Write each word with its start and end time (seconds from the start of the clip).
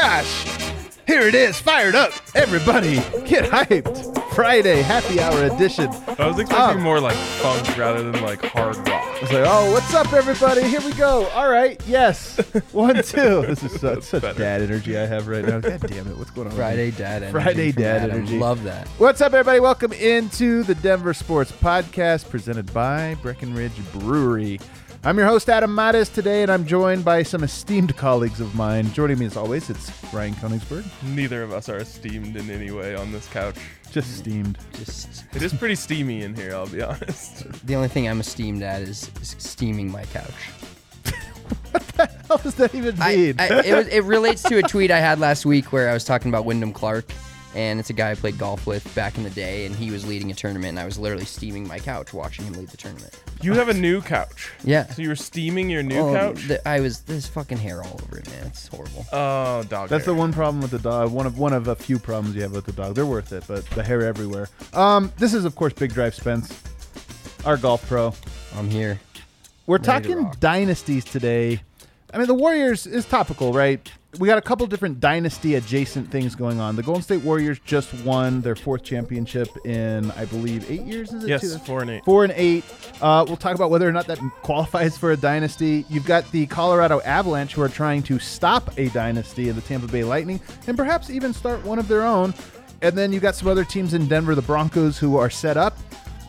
Gosh! 0.00 0.44
Here 1.06 1.22
it 1.22 1.34
is, 1.34 1.58
fired 1.58 1.94
up. 1.94 2.12
Everybody, 2.34 2.96
get 3.26 3.50
hyped. 3.50 4.14
Friday 4.34 4.82
happy 4.82 5.18
hour 5.20 5.44
edition. 5.46 5.88
I 6.18 6.28
was 6.28 6.38
expecting 6.38 6.78
Oh. 6.78 6.84
more 6.84 7.00
like 7.00 7.16
funk 7.16 7.76
rather 7.76 8.08
than 8.08 8.22
like 8.22 8.44
hard 8.44 8.76
rock. 8.76 9.04
It's 9.22 9.32
like, 9.32 9.44
oh, 9.48 9.72
what's 9.72 9.92
up, 9.94 10.12
everybody? 10.12 10.62
Here 10.62 10.80
we 10.82 10.92
go. 10.92 11.26
All 11.30 11.50
right, 11.50 11.82
yes, 11.88 12.36
one, 12.72 12.96
two. 13.02 13.42
This 13.46 13.64
is 13.64 13.80
such, 13.80 14.02
such 14.04 14.22
better. 14.22 14.38
dad 14.38 14.60
energy 14.62 14.96
I 14.98 15.06
have 15.06 15.26
right 15.26 15.44
now. 15.44 15.58
God 15.58 15.80
damn 15.80 16.06
it, 16.06 16.16
what's 16.16 16.30
going 16.30 16.46
on? 16.46 16.52
with 16.52 16.58
me? 16.58 16.62
Friday 16.62 16.90
dad 16.92 17.22
energy. 17.24 17.32
Friday 17.32 17.72
from 17.72 17.82
dad 17.82 18.02
Adam. 18.02 18.16
energy. 18.18 18.38
Love 18.38 18.62
that. 18.64 18.86
What's 18.98 19.20
up, 19.20 19.32
everybody? 19.32 19.58
Welcome 19.60 19.92
into 19.94 20.62
the 20.62 20.76
Denver 20.76 21.14
Sports 21.14 21.50
Podcast 21.50 22.28
presented 22.30 22.72
by 22.72 23.16
Breckenridge 23.22 23.72
Brewery. 23.94 24.60
I'm 25.04 25.16
your 25.16 25.28
host, 25.28 25.48
Adam 25.48 25.72
Mares, 25.72 26.08
today, 26.08 26.42
and 26.42 26.50
I'm 26.50 26.66
joined 26.66 27.04
by 27.04 27.22
some 27.22 27.44
esteemed 27.44 27.96
colleagues 27.96 28.40
of 28.40 28.56
mine. 28.56 28.92
Joining 28.92 29.20
me, 29.20 29.26
as 29.26 29.36
always, 29.36 29.70
it's 29.70 29.92
Ryan 30.12 30.34
Koenigsberg. 30.34 30.84
Neither 31.14 31.44
of 31.44 31.52
us 31.52 31.68
are 31.68 31.76
esteemed 31.76 32.34
in 32.34 32.50
any 32.50 32.72
way 32.72 32.96
on 32.96 33.12
this 33.12 33.28
couch. 33.28 33.56
Just 33.92 34.18
steamed. 34.18 34.58
Just 34.72 35.24
It 35.36 35.42
is 35.42 35.54
pretty 35.54 35.76
steamy 35.76 36.22
in 36.22 36.34
here, 36.34 36.52
I'll 36.52 36.66
be 36.66 36.82
honest. 36.82 37.46
the 37.66 37.76
only 37.76 37.86
thing 37.86 38.08
I'm 38.08 38.18
esteemed 38.18 38.62
at 38.64 38.82
is, 38.82 39.08
is 39.22 39.36
steaming 39.38 39.90
my 39.90 40.02
couch. 40.06 40.50
what 41.70 41.86
the 41.88 42.10
hell 42.26 42.38
does 42.38 42.56
that 42.56 42.74
even 42.74 43.00
I, 43.00 43.16
mean? 43.16 43.36
I, 43.38 43.60
it, 43.60 43.74
was, 43.74 43.86
it 43.86 44.02
relates 44.02 44.42
to 44.42 44.58
a 44.58 44.62
tweet 44.62 44.90
I 44.90 44.98
had 44.98 45.20
last 45.20 45.46
week 45.46 45.72
where 45.72 45.88
I 45.88 45.94
was 45.94 46.04
talking 46.04 46.28
about 46.28 46.44
Wyndham 46.44 46.72
Clark, 46.72 47.06
and 47.54 47.80
it's 47.80 47.90
a 47.90 47.92
guy 47.92 48.10
I 48.10 48.14
played 48.14 48.38
golf 48.38 48.66
with 48.66 48.94
back 48.94 49.16
in 49.16 49.24
the 49.24 49.30
day, 49.30 49.66
and 49.66 49.74
he 49.74 49.90
was 49.90 50.06
leading 50.06 50.30
a 50.30 50.34
tournament, 50.34 50.68
and 50.70 50.78
I 50.78 50.84
was 50.84 50.98
literally 50.98 51.24
steaming 51.24 51.66
my 51.66 51.78
couch 51.78 52.12
watching 52.12 52.44
him 52.44 52.54
lead 52.54 52.68
the 52.68 52.76
tournament. 52.76 53.18
You 53.40 53.54
have 53.54 53.68
a 53.68 53.74
new 53.74 54.00
couch. 54.02 54.50
Yeah. 54.64 54.86
So 54.88 55.02
you 55.02 55.08
were 55.08 55.16
steaming 55.16 55.70
your 55.70 55.82
new 55.82 55.98
Oh, 55.98 56.12
couch? 56.14 56.46
the- 56.48 56.66
I 56.68 56.80
was 56.80 57.00
there's 57.00 57.26
fucking 57.26 57.58
hair 57.58 57.82
all 57.82 58.00
over 58.02 58.18
it, 58.18 58.28
man. 58.30 58.46
It's 58.46 58.66
horrible. 58.68 59.06
oh, 59.12 59.62
dog. 59.64 59.88
That's 59.88 60.04
the 60.04 60.14
one 60.14 60.32
problem 60.32 60.60
with 60.60 60.70
the 60.72 60.78
dog. 60.78 61.10
One 61.12 61.26
of 61.26 61.38
one 61.38 61.52
of 61.52 61.68
a 61.68 61.76
few 61.76 61.98
problems 61.98 62.34
you 62.36 62.42
have 62.42 62.52
with 62.52 62.64
the 62.66 62.72
dog. 62.72 62.94
They're 62.94 63.06
worth 63.06 63.32
it, 63.32 63.44
but 63.48 63.64
the 63.70 63.82
hair 63.82 64.02
everywhere. 64.02 64.48
Um, 64.72 65.12
this 65.18 65.34
is 65.34 65.44
of 65.44 65.54
course 65.56 65.72
Big 65.72 65.92
Drive 65.94 66.14
Spence, 66.14 66.52
our 67.44 67.56
golf 67.56 67.86
pro. 67.88 68.12
I'm 68.56 68.68
here. 68.70 68.98
We're 69.66 69.76
Ready 69.76 69.84
talking 69.86 70.24
rock. 70.24 70.40
dynasties 70.40 71.04
today. 71.04 71.60
I 72.12 72.16
mean, 72.18 72.26
the 72.26 72.34
Warriors 72.34 72.86
is 72.86 73.04
topical, 73.04 73.52
right? 73.52 73.90
We 74.18 74.26
got 74.26 74.38
a 74.38 74.42
couple 74.42 74.66
different 74.66 75.00
dynasty 75.00 75.56
adjacent 75.56 76.10
things 76.10 76.34
going 76.34 76.60
on. 76.60 76.76
The 76.76 76.82
Golden 76.82 77.02
State 77.02 77.20
Warriors 77.22 77.58
just 77.66 77.92
won 78.04 78.40
their 78.40 78.56
fourth 78.56 78.82
championship 78.82 79.48
in, 79.66 80.10
I 80.12 80.24
believe, 80.24 80.70
eight 80.70 80.80
years. 80.80 81.12
Is 81.12 81.24
it? 81.24 81.28
Yes, 81.28 81.42
Two- 81.42 81.58
four 81.58 81.82
and 81.82 81.90
eight. 81.90 82.04
Four 82.06 82.24
and 82.24 82.32
eight. 82.34 82.64
Uh, 83.02 83.26
we'll 83.28 83.36
talk 83.36 83.54
about 83.54 83.68
whether 83.68 83.86
or 83.86 83.92
not 83.92 84.06
that 84.06 84.18
qualifies 84.42 84.96
for 84.96 85.12
a 85.12 85.16
dynasty. 85.16 85.84
You've 85.90 86.06
got 86.06 86.30
the 86.32 86.46
Colorado 86.46 87.02
Avalanche 87.02 87.52
who 87.52 87.60
are 87.60 87.68
trying 87.68 88.02
to 88.04 88.18
stop 88.18 88.70
a 88.78 88.88
dynasty 88.88 89.50
in 89.50 89.56
the 89.56 89.62
Tampa 89.62 89.86
Bay 89.88 90.04
Lightning 90.04 90.40
and 90.66 90.74
perhaps 90.74 91.10
even 91.10 91.34
start 91.34 91.62
one 91.66 91.78
of 91.78 91.86
their 91.86 92.02
own. 92.02 92.32
And 92.80 92.96
then 92.96 93.12
you've 93.12 93.22
got 93.22 93.34
some 93.34 93.48
other 93.48 93.64
teams 93.64 93.92
in 93.92 94.08
Denver, 94.08 94.34
the 94.34 94.40
Broncos, 94.42 94.96
who 94.96 95.18
are 95.18 95.28
set 95.28 95.58
up. 95.58 95.76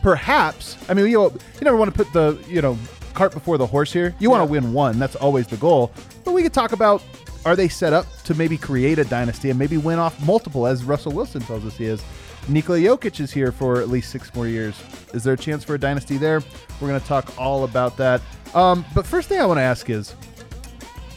Perhaps, 0.02 0.76
I 0.90 0.94
mean, 0.94 1.06
you, 1.06 1.14
know, 1.16 1.30
you 1.30 1.60
never 1.62 1.78
want 1.78 1.90
to 1.94 2.04
put 2.04 2.12
the 2.12 2.38
you 2.46 2.60
know 2.60 2.76
cart 3.14 3.32
before 3.32 3.56
the 3.56 3.66
horse 3.66 3.90
here. 3.90 4.14
You 4.18 4.28
want 4.28 4.42
to 4.42 4.50
win 4.50 4.74
one. 4.74 4.98
That's 4.98 5.16
always 5.16 5.46
the 5.46 5.56
goal. 5.56 5.92
But 6.24 6.32
we 6.32 6.42
could 6.42 6.52
talk 6.52 6.72
about 6.72 7.02
are 7.44 7.56
they 7.56 7.68
set 7.68 7.92
up 7.92 8.06
to 8.24 8.34
maybe 8.34 8.56
create 8.58 8.98
a 8.98 9.04
dynasty 9.04 9.50
and 9.50 9.58
maybe 9.58 9.76
win 9.76 9.98
off 9.98 10.24
multiple, 10.24 10.66
as 10.66 10.84
Russell 10.84 11.12
Wilson 11.12 11.40
tells 11.42 11.64
us 11.64 11.76
he 11.76 11.86
is. 11.86 12.02
Nikola 12.48 12.78
Jokic 12.78 13.20
is 13.20 13.30
here 13.30 13.52
for 13.52 13.80
at 13.80 13.88
least 13.88 14.10
six 14.10 14.34
more 14.34 14.46
years. 14.46 14.80
Is 15.14 15.22
there 15.24 15.34
a 15.34 15.38
chance 15.38 15.62
for 15.64 15.74
a 15.74 15.78
dynasty 15.78 16.16
there? 16.16 16.42
We're 16.80 16.88
going 16.88 17.00
to 17.00 17.06
talk 17.06 17.32
all 17.38 17.64
about 17.64 17.96
that. 17.98 18.20
Um, 18.54 18.84
but 18.94 19.06
first 19.06 19.28
thing 19.28 19.40
I 19.40 19.46
want 19.46 19.58
to 19.58 19.62
ask 19.62 19.88
is, 19.90 20.14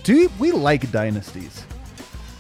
do 0.04 0.30
we 0.40 0.52
like 0.52 0.92
dynasties? 0.92 1.66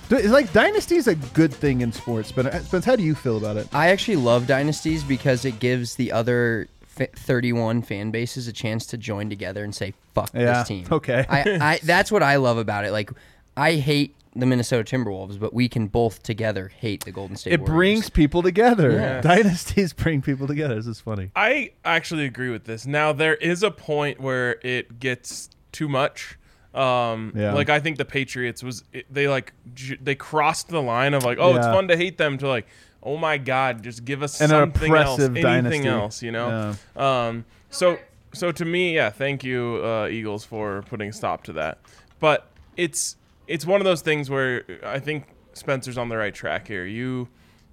Do, 0.10 0.18
is 0.18 0.32
like 0.32 0.52
dynasties 0.54 1.08
a 1.08 1.16
good 1.16 1.54
thing 1.54 1.82
in 1.82 1.92
sports? 1.92 2.32
But 2.32 2.54
Spence, 2.64 2.84
how 2.86 2.96
do 2.96 3.04
you 3.04 3.16
feel 3.16 3.38
about 3.38 3.56
it? 3.58 3.68
I 3.74 3.88
actually 3.90 4.18
love 4.18 4.48
dynasties 4.48 5.04
because 5.04 5.46
it 5.46 5.60
gives 5.60 5.96
the 5.96 6.12
other 6.12 6.68
31 6.96 7.82
fan 7.82 8.12
bases 8.12 8.48
a 8.48 8.54
chance 8.54 8.86
to 8.88 8.98
join 8.98 9.30
together 9.30 9.64
and 9.64 9.74
say 9.74 9.94
fuck 10.14 10.30
Yeah, 10.34 10.60
this 10.60 10.68
team. 10.68 10.86
okay. 10.92 11.26
I, 11.28 11.40
I 11.60 11.80
that's 11.84 12.12
what 12.12 12.22
I 12.22 12.36
love 12.36 12.58
about 12.58 12.86
it. 12.86 12.92
Like 12.92 13.12
I 13.56 13.74
hate 13.76 14.16
the 14.36 14.46
Minnesota 14.48 14.84
Timberwolves, 14.98 15.40
but 15.40 15.54
we 15.54 15.70
can 15.70 15.86
both 15.88 16.24
together 16.24 16.72
hate 16.76 17.06
the 17.06 17.12
Golden 17.12 17.36
State 17.36 17.54
It 17.54 17.60
Warriors. 17.60 17.76
brings 17.76 18.10
people 18.10 18.42
together. 18.42 18.92
Yeah. 18.92 19.22
Dynasties 19.22 19.94
bring 19.94 20.22
people 20.24 20.48
together. 20.48 20.76
This 20.76 20.88
is 20.88 21.00
funny. 21.00 21.30
I 21.36 21.72
actually 21.86 22.26
agree 22.26 22.50
with 22.50 22.64
this. 22.66 22.88
Now 22.88 23.14
there 23.14 23.36
is 23.36 23.62
a 23.62 23.70
point 23.72 24.20
where 24.20 24.58
it 24.64 25.00
gets 25.00 25.50
too 25.72 25.88
much. 25.88 26.38
Um, 26.74 27.34
Yeah. 27.36 27.54
like 27.54 27.70
I 27.70 27.80
think 27.80 27.98
the 28.00 28.06
Patriots 28.06 28.64
was 28.64 28.84
it, 28.92 29.06
they 29.14 29.28
like 29.28 29.54
j- 29.76 30.00
they 30.02 30.16
crossed 30.16 30.70
the 30.70 30.82
line 30.82 31.14
of 31.14 31.24
like 31.24 31.38
oh 31.40 31.56
it's 31.56 31.68
fun 31.68 31.88
to 31.90 31.96
hate 31.96 32.18
them 32.18 32.40
to 32.40 32.48
like 32.48 32.66
oh 33.04 33.16
my 33.16 33.38
god 33.38 33.84
just 33.84 34.04
give 34.04 34.24
us 34.24 34.42
And 34.42 34.52
an 34.52 34.72
something 34.74 34.92
else 34.92 35.20
oppressive 35.20 35.36
anything 35.38 35.84
dynasty. 35.84 35.88
else 35.88 36.24
you 36.24 36.32
know 36.32 36.74
um 36.96 37.46
so 37.70 38.00
so 38.34 38.52
to 38.52 38.66
me 38.66 38.96
yeah 38.96 39.12
thank 39.12 39.44
you 39.44 39.82
uh, 39.84 40.08
Eagles 40.10 40.46
for 40.46 40.82
putting 40.90 41.10
a 41.10 41.14
stop 41.14 41.44
to 41.44 41.54
that 41.54 41.78
but 42.20 42.48
it's 42.76 43.18
it's 43.48 43.66
one 43.66 43.82
of 43.82 43.86
those 43.86 44.02
things 44.02 44.30
where 44.30 44.64
I 44.84 45.00
think 45.00 45.26
Spencer's 45.54 45.98
on 45.98 46.10
the 46.10 46.18
right 46.18 46.34
track 46.34 46.68
here 46.68 46.86
you 46.86 47.28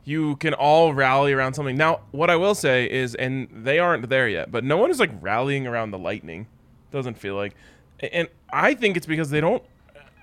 you 0.04 0.36
can 0.36 0.54
all 0.54 0.94
rally 0.94 1.32
around 1.32 1.54
something. 1.54 1.76
Now, 1.76 2.00
what 2.10 2.30
I 2.30 2.36
will 2.36 2.54
say 2.54 2.90
is, 2.90 3.14
and 3.14 3.48
they 3.52 3.78
aren't 3.78 4.08
there 4.08 4.28
yet, 4.28 4.50
but 4.50 4.64
no 4.64 4.76
one 4.76 4.90
is 4.90 4.98
like 4.98 5.10
rallying 5.20 5.66
around 5.66 5.90
the 5.90 5.98
Lightning. 5.98 6.46
Doesn't 6.90 7.18
feel 7.18 7.34
like, 7.34 7.54
and 8.12 8.28
I 8.50 8.74
think 8.74 8.96
it's 8.96 9.06
because 9.06 9.30
they 9.30 9.40
don't. 9.40 9.62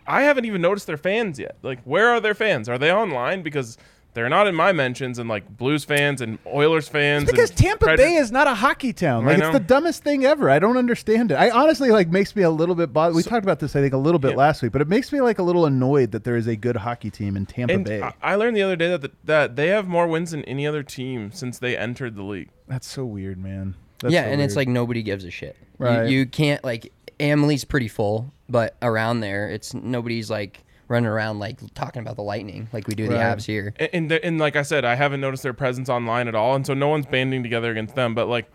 I 0.05 0.23
haven't 0.23 0.45
even 0.45 0.61
noticed 0.61 0.87
their 0.87 0.97
fans 0.97 1.37
yet. 1.37 1.57
Like, 1.61 1.81
where 1.83 2.09
are 2.09 2.19
their 2.19 2.33
fans? 2.33 2.69
Are 2.69 2.77
they 2.77 2.91
online? 2.91 3.43
Because 3.43 3.77
they're 4.17 4.27
not 4.29 4.47
in 4.47 4.55
my 4.55 4.71
mentions, 4.73 5.19
and 5.19 5.29
like 5.29 5.47
Blues 5.57 5.83
fans 5.85 6.19
and 6.21 6.39
Oilers 6.45 6.87
fans. 6.89 7.29
Because 7.29 7.51
Tampa 7.51 7.85
Predator- 7.85 8.09
Bay 8.09 8.15
is 8.15 8.31
not 8.31 8.47
a 8.47 8.55
hockey 8.55 8.91
town. 8.91 9.23
I 9.23 9.27
Like 9.27 9.37
it's 9.37 9.41
know. 9.43 9.51
the 9.53 9.59
dumbest 9.59 10.03
thing 10.03 10.25
ever. 10.25 10.49
I 10.49 10.59
don't 10.59 10.75
understand 10.77 11.31
it. 11.31 11.35
I 11.35 11.49
honestly 11.51 11.91
like 11.91 12.09
makes 12.09 12.35
me 12.35 12.41
a 12.43 12.49
little 12.49 12.75
bit 12.75 12.91
bothered. 12.91 13.15
We 13.15 13.23
talked 13.23 13.43
about 13.45 13.59
this 13.59 13.75
I 13.75 13.81
think 13.81 13.93
a 13.93 13.97
little 13.97 14.19
bit 14.19 14.31
Yeah. 14.31 14.37
last 14.37 14.61
week, 14.63 14.71
but 14.71 14.81
it 14.81 14.87
makes 14.87 15.11
me 15.13 15.21
like 15.21 15.37
a 15.39 15.43
little 15.43 15.65
annoyed 15.65 16.11
that 16.11 16.23
there 16.23 16.35
is 16.35 16.47
a 16.47 16.55
good 16.55 16.75
hockey 16.77 17.09
team 17.11 17.37
in 17.37 17.45
Tampa 17.45 17.73
And 17.75 17.85
Bay. 17.85 18.01
I, 18.01 18.13
I 18.21 18.35
learned 18.35 18.57
the 18.57 18.63
other 18.63 18.75
day 18.75 18.89
that 18.89 19.01
the, 19.01 19.11
that 19.25 19.55
they 19.55 19.67
have 19.67 19.87
more 19.87 20.07
wins 20.07 20.31
than 20.31 20.43
any 20.45 20.65
other 20.65 20.81
team 20.83 21.31
since 21.31 21.59
they 21.59 21.77
entered 21.77 22.15
the 22.15 22.23
league. 22.23 22.49
That's 22.67 22.87
so 22.87 23.05
weird, 23.05 23.37
man. 23.37 23.75
That's 23.99 24.13
yeah, 24.13 24.23
so 24.25 24.29
and 24.31 24.41
it's 24.41 24.55
like 24.55 24.67
nobody 24.67 25.03
gives 25.03 25.23
a 25.23 25.31
shit. 25.31 25.55
Right. 25.77 26.09
You, 26.09 26.19
you 26.19 26.25
can't 26.25 26.63
like 26.63 26.91
Amalie's 27.19 27.63
pretty 27.65 27.87
full. 27.87 28.33
but 28.49 28.75
around 28.81 29.19
there, 29.19 29.49
it's 29.49 29.73
nobody's 29.73 30.29
like 30.29 30.63
running 30.87 31.07
around 31.07 31.39
like 31.39 31.59
talking 31.73 32.01
about 32.01 32.15
the 32.15 32.23
Lightning 32.23 32.67
like 32.73 32.87
we 32.87 32.95
do 32.95 33.07
the 33.07 33.15
Right. 33.15 33.37
Avs 33.37 33.45
here. 33.45 33.73
And, 33.77 33.89
and, 33.93 34.11
the- 34.11 34.23
and 34.25 34.37
like 34.39 34.55
I 34.55 34.61
said, 34.61 34.85
I 34.85 34.95
haven't 34.95 35.19
noticed 35.21 35.43
their 35.43 35.53
presence 35.53 35.89
online 35.89 36.27
at 36.27 36.35
all, 36.35 36.55
and 36.55 36.65
so 36.65 36.73
no 36.73 36.87
one's 36.87 37.05
banding 37.05 37.43
together 37.43 37.71
against 37.71 37.95
them. 37.95 38.15
But 38.15 38.27
like, 38.27 38.49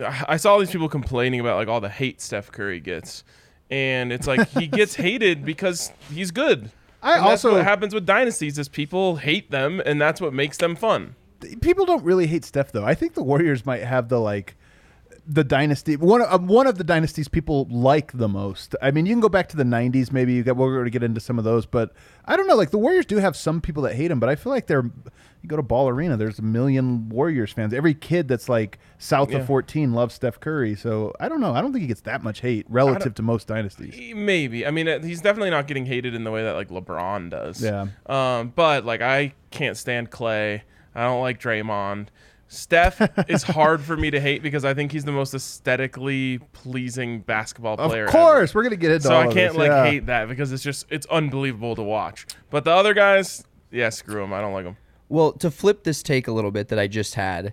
I 0.00 0.24
I 0.28 0.36
saw 0.36 0.52
all 0.52 0.58
these 0.58 0.70
people 0.70 0.88
complaining 0.88 1.40
about 1.40 1.56
like 1.56 1.68
all 1.68 1.80
the 1.80 1.88
hate 1.88 2.20
Steph 2.20 2.50
Curry 2.52 2.80
gets, 2.80 3.24
and 3.70 4.12
it's 4.12 4.26
like 4.26 4.48
he 4.50 4.66
gets 4.66 4.94
hated 5.06 5.44
because 5.44 5.90
he's 6.12 6.30
good. 6.30 6.70
I 7.02 7.16
And 7.16 7.26
that's 7.26 7.44
also- 7.44 7.56
what 7.56 7.64
happens 7.64 7.92
with 7.94 8.06
dynasties 8.06 8.58
is 8.58 8.68
people 8.68 9.16
hate 9.16 9.50
them, 9.50 9.80
and 9.84 10.00
that's 10.00 10.20
what 10.20 10.32
makes 10.32 10.56
them 10.58 10.74
fun. 10.76 11.14
people 11.60 11.84
don't 11.84 12.02
really 12.02 12.26
hate 12.26 12.44
Steph 12.44 12.72
though. 12.72 12.84
I 12.84 12.94
think 12.94 13.14
the 13.14 13.22
Warriors 13.22 13.66
might 13.66 13.82
have 13.82 14.08
the 14.08 14.18
like 14.20 14.56
the 15.26 15.42
dynasty 15.44 15.96
one 15.96 16.20
of 16.20 16.44
one 16.44 16.66
of 16.66 16.76
the 16.76 16.84
dynasties 16.84 17.28
people 17.28 17.66
like 17.70 18.12
the 18.12 18.28
most. 18.28 18.74
I 18.82 18.90
mean, 18.90 19.06
you 19.06 19.12
can 19.14 19.20
go 19.20 19.28
back 19.28 19.48
to 19.50 19.56
the 19.56 19.64
'90s. 19.64 20.12
Maybe 20.12 20.34
you 20.34 20.42
got 20.42 20.56
we're 20.56 20.72
going 20.74 20.84
to 20.84 20.90
get 20.90 21.02
into 21.02 21.20
some 21.20 21.38
of 21.38 21.44
those, 21.44 21.64
but 21.66 21.92
I 22.26 22.36
don't 22.36 22.46
know. 22.46 22.56
Like 22.56 22.70
the 22.70 22.78
Warriors 22.78 23.06
do 23.06 23.16
have 23.16 23.34
some 23.36 23.60
people 23.60 23.82
that 23.84 23.94
hate 23.94 24.08
them, 24.08 24.20
but 24.20 24.28
I 24.28 24.34
feel 24.36 24.52
like 24.52 24.66
they're. 24.66 24.90
You 25.42 25.48
go 25.48 25.56
to 25.56 25.62
Ball 25.62 25.90
Arena, 25.90 26.16
there's 26.16 26.38
a 26.38 26.42
million 26.42 27.10
Warriors 27.10 27.52
fans. 27.52 27.74
Every 27.74 27.92
kid 27.92 28.28
that's 28.28 28.48
like 28.48 28.78
south 28.96 29.30
Yeah. 29.30 29.40
of 29.40 29.46
14 29.46 29.92
loves 29.92 30.14
Steph 30.14 30.40
Curry. 30.40 30.74
So 30.74 31.12
I 31.20 31.28
don't 31.28 31.40
know. 31.42 31.52
I 31.54 31.60
don't 31.60 31.70
think 31.70 31.82
he 31.82 31.86
gets 31.86 32.00
that 32.02 32.22
much 32.22 32.40
hate 32.40 32.64
relative 32.70 33.12
to 33.16 33.22
most 33.22 33.46
dynasties. 33.46 34.14
Maybe. 34.16 34.66
I 34.66 34.70
mean, 34.70 34.88
uh, 34.88 35.00
he's 35.02 35.20
definitely 35.20 35.50
not 35.50 35.66
getting 35.66 35.84
hated 35.84 36.14
in 36.14 36.24
the 36.24 36.30
way 36.30 36.42
that 36.44 36.54
like 36.54 36.70
LeBron 36.70 37.28
does. 37.28 37.62
Yeah. 37.62 37.88
Um, 38.06 38.54
but 38.56 38.86
like 38.86 39.02
I 39.02 39.34
can't 39.50 39.76
stand 39.76 40.10
Klay. 40.10 40.62
I 40.94 41.02
don't 41.04 41.20
like 41.20 41.38
Draymond. 41.38 42.06
Steph 42.54 43.28
is 43.28 43.42
hard 43.42 43.80
for 43.80 43.96
me 43.96 44.10
to 44.10 44.20
hate 44.20 44.42
because 44.42 44.64
I 44.64 44.74
think 44.74 44.92
he's 44.92 45.04
the 45.04 45.12
most 45.12 45.34
aesthetically 45.34 46.38
pleasing 46.52 47.20
basketball 47.20 47.76
player. 47.76 48.06
Of 48.06 48.12
course, 48.12 48.50
ever. 48.50 48.58
we're 48.58 48.62
gonna 48.64 48.76
get 48.76 48.92
into. 48.92 49.08
So 49.08 49.14
all 49.14 49.20
I 49.22 49.24
can't 49.24 49.52
this, 49.52 49.56
like 49.56 49.68
yeah. 49.68 49.84
hate 49.84 50.06
that 50.06 50.28
because 50.28 50.52
it's 50.52 50.62
just 50.62 50.86
it's 50.90 51.06
unbelievable 51.06 51.76
to 51.76 51.82
watch. 51.82 52.26
But 52.50 52.64
the 52.64 52.72
other 52.72 52.94
guys, 52.94 53.44
yeah, 53.70 53.90
screw 53.90 54.20
them. 54.20 54.32
I 54.32 54.40
don't 54.40 54.52
like 54.52 54.64
them. 54.64 54.76
Well, 55.08 55.32
to 55.32 55.50
flip 55.50 55.84
this 55.84 56.02
take 56.02 56.28
a 56.28 56.32
little 56.32 56.50
bit 56.50 56.68
that 56.68 56.78
I 56.78 56.86
just 56.86 57.14
had, 57.14 57.52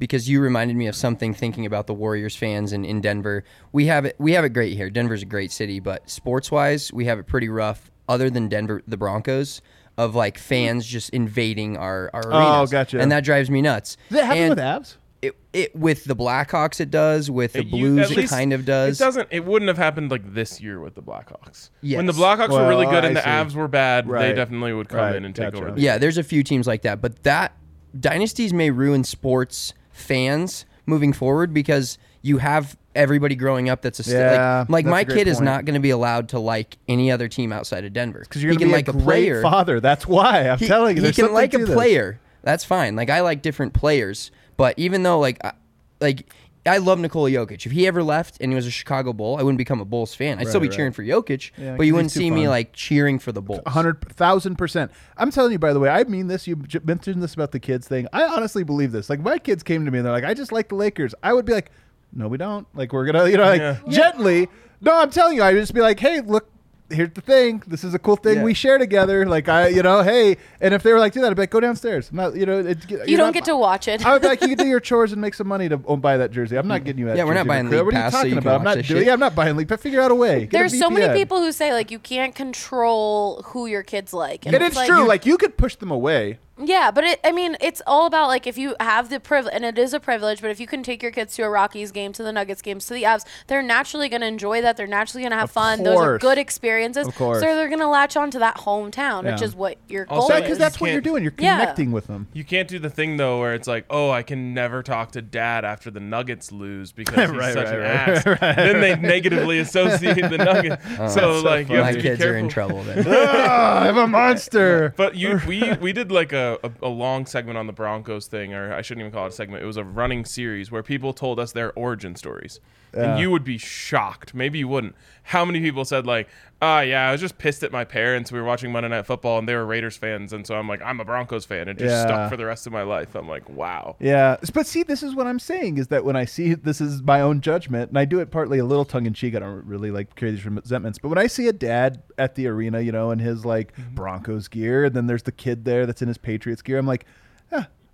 because 0.00 0.28
you 0.28 0.40
reminded 0.40 0.76
me 0.76 0.86
of 0.86 0.96
something 0.96 1.32
thinking 1.32 1.66
about 1.66 1.86
the 1.86 1.94
Warriors 1.94 2.34
fans 2.34 2.72
in, 2.72 2.84
in 2.84 3.00
Denver. 3.00 3.44
We 3.70 3.86
have 3.86 4.04
it 4.04 4.16
we 4.18 4.32
have 4.32 4.44
it 4.44 4.50
great 4.50 4.74
here. 4.74 4.90
Denver's 4.90 5.22
a 5.22 5.26
great 5.26 5.52
city, 5.52 5.78
but 5.78 6.10
sports 6.10 6.50
wise, 6.50 6.92
we 6.92 7.04
have 7.04 7.20
it 7.20 7.28
pretty 7.28 7.48
rough. 7.48 7.90
Other 8.08 8.28
than 8.28 8.48
Denver, 8.48 8.82
the 8.88 8.96
Broncos, 8.96 9.62
of 10.04 10.14
like 10.14 10.38
fans 10.38 10.86
just 10.86 11.10
invading 11.10 11.76
our 11.76 12.10
our 12.14 12.22
Oh, 12.32 12.38
arenas. 12.38 12.70
gotcha. 12.70 12.98
And 13.00 13.12
that 13.12 13.24
drives 13.24 13.50
me 13.50 13.60
nuts. 13.62 13.96
Does 14.08 14.18
it 14.20 14.24
happen 14.24 14.38
And 14.42 14.50
with 14.50 14.58
Avs? 14.58 14.96
It, 15.22 15.36
it 15.52 15.76
with 15.76 16.04
the 16.04 16.16
Blackhawks, 16.16 16.80
it 16.80 16.90
does. 16.90 17.30
With 17.30 17.52
the 17.52 17.58
It- 17.60 17.70
Blues, 17.70 18.10
at 18.10 18.16
it 18.16 18.30
kind 18.30 18.54
of 18.54 18.64
does. 18.64 18.98
It 18.98 19.04
doesn't. 19.04 19.28
It 19.30 19.44
wouldn't 19.44 19.68
have 19.68 19.76
happened 19.76 20.10
like 20.10 20.32
this 20.32 20.62
year 20.62 20.80
with 20.80 20.94
the 20.94 21.02
Blackhawks. 21.02 21.68
When 21.82 22.06
the 22.06 22.12
Yes. 22.14 22.16
Blackhawks 22.22 22.48
were 22.48 22.66
really 22.66 22.86
good 22.86 23.04
I 23.04 23.08
and 23.08 23.16
the 23.16 23.20
see. 23.22 23.28
Avs 23.28 23.54
were 23.54 23.68
bad, 23.68 24.08
Right. 24.08 24.28
they 24.28 24.32
definitely 24.32 24.72
would 24.72 24.88
come 24.88 25.00
Right. 25.00 25.16
in 25.16 25.26
and 25.26 25.34
take 25.36 25.52
Gotcha. 25.52 25.66
over. 25.72 25.78
Yeah, 25.78 25.98
there's 25.98 26.16
a 26.16 26.22
few 26.22 26.42
teams 26.42 26.66
like 26.66 26.80
that, 26.82 27.02
but 27.02 27.22
that 27.24 27.52
dynasties 27.98 28.54
may 28.54 28.70
ruin 28.70 29.04
sports 29.04 29.74
fans 29.92 30.64
moving 30.86 31.12
forward 31.12 31.52
because 31.52 31.98
you 32.22 32.38
have 32.38 32.76
everybody 32.94 33.36
growing 33.36 33.68
up 33.68 33.82
that's 33.82 33.98
a 34.00 34.02
st- 34.02 34.16
Yeah, 34.18 34.60
like, 34.68 34.84
like 34.84 34.86
my 34.86 35.04
kid 35.04 35.28
is 35.28 35.40
not 35.40 35.64
going 35.64 35.74
to 35.74 35.80
be 35.80 35.90
allowed 35.90 36.30
to 36.30 36.38
like 36.38 36.76
any 36.88 37.10
other 37.10 37.28
team 37.28 37.52
outside 37.52 37.84
of 37.84 37.92
Denver 37.92 38.20
Because 38.20 38.42
you're 38.42 38.52
gonna 38.52 38.60
can 38.60 38.68
be 38.68 38.72
like 38.72 38.88
a, 38.88 38.90
a 38.90 39.00
player. 39.02 39.42
father. 39.42 39.80
That's 39.80 40.06
why 40.06 40.48
I'm 40.48 40.58
He, 40.58 40.66
telling 40.66 40.96
you. 40.96 41.02
he 41.04 41.12
can 41.12 41.32
like 41.32 41.54
a 41.54 41.58
to 41.58 41.66
this. 41.66 41.74
player. 41.74 42.20
That's 42.42 42.64
fine. 42.64 42.96
Like 42.96 43.10
I 43.10 43.20
like 43.20 43.42
different 43.42 43.74
players, 43.74 44.30
but 44.56 44.78
even 44.78 45.02
though 45.02 45.18
like 45.20 45.44
I, 45.44 45.52
like 46.00 46.32
I 46.66 46.76
love 46.78 46.98
Nikola 46.98 47.30
Jokic. 47.30 47.64
If 47.64 47.72
he 47.72 47.86
ever 47.86 48.02
left 48.02 48.36
and 48.40 48.52
he 48.52 48.56
was 48.56 48.66
a 48.66 48.70
Chicago 48.70 49.12
Bull, 49.14 49.36
I 49.38 49.42
wouldn't 49.42 49.56
become 49.58 49.80
a 49.80 49.84
Bulls 49.86 50.14
fan. 50.14 50.38
I'd 50.38 50.46
still 50.48 50.60
be 50.60 50.68
Right, 50.68 50.76
cheering 50.76 50.92
for 50.92 51.02
Jokic, 51.02 51.52
Yeah, 51.56 51.76
but 51.76 51.86
you 51.86 51.94
wouldn't 51.94 52.12
see 52.12 52.30
me 52.30 52.48
like 52.48 52.72
cheering 52.74 53.18
for 53.18 53.32
the 53.32 53.40
Bulls. 53.40 53.62
Hundred 53.66 54.00
thousand 54.14 54.56
percent. 54.56 54.90
I'm 55.16 55.30
telling 55.30 55.52
you, 55.52 55.58
by 55.58 55.72
the 55.72 55.80
way, 55.80 55.88
I 55.88 56.04
mean 56.04 56.26
this. 56.26 56.46
You 56.46 56.60
mentioned 56.84 57.22
this 57.22 57.34
about 57.34 57.52
the 57.52 57.60
kids 57.60 57.86
thing. 57.88 58.08
I 58.12 58.24
honestly 58.24 58.62
believe 58.64 58.92
this. 58.92 59.08
Like 59.08 59.20
my 59.20 59.38
kids 59.38 59.62
came 59.62 59.84
to 59.84 59.90
me 59.90 59.98
and 59.98 60.06
they're 60.06 60.12
like, 60.12 60.24
"I 60.24 60.34
just 60.34 60.50
like 60.52 60.68
the 60.68 60.74
Lakers." 60.74 61.14
I 61.22 61.32
would 61.32 61.44
be 61.46 61.52
like, 61.54 61.70
"No, 62.12 62.28
we 62.28 62.36
don't." 62.38 62.66
Like 62.74 62.92
we're 62.92 63.06
gonna, 63.06 63.28
you 63.30 63.36
know, 63.36 63.44
like 63.44 63.60
Yeah. 63.60 63.76
gently. 63.88 64.48
No, 64.80 64.98
I'm 64.98 65.10
telling 65.10 65.36
you, 65.36 65.42
I 65.42 65.52
would 65.52 65.60
just 65.60 65.74
be 65.74 65.80
like, 65.80 65.98
"Hey, 66.00 66.20
look." 66.20 66.48
Here's 66.92 67.10
the 67.12 67.20
thing. 67.20 67.62
This 67.68 67.84
is 67.84 67.94
a 67.94 68.00
cool 68.00 68.16
thing 68.16 68.38
Yeah. 68.38 68.42
we 68.42 68.52
share 68.52 68.76
together. 68.76 69.24
Like 69.24 69.48
I, 69.48 69.68
you 69.68 69.80
know, 69.80 70.02
hey, 70.02 70.38
and 70.60 70.74
if 70.74 70.82
they 70.82 70.92
were 70.92 70.98
like, 70.98 71.12
do 71.12 71.20
that, 71.20 71.30
I'd 71.30 71.36
be 71.36 71.42
like, 71.42 71.50
go 71.50 71.60
downstairs. 71.60 72.10
I'm 72.10 72.16
not, 72.16 72.34
you 72.34 72.44
know, 72.46 72.58
it, 72.58 72.78
You 73.08 73.16
don't 73.16 73.30
get 73.30 73.44
to 73.44 73.56
watch 73.56 73.86
it. 73.86 74.04
I 74.04 74.12
would 74.12 74.22
be 74.22 74.26
like, 74.26 74.40
you 74.42 74.48
can 74.48 74.56
do 74.58 74.66
your 74.66 74.80
chores 74.90 75.12
and 75.12 75.20
make 75.20 75.34
some 75.34 75.46
money 75.46 75.68
to 75.68 75.80
oh, 75.86 75.94
buy 75.96 76.16
that 76.16 76.32
jersey. 76.32 76.56
I'm 76.58 76.66
not 76.66 76.82
getting 76.82 76.98
you 76.98 77.06
that. 77.06 77.16
Yeah, 77.16 77.22
we're 77.22 77.34
not 77.34 77.42
jersey 77.42 77.44
for 77.44 77.48
buying 77.48 77.68
free. 77.68 77.76
League 77.76 77.86
What 77.86 77.94
are 77.94 77.96
you 77.96 78.02
Pass 78.02 78.12
so 78.12 78.18
talking 78.18 78.30
you 78.30 78.34
can 78.40 78.42
about? 78.42 78.54
I'm 78.56 78.64
watch 78.64 78.64
not 78.64 78.76
this 78.78 78.88
doing. 78.88 79.00
shit. 79.02 79.06
Yeah, 79.06 79.12
I'm 79.12 79.20
not 79.20 79.34
buying 79.36 79.56
league. 79.56 79.68
But 79.68 79.78
figure 79.78 80.00
out 80.00 80.10
a 80.10 80.16
way. 80.16 80.40
Get 80.40 80.48
a 80.48 80.50
There's 80.50 80.76
so 80.80 80.90
many 80.90 81.06
VPN. 81.06 81.14
people 81.14 81.38
who 81.38 81.52
say 81.52 81.72
like 81.72 81.92
you 81.92 82.00
can't 82.00 82.34
control 82.34 83.42
who 83.46 83.66
your 83.66 83.84
kids 83.84 84.12
like, 84.12 84.44
And 84.46 84.54
it's 84.56 84.84
true. 84.86 85.06
like 85.06 85.26
you 85.26 85.38
could 85.38 85.56
push 85.56 85.76
them 85.76 85.92
away. 85.92 86.40
Yeah, 86.62 86.90
but 86.90 87.04
it, 87.04 87.20
I 87.24 87.32
mean, 87.32 87.56
it's 87.60 87.80
all 87.86 88.06
about 88.06 88.28
like 88.28 88.46
if 88.46 88.58
you 88.58 88.76
have 88.80 89.08
the 89.10 89.18
privilege, 89.20 89.54
and 89.54 89.64
it 89.64 89.78
is 89.78 89.94
a 89.94 90.00
privilege, 90.00 90.40
but 90.40 90.50
if 90.50 90.60
you 90.60 90.66
can 90.66 90.82
take 90.82 91.02
your 91.02 91.12
kids 91.12 91.34
to 91.36 91.42
a 91.42 91.48
Rockies 91.50 91.90
game, 91.90 92.12
to 92.12 92.22
the 92.22 92.32
Nuggets 92.32 92.62
games, 92.62 92.86
to 92.86 92.94
the 92.94 93.04
Avs, 93.04 93.24
they're 93.46 93.62
naturally 93.62 94.08
going 94.08 94.20
to 94.20 94.26
enjoy 94.26 94.60
that. 94.62 94.76
They're 94.76 94.86
naturally 94.86 95.22
going 95.22 95.30
to 95.32 95.36
have 95.36 95.44
Of 95.44 95.50
fun. 95.52 95.82
Those 95.82 95.98
are 95.98 96.18
good 96.18 96.38
experiences. 96.38 97.06
Of 97.06 97.14
course. 97.14 97.40
So 97.40 97.46
they're 97.56 97.68
going 97.68 97.80
to 97.80 97.88
latch 97.88 98.16
on 98.16 98.30
to 98.32 98.38
that 98.40 98.56
hometown, 98.56 99.24
which 99.30 99.42
is 99.42 99.54
what 99.54 99.78
your 99.88 100.06
Also, 100.08 100.28
goal 100.28 100.36
Yeah, 100.36 100.42
Because 100.42 100.58
that's 100.58 100.80
You 100.80 100.84
what 100.84 100.92
you're 100.92 101.00
doing. 101.00 101.22
You're 101.22 101.32
Yeah. 101.38 101.58
connecting 101.60 101.92
with 101.92 102.06
them. 102.06 102.28
You 102.32 102.44
can't 102.44 102.68
do 102.68 102.78
the 102.78 102.90
thing 102.90 103.16
though 103.16 103.38
where 103.40 103.54
it's 103.54 103.66
like, 103.68 103.84
oh, 103.90 104.10
I 104.10 104.22
can 104.22 104.52
never 104.54 104.82
talk 104.82 105.12
to 105.12 105.22
dad 105.22 105.64
after 105.64 105.90
the 105.90 106.00
Nuggets 106.00 106.52
lose 106.52 106.92
because 106.92 107.14
he's 107.30 107.38
Right, 107.38 107.54
such 107.54 107.66
right, 107.66 107.74
an 107.74 107.80
right, 107.80 108.08
ass. 108.08 108.26
right, 108.26 108.56
Then 108.56 108.80
they 108.80 108.96
negatively 108.96 109.58
associate 109.60 110.28
the 110.28 110.38
Nuggets. 110.38 110.82
so 111.14 111.40
like, 111.40 111.68
you 111.68 111.78
My 111.78 111.86
have 111.86 111.94
to 111.94 112.02
be 112.02 112.08
kids 112.08 112.22
are 112.24 112.36
in 112.36 112.48
trouble 112.48 112.82
then. 112.84 113.04
Ah, 113.08 113.82
I'm 113.84 113.96
a 113.96 114.06
monster. 114.06 114.92
But 114.96 115.16
you, 115.16 115.40
we, 115.46 115.72
we 115.74 115.92
did 115.92 116.10
like 116.12 116.32
a, 116.32 116.49
a, 116.62 116.70
a 116.82 116.88
long 116.88 117.26
segment 117.26 117.58
on 117.58 117.66
the 117.66 117.72
Broncos 117.72 118.26
thing, 118.26 118.54
or 118.54 118.74
I 118.74 118.82
shouldn't 118.82 119.02
even 119.02 119.12
call 119.12 119.26
it 119.26 119.30
a 119.30 119.32
segment. 119.32 119.62
It 119.62 119.66
was 119.66 119.76
a 119.76 119.84
running 119.84 120.24
series 120.24 120.70
where 120.70 120.82
people 120.82 121.12
told 121.12 121.38
us 121.38 121.52
their 121.52 121.72
origin 121.72 122.16
stories, 122.16 122.60
Yeah. 122.94 123.12
and 123.12 123.20
you 123.20 123.30
would 123.30 123.44
be 123.44 123.58
shocked. 123.58 124.34
Maybe 124.34 124.58
you 124.58 124.68
wouldn't. 124.68 124.94
How 125.22 125.44
many 125.44 125.60
people 125.60 125.84
said 125.84 126.06
like, 126.06 126.28
"Ah, 126.60 126.80
yeah, 126.80 127.08
I 127.08 127.12
was 127.12 127.20
just 127.20 127.38
pissed 127.38 127.62
at 127.62 127.70
my 127.70 127.84
parents. 127.84 128.32
We 128.32 128.40
were 128.40 128.44
watching 128.44 128.72
Monday 128.72 128.88
Night 128.88 129.06
Football, 129.06 129.38
and 129.38 129.48
they 129.48 129.54
were 129.54 129.64
Raiders 129.64 129.96
fans, 129.96 130.32
and 130.32 130.44
so 130.44 130.56
I'm 130.56 130.66
like, 130.68 130.82
I'm 130.82 130.98
a 130.98 131.04
Broncos 131.04 131.44
fan, 131.44 131.68
and 131.68 131.78
just 131.78 131.90
Yeah. 131.92 132.02
stuck 132.02 132.30
for 132.30 132.36
the 132.36 132.46
rest 132.46 132.66
of 132.66 132.72
my 132.72 132.82
life." 132.82 133.14
I'm 133.14 133.28
like, 133.28 133.48
wow. 133.48 133.94
Yeah, 134.00 134.36
but 134.54 134.66
see, 134.66 134.82
this 134.82 135.02
is 135.04 135.14
what 135.14 135.28
I'm 135.28 135.38
saying 135.38 135.78
is 135.78 135.86
that 135.88 136.04
when 136.04 136.16
I 136.16 136.24
see 136.24 136.54
this 136.54 136.80
is 136.80 137.00
my 137.02 137.20
own 137.20 137.40
judgment, 137.42 137.90
and 137.90 137.98
I 137.98 138.04
do 138.06 138.18
it 138.18 138.30
partly 138.32 138.58
a 138.58 138.64
little 138.64 138.84
tongue 138.84 139.06
in 139.06 139.14
cheek. 139.14 139.36
I 139.36 139.38
don't 139.38 139.64
really 139.66 139.92
like 139.92 140.16
carry 140.16 140.32
these 140.32 140.44
resentments, 140.44 140.98
but 140.98 141.08
when 141.10 141.18
I 141.18 141.28
see 141.28 141.46
a 141.46 141.52
dad 141.52 142.02
at 142.18 142.34
the 142.34 142.48
arena, 142.48 142.80
you 142.80 142.90
know, 142.92 143.10
in 143.12 143.20
his 143.20 143.44
like 143.44 143.72
Mm-hmm. 143.76 143.94
Broncos 143.94 144.48
gear, 144.48 144.86
and 144.86 144.94
then 144.96 145.06
there's 145.06 145.22
the 145.22 145.32
kid 145.32 145.64
there 145.64 145.86
that's 145.86 146.02
in 146.02 146.08
his 146.08 146.18
Patriots 146.18 146.62
gear, 146.62 146.78
I'm 146.78 146.86
like, 146.86 147.04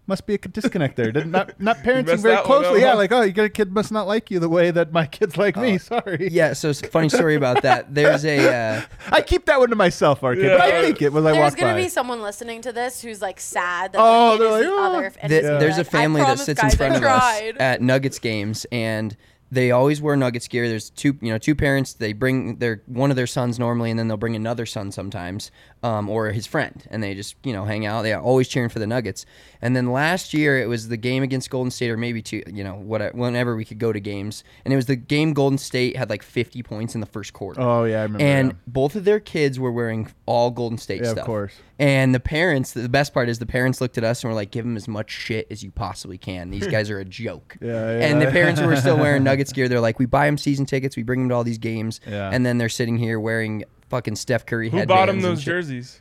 must 0.06 0.26
be 0.26 0.34
a 0.34 0.38
disconnect 0.38 0.96
there. 0.96 1.10
Did 1.12 1.26
not 1.26 1.60
not 1.60 1.76
parenting 1.84 2.18
very 2.18 2.42
closely. 2.44 2.80
Yeah, 2.80 2.94
like 2.94 3.12
oh, 3.12 3.22
your 3.22 3.48
kid 3.48 3.72
must 3.72 3.90
not 3.92 4.06
like 4.06 4.30
you 4.30 4.38
the 4.38 4.48
way 4.48 4.70
that 4.70 4.92
my 4.92 5.06
kids 5.06 5.36
like 5.36 5.56
me. 5.56 5.78
Sorry. 5.78 6.28
Yeah, 6.30 6.52
so 6.52 6.72
funny 6.72 7.08
story 7.08 7.34
about 7.34 7.62
that. 7.62 7.94
There's 7.94 8.24
a 8.24 8.54
uh, 8.54 8.82
I 9.12 9.20
keep 9.22 9.46
that 9.46 9.58
one 9.58 9.70
to 9.70 9.76
myself, 9.76 10.22
Arcade, 10.22 10.50
but 10.50 10.60
I 10.60 10.68
Yeah. 10.68 10.80
think 10.82 11.02
it 11.02 11.12
when 11.12 11.26
I 11.26 11.32
There's 11.32 11.52
walk 11.52 11.56
gonna 11.58 11.74
be 11.76 11.88
someone 11.88 12.22
listening 12.22 12.62
to 12.62 12.72
this 12.72 13.02
who's 13.02 13.20
like 13.22 13.40
sad 13.40 13.92
that 13.92 13.98
Oh, 14.00 14.36
they're 14.38 14.50
like, 14.50 14.62
the 14.62 14.68
"Oh." 14.70 14.84
other. 14.96 15.12
And 15.20 15.30
Th- 15.30 15.44
it's 15.44 15.60
there's 15.60 15.74
a 15.76 15.78
like, 15.78 15.86
I 15.88 15.90
family 15.90 16.22
that 16.22 16.38
sits 16.38 16.60
in 16.60 16.66
guys, 16.66 16.74
I 16.74 16.76
front 16.76 16.94
of 16.96 17.00
tried. 17.02 17.48
us 17.56 17.60
at 17.60 17.82
Nuggets 17.82 18.18
games, 18.18 18.66
and 18.72 19.16
they 19.50 19.70
always 19.70 20.00
wear 20.02 20.16
Nuggets 20.16 20.48
gear. 20.48 20.68
There's 20.68 20.90
two, 20.90 21.16
you 21.20 21.30
know, 21.30 21.38
two 21.38 21.54
parents. 21.54 21.92
They 21.92 22.12
bring 22.12 22.56
their 22.56 22.82
one 22.86 23.10
of 23.10 23.16
their 23.16 23.26
sons 23.26 23.58
normally, 23.58 23.90
and 23.90 23.98
then 23.98 24.08
they'll 24.08 24.16
bring 24.16 24.34
another 24.34 24.66
son 24.66 24.90
sometimes, 24.90 25.50
um, 25.82 26.08
or 26.08 26.30
his 26.30 26.46
friend, 26.46 26.84
and 26.90 27.02
they 27.02 27.14
just 27.14 27.36
you 27.44 27.52
know 27.52 27.64
hang 27.64 27.86
out. 27.86 28.02
They 28.02 28.12
are 28.12 28.20
always 28.20 28.48
cheering 28.48 28.68
for 28.68 28.78
the 28.78 28.86
Nuggets. 28.86 29.24
And 29.62 29.74
then 29.74 29.92
last 29.92 30.34
year 30.34 30.60
it 30.60 30.68
was 30.68 30.88
the 30.88 30.96
game 30.96 31.22
against 31.22 31.48
Golden 31.50 31.70
State, 31.70 31.90
or 31.90 31.96
maybe 31.96 32.22
two, 32.22 32.42
you 32.52 32.62
know, 32.62 32.74
whatever, 32.74 33.16
whenever 33.16 33.56
we 33.56 33.64
could 33.64 33.78
go 33.78 33.92
to 33.92 34.00
games, 34.00 34.44
and 34.64 34.72
it 34.72 34.76
was 34.76 34.86
the 34.86 34.96
game 34.96 35.32
Golden 35.32 35.58
State 35.58 35.96
had 35.96 36.10
like 36.10 36.22
50 36.22 36.62
points 36.62 36.94
in 36.94 37.00
the 37.00 37.06
first 37.06 37.32
quarter. 37.32 37.60
Oh 37.60 37.84
yeah, 37.84 38.00
I 38.00 38.02
remember. 38.02 38.24
and 38.24 38.50
that. 38.50 38.72
both 38.72 38.96
of 38.96 39.04
their 39.04 39.20
kids 39.20 39.58
were 39.60 39.72
wearing 39.72 40.08
all 40.26 40.50
Golden 40.50 40.78
State 40.78 41.04
stuff. 41.04 41.16
Yeah, 41.16 41.22
of 41.22 41.26
course. 41.26 41.54
And 41.78 42.14
the 42.14 42.20
parents, 42.20 42.72
the 42.72 42.88
best 42.88 43.12
part 43.12 43.28
is 43.28 43.38
the 43.38 43.44
parents 43.46 43.82
looked 43.82 43.98
at 43.98 44.04
us 44.04 44.24
and 44.24 44.30
were 44.30 44.34
like, 44.34 44.50
"Give 44.50 44.64
them 44.64 44.76
as 44.76 44.88
much 44.88 45.10
shit 45.10 45.46
as 45.50 45.62
you 45.62 45.70
possibly 45.70 46.16
can. 46.16 46.50
These 46.50 46.66
guys 46.68 46.88
are 46.88 46.98
a 46.98 47.04
joke." 47.04 47.58
Yeah, 47.60 47.98
yeah. 47.98 48.06
And 48.06 48.20
the 48.20 48.30
parents 48.30 48.60
were 48.62 48.76
still 48.76 48.96
wearing 48.96 49.24
Nuggets 49.24 49.35
gear, 49.52 49.68
they're 49.68 49.80
like, 49.80 49.98
"We 49.98 50.06
buy 50.06 50.26
them 50.26 50.38
season 50.38 50.66
tickets, 50.66 50.96
we 50.96 51.02
bring 51.02 51.20
them 51.20 51.28
to 51.30 51.34
all 51.34 51.44
these 51.44 51.58
games, 51.58 52.00
Yeah. 52.06 52.30
and 52.32 52.44
then 52.44 52.58
they're 52.58 52.68
sitting 52.68 52.98
here 52.98 53.18
wearing 53.20 53.64
fucking 53.88 54.16
Steph 54.16 54.46
Curry 54.46 54.70
Who 54.70 54.76
headbands 54.78 54.98
bought 55.00 55.08
him 55.08 55.16
and 55.16 55.24
those 55.24 55.38
shit. 55.40 55.46
jerseys? 55.46 56.00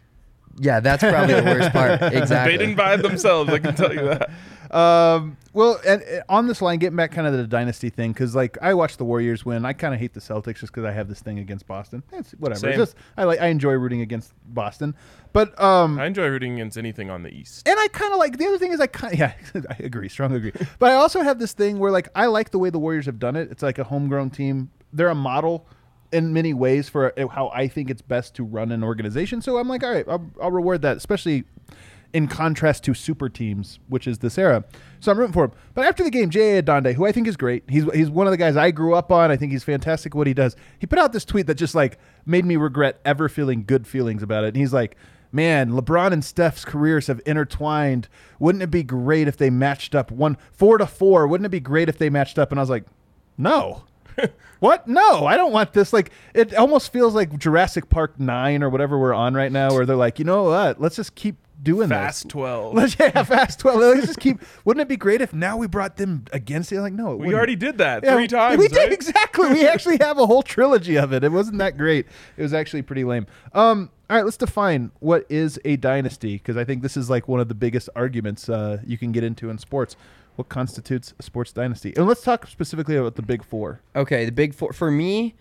Yeah, 0.60 0.80
that's 0.80 1.04
probably 1.04 1.34
the 1.36 1.44
worst 1.44 1.72
part. 1.72 2.02
Exactly. 2.14 2.54
They 2.58 2.64
didn't 2.66 2.76
buy 2.78 2.94
it 2.94 3.02
themselves. 3.02 3.50
I 3.52 3.60
can 3.60 3.76
tell 3.76 3.94
you 3.94 4.06
that. 4.06 4.30
Um, 4.76 5.38
well, 5.54 5.80
and 5.88 6.02
uh, 6.04 6.22
on 6.28 6.48
this 6.48 6.62
line, 6.62 6.80
getting 6.80 6.98
back 6.98 7.12
kind 7.14 7.26
of 7.26 7.34
the 7.34 7.48
dynasty 7.48 7.90
thing, 7.90 8.12
because 8.12 8.36
like 8.36 8.58
I 8.62 8.74
watched 8.74 8.98
the 8.98 9.06
Warriors 9.06 9.46
win. 9.46 9.64
I 9.64 9.72
kind 9.72 9.94
of 9.94 10.00
hate 10.02 10.14
the 10.14 10.20
Celtics 10.20 10.58
just 10.60 10.74
because 10.74 10.84
I 10.84 10.92
have 10.92 11.08
this 11.08 11.22
thing 11.22 11.40
against 11.40 11.66
Boston. 11.66 12.04
It's 12.12 12.32
whatever. 12.32 12.60
Same. 12.60 12.70
It's 12.72 12.78
just 12.78 12.96
I 13.16 13.24
like 13.24 13.40
I 13.40 13.48
enjoy 13.48 13.72
rooting 13.74 14.02
against 14.02 14.34
Boston, 14.54 14.94
but 15.32 15.58
um, 15.62 15.98
I 15.98 16.08
enjoy 16.08 16.28
rooting 16.28 16.56
against 16.56 16.78
anything 16.78 17.10
on 17.10 17.24
the 17.24 17.30
East. 17.34 17.66
and 17.68 17.80
I 17.80 17.88
kind 17.88 18.12
of 18.12 18.20
like 18.20 18.38
the 18.38 18.48
other 18.48 18.58
thing 18.58 18.74
is 18.74 18.82
I 18.82 18.88
kind 18.88 19.18
yeah 19.18 19.34
I 19.56 19.76
agree, 19.80 20.10
strongly 20.10 20.38
agree. 20.38 20.52
but 20.78 20.92
I 20.92 20.96
also 20.96 21.22
have 21.22 21.40
this 21.40 21.54
thing 21.54 21.80
where 21.80 21.92
like 21.92 22.10
I 22.14 22.26
like 22.26 22.52
the 22.52 22.60
way 22.60 22.70
the 22.70 22.80
Warriors 22.80 23.06
have 23.06 23.18
done 23.20 23.38
it. 23.38 23.50
It's 23.52 23.64
like 23.64 23.80
a 23.80 23.86
homegrown 23.86 24.32
team. 24.32 24.72
They're 24.92 25.08
a 25.10 25.16
model. 25.16 25.68
in 26.12 26.34
many 26.34 26.54
ways 26.54 26.88
for 26.90 27.18
uh, 27.20 27.28
how 27.28 27.48
I 27.50 27.68
think 27.70 27.90
it's 27.90 28.02
best 28.02 28.36
to 28.36 28.44
run 28.44 28.72
an 28.72 28.84
organization. 28.84 29.42
So 29.42 29.58
I'm 29.58 29.68
like, 29.70 29.84
all 29.84 29.92
right, 29.92 30.06
I'll, 30.08 30.26
I'll 30.42 30.52
reward 30.52 30.82
that, 30.84 30.98
especially 30.98 31.44
in 32.16 32.30
contrast 32.30 32.86
to 32.86 32.94
super 32.94 33.28
teams, 33.28 33.78
which 33.90 34.08
is 34.08 34.20
this 34.20 34.38
era. 34.38 34.64
So 35.02 35.12
I'm 35.12 35.20
rooting 35.20 35.34
for 35.34 35.44
him. 35.44 35.52
But 35.74 35.86
after 35.86 36.02
the 36.02 36.10
game, 36.10 36.30
J.A. 36.30 36.64
Adande, 36.64 36.94
who 36.94 37.06
I 37.06 37.12
think 37.12 37.28
is 37.28 37.36
great, 37.36 37.66
he's 37.68 37.84
he's 37.94 38.10
one 38.10 38.26
of 38.26 38.32
the 38.32 38.38
guys 38.38 38.56
I 38.56 38.72
grew 38.72 38.96
up 38.96 39.12
on. 39.12 39.32
I 39.32 39.36
think 39.36 39.52
he's 39.52 39.66
fantastic 39.66 40.16
what 40.16 40.26
he 40.26 40.34
does. 40.34 40.56
He 40.80 40.88
put 40.88 40.98
out 40.98 41.12
this 41.12 41.26
tweet 41.26 41.46
that 41.48 41.56
just 41.56 41.76
like 41.76 42.00
made 42.26 42.46
me 42.46 42.56
regret 42.56 43.02
ever 43.04 43.28
feeling 43.28 43.66
good 43.66 43.86
feelings 43.86 44.24
about 44.24 44.46
it. 44.46 44.48
And 44.48 44.56
he's 44.56 44.72
like, 44.72 44.96
Man, 45.34 45.72
LeBron 45.72 46.14
and 46.14 46.24
Steph's 46.24 46.64
careers 46.64 47.08
have 47.08 47.20
intertwined. 47.26 48.08
Wouldn't 48.40 48.64
it 48.64 48.72
be 48.72 48.84
great 48.84 49.28
if 49.28 49.36
they 49.36 49.50
matched 49.50 49.94
up 49.94 50.10
one 50.10 50.38
four 50.54 50.78
to 50.78 50.88
four? 50.88 51.28
Wouldn't 51.28 51.46
it 51.46 51.50
be 51.50 51.60
great 51.60 51.90
if 51.90 51.98
they 51.98 52.10
matched 52.10 52.40
up? 52.40 52.52
And 52.52 52.60
I 52.60 52.64
was 52.64 52.70
like, 52.70 52.86
No. 53.38 53.84
what? 54.62 54.88
No, 54.88 55.26
I 55.26 55.36
don't 55.36 55.52
want 55.52 55.74
this. 55.74 55.92
Like, 55.92 56.12
it 56.34 56.56
almost 56.56 56.94
feels 56.94 57.14
like 57.14 57.38
Jurassic 57.38 57.90
Park 57.90 58.18
9 58.18 58.64
or 58.64 58.70
whatever 58.70 58.98
we're 58.98 59.14
on 59.14 59.34
right 59.34 59.52
now, 59.52 59.72
where 59.72 59.86
they're 59.86 59.98
like, 59.98 60.18
you 60.20 60.24
know 60.24 60.44
what? 60.44 60.80
Let's 60.80 60.96
just 60.96 61.16
keep 61.16 61.36
doing 61.62 61.90
that. 61.90 61.96
Fast 62.06 62.24
this. 62.24 62.32
12. 62.32 62.74
Let's 62.76 62.96
yeah, 63.00 63.24
fast 63.24 63.60
12. 63.60 63.80
Let's 63.80 64.08
just 64.08 64.20
keep. 64.20 64.40
Wouldn't 64.64 64.82
it 64.82 64.88
be 64.88 64.98
great 64.98 65.22
if 65.22 65.34
now 65.34 65.58
we 65.58 65.68
brought 65.68 65.98
them 65.98 66.26
against 66.32 66.72
it? 66.72 66.82
Like, 66.82 66.94
no, 66.94 67.08
it 67.08 67.16
we 67.16 67.18
wouldn't. 67.18 67.36
already 67.36 67.56
did 67.56 67.78
that 67.80 68.04
Yeah, 68.04 68.16
three 68.16 68.28
times. 68.28 68.58
We 68.58 68.68
did 68.68 68.78
right? 68.78 68.92
exactly. 68.94 69.50
We 69.50 69.68
actually 69.68 69.98
have 70.02 70.18
a 70.18 70.26
whole 70.26 70.44
trilogy 70.44 70.98
of 70.98 71.14
it. 71.14 71.24
It 71.24 71.32
wasn't 71.32 71.58
that 71.60 71.78
great. 71.78 72.06
It 72.38 72.42
was 72.42 72.54
actually 72.54 72.82
pretty 72.82 73.04
lame. 73.04 73.28
Um, 73.54 73.90
all 74.10 74.18
right, 74.18 74.24
let's 74.26 74.38
define 74.38 74.92
what 75.00 75.26
is 75.30 75.60
a 75.66 75.78
dynasty 75.78 76.34
because 76.38 76.58
I 76.58 76.64
think 76.64 76.82
this 76.84 76.96
is 76.96 77.10
like 77.10 77.28
one 77.28 77.40
of 77.40 77.48
the 77.48 77.56
biggest 77.56 77.90
arguments 77.96 78.50
uh, 78.50 78.78
you 78.86 78.98
can 78.98 79.12
get 79.12 79.24
into 79.24 79.50
in 79.50 79.58
sports. 79.58 79.96
What 80.36 80.50
constitutes 80.50 81.14
a 81.18 81.24
sports 81.24 81.54
dynasty? 81.54 81.94
And 81.96 82.06
let's 82.08 82.22
talk 82.22 82.46
specifically 82.48 82.98
about 82.98 83.16
the 83.16 83.22
big 83.22 83.44
four. 83.44 83.80
Okay, 83.96 84.26
the 84.26 84.32
big 84.34 84.54
four 84.54 84.74
for 84.74 84.92
me, 84.92 85.34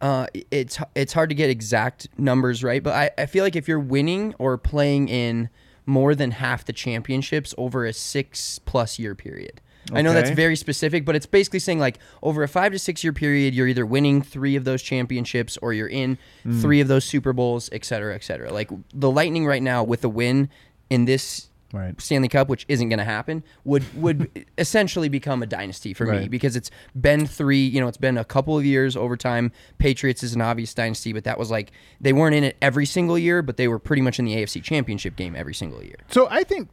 uh, 0.00 0.26
it's 0.50 0.78
it's 0.94 1.12
hard 1.12 1.28
to 1.30 1.34
get 1.34 1.50
exact 1.50 2.08
numbers 2.18 2.62
right, 2.62 2.82
but 2.82 2.92
I, 2.94 3.10
I 3.22 3.26
feel 3.26 3.44
like 3.44 3.56
if 3.56 3.68
you're 3.68 3.80
winning 3.80 4.34
or 4.38 4.58
playing 4.58 5.08
in 5.08 5.48
more 5.86 6.14
than 6.14 6.30
half 6.32 6.64
the 6.64 6.72
championships 6.72 7.54
over 7.58 7.84
a 7.84 7.92
six 7.92 8.58
plus 8.60 8.98
year 8.98 9.14
period. 9.14 9.60
I 9.92 10.00
know 10.00 10.14
that's 10.14 10.30
very 10.30 10.56
specific, 10.56 11.04
but 11.04 11.14
it's 11.14 11.26
basically 11.26 11.58
saying 11.58 11.78
like 11.78 11.98
over 12.22 12.42
a 12.42 12.48
five 12.48 12.72
to 12.72 12.78
six 12.78 13.04
year 13.04 13.12
period, 13.12 13.54
you're 13.54 13.68
either 13.68 13.84
winning 13.84 14.22
three 14.22 14.56
of 14.56 14.64
those 14.64 14.80
championships 14.82 15.58
or 15.58 15.74
you're 15.74 15.88
in 15.88 16.16
Hmm. 16.42 16.58
three 16.62 16.80
of 16.80 16.88
those 16.88 17.04
Super 17.04 17.34
Bowls, 17.34 17.68
et 17.70 17.84
cetera, 17.84 18.14
et 18.14 18.24
cetera. 18.24 18.50
Like 18.50 18.70
the 18.94 19.10
Lightning 19.10 19.44
right 19.44 19.62
now 19.62 19.84
with 19.84 20.02
a 20.02 20.08
win 20.08 20.48
in 20.88 21.04
this 21.04 21.50
Right. 21.74 22.00
Stanley 22.00 22.28
Cup, 22.28 22.48
which 22.48 22.64
isn't 22.68 22.88
going 22.88 22.98
to 23.00 23.04
happen, 23.04 23.42
would 23.64 23.82
would 24.00 24.46
essentially 24.58 25.08
become 25.08 25.42
a 25.42 25.46
dynasty 25.46 25.92
for 25.92 26.04
me 26.06 26.10
Right. 26.18 26.30
because 26.30 26.54
it's 26.56 26.70
been 26.98 27.26
three. 27.26 27.66
You 27.66 27.80
know, 27.80 27.88
it's 27.88 27.96
been 27.98 28.16
a 28.16 28.24
couple 28.24 28.56
of 28.56 28.64
years 28.64 28.96
over 28.96 29.16
time. 29.16 29.50
Patriots 29.78 30.22
is 30.22 30.34
an 30.34 30.40
obvious 30.40 30.72
dynasty, 30.72 31.12
but 31.12 31.24
that 31.24 31.38
was 31.38 31.50
like 31.50 31.72
they 32.00 32.12
weren't 32.12 32.34
in 32.34 32.44
it 32.44 32.56
every 32.62 32.86
single 32.86 33.18
year, 33.18 33.42
but 33.42 33.56
they 33.56 33.66
were 33.68 33.78
pretty 33.78 34.02
much 34.02 34.18
in 34.18 34.24
the 34.24 34.34
AFC 34.36 34.62
Championship 34.62 35.16
game 35.16 35.34
every 35.36 35.54
single 35.54 35.82
year. 35.82 35.96
So 36.08 36.28
I 36.30 36.44
think 36.44 36.68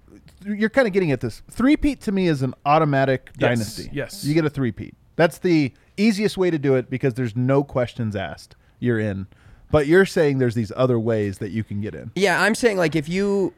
you're 0.45 0.69
kind 0.69 0.87
of 0.87 0.93
getting 0.93 1.11
at 1.11 1.21
this. 1.21 1.41
Three-peat 1.51 2.01
to 2.01 2.11
me 2.11 2.27
is 2.27 2.41
an 2.41 2.53
automatic 2.65 3.29
Yes, 3.37 3.49
dynasty. 3.49 3.89
yes. 3.93 4.23
You 4.23 4.33
get 4.33 4.45
a 4.45 4.49
three-peat. 4.49 4.93
That's 5.15 5.37
the 5.39 5.73
easiest 5.97 6.37
way 6.37 6.49
to 6.49 6.57
do 6.57 6.75
it 6.75 6.89
because 6.89 7.13
there's 7.15 7.35
no 7.35 7.63
questions 7.63 8.15
asked. 8.15 8.55
You're 8.79 8.99
in. 8.99 9.27
But 9.71 9.87
you're 9.87 10.05
saying 10.05 10.39
there's 10.39 10.55
these 10.55 10.71
other 10.75 10.99
ways 10.99 11.37
that 11.37 11.51
you 11.51 11.63
can 11.63 11.79
get 11.79 11.95
in. 11.95 12.11
Yeah, 12.15 12.41
I'm 12.41 12.55
saying 12.55 12.77
like 12.77 12.95
if 12.95 13.07
you 13.07 13.53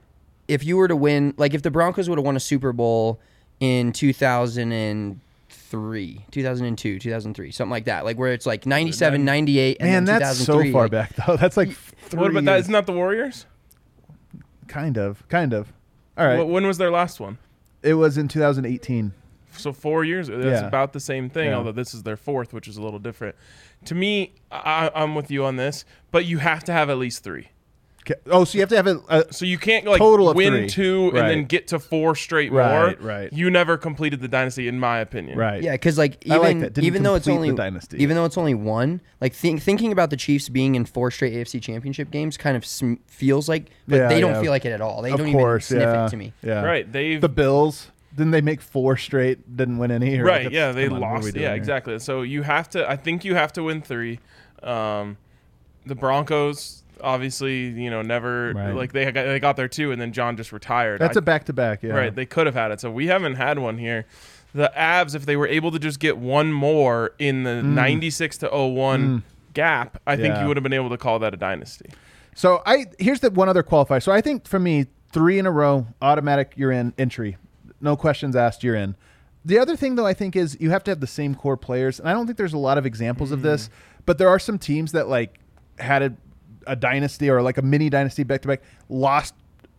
if 0.48 0.64
you 0.64 0.78
were 0.78 0.88
to 0.88 0.96
win, 0.96 1.34
like 1.38 1.54
if 1.54 1.62
the 1.62 1.72
Broncos 1.72 2.10
would 2.10 2.18
have 2.18 2.26
won 2.26 2.36
a 2.36 2.40
Super 2.40 2.74
Bowl 2.74 3.20
in 3.60 3.92
2003, 3.94 6.26
2002, 6.32 7.00
2003, 7.00 7.52
something 7.52 7.72
like 7.72 7.86
that, 7.86 8.04
like 8.06 8.18
where 8.18 8.34
it's 8.34 8.46
like 8.46 8.66
97, 8.66 9.24
98, 9.24 9.78
and 9.80 9.90
Man, 9.90 10.06
then 10.06 10.20
that's 10.20 10.40
so 10.44 10.60
far 10.72 10.84
like- 10.84 10.92
back 10.92 11.16
though. 11.16 11.36
That's 11.38 11.58
like 11.58 11.72
three 11.72 12.20
What 12.20 12.32
about 12.32 12.46
that? 12.46 12.54
years. 12.56 12.62
Isn't 12.66 12.74
that 12.74 12.86
the 12.86 12.94
Warriors? 12.94 13.46
kind 14.68 14.98
of, 14.98 15.28
kind 15.30 15.54
of. 15.54 15.72
All 16.18 16.26
right. 16.26 16.40
Wh- 16.44 16.50
When 16.50 16.66
was 16.66 16.78
their 16.78 16.92
last 16.92 17.20
one? 17.20 17.38
it 17.82 17.96
was 17.96 18.18
in 18.18 18.28
2018. 18.30 19.14
So 19.56 19.72
four 19.74 20.04
years. 20.04 20.28
That's 20.30 20.44
Yeah. 20.46 20.68
about 20.68 20.94
the 20.94 21.00
same 21.00 21.30
thing. 21.30 21.50
Yeah. 21.50 21.58
Although 21.58 21.74
this 21.74 21.94
is 21.94 22.04
their 22.04 22.18
fourth, 22.18 22.54
which 22.54 22.68
is 22.68 22.78
a 22.78 22.82
little 22.82 22.98
different. 23.00 23.36
To 23.86 23.96
me, 23.96 24.34
I, 24.52 24.90
I'm 24.96 25.14
with 25.16 25.30
you 25.30 25.44
on 25.46 25.58
this, 25.58 25.86
but 26.12 26.26
you 26.26 26.38
have 26.40 26.64
to 26.64 26.72
have 26.72 26.90
at 26.90 26.98
least 26.98 27.24
three. 27.24 27.50
Okay. 28.06 28.20
Oh, 28.28 28.44
so 28.44 28.56
you 28.58 28.62
have 28.62 28.70
to 28.70 28.76
have 28.76 28.88
a, 28.88 29.02
a 29.08 29.34
So 29.34 29.46
you 29.46 29.58
can't 29.58 29.86
like 29.86 30.00
Total 30.00 30.30
of 30.30 30.36
win 30.36 30.52
three. 30.54 30.68
two 30.70 31.08
and 31.16 31.18
then 31.30 31.46
get 31.46 31.68
to 31.70 31.80
four 31.80 32.16
straight 32.16 32.52
Right, 32.52 33.00
more. 33.00 33.08
right. 33.10 33.32
You 33.32 33.50
never 33.50 33.78
completed 33.78 34.20
the 34.20 34.28
dynasty, 34.28 34.68
in 34.68 34.78
my 34.80 35.00
opinion. 35.00 35.38
right. 35.38 35.64
Yeah, 35.64 35.72
because 35.72 35.98
like 35.98 36.22
I 36.30 36.36
like 36.38 36.56
even 36.58 36.84
even 36.84 37.04
though 37.04 37.16
it's 37.16 37.28
only 37.30 37.52
the 37.52 37.56
dynasty. 37.56 38.04
even 38.04 38.16
though 38.18 38.26
it's 38.26 38.38
only 38.38 38.56
one, 38.56 39.00
like 39.22 39.34
think, 39.34 39.62
thinking 39.62 39.92
about 39.94 40.10
the 40.10 40.18
Chiefs 40.18 40.50
being 40.50 40.76
in 40.76 40.84
four 40.86 41.12
straight 41.12 41.34
AFC 41.34 41.62
Championship 41.62 42.12
games 42.12 42.36
kind 42.36 42.58
of 42.58 42.66
sm- 42.66 42.96
feels 43.08 43.48
like, 43.48 43.70
but 43.88 43.96
Yeah, 43.96 44.08
they 44.10 44.20
don't 44.20 44.34
yeah. 44.34 44.42
feel 44.42 44.52
like 44.52 44.66
it 44.66 44.74
at 44.74 44.82
all. 44.82 45.02
They 45.02 45.12
of 45.12 45.20
don't 45.20 45.32
course, 45.32 45.72
even 45.72 45.82
sniff 45.84 45.94
yeah. 45.96 46.06
it 46.06 46.10
to 46.10 46.18
me. 46.18 46.34
Yeah. 46.44 46.62
Right. 46.64 46.92
They've 46.92 47.22
The 47.22 47.30
Bills 47.30 47.88
didn't 48.16 48.32
they 48.32 48.42
make 48.42 48.62
four 48.62 48.96
straight? 48.96 49.56
Didn't 49.58 49.80
win 49.80 49.90
any. 49.90 50.20
Or 50.20 50.26
right. 50.26 50.44
like, 50.46 50.54
Yeah, 50.54 50.72
they 50.72 50.86
on, 50.86 51.00
what 51.00 51.04
are 51.04 51.16
we 51.20 51.24
lost. 51.28 51.36
Yeah, 51.36 51.42
here? 51.48 51.56
exactly. 51.56 51.98
So 52.00 52.22
you 52.22 52.44
have 52.44 52.70
to. 52.72 52.88
I 52.88 52.96
think 52.96 53.26
you 53.26 53.34
have 53.34 53.52
to 53.54 53.64
win 53.64 53.82
three. 53.82 54.20
Um, 54.62 55.18
the 55.86 55.96
Broncos, 55.96 56.83
obviously, 57.04 57.68
you 57.68 57.90
know, 57.90 58.02
never 58.02 58.54
Right. 58.54 58.72
like 58.72 58.92
they 58.94 59.06
got 59.12 59.26
they 59.26 59.40
got 59.40 59.56
there 59.58 59.68
too, 59.68 59.92
and 59.92 60.02
then 60.02 60.12
John 60.14 60.38
just 60.38 60.52
retired. 60.52 61.00
That's 61.02 61.18
I- 61.18 61.20
a 61.20 61.22
back 61.22 61.46
to 61.46 61.54
back. 61.54 61.84
Yeah. 61.84 61.94
Right, 61.94 62.16
they 62.16 62.26
could 62.26 62.46
have 62.48 62.56
had 62.56 62.72
it. 62.72 62.80
So 62.82 62.90
we 62.90 63.08
haven't 63.08 63.36
had 63.36 63.60
one 63.60 63.78
here. 63.78 64.06
The 64.56 64.72
Avs, 64.78 65.16
if 65.16 65.26
they 65.26 65.36
were 65.36 65.48
able 65.48 65.72
to 65.72 65.80
just 65.80 66.00
get 66.00 66.18
one 66.18 66.54
more 66.54 67.14
in 67.20 67.44
the 67.44 67.62
96 67.64 68.38
to 68.40 68.50
01 68.54 69.24
gap, 69.54 70.00
I 70.06 70.16
think 70.16 70.36
Mm. 70.36 70.42
You 70.42 70.48
would 70.48 70.58
have 70.58 70.64
been 70.64 70.74
able 70.74 70.90
to 70.90 70.98
call 70.98 71.20
that 71.20 71.34
a 71.34 71.38
dynasty. 71.38 71.90
So 72.36 72.62
I 72.66 72.86
here's 73.00 73.20
the 73.20 73.30
one 73.32 73.50
other 73.50 73.64
qualifier. 73.64 74.02
So 74.02 74.12
I 74.12 74.22
think 74.22 74.48
for 74.48 74.60
me, 74.60 74.86
three 75.12 75.38
in 75.40 75.46
a 75.46 75.52
row, 75.52 75.88
automatic, 76.02 76.54
you're 76.56 76.72
in 76.72 76.94
entry, 76.98 77.38
no 77.82 77.96
questions 77.96 78.36
asked, 78.36 78.64
you're 78.64 78.76
in. 78.76 78.96
The 79.46 79.60
other 79.60 79.76
thing 79.76 79.96
though, 79.96 80.06
I 80.06 80.14
think 80.14 80.36
is 80.36 80.56
you 80.60 80.70
have 80.70 80.84
to 80.86 80.92
have 80.92 81.00
the 81.02 81.08
same 81.08 81.36
core 81.36 81.58
players, 81.58 82.00
and 82.00 82.08
I 82.08 82.14
don't 82.14 82.26
think 82.26 82.38
there's 82.38 82.54
a 82.54 82.58
lot 82.58 82.78
of 82.78 82.86
examples 82.86 83.32
of 83.32 83.42
this, 83.42 83.70
but 84.06 84.18
there 84.18 84.30
are 84.30 84.40
some 84.40 84.58
teams 84.58 84.92
that 84.94 85.08
like 85.10 85.38
had 85.80 86.02
a, 86.02 86.14
a 86.68 86.76
dynasty 86.76 87.30
or 87.30 87.42
like 87.42 87.58
a 87.58 87.62
mini 87.62 87.90
dynasty 87.90 88.24
back 88.24 88.42
to 88.42 88.48
back, 88.48 88.62
lost 88.90 89.34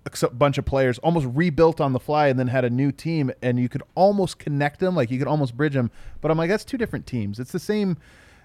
a 0.06 0.28
bunch 0.28 0.58
of 0.58 0.64
players, 0.66 0.98
almost 0.98 1.26
rebuilt 1.32 1.80
on 1.80 1.92
the 1.92 2.00
fly, 2.00 2.28
and 2.28 2.38
then 2.38 2.48
had 2.48 2.64
a 2.64 2.70
new 2.70 2.92
team, 2.92 3.30
and 3.42 3.58
you 3.58 3.68
could 3.68 3.82
almost 3.94 4.38
connect 4.38 4.80
them, 4.80 4.94
like 4.94 5.10
you 5.10 5.18
could 5.18 5.28
almost 5.28 5.56
bridge 5.56 5.72
them. 5.72 5.90
But 6.20 6.30
I'm 6.30 6.36
like, 6.38 6.50
that's 6.50 6.64
two 6.64 6.76
different 6.78 7.06
teams. 7.06 7.40
It's 7.40 7.52
the 7.52 7.58
same. 7.58 7.96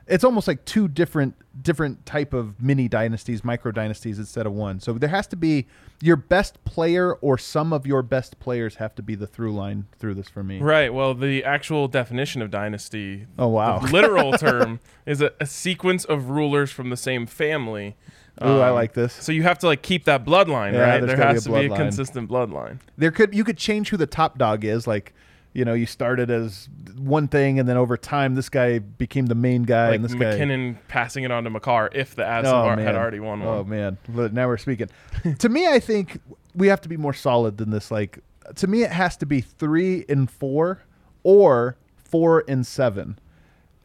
It's 0.07 0.23
almost 0.23 0.47
like 0.47 0.65
two 0.65 0.87
different 0.87 1.35
different 1.61 2.03
type 2.05 2.33
of 2.33 2.59
mini 2.61 2.87
dynasties, 2.87 3.43
micro 3.43 3.71
dynasties 3.71 4.17
instead 4.17 4.45
of 4.47 4.53
one. 4.53 4.79
So 4.79 4.93
there 4.93 5.09
has 5.09 5.27
to 5.27 5.35
be 5.35 5.67
your 6.01 6.15
best 6.15 6.63
player 6.63 7.13
or 7.15 7.37
some 7.37 7.73
of 7.73 7.85
your 7.85 8.01
best 8.01 8.39
players 8.39 8.75
have 8.75 8.95
to 8.95 9.03
be 9.03 9.13
the 9.13 9.27
through 9.27 9.53
line 9.53 9.85
through 9.99 10.15
this 10.15 10.29
for 10.29 10.41
me. 10.41 10.59
Right. 10.61 10.91
Well, 10.91 11.13
the 11.13 11.43
actual 11.43 11.87
definition 11.87 12.41
of 12.41 12.49
dynasty, 12.49 13.27
Oh 13.37 13.49
wow. 13.49 13.81
literal 13.81 14.31
term, 14.33 14.79
is 15.05 15.21
a, 15.21 15.33
a 15.39 15.45
sequence 15.45 16.05
of 16.05 16.29
rulers 16.29 16.71
from 16.71 16.89
the 16.89 16.97
same 16.97 17.27
family. 17.27 17.95
Ooh, 18.43 18.59
I 18.59 18.69
Um, 18.69 18.75
like 18.75 18.93
this. 18.93 19.13
So 19.13 19.31
you 19.31 19.43
have 19.43 19.59
to 19.59 19.67
like 19.67 19.81
keep 19.81 20.05
that 20.05 20.25
bloodline, 20.25 20.73
Yeah, 20.73 20.79
right? 20.93 21.05
There 21.05 21.15
be 21.17 21.23
has 21.23 21.45
a 21.45 21.49
to 21.49 21.59
be 21.59 21.65
a 21.65 21.75
consistent 21.75 22.29
bloodline. 22.29 22.79
There 22.97 23.11
could 23.11 23.33
you 23.35 23.43
could 23.43 23.57
change 23.57 23.89
who 23.89 23.97
the 23.97 24.07
top 24.07 24.37
dog 24.37 24.63
is, 24.63 24.87
like 24.87 25.13
you 25.51 25.65
know, 25.65 25.73
you 25.73 25.87
started 25.87 26.29
as 26.29 26.69
one 26.95 27.27
thing, 27.27 27.59
and 27.59 27.67
then 27.67 27.75
over 27.75 27.97
time, 27.97 28.35
this 28.35 28.49
guy 28.49 28.77
became 28.77 29.25
the 29.25 29.35
main 29.35 29.63
guy, 29.63 29.87
Like 29.87 29.95
and 29.95 30.05
this 30.05 30.13
guy. 30.13 30.19
MacKinnon 30.29 30.77
passing 30.87 31.23
it 31.23 31.31
on 31.31 31.43
to 31.45 31.49
Makar 31.49 31.89
if 31.91 32.13
the 32.13 32.21
Avs 32.21 32.45
Oh, 32.45 32.79
had 32.79 32.95
already 32.95 33.19
won 33.19 33.39
one. 33.39 33.47
Oh 33.57 33.63
man, 33.63 33.97
now 34.07 34.47
we're 34.47 34.57
speaking. 34.57 34.89
to 35.39 35.49
me, 35.49 35.67
I 35.67 35.79
think 35.79 36.19
we 36.53 36.67
have 36.67 36.81
to 36.81 36.89
be 36.89 36.97
more 36.97 37.13
solid 37.13 37.57
than 37.57 37.71
this. 37.71 37.89
Like 37.89 38.19
to 38.55 38.67
me, 38.67 38.83
it 38.83 38.91
has 38.91 39.17
to 39.17 39.25
be 39.25 39.41
three 39.41 40.05
and 40.07 40.29
four, 40.29 40.83
or 41.23 41.77
four 41.97 42.43
and 42.47 42.65
seven. 42.65 43.17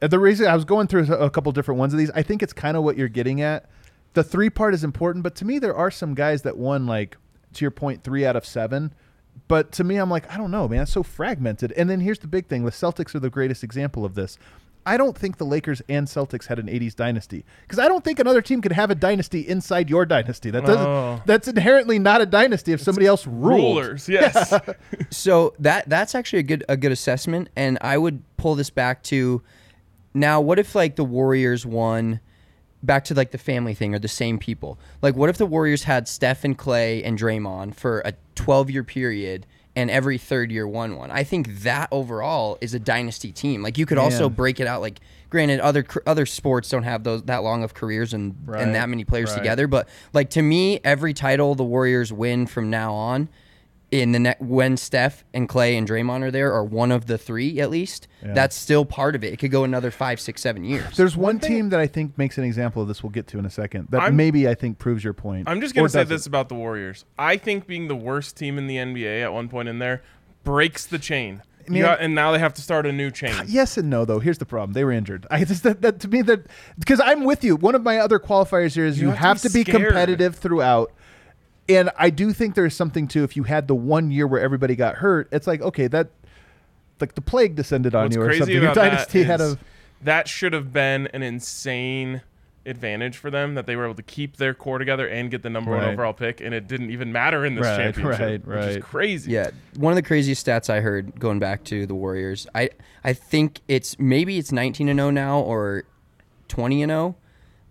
The 0.00 0.18
reason 0.18 0.46
I 0.46 0.54
was 0.54 0.66
going 0.66 0.86
through 0.86 1.12
a 1.14 1.30
couple 1.30 1.50
different 1.52 1.78
ones 1.78 1.94
of 1.94 1.98
these, 1.98 2.10
I 2.14 2.22
think 2.22 2.42
it's 2.42 2.52
kind 2.52 2.76
of 2.76 2.84
what 2.84 2.98
you're 2.98 3.08
getting 3.08 3.40
at. 3.40 3.70
The 4.14 4.24
three 4.24 4.50
part 4.50 4.74
is 4.74 4.84
important, 4.84 5.22
but 5.22 5.34
to 5.36 5.44
me, 5.44 5.58
there 5.58 5.76
are 5.76 5.90
some 5.90 6.14
guys 6.14 6.42
that 6.42 6.56
won 6.56 6.86
like 6.86 7.16
to 7.54 7.64
your 7.64 7.70
point, 7.70 8.02
three 8.02 8.24
out 8.24 8.36
of 8.36 8.46
seven. 8.46 8.94
But 9.48 9.72
to 9.72 9.84
me, 9.84 9.96
I'm 9.96 10.10
like, 10.10 10.30
I 10.32 10.36
don't 10.36 10.50
know, 10.50 10.68
man. 10.68 10.82
It's 10.82 10.92
so 10.92 11.02
fragmented. 11.02 11.72
And 11.72 11.90
then 11.90 12.00
here's 12.00 12.20
the 12.20 12.28
big 12.28 12.46
thing: 12.46 12.64
the 12.64 12.70
Celtics 12.70 13.14
are 13.14 13.20
the 13.20 13.30
greatest 13.30 13.64
example 13.64 14.04
of 14.04 14.14
this. 14.14 14.38
I 14.86 14.96
don't 14.98 15.16
think 15.16 15.38
the 15.38 15.46
Lakers 15.46 15.80
and 15.88 16.06
Celtics 16.06 16.46
had 16.46 16.58
an 16.58 16.66
'80s 16.66 16.94
dynasty 16.94 17.44
because 17.62 17.78
I 17.78 17.88
don't 17.88 18.04
think 18.04 18.18
another 18.18 18.42
team 18.42 18.60
could 18.60 18.72
have 18.72 18.90
a 18.90 18.94
dynasty 18.94 19.40
inside 19.40 19.88
your 19.88 20.04
dynasty. 20.06 20.50
That 20.50 20.64
doesn't. 20.64 20.86
Oh. 20.86 21.22
That's 21.24 21.48
inherently 21.48 21.98
not 21.98 22.20
a 22.20 22.26
dynasty 22.26 22.72
if 22.72 22.80
somebody 22.80 23.06
else 23.06 23.26
ruled. 23.26 23.78
Rulers, 23.78 24.08
yes. 24.08 24.54
So 25.10 25.54
that 25.58 25.88
that's 25.88 26.14
actually 26.14 26.40
a 26.40 26.44
good 26.44 26.64
a 26.68 26.76
good 26.76 26.92
assessment, 26.92 27.48
and 27.56 27.78
I 27.80 27.98
would 27.98 28.22
pull 28.36 28.54
this 28.54 28.70
back 28.70 29.02
to 29.04 29.42
now. 30.12 30.40
What 30.40 30.58
if 30.58 30.74
like 30.74 30.96
the 30.96 31.04
Warriors 31.04 31.64
won? 31.66 32.20
Back 32.84 33.04
to 33.04 33.14
like 33.14 33.30
the 33.30 33.38
family 33.38 33.74
thing 33.74 33.94
or 33.94 33.98
the 33.98 34.08
same 34.08 34.38
people. 34.38 34.78
Like, 35.02 35.16
what 35.16 35.30
if 35.30 35.38
the 35.38 35.46
Warriors 35.46 35.84
had 35.84 36.06
Steph 36.08 36.44
and 36.44 36.58
Klay 36.58 37.02
and 37.04 37.18
Draymond 37.18 37.74
for 37.74 38.00
a 38.04 38.14
12 38.34 38.70
year 38.70 38.84
period 38.84 39.46
and 39.76 39.90
every 39.90 40.18
third 40.18 40.52
year 40.52 40.66
won 40.66 40.96
one. 40.96 41.10
I 41.10 41.24
think 41.24 41.62
that 41.62 41.88
overall 41.90 42.58
is 42.60 42.74
a 42.74 42.78
dynasty 42.78 43.32
team. 43.32 43.62
Like 43.62 43.76
you 43.78 43.86
could 43.86 43.98
also 43.98 44.28
break 44.28 44.60
it 44.60 44.66
out. 44.66 44.80
Like 44.80 45.00
granted, 45.30 45.60
other 45.60 45.84
other 46.06 46.26
sports 46.26 46.68
don't 46.68 46.84
have 46.84 47.04
those 47.04 47.22
that 47.24 47.42
long 47.42 47.64
of 47.64 47.74
careers 47.74 48.14
and 48.14 48.36
Right, 48.46 48.62
and 48.62 48.74
that 48.74 48.88
many 48.88 49.04
players 49.04 49.30
right. 49.30 49.38
together. 49.38 49.66
But 49.66 49.88
like 50.12 50.30
to 50.30 50.42
me, 50.42 50.80
every 50.84 51.12
title 51.12 51.54
the 51.54 51.64
Warriors 51.64 52.12
win 52.12 52.46
from 52.46 52.70
now 52.70 52.94
on. 52.94 53.28
In 53.94 54.10
the 54.10 54.18
net, 54.18 54.42
when 54.42 54.76
Steph 54.76 55.24
and 55.32 55.48
Klay 55.48 55.78
and 55.78 55.86
Draymond 55.88 56.22
are 56.22 56.30
there, 56.32 56.52
or 56.52 56.64
one 56.64 56.90
of 56.90 57.06
the 57.06 57.16
three 57.16 57.60
at 57.60 57.70
least, 57.70 58.08
that's 58.22 58.56
still 58.56 58.84
part 58.84 59.14
of 59.14 59.22
it. 59.22 59.32
It 59.32 59.36
could 59.38 59.52
go 59.52 59.62
another 59.62 59.92
five, 59.92 60.18
six, 60.18 60.40
seven 60.42 60.64
years. 60.64 60.96
There's 60.96 61.16
one 61.16 61.38
team 61.38 61.68
that 61.68 61.78
I 61.78 61.86
think 61.86 62.18
makes 62.18 62.36
an 62.36 62.42
example 62.42 62.82
of 62.82 62.88
this. 62.88 63.04
We'll 63.04 63.10
get 63.10 63.28
to 63.28 63.38
in 63.38 63.46
a 63.46 63.50
second. 63.50 63.86
That 63.90 64.02
I'm- 64.02 64.16
maybe 64.16 64.48
I 64.48 64.54
think 64.54 64.80
proves 64.80 65.04
your 65.04 65.12
point. 65.12 65.48
I'm 65.48 65.60
just 65.60 65.76
gonna 65.76 65.88
say 65.88 66.00
doesn't. 66.00 66.12
this 66.12 66.26
about 66.26 66.48
the 66.48 66.56
Warriors. 66.56 67.04
I 67.16 67.36
think 67.36 67.68
being 67.68 67.86
the 67.86 67.94
worst 67.94 68.36
team 68.36 68.58
in 68.58 68.66
the 68.66 68.78
NBA 68.78 69.22
at 69.22 69.32
one 69.32 69.48
point 69.48 69.68
in 69.68 69.78
there 69.78 70.02
breaks 70.42 70.84
the 70.86 70.98
chain. 70.98 71.42
You 71.66 71.74
Man- 71.74 71.82
got- 71.82 72.00
and 72.00 72.16
now 72.16 72.32
they 72.32 72.40
have 72.40 72.52
to 72.54 72.62
start 72.62 72.86
a 72.86 72.92
new 72.92 73.12
chain. 73.12 73.32
Yes 73.46 73.78
and 73.78 73.88
no, 73.88 74.04
though. 74.04 74.18
Here's 74.18 74.38
the 74.38 74.44
problem: 74.44 74.72
they 74.74 74.82
were 74.84 74.90
injured. 74.92 75.24
I 75.30 75.44
just 75.44 75.62
that, 75.62 75.82
that 75.82 76.00
to 76.00 76.08
me 76.08 76.20
that 76.22 76.46
because 76.80 77.00
I'm 77.00 77.22
with 77.22 77.44
you. 77.44 77.54
One 77.54 77.76
of 77.76 77.84
my 77.84 77.98
other 77.98 78.18
qualifiers 78.18 78.74
here 78.74 78.86
is 78.86 78.98
you, 78.98 79.04
You 79.06 79.10
have, 79.10 79.18
have 79.20 79.42
to 79.42 79.48
to 79.48 79.54
be, 79.54 79.62
be 79.62 79.70
competitive 79.70 80.34
throughout. 80.34 80.90
And 81.68 81.90
I 81.96 82.10
do 82.10 82.32
think 82.32 82.54
there's 82.54 82.76
something 82.76 83.08
to 83.08 83.24
if 83.24 83.36
you 83.36 83.44
had 83.44 83.68
the 83.68 83.74
one 83.74 84.10
year 84.10 84.26
where 84.26 84.40
everybody 84.40 84.76
got 84.76 84.96
hurt, 84.96 85.28
it's 85.32 85.46
like 85.46 85.62
okay, 85.62 85.86
that 85.88 86.08
like 87.00 87.14
the 87.14 87.20
plague 87.20 87.54
descended 87.56 87.94
on 87.94 88.04
What's 88.04 88.16
you 88.16 88.22
or 88.22 88.26
crazy 88.26 88.38
something. 88.40 88.54
Your 88.54 88.62
about 88.72 88.74
that 88.74 88.90
dynasty 88.90 89.22
had 89.24 89.40
is 89.40 89.52
a 89.54 89.58
that 90.02 90.28
should 90.28 90.52
have 90.52 90.72
been 90.72 91.06
an 91.08 91.22
insane 91.22 92.20
advantage 92.66 93.16
for 93.18 93.30
them 93.30 93.54
that 93.54 93.66
they 93.66 93.76
were 93.76 93.84
able 93.84 93.94
to 93.94 94.02
keep 94.02 94.36
their 94.36 94.54
core 94.54 94.78
together 94.78 95.06
and 95.06 95.30
get 95.30 95.42
the 95.42 95.50
number 95.50 95.70
one 95.70 95.84
overall 95.84 96.12
pick, 96.12 96.40
and 96.40 96.54
it 96.54 96.66
didn't 96.66 96.90
even 96.90 97.12
matter 97.12 97.44
in 97.44 97.54
this 97.54 97.64
Right, 97.64 97.76
championship, 97.76 98.46
right, 98.46 98.46
which 98.46 98.66
is 98.68 98.74
right. 98.76 98.82
crazy. 98.82 99.32
Yeah, 99.32 99.50
one 99.76 99.92
of 99.92 99.96
the 99.96 100.02
craziest 100.02 100.46
stats 100.46 100.70
I 100.70 100.80
heard 100.80 101.18
going 101.18 101.38
back 101.38 101.64
to 101.64 101.86
the 101.86 101.94
Warriors. 101.94 102.46
I 102.54 102.70
I 103.02 103.12
think 103.12 103.60
it's 103.68 103.98
maybe 103.98 104.38
it's 104.38 104.52
19 104.52 104.88
and 104.88 104.98
0 104.98 105.10
now 105.10 105.40
or 105.40 105.84
20 106.48 106.82
and 106.82 106.90
0, 106.90 107.16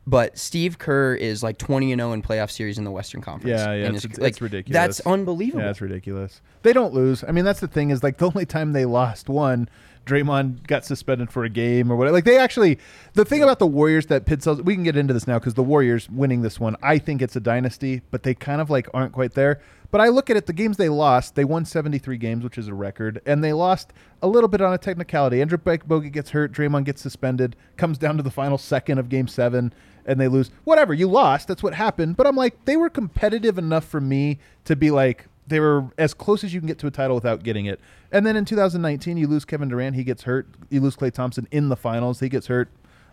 but 0.06 0.38
Steve 0.38 0.78
Kerr 0.78 1.16
is 1.16 1.44
like 1.44 1.58
20 1.58 1.92
and 1.94 2.00
0 2.00 2.14
in 2.14 2.22
playoff 2.22 2.52
series 2.52 2.78
in 2.78 2.84
the 2.84 2.92
Western 2.92 3.22
Conference. 3.22 3.60
Yeah, 3.60 3.74
yeah, 3.74 3.86
And 3.86 3.96
it's, 3.96 4.06
it's, 4.06 4.18
it's 4.18 4.42
ridiculous. 4.42 4.74
That's 4.74 5.00
unbelievable. 5.02 5.64
Yeah, 5.64 5.70
it's 5.70 5.82
ridiculous. 5.82 6.42
They 6.62 6.74
don't 6.74 6.94
lose. 6.94 7.24
I 7.24 7.32
mean, 7.32 7.46
that's 7.46 7.60
the 7.62 7.68
thing 7.68 7.90
is 7.90 8.04
like 8.04 8.18
the 8.18 8.26
only 8.26 8.46
time 8.46 8.74
they 8.74 8.86
lost 8.86 9.30
one, 9.30 9.70
Draymond 10.06 10.68
got 10.68 10.84
suspended 10.86 11.32
for 11.32 11.46
a 11.46 11.50
game 11.50 11.92
or 11.92 11.96
whatever. 11.96 12.14
Like 12.14 12.26
they 12.26 12.38
actually, 12.38 12.80
the 13.14 13.24
thing 13.24 13.42
about 13.42 13.60
the 13.60 13.68
Warriors 13.68 14.08
that 14.08 14.26
Pitt 14.26 14.44
sells, 14.44 14.62
we 14.62 14.76
can 14.76 14.84
get 14.84 14.98
into 14.98 15.14
this 15.14 15.28
now 15.28 15.40
because 15.40 15.54
the 15.54 15.64
Warriors 15.64 16.10
winning 16.10 16.42
this 16.42 16.60
one, 16.60 16.76
I 16.84 16.98
think 16.98 17.22
it's 17.22 17.36
a 17.36 17.40
dynasty, 17.40 18.02
but 18.12 18.24
they 18.24 18.34
kind 18.34 18.60
of 18.60 18.70
like 18.70 18.90
aren't 18.94 19.14
quite 19.14 19.34
there. 19.34 19.62
But 19.92 20.02
I 20.02 20.08
look 20.08 20.32
at 20.32 20.36
it, 20.38 20.48
the 20.48 20.54
games 20.54 20.78
they 20.78 20.90
lost, 20.90 21.36
they 21.36 21.46
won 21.46 21.66
73 21.66 22.18
games, 22.18 22.44
which 22.44 22.58
is 22.58 22.68
a 22.68 22.74
record, 22.74 23.22
and 23.28 23.44
they 23.44 23.54
lost 23.54 23.94
a 24.24 24.28
little 24.28 24.48
bit 24.48 24.60
on 24.60 24.74
a 24.74 24.78
technicality. 24.80 25.40
Andrew 25.40 25.60
Bogut 25.60 26.12
gets 26.12 26.32
hurt, 26.32 26.52
Draymond 26.52 26.86
gets 26.86 27.00
suspended, 27.00 27.56
comes 27.78 28.00
down 28.00 28.18
to 28.18 28.24
the 28.24 28.32
final 28.32 28.58
second 28.58 28.98
of 28.98 29.08
game 29.08 29.28
seven, 29.28 29.72
and 30.06 30.20
they 30.20 30.28
lose. 30.28 30.52
Whatever, 30.64 30.94
you 30.94 31.08
lost. 31.08 31.48
That's 31.48 31.64
what 31.64 31.74
happened. 31.74 32.18
But 32.18 32.28
I'm 32.28 32.36
like, 32.36 32.66
they 32.66 32.78
were 32.78 32.90
competitive 32.90 33.58
enough 33.58 33.86
for 33.86 34.02
me 34.02 34.40
to 34.66 34.76
be 34.76 34.92
like, 34.92 35.28
they 35.48 35.60
were 35.60 35.86
as 35.98 36.14
close 36.14 36.44
as 36.44 36.54
you 36.54 36.62
can 36.62 36.68
get 36.68 36.80
to 36.80 36.88
a 36.88 36.92
title 36.92 37.16
without 37.16 37.44
getting 37.44 37.66
it. 37.66 37.80
And 38.12 38.26
then 38.26 38.36
in 38.36 38.46
2019, 38.46 39.18
you 39.18 39.28
lose 39.28 39.46
Kevin 39.46 39.70
Durant, 39.70 39.96
he 39.96 40.04
gets 40.04 40.24
hurt. 40.24 40.48
You 40.70 40.82
lose 40.82 40.96
Klay 40.96 41.12
Thompson 41.12 41.48
in 41.52 41.70
the 41.70 41.76
finals, 41.76 42.20
he 42.20 42.30
gets 42.30 42.48
hurt. 42.48 42.70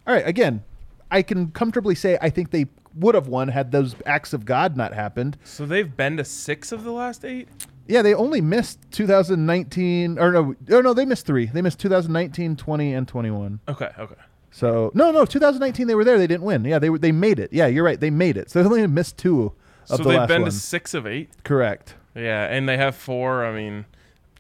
All 0.07 0.15
right, 0.15 0.27
again, 0.27 0.63
I 1.11 1.23
can 1.23 1.51
comfortably 1.51 1.95
say 1.95 2.19
I 2.21 2.31
think 2.31 2.51
they 2.51 2.67
would 2.95 3.15
have 3.15 3.29
won 3.29 3.49
had 3.49 3.73
those 3.73 3.95
acts 4.07 4.33
of 4.33 4.45
God 4.45 4.77
not 4.77 4.95
happened. 4.95 5.37
So 5.45 5.67
they've 5.67 5.97
been 5.97 6.17
to 6.17 6.25
six 6.25 6.73
of 6.73 6.85
the 6.85 6.93
last 6.93 7.25
eight. 7.25 7.49
Yeah, 7.87 8.03
they 8.03 8.15
only 8.15 8.41
missed 8.41 8.79
2019 8.93 10.19
or 10.19 10.31
no, 10.31 10.55
oh 10.71 10.81
no, 10.81 10.95
they 10.95 11.05
missed 11.05 11.27
3. 11.27 11.47
They 11.47 11.63
missed 11.63 11.81
2019, 11.81 12.57
20 12.57 12.95
and 12.95 13.09
21. 13.09 13.61
Okay, 13.69 13.91
okay. 13.99 14.15
So, 14.51 14.91
no, 14.95 15.11
no, 15.13 15.25
2019 15.25 15.87
they 15.87 15.95
were 15.95 16.05
there, 16.05 16.19
they 16.19 16.27
didn't 16.27 16.43
win. 16.45 16.65
Yeah, 16.65 16.79
they 16.79 16.91
were 16.91 16.99
they 16.99 17.13
made 17.13 17.39
it. 17.39 17.53
Yeah, 17.53 17.67
you're 17.67 17.85
right. 17.85 18.01
They 18.01 18.11
made 18.11 18.37
it. 18.37 18.51
So 18.51 18.61
they 18.63 18.67
only 18.69 18.87
missed 18.87 19.17
2 19.19 19.45
of 19.45 19.53
So 19.85 19.97
the 19.99 20.03
they've 20.05 20.19
last 20.19 20.29
been 20.29 20.43
one. 20.43 20.51
to 20.51 20.57
six 20.57 20.93
of 20.95 21.07
eight. 21.07 21.31
Correct. 21.45 21.95
Yeah, 22.15 22.47
and 22.47 22.69
they 22.69 22.77
have 22.77 22.97
four. 22.97 23.45
I 23.45 23.53
mean, 23.55 23.85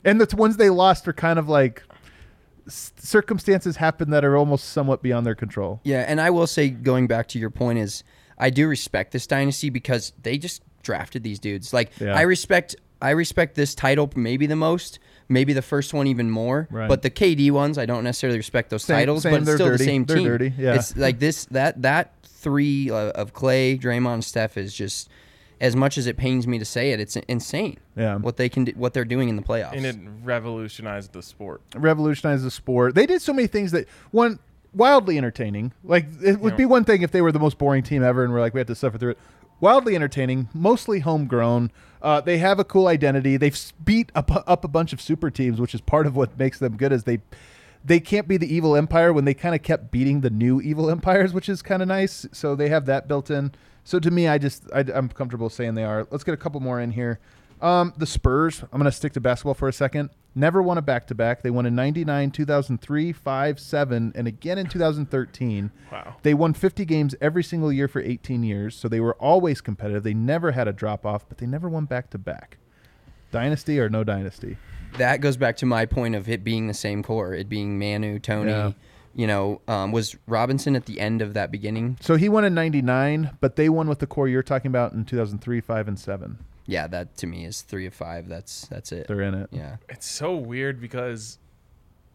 And 0.04 0.20
the 0.20 0.26
t- 0.26 0.36
ones 0.36 0.56
they 0.56 0.70
lost 0.70 1.06
are 1.06 1.12
kind 1.12 1.38
of 1.38 1.48
like 1.48 1.82
s- 2.66 2.92
circumstances 2.96 3.76
happen 3.76 4.10
that 4.10 4.24
are 4.24 4.36
almost 4.36 4.70
somewhat 4.70 5.02
beyond 5.02 5.26
their 5.26 5.34
control. 5.36 5.80
Yeah, 5.84 6.04
and 6.08 6.20
I 6.20 6.30
will 6.30 6.46
say, 6.48 6.70
going 6.70 7.06
back 7.06 7.28
to 7.28 7.38
your 7.38 7.50
point, 7.50 7.78
is 7.78 8.02
I 8.38 8.50
do 8.50 8.66
respect 8.66 9.12
this 9.12 9.26
dynasty 9.26 9.70
because 9.70 10.12
they 10.22 10.38
just 10.38 10.62
drafted 10.82 11.22
these 11.22 11.38
dudes. 11.38 11.72
Like 11.72 11.90
Yeah. 12.00 12.14
I 12.16 12.22
respect, 12.22 12.74
I 13.00 13.10
respect 13.10 13.54
this 13.54 13.74
title 13.74 14.10
maybe 14.16 14.46
the 14.46 14.56
most, 14.56 14.98
maybe 15.30 15.52
the 15.54 15.62
first 15.62 15.94
one 15.94 16.06
even 16.06 16.30
more. 16.30 16.68
Right. 16.70 16.88
But 16.88 17.00
the 17.02 17.10
KD 17.10 17.50
ones, 17.52 17.78
I 17.78 17.86
don't 17.86 18.04
necessarily 18.04 18.38
respect 18.38 18.68
those 18.70 18.84
Same- 18.84 18.96
titles, 18.98 19.22
same, 19.22 19.32
but 19.32 19.36
it's 19.38 19.46
they're 19.46 19.56
still 19.56 19.66
dirty. 19.68 19.78
the 19.78 19.84
same 19.84 20.04
They're 20.04 20.16
team. 20.16 20.26
dirty, 20.26 20.52
yeah. 20.58 20.74
It's 20.74 20.96
like 20.96 21.18
this 21.18 21.46
that 21.46 21.80
that 21.82 22.12
three 22.24 22.90
uh, 22.90 23.10
of 23.12 23.32
Klay, 23.32 23.80
Draymond, 23.80 24.24
Steph 24.24 24.56
is 24.58 24.74
just. 24.74 25.08
As 25.62 25.76
much 25.76 25.98
as 25.98 26.06
it 26.06 26.16
pains 26.16 26.46
me 26.46 26.58
to 26.58 26.64
say 26.64 26.92
it, 26.92 27.00
it's 27.00 27.16
insane. 27.16 27.76
Yeah. 27.94 28.16
what 28.16 28.38
they 28.38 28.48
can, 28.48 28.64
do, 28.64 28.72
what 28.76 28.94
they're 28.94 29.04
doing 29.04 29.28
in 29.28 29.36
the 29.36 29.42
playoffs. 29.42 29.74
and 29.74 29.84
it 29.84 29.94
revolutionized 30.24 31.12
the 31.12 31.22
sport. 31.22 31.60
Revolutionized 31.76 32.42
the 32.44 32.50
sport. 32.50 32.94
They 32.94 33.04
did 33.04 33.20
so 33.20 33.34
many 33.34 33.46
things 33.46 33.70
that 33.72 33.86
one 34.10 34.38
wildly 34.72 35.18
entertaining. 35.18 35.72
Like 35.84 36.06
it 36.22 36.40
would 36.40 36.52
Yeah. 36.54 36.56
be 36.56 36.64
one 36.64 36.84
thing 36.84 37.02
if 37.02 37.10
they 37.10 37.20
were 37.20 37.30
the 37.30 37.38
most 37.38 37.58
boring 37.58 37.82
team 37.82 38.02
ever 38.02 38.24
and 38.24 38.32
we're 38.32 38.40
like 38.40 38.54
we 38.54 38.60
had 38.60 38.68
to 38.68 38.74
suffer 38.74 38.96
through 38.96 39.10
it. 39.10 39.18
Wildly 39.60 39.94
entertaining, 39.94 40.48
mostly 40.54 41.00
homegrown. 41.00 41.70
Uh, 42.02 42.20
they 42.20 42.38
have 42.38 42.58
a 42.58 42.64
cool 42.64 42.86
identity. 42.86 43.36
They've 43.36 43.58
beat 43.84 44.10
up, 44.14 44.30
up 44.48 44.64
a 44.64 44.68
bunch 44.68 44.92
of 44.92 45.00
super 45.00 45.30
teams, 45.30 45.60
which 45.60 45.74
is 45.74 45.80
part 45.80 46.06
of 46.06 46.16
what 46.16 46.38
makes 46.38 46.58
them 46.58 46.76
good. 46.76 46.92
Is 46.92 47.04
they 47.04 47.20
they 47.84 48.00
can't 48.00 48.28
be 48.28 48.36
the 48.36 48.52
evil 48.52 48.76
empire 48.76 49.12
when 49.12 49.24
they 49.24 49.34
kind 49.34 49.54
of 49.54 49.62
kept 49.62 49.90
beating 49.90 50.20
the 50.20 50.30
new 50.30 50.60
evil 50.60 50.90
empires, 50.90 51.32
which 51.32 51.48
is 51.48 51.62
kind 51.62 51.82
of 51.82 51.88
nice. 51.88 52.26
So 52.32 52.54
they 52.54 52.68
have 52.68 52.86
that 52.86 53.08
built 53.08 53.30
in. 53.30 53.52
So 53.84 53.98
to 53.98 54.10
me, 54.10 54.28
I 54.28 54.38
just 54.38 54.64
I, 54.74 54.84
I'm 54.92 55.08
comfortable 55.08 55.48
saying 55.48 55.74
they 55.74 55.84
are. 55.84 56.06
Let's 56.10 56.24
get 56.24 56.34
a 56.34 56.38
couple 56.38 56.60
more 56.60 56.80
in 56.80 56.92
here. 56.92 57.18
Um, 57.60 57.92
the 57.96 58.06
Spurs. 58.06 58.62
I'm 58.62 58.78
going 58.78 58.84
to 58.84 58.92
stick 58.92 59.12
to 59.14 59.20
basketball 59.20 59.54
for 59.54 59.68
a 59.68 59.72
second. 59.72 60.10
Never 60.34 60.62
won 60.62 60.78
a 60.78 60.82
back 60.82 61.06
to 61.08 61.14
back. 61.14 61.42
They 61.42 61.50
won 61.50 61.66
in 61.66 61.74
99, 61.74 62.30
2003, 62.30 63.12
5, 63.12 63.60
7, 63.60 64.12
and 64.14 64.28
again 64.28 64.58
in 64.58 64.68
2013. 64.68 65.70
Wow. 65.90 66.16
They 66.22 66.34
won 66.34 66.54
50 66.54 66.84
games 66.84 67.14
every 67.20 67.42
single 67.42 67.72
year 67.72 67.88
for 67.88 68.00
18 68.00 68.42
years, 68.44 68.76
so 68.76 68.88
they 68.88 69.00
were 69.00 69.14
always 69.14 69.60
competitive. 69.60 70.04
They 70.04 70.14
never 70.14 70.52
had 70.52 70.68
a 70.68 70.72
drop 70.72 71.04
off, 71.04 71.28
but 71.28 71.38
they 71.38 71.46
never 71.46 71.68
won 71.68 71.84
back 71.84 72.10
to 72.10 72.18
back. 72.18 72.58
Dynasty 73.32 73.80
or 73.80 73.88
no 73.88 74.04
dynasty? 74.04 74.56
that 74.98 75.20
goes 75.20 75.36
back 75.36 75.56
to 75.58 75.66
my 75.66 75.86
point 75.86 76.14
of 76.14 76.28
it 76.28 76.44
being 76.44 76.66
the 76.66 76.74
same 76.74 77.02
core, 77.02 77.34
it 77.34 77.48
being 77.48 77.78
Manu, 77.78 78.18
Tony. 78.18 78.50
Yeah. 78.50 78.72
You 79.12 79.26
know, 79.26 79.60
um, 79.66 79.90
was 79.90 80.16
Robinson 80.28 80.76
at 80.76 80.86
the 80.86 81.00
end 81.00 81.20
of 81.20 81.34
that 81.34 81.50
beginning? 81.50 81.98
So 82.00 82.14
he 82.14 82.28
won 82.28 82.44
in 82.44 82.54
99, 82.54 83.36
but 83.40 83.56
they 83.56 83.68
won 83.68 83.88
with 83.88 83.98
the 83.98 84.06
core 84.06 84.28
you're 84.28 84.42
talking 84.42 84.68
about 84.68 84.92
in 84.92 85.04
2003, 85.04 85.60
5, 85.60 85.88
and 85.88 85.98
7. 85.98 86.38
Yeah, 86.70 86.86
that 86.86 87.16
to 87.16 87.26
me 87.26 87.46
is 87.46 87.62
three 87.62 87.86
of 87.86 87.94
five. 87.94 88.28
That's 88.28 88.68
that's 88.68 88.92
it. 88.92 89.08
They're 89.08 89.22
in 89.22 89.34
it. 89.34 89.48
Yeah, 89.50 89.78
It's 89.88 90.06
so 90.06 90.36
weird 90.36 90.80
because 90.80 91.38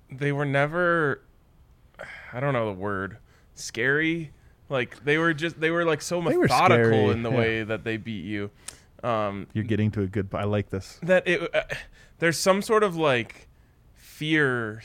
they 0.09 0.31
were 0.31 0.45
never 0.45 1.21
I 2.31 2.39
don't 2.39 2.53
know 2.53 2.67
the 2.67 2.79
word 2.79 3.17
scary. 3.53 4.31
Like 4.69 5.03
they 5.03 5.17
were 5.17 5.33
just 5.33 5.59
they 5.59 5.71
were 5.71 5.83
like 5.83 6.01
so 6.01 6.21
They 6.21 6.37
were 6.37 6.43
methodical 6.43 7.11
in 7.11 7.21
the 7.21 7.31
yeah. 7.31 7.37
way 7.37 7.63
that 7.63 7.83
they 7.83 7.97
beat 7.97 8.23
you. 8.23 8.49
Um, 9.03 9.47
You're 9.51 9.65
getting 9.65 9.91
to 9.91 10.03
a 10.03 10.07
good. 10.07 10.29
I 10.33 10.45
like 10.45 10.69
this. 10.69 10.99
that 11.03 11.27
it 11.27 11.53
uh, 11.53 11.63
there's 12.19 12.39
some 12.39 12.61
sort 12.61 12.83
of 12.83 12.95
like 12.95 13.49
fear 13.93 14.83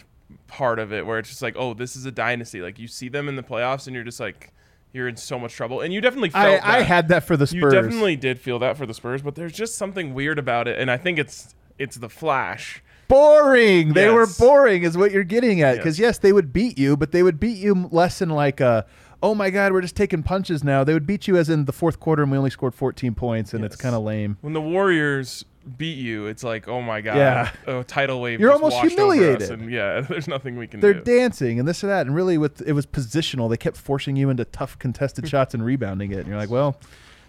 part 0.48 0.80
of 0.80 0.92
it 0.92 1.06
where 1.06 1.20
it's 1.20 1.28
just 1.28 1.42
like 1.42 1.54
oh 1.56 1.74
this 1.74 1.94
is 1.94 2.04
a 2.06 2.10
dynasty 2.10 2.60
like 2.60 2.78
you 2.78 2.88
see 2.88 3.08
them 3.08 3.28
in 3.28 3.36
the 3.36 3.42
playoffs 3.42 3.86
and 3.86 3.94
you're 3.94 4.04
just 4.04 4.18
like 4.20 4.52
you're 4.92 5.08
in 5.08 5.16
so 5.16 5.38
much 5.38 5.52
trouble 5.52 5.80
and 5.80 5.92
you 5.92 6.00
definitely 6.00 6.30
I, 6.34 6.44
felt 6.44 6.64
I 6.64 6.78
that. 6.78 6.86
had 6.86 7.08
that 7.08 7.24
for 7.24 7.36
the 7.36 7.46
Spurs. 7.46 7.72
you 7.72 7.82
definitely 7.82 8.16
did 8.16 8.40
feel 8.40 8.58
that 8.58 8.76
for 8.76 8.86
the 8.86 8.94
Spurs 8.94 9.22
but 9.22 9.34
there's 9.34 9.52
just 9.52 9.76
something 9.76 10.14
weird 10.14 10.38
about 10.38 10.68
it 10.68 10.78
and 10.78 10.90
I 10.90 10.96
think 10.96 11.18
it's 11.18 11.54
it's 11.78 11.96
the 11.96 12.08
flash 12.08 12.82
boring. 13.10 13.92
They 13.92 14.08
were 14.08 14.26
boring, 14.38 14.84
is 14.84 14.96
what 14.96 15.10
you're 15.10 15.24
getting 15.24 15.60
at. 15.60 15.76
Because 15.76 15.98
yes. 15.98 16.18
they 16.18 16.32
would 16.32 16.52
beat 16.52 16.78
you, 16.78 16.96
but 16.96 17.12
they 17.12 17.22
would 17.22 17.38
beat 17.38 17.58
you 17.58 17.88
less 17.90 18.22
in 18.22 18.30
like 18.30 18.60
a, 18.60 18.86
oh 19.22 19.34
my 19.34 19.50
god, 19.50 19.72
we're 19.72 19.82
just 19.82 19.96
taking 19.96 20.22
punches 20.22 20.64
now. 20.64 20.84
They 20.84 20.94
would 20.94 21.06
beat 21.06 21.28
you 21.28 21.36
as 21.36 21.50
in 21.50 21.66
the 21.66 21.72
fourth 21.72 22.00
quarter 22.00 22.22
and 22.22 22.32
we 22.32 22.38
only 22.38 22.50
scored 22.50 22.74
14 22.74 23.14
points, 23.14 23.52
and 23.52 23.64
it's 23.64 23.76
kind 23.76 23.94
of 23.94 24.02
lame. 24.02 24.38
when 24.40 24.54
the 24.54 24.60
Warriors 24.60 25.44
beat 25.76 25.98
you 25.98 26.26
it's 26.26 26.42
like 26.42 26.68
oh 26.68 26.80
my 26.80 27.00
god 27.02 27.16
Yeah. 27.16 27.50
a 27.66 27.84
tidal 27.84 28.20
wave 28.20 28.40
You're 28.40 28.52
almost 28.52 28.76
washed 28.76 28.98
over 28.98 29.12
us, 29.12 29.18
humiliated. 29.18 29.50
and 29.50 29.70
yeah 29.70 30.00
there's 30.08 30.26
nothing 30.26 30.56
we 30.56 30.66
can 30.66 30.80
do. 30.80 30.86
They're 30.92 31.02
do 31.02 31.18
dancing 31.18 31.58
and 31.58 31.68
this 31.68 31.82
and 31.82 31.90
that, 31.90 32.06
and 32.06 32.14
really, 32.14 32.38
with 32.38 32.62
it 32.66 32.72
was 32.72 32.86
positional. 32.86 33.50
They 33.50 33.56
kept 33.58 33.76
forcing 33.76 34.16
you 34.16 34.30
into 34.30 34.44
tough 34.46 34.78
contested 34.78 35.28
shots 35.32 35.52
and 35.54 35.64
rebounding 35.64 36.12
it, 36.12 36.18
and 36.20 36.28
you're 36.28 36.38
like, 36.38 36.48
well, 36.50 36.76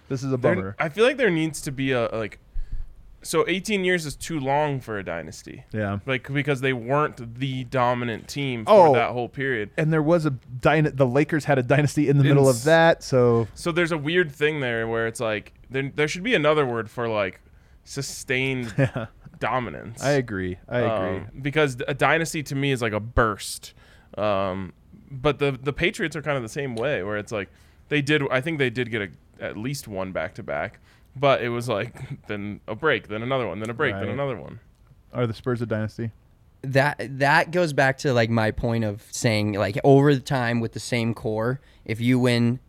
this 0.08 0.24
is 0.24 0.32
a 0.32 0.38
There- 0.38 0.56
bummer. 0.56 0.76
I 0.80 0.88
feel 0.90 1.04
like 1.06 1.18
there 1.18 1.30
needs 1.30 1.62
to 1.62 1.72
be 1.72 1.92
a 1.92 2.08
like 2.08 2.40
so 3.24 3.46
18 3.48 3.84
years 3.86 4.06
is 4.08 4.16
too 4.16 4.40
long 4.40 4.80
for 4.80 4.98
a 4.98 5.04
dynasty 5.04 5.64
Yeah. 5.72 6.00
like 6.08 6.32
because 6.34 6.62
they 6.62 6.74
weren't 6.74 7.38
the 7.38 7.66
dominant 7.66 8.28
team 8.28 8.66
for 8.66 8.88
Oh. 8.88 8.94
that 8.94 9.12
whole 9.12 9.30
period 9.30 9.70
And 9.78 9.94
there 9.94 10.02
was 10.02 10.26
a 10.26 10.32
dyna- 10.32 10.90
the 10.90 11.06
Lakers 11.06 11.46
had 11.46 11.60
a 11.60 11.64
dynasty 11.64 12.10
in 12.10 12.18
the 12.18 12.24
middle 12.24 12.50
of 12.50 12.64
that, 12.64 13.04
so 13.04 13.48
so 13.54 13.72
there's 13.72 13.92
a 13.92 13.98
weird 13.98 14.32
thing 14.32 14.60
there 14.62 14.88
where 14.88 15.06
it's 15.06 15.20
like 15.20 15.54
there, 15.70 15.92
there 15.96 16.08
should 16.08 16.24
be 16.24 16.34
another 16.34 16.66
word 16.66 16.90
for 16.90 17.08
like 17.08 17.40
sustained 17.84 18.74
dominance. 19.40 20.04
I 20.04 20.12
agree. 20.12 20.58
I 20.68 20.80
agree. 20.80 21.18
Um, 21.18 21.28
because 21.42 21.78
a 21.88 21.94
dynasty 21.94 22.44
to 22.44 22.56
me 22.56 22.72
is 22.72 22.82
like 22.82 22.94
a 22.94 23.00
burst. 23.00 23.74
Um, 24.18 24.74
but 25.10 25.40
the 25.40 25.52
the 25.52 25.74
Patriots 25.74 26.16
are 26.16 26.22
kind 26.22 26.38
of 26.38 26.44
the 26.44 26.50
same 26.50 26.76
way, 26.76 27.04
where 27.04 27.18
it's 27.18 27.32
like 27.32 27.50
they 27.90 28.02
did. 28.02 28.24
I 28.32 28.42
think 28.42 28.60
they 28.60 28.70
did 28.70 28.90
get 28.92 29.02
a, 29.02 29.44
at 29.44 29.58
least 29.58 29.88
one 29.88 30.12
back 30.12 30.36
to 30.36 30.44
back, 30.44 30.80
but 31.16 31.42
it 31.42 31.50
was 31.50 31.68
like 31.68 31.96
then 32.28 32.62
a 32.68 32.76
break, 32.76 33.08
then 33.08 33.22
another 33.24 33.48
one, 33.48 33.60
then 33.60 33.70
a 33.70 33.74
break, 33.74 33.94
then 33.96 34.10
another 34.10 34.38
one. 34.38 34.60
Are 35.14 35.28
the 35.28 35.34
Spurs 35.34 35.62
a 35.62 35.66
dynasty? 35.66 36.12
that 36.64 37.00
that 37.18 37.52
goes 37.52 37.74
back 37.74 37.98
to 37.98 38.14
like 38.14 38.30
my 38.30 38.52
point 38.52 38.84
of 38.84 39.04
saying 39.10 39.54
like 39.54 39.80
over 39.84 40.14
the 40.14 40.22
time 40.22 40.60
with 40.60 40.74
the 40.74 40.80
same 40.80 41.14
core 41.14 41.60
if 41.86 42.00
you 42.00 42.20
win 42.20 42.60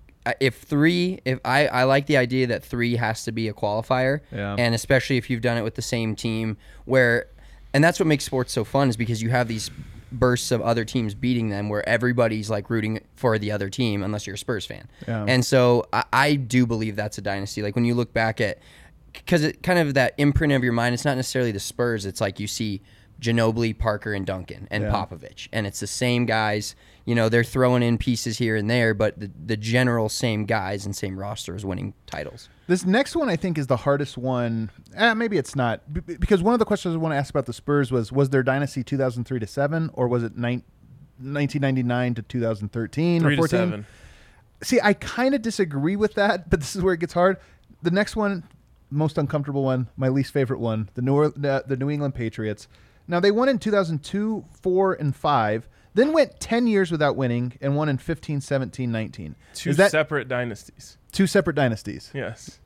if 0.41 0.57
three 0.59 1.19
if 1.25 1.39
i 1.45 1.67
i 1.67 1.83
like 1.85 2.07
the 2.07 2.17
idea 2.17 2.47
that 2.47 2.65
three 2.65 2.95
has 2.97 3.25
to 3.25 3.33
be 3.33 3.49
a 3.49 3.53
qualifier 3.53 4.21
Yeah. 4.31 4.55
and 4.59 4.75
especially 4.75 5.17
if 5.17 5.29
you've 5.29 5.41
done 5.41 5.57
it 5.59 5.63
with 5.63 5.75
the 5.75 5.83
same 5.83 6.15
team 6.15 6.57
where 6.85 7.27
and 7.75 7.83
that's 7.83 7.99
what 7.99 8.07
makes 8.07 8.25
sports 8.25 8.53
so 8.53 8.63
fun 8.65 8.89
is 8.89 8.97
because 8.97 9.21
you 9.23 9.31
have 9.31 9.49
these 9.49 9.71
bursts 10.13 10.53
of 10.53 10.61
other 10.61 10.85
teams 10.85 11.15
beating 11.15 11.49
them 11.49 11.69
where 11.71 11.89
everybody's 11.89 12.51
like 12.51 12.69
rooting 12.71 13.01
for 13.17 13.39
the 13.39 13.51
other 13.51 13.69
team 13.71 14.03
unless 14.03 14.27
you're 14.27 14.35
a 14.35 14.39
spurs 14.39 14.65
fan 14.67 14.87
Yeah. 15.09 15.25
and 15.27 15.45
so 15.45 15.87
I, 15.93 16.05
I 16.13 16.35
do 16.35 16.67
believe 16.67 16.97
that's 16.97 17.19
a 17.19 17.23
dynasty 17.23 17.63
like 17.63 17.75
when 17.75 17.85
you 17.85 17.95
look 17.95 18.13
back 18.13 18.41
at 18.41 18.59
because 19.13 19.43
it 19.43 19.63
kind 19.63 19.79
of 19.79 19.95
that 19.95 20.15
imprint 20.19 20.53
of 20.53 20.63
your 20.63 20.73
mind 20.73 20.95
it's 20.95 21.05
not 21.05 21.17
necessarily 21.17 21.51
the 21.51 21.61
spurs 21.61 22.07
it's 22.07 22.21
like 22.21 22.39
you 22.39 22.47
see 22.47 22.81
Ginobili, 23.23 23.77
Parker, 23.79 24.13
and 24.13 24.27
Duncan, 24.27 24.69
and 24.71 24.83
Yeah. 24.85 24.91
Popovich, 24.91 25.49
and 25.53 25.67
it's 25.67 25.81
the 25.81 25.87
same 25.87 26.27
guys. 26.27 26.75
You 27.05 27.15
know, 27.15 27.29
they're 27.29 27.45
throwing 27.45 27.83
in 27.83 27.97
pieces 27.99 28.39
here 28.39 28.57
and 28.57 28.69
there, 28.69 28.93
but 28.95 29.19
the, 29.19 29.31
the 29.47 29.57
general 29.57 30.09
same 30.09 30.45
guys 30.45 30.85
and 30.85 30.95
same 30.95 31.19
rosters 31.19 31.65
winning 31.65 31.95
titles. 32.07 32.49
This 32.67 32.85
next 32.85 33.17
one, 33.17 33.29
I 33.29 33.37
think, 33.37 33.59
is 33.59 33.67
the 33.69 33.77
hardest 33.79 34.19
one. 34.19 34.71
Eh, 34.95 35.15
maybe 35.15 35.37
it's 35.39 35.57
not, 35.57 35.93
B- 35.93 36.01
b- 36.01 36.17
because 36.17 36.43
one 36.43 36.53
of 36.53 36.59
the 36.59 36.65
questions 36.65 36.95
I 36.95 36.99
want 36.99 37.13
to 37.13 37.17
ask 37.17 37.31
about 37.31 37.47
the 37.47 37.53
Spurs 37.53 37.91
was: 37.91 38.13
Was 38.13 38.31
their 38.31 38.43
dynasty 38.43 38.83
2003 38.85 39.39
to 39.41 39.47
seven, 39.47 39.91
or 39.95 40.07
was 40.09 40.23
it 40.25 40.37
nine, 40.37 40.63
1999 41.19 42.15
to 42.15 42.23
2013 42.23 43.21
Three 43.23 43.27
or 43.27 43.31
to 43.31 43.37
14? 43.37 43.49
seven. 43.59 43.87
See, 44.63 44.79
I 44.83 44.93
kind 44.95 45.35
of 45.35 45.43
disagree 45.43 45.97
with 45.97 46.15
that, 46.15 46.51
but 46.51 46.61
this 46.61 46.77
is 46.77 46.83
where 46.83 46.95
it 46.95 47.01
gets 47.01 47.13
hard. 47.15 47.37
The 47.83 47.91
next 47.91 48.15
one, 48.15 48.45
most 48.91 49.19
uncomfortable 49.19 49.65
one, 49.65 49.89
my 49.97 50.09
least 50.09 50.33
favorite 50.33 50.61
one, 50.61 50.89
the 50.95 51.03
New 51.03 51.15
Or- 51.15 51.31
the, 51.31 51.65
the 51.67 51.77
New 51.77 51.91
England 51.91 52.15
Patriots. 52.15 52.69
Now 53.13 53.21
they 53.21 53.31
won 53.31 53.51
in 53.51 53.59
2002, 53.59 54.43
4 54.63 54.95
and 54.95 55.15
5, 55.15 55.69
then 55.93 56.15
went 56.15 56.41
10 56.41 56.67
years 56.67 56.91
without 56.91 57.15
winning 57.15 57.53
and 57.61 57.77
won 57.77 57.91
in 57.91 57.99
15, 57.99 58.41
17, 58.41 58.91
19. 58.91 59.37
Two 59.53 59.75
that 59.75 59.91
separate 59.91 60.29
dynasties. 60.29 60.97
two 61.13 61.27
separate 61.27 61.55
dynasties? 61.55 62.11
Yes. 62.15 62.59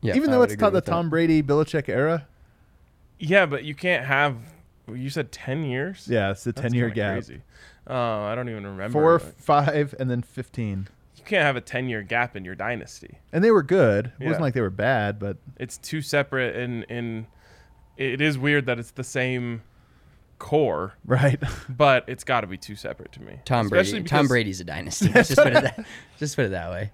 Yeah, 0.00 0.16
Even 0.16 0.30
I 0.30 0.32
though 0.32 0.42
it's 0.44 0.54
agree 0.54 0.60
taught 0.62 0.72
the 0.72 0.80
that. 0.80 0.90
Tom 0.90 1.10
Brady 1.10 1.42
Belichick 1.42 1.90
era? 1.90 2.26
Yeah, 3.18 3.44
but 3.44 3.64
you 3.64 3.74
can't 3.74 4.06
have. 4.06 4.36
You 4.92 5.10
said 5.10 5.30
ten 5.30 5.62
years. 5.64 6.08
Yeah, 6.10 6.30
it's 6.30 6.44
a 6.46 6.52
That's 6.52 6.62
10 6.62 6.74
year 6.74 6.88
gap. 6.88 7.12
Crazy. 7.16 7.42
Uh, 7.88 7.92
I 8.22 8.34
don't 8.34 8.48
even 8.48 8.66
remember. 8.66 8.92
4, 8.92 9.12
like- 9.18 9.36
5 9.38 9.94
and 10.00 10.10
then 10.10 10.22
15. 10.22 10.88
you 11.16 11.22
can't 11.24 11.42
have 11.44 11.54
a 11.56 11.60
ten 11.60 11.88
year 11.90 12.02
gap 12.02 12.34
in 12.34 12.44
your 12.46 12.54
dynasty. 12.54 13.18
And 13.30 13.44
they 13.44 13.50
were 13.50 13.62
good. 13.62 14.06
It 14.06 14.12
Yeah. 14.20 14.26
wasn't 14.28 14.42
like 14.42 14.54
they 14.54 14.60
were 14.62 14.70
bad, 14.70 15.18
but 15.18 15.36
It's 15.60 15.76
two 15.76 16.00
separate, 16.00 16.56
and 16.56 16.86
and 16.88 17.26
it 17.98 18.22
is 18.22 18.38
weird 18.38 18.64
that 18.66 18.78
it's 18.78 18.90
the 18.92 19.04
same 19.04 19.62
core, 20.42 20.94
right. 21.06 21.40
but 21.68 22.04
it's 22.08 22.24
got 22.24 22.40
to 22.42 22.46
be 22.48 22.56
two 22.58 22.74
separate 22.74 23.12
to 23.12 23.22
me. 23.22 23.38
Tom 23.44 23.66
Especially 23.66 24.00
Brady. 24.00 24.08
Tom 24.08 24.26
Brady's 24.28 24.60
a 24.60 24.64
dynasty. 24.64 25.08
Let's 25.14 25.28
just 25.28 25.40
put 25.40 25.52
it 25.54 25.62
that. 25.62 25.86
Just 26.18 26.34
put 26.36 26.46
it 26.46 26.50
that 26.50 26.68
way. 26.70 26.90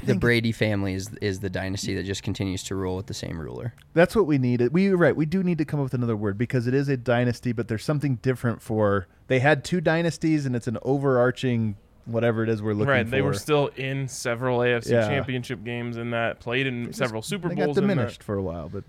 the 0.00 0.06
think- 0.06 0.20
Brady 0.20 0.52
family 0.52 0.94
is 0.94 1.10
is 1.20 1.40
the 1.40 1.50
dynasty 1.50 1.94
that 1.96 2.04
just 2.04 2.22
continues 2.22 2.62
to 2.64 2.76
rule 2.76 2.96
with 2.96 3.06
the 3.08 3.14
same 3.14 3.38
ruler. 3.40 3.74
That's 3.92 4.14
what 4.14 4.26
we 4.26 4.38
needed. 4.38 4.72
We 4.72 4.90
right. 4.90 5.14
We 5.16 5.26
do 5.26 5.42
need 5.42 5.58
to 5.58 5.64
come 5.64 5.80
up 5.80 5.84
with 5.84 5.94
another 5.94 6.16
word 6.16 6.38
because 6.38 6.66
it 6.68 6.74
is 6.74 6.88
a 6.88 6.96
dynasty, 6.96 7.50
but 7.52 7.66
there's 7.68 7.84
something 7.84 8.16
different 8.22 8.62
for. 8.62 9.08
They 9.26 9.40
had 9.40 9.64
two 9.64 9.80
dynasties, 9.80 10.46
and 10.46 10.54
it's 10.54 10.68
an 10.68 10.78
overarching 10.82 11.76
whatever 12.04 12.42
it 12.42 12.48
is 12.48 12.60
we're 12.62 12.72
looking 12.74 12.88
Right, 12.90 13.04
for. 13.06 13.10
they 13.10 13.22
were 13.22 13.34
still 13.34 13.68
in 13.76 14.08
several 14.08 14.58
AFC 14.60 14.90
Yeah. 14.90 15.08
championship 15.08 15.62
games 15.64 15.96
in 15.96 16.10
that, 16.10 16.40
played 16.40 16.66
in 16.66 16.92
several 16.92 17.22
Super 17.22 17.48
they 17.48 17.54
Bowls 17.56 17.76
got 17.76 17.82
in 17.82 17.88
that. 17.88 17.94
diminished 17.94 18.22
for 18.24 18.36
a 18.36 18.42
while, 18.42 18.68
but 18.68 18.82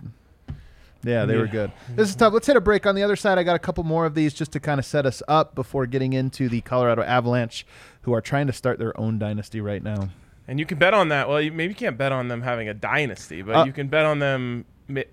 yeah, 1.03 1.25
they 1.25 1.37
were 1.37 1.47
good. 1.47 1.71
This 1.89 2.09
is 2.09 2.15
tough. 2.15 2.33
Let's 2.33 2.47
hit 2.47 2.55
a 2.57 2.61
break. 2.61 2.85
On 2.85 2.95
the 2.95 3.03
other 3.03 3.15
side, 3.15 3.37
I 3.37 3.43
got 3.43 3.55
a 3.55 3.59
couple 3.59 3.83
more 3.83 4.05
of 4.05 4.15
these 4.15 4.33
just 4.33 4.51
to 4.53 4.59
kind 4.59 4.79
of 4.79 4.85
set 4.85 5.05
us 5.05 5.21
up 5.27 5.55
before 5.55 5.85
getting 5.85 6.13
into 6.13 6.49
the 6.49 6.61
Colorado 6.61 7.03
Avalanche, 7.03 7.65
who 8.01 8.13
are 8.13 8.21
trying 8.21 8.47
to 8.47 8.53
start 8.53 8.79
their 8.79 8.99
own 8.99 9.19
dynasty 9.19 9.61
right 9.61 9.83
now. 9.83 10.09
And 10.47 10.59
you 10.59 10.65
can 10.65 10.77
bet 10.77 10.93
on 10.93 11.09
that. 11.09 11.29
Well, 11.29 11.41
you, 11.41 11.51
maybe 11.51 11.71
you 11.71 11.75
can't 11.75 11.97
bet 11.97 12.11
on 12.11 12.27
them 12.27 12.41
having 12.41 12.67
a 12.67 12.73
dynasty, 12.73 13.41
but 13.41 13.55
Uh, 13.55 13.63
you 13.65 13.71
can 13.73 13.87
bet 13.87 14.05
on 14.05 14.19
them 14.19 14.65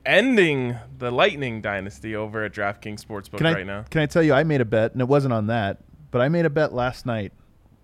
ending 0.05 0.77
the 0.99 1.11
Lightning 1.11 1.61
dynasty 1.61 2.17
over 2.17 2.45
at 2.45 2.53
DraftKings 2.53 3.05
Sportsbook 3.05 3.39
Can 3.39 3.47
I 3.47 3.53
right 3.53 3.67
now. 3.67 3.85
can 3.91 4.03
I 4.03 4.07
tell 4.07 4.23
you? 4.23 4.33
I 4.33 4.43
made 4.43 4.61
a 4.61 4.65
bet, 4.65 4.93
and 4.93 5.01
it 5.01 5.09
wasn't 5.09 5.33
on 5.33 5.47
that, 5.47 5.79
but 6.11 6.21
I 6.21 6.29
made 6.29 6.47
a 6.47 6.51
bet 6.51 6.73
last 6.73 7.07
night. 7.07 7.33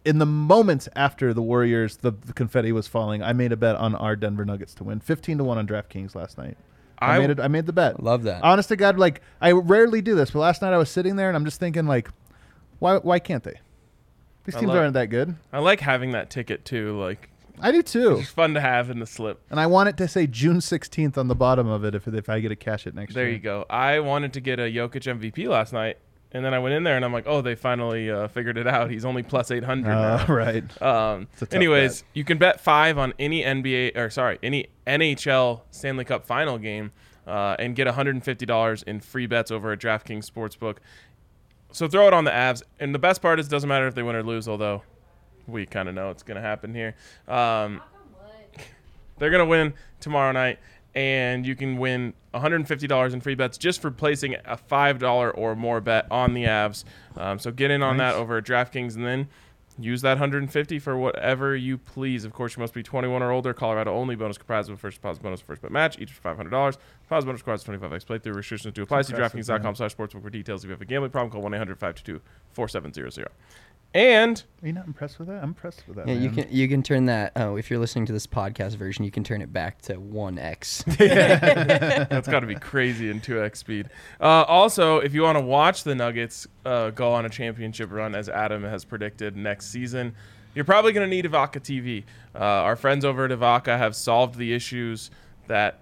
In 0.04 0.18
the 0.18 0.26
moments 0.26 0.88
after 0.94 1.32
the 1.34 1.42
Warriors, 1.42 1.96
the, 1.98 2.12
the 2.12 2.32
confetti 2.32 2.70
was 2.72 2.86
falling. 2.86 3.22
I 3.22 3.32
made 3.32 3.50
a 3.52 3.56
bet 3.56 3.76
on 3.76 3.94
our 3.94 4.14
Denver 4.14 4.44
Nuggets 4.44 4.74
to 4.74 4.84
win, 4.84 5.00
fifteen 5.00 5.38
to 5.38 5.44
one 5.44 5.58
on 5.58 5.66
DraftKings 5.66 6.14
last 6.14 6.38
night. 6.38 6.56
I, 6.98 7.16
I- 7.16 7.18
made 7.18 7.30
it. 7.30 7.40
I 7.40 7.48
made 7.48 7.66
the 7.66 7.72
bet. 7.72 8.02
Love 8.02 8.22
that. 8.24 8.42
Honest 8.42 8.68
to 8.70 8.76
God, 8.76 8.98
like 8.98 9.20
I 9.40 9.52
rarely 9.52 10.00
do 10.02 10.14
this, 10.14 10.30
but 10.30 10.38
last 10.40 10.62
night 10.62 10.72
I 10.72 10.78
was 10.78 10.90
sitting 10.90 11.16
there 11.16 11.28
and 11.28 11.36
I'm 11.36 11.44
just 11.44 11.60
thinking, 11.60 11.86
like, 11.86 12.08
why? 12.78 12.96
Why 12.98 13.18
can't 13.18 13.42
they? 13.44 13.60
These 14.44 14.54
I 14.56 14.60
teams 14.60 14.68
love- 14.68 14.78
aren't 14.78 14.94
that 14.94 15.06
good. 15.06 15.34
I 15.52 15.58
like 15.58 15.80
having 15.80 16.12
that 16.12 16.30
ticket 16.30 16.64
too. 16.64 16.98
Like 17.00 17.28
I 17.60 17.72
do 17.72 17.82
too, 17.82 18.18
it's 18.20 18.28
fun 18.30 18.54
to 18.54 18.60
have 18.60 18.90
in 18.90 18.98
the 19.00 19.06
slip. 19.06 19.40
and 19.50 19.58
I 19.58 19.66
want 19.66 19.88
it 19.88 19.96
to 19.96 20.08
say 20.08 20.26
June 20.26 20.58
16th 20.58 21.16
on 21.18 21.28
the 21.28 21.34
bottom 21.34 21.66
of 21.66 21.84
it 21.84 21.94
if 21.94 22.06
if 22.06 22.28
I 22.28 22.40
get 22.40 22.50
to 22.50 22.56
cash 22.56 22.86
it 22.86 22.94
next 22.94 23.14
There 23.14 23.24
year. 23.24 23.32
you 23.32 23.38
go. 23.38 23.64
I 23.70 24.00
wanted 24.00 24.32
to 24.34 24.40
get 24.40 24.58
a 24.58 24.62
Jokic 24.64 25.06
MVP 25.18 25.48
last 25.48 25.72
night, 25.72 25.96
and 26.36 26.44
then 26.44 26.52
I 26.52 26.58
went 26.58 26.74
in 26.74 26.84
there 26.84 26.96
and 26.96 27.04
I'm 27.04 27.12
like, 27.12 27.26
oh, 27.26 27.40
they 27.40 27.54
finally 27.54 28.10
uh, 28.10 28.28
figured 28.28 28.58
it 28.58 28.66
out. 28.66 28.90
He's 28.90 29.04
only 29.06 29.22
plus 29.22 29.50
800 29.50 29.90
Uh, 29.90 30.16
now. 30.18 30.26
right. 30.34 30.82
Um, 30.82 31.28
It's 31.32 31.42
a 31.42 31.46
tough 31.46 31.54
anyways, 31.56 32.02
bet. 32.02 32.10
you 32.14 32.24
can 32.24 32.36
bet 32.38 32.60
five 32.60 32.98
on 32.98 33.14
any 33.18 33.42
NBA 33.42 33.96
or 33.96 34.10
sorry, 34.10 34.38
any 34.42 34.66
NHL 34.86 35.62
Stanley 35.70 36.04
Cup 36.04 36.26
final 36.26 36.58
game, 36.58 36.90
uh, 37.26 37.56
and 37.58 37.74
get 37.74 37.86
$150 37.88 38.82
in 38.84 39.00
free 39.00 39.26
bets 39.26 39.50
over 39.50 39.72
at 39.72 39.78
DraftKings 39.80 40.30
Sportsbook. 40.30 40.76
So 41.72 41.88
throw 41.88 42.06
it 42.06 42.12
on 42.14 42.24
the 42.24 42.30
Avs, 42.30 42.62
and 42.78 42.94
the 42.94 42.98
best 42.98 43.20
part 43.22 43.40
is 43.40 43.46
it 43.48 43.50
doesn't 43.50 43.68
matter 43.68 43.86
if 43.86 43.94
they 43.94 44.02
win 44.02 44.14
or 44.14 44.22
lose, 44.22 44.46
although 44.46 44.82
we 45.46 45.64
kind 45.66 45.88
of 45.88 45.94
know 45.94 46.10
it's 46.10 46.22
going 46.22 46.36
to 46.36 46.42
happen 46.42 46.74
here. 46.74 46.94
Um, 47.28 47.80
they're 49.18 49.30
going 49.30 49.40
to 49.44 49.46
win 49.50 49.74
tomorrow 50.00 50.32
night, 50.32 50.58
and 50.94 51.46
you 51.46 51.54
can 51.56 51.76
win 51.78 52.14
$150 52.40 53.12
in 53.12 53.20
free 53.20 53.34
bets 53.34 53.58
just 53.58 53.80
for 53.80 53.90
placing 53.90 54.34
a 54.34 54.56
$5 54.56 55.32
or 55.36 55.54
more 55.56 55.80
bet 55.80 56.06
on 56.10 56.34
the 56.34 56.44
Avs. 56.44 56.84
Um, 57.16 57.38
so 57.38 57.50
get 57.50 57.70
in 57.70 57.82
on 57.82 57.96
Nice. 57.96 58.12
that 58.14 58.18
over 58.18 58.38
at 58.38 58.44
DraftKings, 58.44 58.94
and 58.96 59.04
then 59.06 59.28
use 59.78 60.00
that 60.02 60.12
150 60.12 60.78
for 60.78 60.96
whatever 60.96 61.54
you 61.54 61.76
please. 61.76 62.24
Of 62.24 62.32
course, 62.32 62.56
you 62.56 62.60
must 62.62 62.72
be 62.72 62.82
21 62.82 63.22
or 63.22 63.30
older. 63.30 63.52
Colorado 63.52 63.92
only. 63.94 64.16
Bonus 64.16 64.38
comprised 64.38 64.70
of 64.70 64.80
first 64.80 64.96
deposit 64.96 65.22
bonus, 65.22 65.40
first 65.40 65.60
bet 65.60 65.70
match, 65.70 65.98
each 65.98 66.12
for 66.12 66.34
$500. 66.34 66.76
Deposit 67.02 67.26
bonus 67.26 67.40
requires 67.42 67.62
25x 67.64 68.06
playthrough. 68.06 68.34
Restrictions 68.34 68.72
do 68.74 68.82
apply. 68.82 69.02
See 69.02 69.12
DraftKings.com 69.12 69.74
slash 69.74 69.94
sportsbook 69.94 70.22
for 70.22 70.30
details. 70.30 70.64
If 70.64 70.68
you 70.68 70.72
have 70.72 70.80
a 70.80 70.86
gambling 70.86 71.10
problem, 71.10 71.30
call 71.30 71.42
1-800-522-4700. 71.50 73.26
And 73.94 74.42
Are 74.62 74.66
you 74.66 74.74
not 74.74 74.86
impressed 74.86 75.18
with 75.18 75.28
that? 75.28 75.38
I'm 75.38 75.50
impressed 75.50 75.86
with 75.86 75.96
that. 75.96 76.06
Yeah, 76.06 76.14
you 76.14 76.28
can 76.28 76.46
you 76.50 76.68
can 76.68 76.82
turn 76.82 77.06
that. 77.06 77.32
Oh, 77.36 77.56
if 77.56 77.70
you're 77.70 77.78
listening 77.78 78.04
to 78.06 78.12
this 78.12 78.26
podcast 78.26 78.76
version, 78.76 79.04
you 79.06 79.10
can 79.10 79.24
turn 79.24 79.40
it 79.40 79.52
back 79.52 79.80
to 79.82 79.94
one 79.98 80.38
x. 80.38 80.84
That's 80.98 82.28
got 82.28 82.40
to 82.40 82.46
be 82.46 82.56
crazy 82.56 83.08
in 83.08 83.20
2x 83.20 83.56
speed. 83.56 83.88
Uh, 84.20 84.42
also, 84.42 84.98
if 84.98 85.14
you 85.14 85.22
want 85.22 85.38
to 85.38 85.44
watch 85.44 85.84
the 85.84 85.94
Nuggets 85.94 86.46
uh, 86.66 86.90
go 86.90 87.12
on 87.12 87.24
a 87.24 87.30
championship 87.30 87.90
run, 87.90 88.14
as 88.14 88.28
Adam 88.28 88.62
has 88.64 88.84
predicted 88.84 89.34
next 89.34 89.68
season, 89.68 90.14
you're 90.54 90.64
probably 90.66 90.92
going 90.92 91.08
to 91.08 91.14
need 91.14 91.24
Evoca 91.24 91.60
TV. 91.60 92.04
Uh, 92.34 92.38
our 92.38 92.76
friends 92.76 93.04
over 93.04 93.24
at 93.24 93.30
Evoca 93.30 93.78
have 93.78 93.96
solved 93.96 94.36
the 94.36 94.52
issues 94.52 95.10
that 95.46 95.78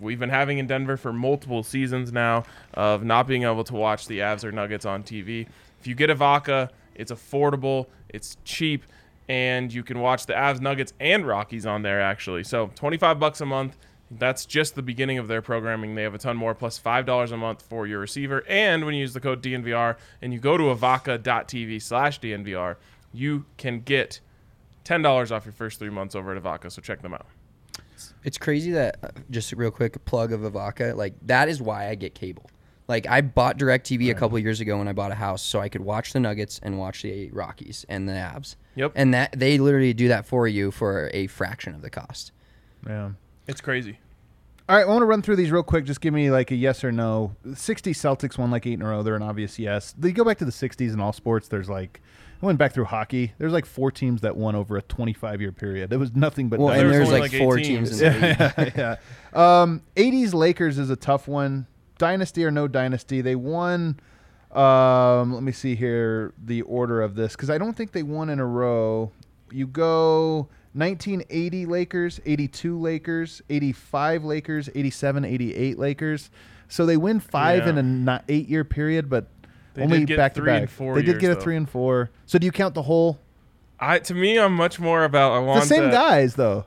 we've 0.00 0.18
been 0.18 0.30
having 0.30 0.58
in 0.58 0.66
Denver 0.66 0.96
for 0.96 1.12
multiple 1.12 1.62
seasons 1.62 2.12
now 2.12 2.44
of 2.74 3.04
not 3.04 3.26
being 3.26 3.44
able 3.44 3.64
to 3.64 3.74
watch 3.74 4.06
the 4.06 4.18
Avs 4.18 4.44
or 4.44 4.52
Nuggets 4.52 4.84
on 4.86 5.02
TV. 5.02 5.46
If 5.80 5.86
you 5.86 5.94
get 5.94 6.10
Evoca, 6.10 6.70
it's 6.98 7.10
affordable, 7.10 7.86
it's 8.08 8.36
cheap, 8.44 8.84
and 9.28 9.72
you 9.72 9.82
can 9.82 10.00
watch 10.00 10.26
the 10.26 10.34
Avs, 10.34 10.60
Nuggets, 10.60 10.92
and 11.00 11.26
Rockies 11.26 11.64
on 11.64 11.82
there 11.82 12.00
actually. 12.00 12.44
So 12.44 12.70
25 12.74 13.18
bucks 13.18 13.40
a 13.40 13.46
month. 13.46 13.78
That's 14.10 14.46
just 14.46 14.74
the 14.74 14.80
beginning 14.82 15.18
of 15.18 15.28
their 15.28 15.42
programming. 15.42 15.94
They 15.94 16.02
have 16.02 16.14
a 16.14 16.18
ton 16.18 16.34
more, 16.36 16.54
plus 16.54 16.78
five 16.78 17.04
dollars 17.04 17.30
a 17.30 17.36
month 17.36 17.60
for 17.60 17.86
your 17.86 17.98
receiver. 18.00 18.42
And 18.48 18.86
when 18.86 18.94
you 18.94 19.00
use 19.00 19.12
the 19.12 19.20
code 19.20 19.42
DNVR 19.42 19.96
and 20.22 20.32
you 20.32 20.40
go 20.40 20.56
to 20.56 20.64
evoca.tv 20.64 21.82
slash 21.82 22.18
DNVR, 22.18 22.76
you 23.12 23.44
can 23.58 23.80
get 23.80 24.20
ten 24.82 25.02
dollars 25.02 25.30
off 25.30 25.44
your 25.44 25.52
first 25.52 25.78
three 25.78 25.90
months 25.90 26.14
over 26.14 26.34
at 26.34 26.42
Evoca. 26.42 26.72
So 26.72 26.80
check 26.80 27.02
them 27.02 27.12
out. 27.12 27.26
It's 28.24 28.38
crazy 28.38 28.70
that 28.72 28.96
uh, 29.02 29.08
just 29.30 29.52
real 29.52 29.70
quick 29.70 30.02
plug 30.06 30.32
of 30.32 30.40
Evoca. 30.40 30.96
Like 30.96 31.14
that 31.26 31.50
is 31.50 31.60
why 31.60 31.88
I 31.88 31.94
get 31.94 32.14
cable. 32.14 32.48
Like 32.88 33.06
I 33.06 33.20
bought 33.20 33.58
DirecTV 33.58 34.10
a 34.10 34.14
couple 34.14 34.38
years 34.38 34.60
ago 34.60 34.78
when 34.78 34.88
I 34.88 34.92
bought 34.92 35.12
a 35.12 35.16
house, 35.16 35.42
so 35.42 35.60
I 35.60 35.68
could 35.68 35.82
watch 35.82 36.14
the 36.14 36.20
Nuggets 36.20 36.58
and 36.62 36.78
watch 36.78 37.02
the 37.02 37.30
Rockies 37.30 37.84
and 37.88 38.08
the 38.08 38.14
Avs. 38.14 38.56
Yep. 38.76 38.92
And 38.94 39.12
that 39.12 39.38
they 39.38 39.58
literally 39.58 39.92
do 39.92 40.08
that 40.08 40.26
for 40.26 40.48
you 40.48 40.70
for 40.70 41.10
a 41.12 41.26
fraction 41.26 41.74
of 41.74 41.82
the 41.82 41.90
cost. 41.90 42.32
Yeah. 42.86 43.10
It's 43.46 43.60
crazy. 43.60 43.98
All 44.68 44.76
right, 44.76 44.82
I 44.82 44.88
want 44.88 45.00
to 45.00 45.06
run 45.06 45.22
through 45.22 45.36
these 45.36 45.50
real 45.50 45.62
quick. 45.62 45.84
Just 45.86 46.00
give 46.00 46.12
me 46.12 46.30
like 46.30 46.50
a 46.50 46.54
yes 46.54 46.84
or 46.84 46.92
no. 46.92 47.34
60 47.54 47.92
Celtics 47.94 48.36
won 48.36 48.50
like 48.50 48.66
eight 48.66 48.74
in 48.74 48.82
a 48.82 48.88
row. 48.88 49.02
They're 49.02 49.16
an 49.16 49.22
obvious 49.22 49.58
yes. 49.58 49.94
They 49.98 50.12
go 50.12 50.24
back 50.24 50.38
to 50.38 50.44
the 50.44 50.50
60s 50.50 50.92
in 50.92 51.00
all 51.00 51.12
sports. 51.14 51.48
There's 51.48 51.70
like, 51.70 52.02
I 52.42 52.46
went 52.46 52.58
back 52.58 52.72
through 52.74 52.84
hockey. 52.84 53.32
There's 53.38 53.52
like 53.54 53.64
four 53.64 53.90
teams 53.90 54.20
that 54.20 54.36
won 54.36 54.54
over 54.54 54.76
a 54.76 54.82
25 54.82 55.40
year 55.40 55.52
period. 55.52 55.88
There 55.88 55.98
was 55.98 56.14
nothing 56.14 56.50
but 56.50 56.58
Well, 56.60 56.68
There 56.68 56.80
and 56.80 56.98
was 57.00 57.08
there's 57.08 57.20
like, 57.20 57.32
like 57.32 57.40
four 57.40 57.56
teams. 57.56 57.98
teams. 57.98 58.02
in 58.02 58.20
the 58.20 58.26
league. 58.28 58.72
yeah, 58.76 58.96
yeah. 59.34 59.60
Um, 59.62 59.82
80s 59.96 60.34
Lakers 60.34 60.78
is 60.78 60.90
a 60.90 60.96
tough 60.96 61.26
one. 61.28 61.66
Dynasty 61.98 62.44
or 62.44 62.50
no 62.50 62.68
dynasty? 62.68 63.20
They 63.20 63.34
won. 63.36 63.98
Um, 64.52 65.34
let 65.34 65.42
me 65.42 65.52
see 65.52 65.74
here 65.74 66.32
the 66.42 66.62
order 66.62 67.02
of 67.02 67.14
this 67.14 67.32
because 67.32 67.50
I 67.50 67.58
don't 67.58 67.76
think 67.76 67.92
they 67.92 68.02
won 68.02 68.30
in 68.30 68.40
a 68.40 68.46
row. 68.46 69.12
You 69.50 69.66
go 69.66 70.48
1980 70.72 71.66
Lakers, 71.66 72.20
82 72.24 72.78
Lakers, 72.78 73.42
85 73.50 74.24
Lakers, 74.24 74.70
87, 74.74 75.24
88 75.24 75.78
Lakers. 75.78 76.30
So 76.68 76.86
they 76.86 76.96
win 76.96 77.20
five 77.20 77.64
Yeah. 77.64 77.70
in 77.70 77.78
a 77.78 77.82
not 77.82 78.24
eight 78.28 78.48
year 78.48 78.64
period, 78.64 79.08
but 79.10 79.26
They 79.74 79.82
only 79.82 79.98
did 80.00 80.08
get 80.08 80.16
back 80.16 80.34
to 80.34 80.40
three 80.40 80.52
and 80.52 80.62
back. 80.66 80.70
four 80.70 80.94
They 80.94 81.02
did 81.02 81.12
years, 81.12 81.20
get 81.20 81.30
a 81.30 81.34
though. 81.34 81.40
three 81.40 81.56
and 81.56 81.68
four. 81.68 82.10
So 82.26 82.38
do 82.38 82.44
you 82.46 82.52
count 82.52 82.74
the 82.74 82.82
whole? 82.82 83.18
I 83.80 83.98
to 84.00 84.14
me, 84.14 84.38
I'm 84.38 84.54
much 84.54 84.80
more 84.80 85.04
about. 85.04 85.32
I 85.32 85.38
want 85.40 85.60
The 85.62 85.66
same 85.66 85.84
that- 85.84 85.92
guys 85.92 86.34
though. 86.36 86.64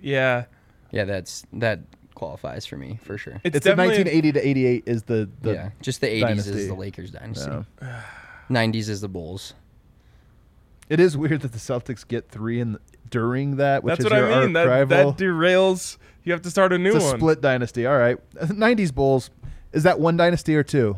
Yeah, 0.00 0.44
Yeah, 0.90 1.04
that's 1.04 1.44
that 1.54 1.80
qualifies 2.22 2.64
for 2.64 2.76
me 2.76 3.00
for 3.02 3.18
sure. 3.18 3.40
it's, 3.42 3.56
It's, 3.56 3.64
the 3.64 3.70
definitely 3.70 4.04
1980 4.04 4.32
to 4.32 4.48
88 4.48 4.82
is 4.86 5.02
the, 5.02 5.28
the 5.40 5.52
yeah, 5.54 5.70
just 5.80 6.00
the 6.00 6.06
80s 6.06 6.20
dynasty. 6.20 6.50
is 6.52 6.68
the 6.68 6.74
Lakers 6.74 7.10
dynasty. 7.10 7.50
Yeah. 7.80 8.02
90s 8.50 8.88
is 8.88 9.00
the 9.00 9.08
Bulls. 9.08 9.54
It 10.88 11.00
is 11.00 11.16
weird 11.16 11.40
that 11.40 11.50
the 11.52 11.58
Celtics 11.58 12.06
get 12.06 12.28
three 12.28 12.60
in 12.60 12.74
the, 12.74 12.80
during 13.10 13.56
that, 13.56 13.82
which 13.82 13.92
That's 13.92 14.00
is 14.06 14.10
what 14.10 14.16
your 14.16 14.32
I 14.32 14.46
mean. 14.46 14.56
arch 14.56 14.66
That, 14.66 14.70
rival. 14.70 15.12
that 15.12 15.22
derails. 15.24 15.96
You 16.22 16.32
have 16.32 16.42
to 16.42 16.50
start 16.50 16.72
a 16.72 16.78
new 16.78 16.94
it's 16.94 17.04
a 17.04 17.08
one. 17.08 17.16
split 17.18 17.40
dynasty. 17.40 17.86
All 17.86 17.98
right, 17.98 18.18
'90s 18.36 18.94
Bulls. 18.94 19.30
Is 19.72 19.82
that 19.82 19.98
one 19.98 20.16
dynasty 20.16 20.54
or 20.54 20.62
two? 20.62 20.96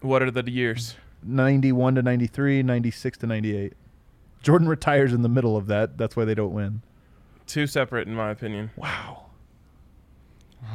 What 0.00 0.22
are 0.22 0.30
the 0.30 0.50
years? 0.50 0.94
91 1.22 1.94
to 1.94 2.02
93, 2.02 2.62
96 2.62 3.18
to 3.18 3.26
98. 3.26 3.72
Jordan 4.42 4.68
retires 4.68 5.12
in 5.14 5.22
the 5.22 5.28
middle 5.28 5.56
of 5.56 5.68
that. 5.68 5.96
That's 5.96 6.16
why 6.16 6.24
they 6.26 6.34
don't 6.34 6.52
win. 6.52 6.82
Two 7.46 7.66
separate, 7.66 8.06
in 8.08 8.14
my 8.14 8.30
opinion. 8.30 8.70
Wow. 8.76 9.25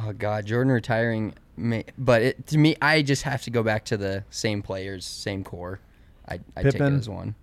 Oh 0.04 0.12
God, 0.12 0.46
Jordan 0.46 0.72
retiring. 0.72 1.34
May, 1.56 1.84
but 1.98 2.22
it, 2.22 2.46
to 2.48 2.58
me, 2.58 2.76
I 2.80 3.02
just 3.02 3.22
have 3.24 3.42
to 3.42 3.50
go 3.50 3.62
back 3.62 3.84
to 3.86 3.96
the 3.96 4.24
same 4.30 4.62
players, 4.62 5.04
same 5.04 5.44
core. 5.44 5.80
I 6.28 6.40
I 6.56 6.62
take 6.62 6.76
it 6.76 6.80
as 6.80 7.08
one. 7.08 7.34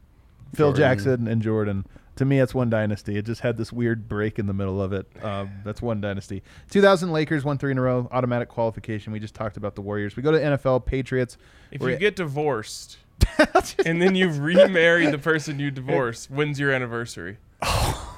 Phil 0.56 0.70
Jordan. 0.70 0.82
Jackson 0.82 1.28
and 1.28 1.42
Jordan. 1.42 1.86
To 2.16 2.26
me, 2.26 2.40
that's 2.40 2.54
one 2.54 2.70
dynasty. 2.70 3.16
It 3.18 3.26
just 3.26 3.42
had 3.42 3.56
this 3.56 3.72
weird 3.72 4.10
break 4.10 4.40
in 4.40 4.48
the 4.48 4.54
middle 4.54 4.82
of 4.82 4.92
it. 4.92 5.08
Um, 5.24 5.52
that's 5.64 5.82
one 5.82 6.02
dynasty. 6.02 6.44
2000 6.70 7.14
Lakers 7.14 7.46
won 7.46 7.58
three 7.58 7.72
in 7.72 7.78
a 7.78 7.82
row. 7.82 8.10
Automatic 8.12 8.50
qualification. 8.50 9.14
We 9.14 9.20
just 9.20 9.36
talked 9.36 9.56
about 9.56 9.76
the 9.76 9.82
Warriors. 9.82 10.18
We 10.18 10.24
go 10.24 10.32
to 10.34 10.38
NFL 10.40 10.86
Patriots. 10.86 11.38
If 11.72 11.80
We're- 11.80 11.94
you 11.94 12.00
get 12.00 12.18
divorced 12.18 12.98
and 13.86 14.02
then 14.02 14.16
you 14.16 14.30
remarry 14.32 15.06
the 15.10 15.18
person 15.18 15.60
you 15.60 15.72
divorced, 15.72 16.30
when's 16.30 16.60
your 16.60 16.72
anniversary? 16.72 17.38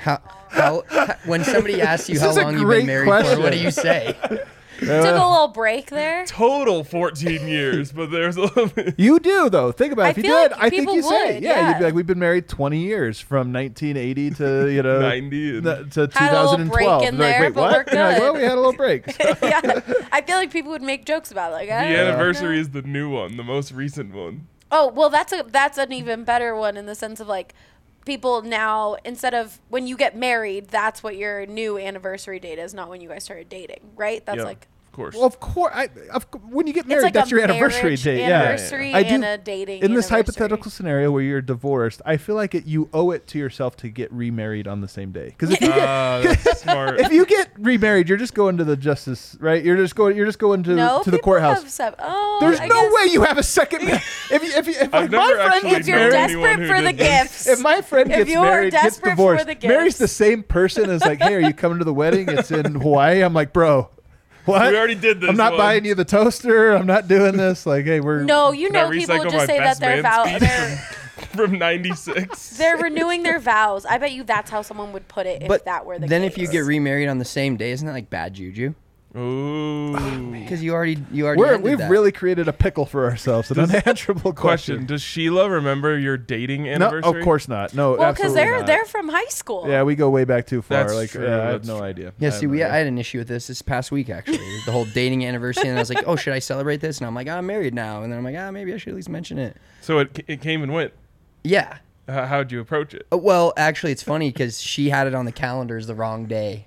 How, 0.00 0.20
how, 0.48 0.82
how 0.88 1.14
when 1.26 1.44
somebody 1.44 1.80
asks 1.80 2.08
you 2.08 2.14
This 2.14 2.22
how 2.22 2.30
is 2.30 2.36
long 2.36 2.58
you've 2.58 2.68
been 2.68 2.86
married 2.86 3.06
question. 3.06 3.36
for, 3.36 3.42
what 3.42 3.52
do 3.52 3.58
you 3.58 3.70
say? 3.70 4.16
Took 4.80 4.88
a 4.88 5.12
little 5.12 5.48
break 5.48 5.90
there. 5.90 6.24
Total 6.24 6.82
14 6.82 7.46
years, 7.46 7.92
but 7.92 8.10
there's 8.10 8.36
a 8.38 8.40
little 8.42 8.66
bit. 8.66 8.94
You 8.98 9.20
do 9.20 9.50
though. 9.50 9.72
Think 9.72 9.92
about 9.92 10.04
it. 10.04 10.06
I 10.06 10.10
if 10.12 10.16
you 10.16 10.22
did, 10.22 10.50
like 10.52 10.60
I 10.62 10.70
think 10.70 10.88
you 10.88 10.94
would, 10.94 11.04
say, 11.04 11.34
would, 11.34 11.42
yeah, 11.42 11.68
you'd 11.68 11.78
be 11.80 11.84
like, 11.84 11.92
we've 11.94 12.06
been 12.06 12.18
married 12.18 12.48
20 12.48 12.78
years 12.78 13.20
from 13.20 13.52
1980 13.52 14.30
to 14.36 14.68
you 14.72 14.82
know 14.82 15.00
90 15.00 15.58
and- 15.58 15.64
th- 15.66 16.10
to 16.12 16.18
Had 16.18 16.32
a 16.32 16.50
little 16.50 16.56
break 16.66 16.88
2012. 16.88 17.02
in 17.02 17.18
They're 17.18 17.30
like, 17.32 17.40
Wait, 17.40 17.54
but 17.54 17.60
what? 17.60 17.86
we're 17.86 17.92
You're 17.94 18.08
like, 18.08 18.18
well, 18.22 18.34
we 18.34 18.40
had 18.42 18.52
a 18.52 18.56
little 18.56 18.72
break. 18.72 19.06
yeah, 19.42 19.80
I 20.12 20.22
feel 20.22 20.36
like 20.36 20.50
people 20.50 20.70
would 20.70 20.80
make 20.80 21.04
jokes 21.04 21.30
about 21.30 21.52
it. 21.52 21.56
Like, 21.56 21.68
The 21.68 21.74
"Ah, 21.74 21.78
anniversary 22.08 22.58
is 22.58 22.70
the 22.70 22.80
new 22.80 23.10
one, 23.10 23.36
the 23.36 23.44
most 23.44 23.72
recent 23.72 24.14
one. 24.14 24.46
Oh 24.72 24.88
well, 24.88 25.10
that's 25.10 25.34
a 25.34 25.44
that's 25.46 25.76
an 25.76 25.92
even 25.92 26.24
better 26.24 26.56
one 26.56 26.78
in 26.78 26.86
the 26.86 26.94
sense 26.94 27.20
of 27.20 27.28
like 27.28 27.54
people 28.04 28.42
now 28.42 28.96
instead 29.04 29.34
of 29.34 29.60
when 29.68 29.86
you 29.86 29.96
get 29.96 30.16
married, 30.16 30.68
that's 30.68 31.02
what 31.02 31.16
your 31.16 31.46
new 31.46 31.78
anniversary 31.78 32.40
date 32.40 32.58
is, 32.58 32.74
not 32.74 32.88
when 32.88 33.00
you 33.00 33.08
guys 33.08 33.24
started 33.24 33.48
dating, 33.48 33.80
right? 33.96 34.24
That's 34.24 34.38
like 34.44 34.66
of 34.90 34.96
course. 34.96 35.14
well, 35.14 35.24
of 35.24 35.38
course. 35.38 35.72
I, 35.72 35.88
of, 36.12 36.26
when 36.50 36.66
you 36.66 36.72
get 36.72 36.88
married, 36.88 37.04
like 37.04 37.12
that's 37.12 37.30
your 37.30 37.40
anniversary 37.40 37.82
marriage 37.82 38.02
date. 38.02 38.24
anniversary 38.24 38.90
yeah, 38.90 38.96
I 38.96 39.02
do. 39.04 39.22
a 39.22 39.38
dating 39.38 39.82
in 39.82 39.94
this 39.94 40.08
hypothetical 40.08 40.68
scenario 40.68 41.12
where 41.12 41.22
you're 41.22 41.40
divorced, 41.40 42.02
I 42.04 42.16
feel 42.16 42.34
like 42.34 42.56
it, 42.56 42.66
you 42.66 42.90
owe 42.92 43.12
it 43.12 43.28
to 43.28 43.38
yourself 43.38 43.76
to 43.76 43.88
get 43.88 44.12
remarried 44.12 44.66
on 44.66 44.80
the 44.80 44.88
same 44.88 45.12
day. 45.12 45.26
Because 45.26 45.52
if 45.52 45.60
you 45.60 45.68
get 45.74 45.88
ah, 45.88 46.20
that's 46.44 46.62
smart. 46.62 46.98
if 46.98 47.12
you 47.12 47.24
get 47.24 47.50
remarried, 47.56 48.08
you're 48.08 48.18
just 48.18 48.34
going 48.34 48.56
to 48.56 48.64
the 48.64 48.76
justice, 48.76 49.36
right? 49.38 49.64
You're 49.64 49.76
just 49.76 49.94
going. 49.94 50.16
You're 50.16 50.26
just 50.26 50.40
going 50.40 50.64
to 50.64 50.74
no, 50.74 51.02
to 51.04 51.10
the 51.12 51.20
courthouse. 51.20 51.62
have 51.62 51.70
sep- 51.70 51.96
oh, 52.00 52.38
There's 52.40 52.58
I 52.58 52.66
no 52.66 52.74
guess 52.74 52.92
way 52.92 53.12
you 53.12 53.22
have 53.22 53.38
a 53.38 53.44
second. 53.44 53.84
ma- 53.84 53.92
if 54.32 54.42
you, 54.42 54.50
if 54.50 54.66
you, 54.66 54.74
if 54.74 54.92
like 54.92 55.12
my 55.12 55.32
friend 55.34 55.62
gets 55.62 55.80
If 55.82 55.86
you're 55.86 55.98
married, 55.98 56.12
desperate 56.12 56.66
for 56.66 56.82
the 56.82 56.92
gifts, 56.92 57.46
if 57.46 57.60
my 57.60 57.80
friend 57.80 58.08
gets 58.08 58.34
married, 58.34 58.72
gets 58.72 58.98
divorced, 58.98 59.46
the 59.46 59.68
marries 59.68 59.98
the 59.98 60.08
same 60.08 60.42
person 60.42 60.90
as 60.90 61.02
like, 61.02 61.20
hey, 61.20 61.36
are 61.36 61.40
you 61.40 61.54
coming 61.54 61.78
to 61.78 61.84
the 61.84 61.94
wedding? 61.94 62.28
It's 62.28 62.50
in 62.50 62.74
Hawaii. 62.74 63.22
I'm 63.22 63.34
like, 63.34 63.52
bro, 63.52 63.88
what? 64.44 64.70
We 64.70 64.76
already 64.76 64.94
did 64.94 65.20
this 65.20 65.30
I'm 65.30 65.36
not 65.36 65.52
one. 65.52 65.58
buying 65.58 65.84
you 65.84 65.94
the 65.94 66.04
toaster. 66.04 66.72
I'm 66.72 66.86
not 66.86 67.08
doing 67.08 67.36
this. 67.36 67.66
Like, 67.66 67.84
hey, 67.84 68.00
we're 68.00 68.22
no, 68.22 68.52
you 68.52 68.70
know 68.70 68.90
people 68.90 69.24
just 69.24 69.46
say 69.46 69.58
that 69.58 69.78
best 69.78 69.80
they're 69.80 70.02
man 70.02 70.02
vow 70.02 70.24
speech 70.38 71.28
from 71.36 71.58
96. 71.58 72.50
they're 72.56 72.76
renewing 72.76 73.22
their 73.22 73.38
vows. 73.38 73.84
I 73.84 73.98
bet 73.98 74.12
you 74.12 74.24
that's 74.24 74.50
how 74.50 74.62
someone 74.62 74.92
would 74.92 75.06
put 75.08 75.26
it 75.26 75.42
if 75.42 75.48
But 75.48 75.64
that 75.66 75.84
were 75.84 75.96
the 75.96 76.02
case. 76.02 76.10
then 76.10 76.22
case. 76.22 76.32
if 76.32 76.38
you 76.38 76.48
get 76.48 76.60
remarried 76.60 77.08
on 77.08 77.18
the 77.18 77.24
same 77.24 77.56
day, 77.56 77.70
isn't 77.72 77.86
that 77.86 77.92
like 77.92 78.10
bad 78.10 78.34
juju? 78.34 78.74
Ooh. 79.16 80.30
Because 80.32 80.62
you 80.62 80.72
already 80.72 81.02
you 81.10 81.26
already 81.26 81.40
we're, 81.40 81.46
ended 81.54 81.62
we've 81.62 81.78
that. 81.78 81.90
really 81.90 82.12
created 82.12 82.46
a 82.48 82.52
pickle 82.52 82.86
for 82.86 83.04
ourselves. 83.10 83.50
An 83.50 83.58
unanswerable 83.58 84.32
Question: 84.34 84.76
question. 84.76 84.86
Does 84.86 85.02
Sheila 85.02 85.50
remember 85.50 85.98
your 85.98 86.16
dating 86.16 86.64
No, 86.64 86.70
anniversary? 86.70 87.20
of 87.20 87.24
course 87.24 87.48
not. 87.48 87.74
No, 87.74 87.90
well, 87.96 88.12
because 88.12 88.26
absolutely 88.26 88.34
they're 88.40 88.56
not. 88.58 88.66
they're 88.66 88.84
from 88.84 89.08
high 89.08 89.24
school. 89.28 89.68
Yeah, 89.68 89.82
we 89.82 89.94
go 89.96 90.10
way 90.10 90.24
back 90.24 90.46
too 90.46 90.62
far. 90.62 90.84
That's 90.84 90.94
like, 90.94 91.10
true, 91.10 91.24
yeah, 91.24 91.30
I 91.30 91.44
have 91.44 91.52
that's 91.52 91.68
no 91.68 91.78
true. 91.78 91.86
idea. 91.86 92.12
Yeah, 92.18 92.28
I 92.28 92.30
see, 92.30 92.42
have 92.42 92.50
we 92.50 92.58
no 92.58 92.66
I 92.68 92.76
had 92.76 92.86
an 92.86 92.98
issue 92.98 93.18
with 93.18 93.28
this 93.28 93.46
this 93.48 93.62
past 93.62 93.90
week 93.90 94.10
actually. 94.10 94.38
the 94.66 94.72
whole 94.72 94.84
dating 94.86 95.24
anniversary, 95.24 95.68
and 95.68 95.76
I 95.78 95.80
was 95.80 95.90
like, 95.92 96.04
oh, 96.06 96.16
should 96.16 96.32
I 96.34 96.38
celebrate 96.38 96.80
this? 96.80 96.98
And 96.98 97.06
I'm 97.06 97.14
like, 97.14 97.28
I'm 97.28 97.46
married 97.46 97.74
now, 97.74 98.02
and 98.02 98.12
then 98.12 98.18
I'm 98.18 98.24
like, 98.24 98.36
ah, 98.38 98.50
maybe 98.50 98.72
I 98.72 98.76
should 98.76 98.90
at 98.90 98.96
least 98.96 99.08
mention 99.08 99.38
it. 99.38 99.56
So 99.80 99.98
it, 99.98 100.24
it 100.28 100.40
came 100.40 100.62
and 100.62 100.72
went. 100.72 100.92
Yeah. 101.42 101.78
How, 102.08 102.26
how'd 102.26 102.52
you 102.52 102.60
approach 102.60 102.94
it? 102.94 103.06
Uh, 103.12 103.18
Well, 103.18 103.52
actually, 103.56 103.92
it's 103.92 104.02
funny 104.02 104.30
because 104.30 104.60
she 104.60 104.90
had 104.90 105.06
it 105.06 105.14
on 105.14 105.24
the 105.24 105.32
calendars 105.32 105.86
the 105.86 105.94
wrong 105.94 106.26
day. 106.26 106.66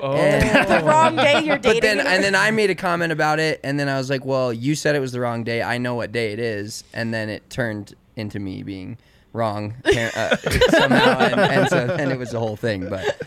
Oh, 0.00 0.12
And- 0.16 0.68
the 0.84 0.86
wrong 0.86 1.16
day 1.16 1.42
you're 1.44 1.58
dating. 1.58 1.80
But 1.80 1.82
then, 1.82 2.00
and 2.06 2.24
then 2.24 2.34
I 2.34 2.50
made 2.50 2.70
a 2.70 2.74
comment 2.74 3.12
about 3.12 3.38
it, 3.38 3.60
and 3.62 3.78
then 3.78 3.88
I 3.88 3.98
was 3.98 4.08
like, 4.10 4.24
"Well, 4.24 4.52
you 4.52 4.74
said 4.74 4.96
it 4.96 5.00
was 5.00 5.12
the 5.12 5.20
wrong 5.20 5.44
day. 5.44 5.62
I 5.62 5.78
know 5.78 5.94
what 5.94 6.12
day 6.12 6.32
it 6.32 6.38
is." 6.38 6.84
And 6.94 7.12
then 7.12 7.28
it 7.28 7.48
turned 7.50 7.94
into 8.16 8.38
me 8.38 8.62
being 8.62 8.98
wrong 9.34 9.74
uh, 9.86 10.36
somehow, 10.70 11.18
and, 11.18 11.40
and 11.40 11.68
so 11.70 11.96
and 11.98 12.12
it 12.12 12.18
was 12.18 12.32
the 12.32 12.38
whole 12.38 12.56
thing. 12.56 12.88
But 12.88 13.22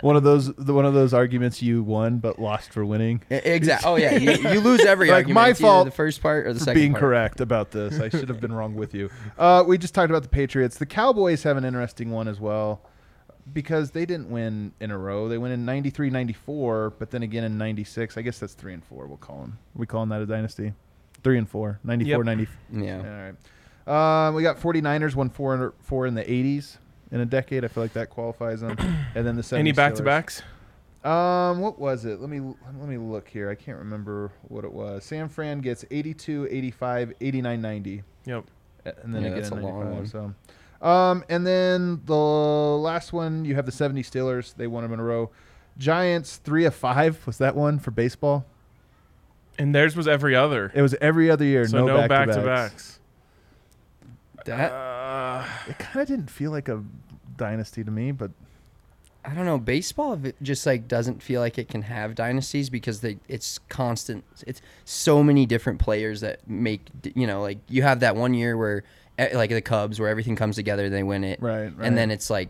one 0.00 0.16
of 0.16 0.22
those 0.24 0.52
the, 0.54 0.72
one 0.74 0.84
of 0.84 0.94
those 0.94 1.14
arguments 1.14 1.62
you 1.62 1.82
won 1.84 2.18
but 2.18 2.38
lost 2.40 2.72
for 2.72 2.84
winning. 2.84 3.22
exactly. 3.30 3.88
Oh 3.90 3.96
yeah, 3.96 4.16
you, 4.16 4.32
you 4.50 4.60
lose 4.60 4.84
every 4.84 5.10
argument. 5.10 5.10
Like, 5.10 5.12
argument. 5.12 5.34
my 5.34 5.48
It's 5.50 5.60
fault 5.60 5.84
The 5.86 5.90
first 5.92 6.20
part 6.22 6.46
or 6.46 6.52
the 6.52 6.58
for 6.58 6.64
second 6.66 6.80
being 6.80 6.92
part. 6.92 7.00
correct 7.00 7.40
about 7.40 7.70
this. 7.70 8.00
I 8.00 8.08
should 8.08 8.28
have 8.28 8.40
been 8.40 8.52
wrong 8.52 8.74
with 8.74 8.94
you. 8.94 9.10
Uh, 9.38 9.62
we 9.66 9.78
just 9.78 9.94
talked 9.94 10.10
about 10.10 10.22
the 10.24 10.28
Patriots. 10.28 10.78
The 10.78 10.86
Cowboys 10.86 11.42
have 11.44 11.56
an 11.56 11.64
interesting 11.64 12.10
one 12.10 12.26
as 12.28 12.40
well 12.40 12.80
because 13.52 13.90
they 13.92 14.04
didn't 14.06 14.30
win 14.30 14.72
in 14.80 14.90
a 14.90 14.98
row. 14.98 15.28
They 15.28 15.38
went 15.38 15.54
in 15.54 15.64
93, 15.64 16.10
94, 16.10 16.90
but 16.98 17.10
then 17.10 17.22
again 17.22 17.44
in 17.44 17.56
96. 17.58 18.16
I 18.18 18.22
guess 18.22 18.38
that's 18.38 18.54
3 18.54 18.74
and 18.74 18.84
4 18.84 19.06
we'll 19.06 19.16
call 19.16 19.40
them. 19.40 19.58
Are 19.76 19.78
we 19.78 19.86
calling 19.86 20.08
that 20.10 20.20
a 20.20 20.26
dynasty? 20.26 20.72
3 21.22 21.38
and 21.38 21.48
4. 21.48 21.80
94, 21.84 22.10
Yep. 22.18 22.24
90. 22.24 22.48
Yeah. 22.72 22.98
All 22.98 23.04
right. 23.86 24.28
Um, 24.28 24.34
we 24.34 24.42
got 24.42 24.58
49ers 24.58 25.14
won 25.14 25.30
4 25.30 25.54
in, 25.54 25.72
4 25.82 26.06
in 26.06 26.14
the 26.14 26.24
80s 26.24 26.78
in 27.12 27.20
a 27.20 27.24
decade. 27.26 27.64
I 27.64 27.68
feel 27.68 27.84
like 27.84 27.92
that 27.92 28.10
qualifies 28.10 28.60
them. 28.60 28.76
and 29.14 29.26
then 29.26 29.36
the 29.36 29.42
70 29.42 29.60
any 29.60 29.72
back 29.72 29.94
to 29.94 30.02
backs? 30.02 30.42
um, 31.04 31.60
what 31.60 31.78
was 31.78 32.04
it? 32.04 32.20
Let 32.20 32.28
me 32.28 32.40
let 32.40 32.88
me 32.88 32.96
look 32.98 33.28
here. 33.28 33.48
I 33.48 33.54
can't 33.54 33.78
remember 33.78 34.32
what 34.48 34.64
it 34.64 34.72
was. 34.72 35.04
San 35.04 35.28
Fran 35.28 35.60
gets 35.60 35.84
82, 35.92 36.48
85, 36.50 37.12
89, 37.20 37.60
90, 37.62 38.02
Yep. 38.24 38.44
and 39.04 39.14
then 39.14 39.22
Yeah, 39.22 39.28
again 39.28 39.38
that's 39.42 39.50
a 39.50 39.54
long 39.54 39.94
one. 39.94 40.06
So, 40.08 40.34
um, 40.86 41.24
and 41.28 41.46
then 41.46 42.00
the 42.04 42.14
last 42.14 43.12
one 43.12 43.44
you 43.44 43.54
have 43.56 43.66
the 43.66 43.72
70 43.72 44.02
Steelers. 44.02 44.54
They 44.54 44.66
won 44.66 44.82
them 44.84 44.92
in 44.92 45.00
a 45.00 45.04
row. 45.04 45.30
Giants 45.78 46.36
three 46.36 46.64
of 46.64 46.74
five 46.74 47.26
was 47.26 47.38
that 47.38 47.56
one 47.56 47.78
for 47.78 47.90
baseball. 47.90 48.44
And 49.58 49.74
theirs 49.74 49.96
was 49.96 50.06
every 50.06 50.36
other. 50.36 50.70
It 50.74 50.82
was 50.82 50.94
every 51.00 51.30
other 51.30 51.44
year. 51.44 51.66
So 51.66 51.78
no, 51.84 51.86
no, 51.86 52.08
back 52.08 52.28
to 52.28 52.34
back-to-backs. 52.34 53.00
That 54.44 54.70
Uh, 54.70 55.44
It 55.68 55.78
kind 55.78 56.02
of 56.02 56.08
didn't 56.08 56.30
feel 56.30 56.50
like 56.50 56.68
a 56.68 56.84
dynasty 57.36 57.82
to 57.82 57.90
me, 57.90 58.12
but 58.12 58.30
I 59.24 59.34
don't 59.34 59.44
know. 59.44 59.58
Baseball 59.58 60.20
just 60.40 60.64
like 60.66 60.86
doesn't 60.86 61.20
feel 61.20 61.40
like 61.40 61.58
it 61.58 61.68
can 61.68 61.82
have 61.82 62.14
dynasties 62.14 62.70
because 62.70 63.00
they 63.00 63.18
it's 63.26 63.58
constant. 63.68 64.24
It's 64.46 64.62
so 64.84 65.22
many 65.22 65.46
different 65.46 65.80
players 65.80 66.20
that 66.20 66.48
make 66.48 66.82
you 67.14 67.26
know 67.26 67.42
like 67.42 67.58
you 67.68 67.82
have 67.82 68.00
that 68.00 68.14
one 68.14 68.34
year 68.34 68.56
where 68.56 68.84
like 69.18 69.50
the 69.50 69.60
Cubs 69.62 69.98
where 69.98 70.08
everything 70.08 70.36
comes 70.36 70.56
together 70.56 70.88
they 70.90 71.02
win 71.02 71.24
it 71.24 71.40
Right, 71.40 71.64
right. 71.64 71.86
and 71.86 71.96
then 71.96 72.10
it's 72.10 72.28
like 72.30 72.48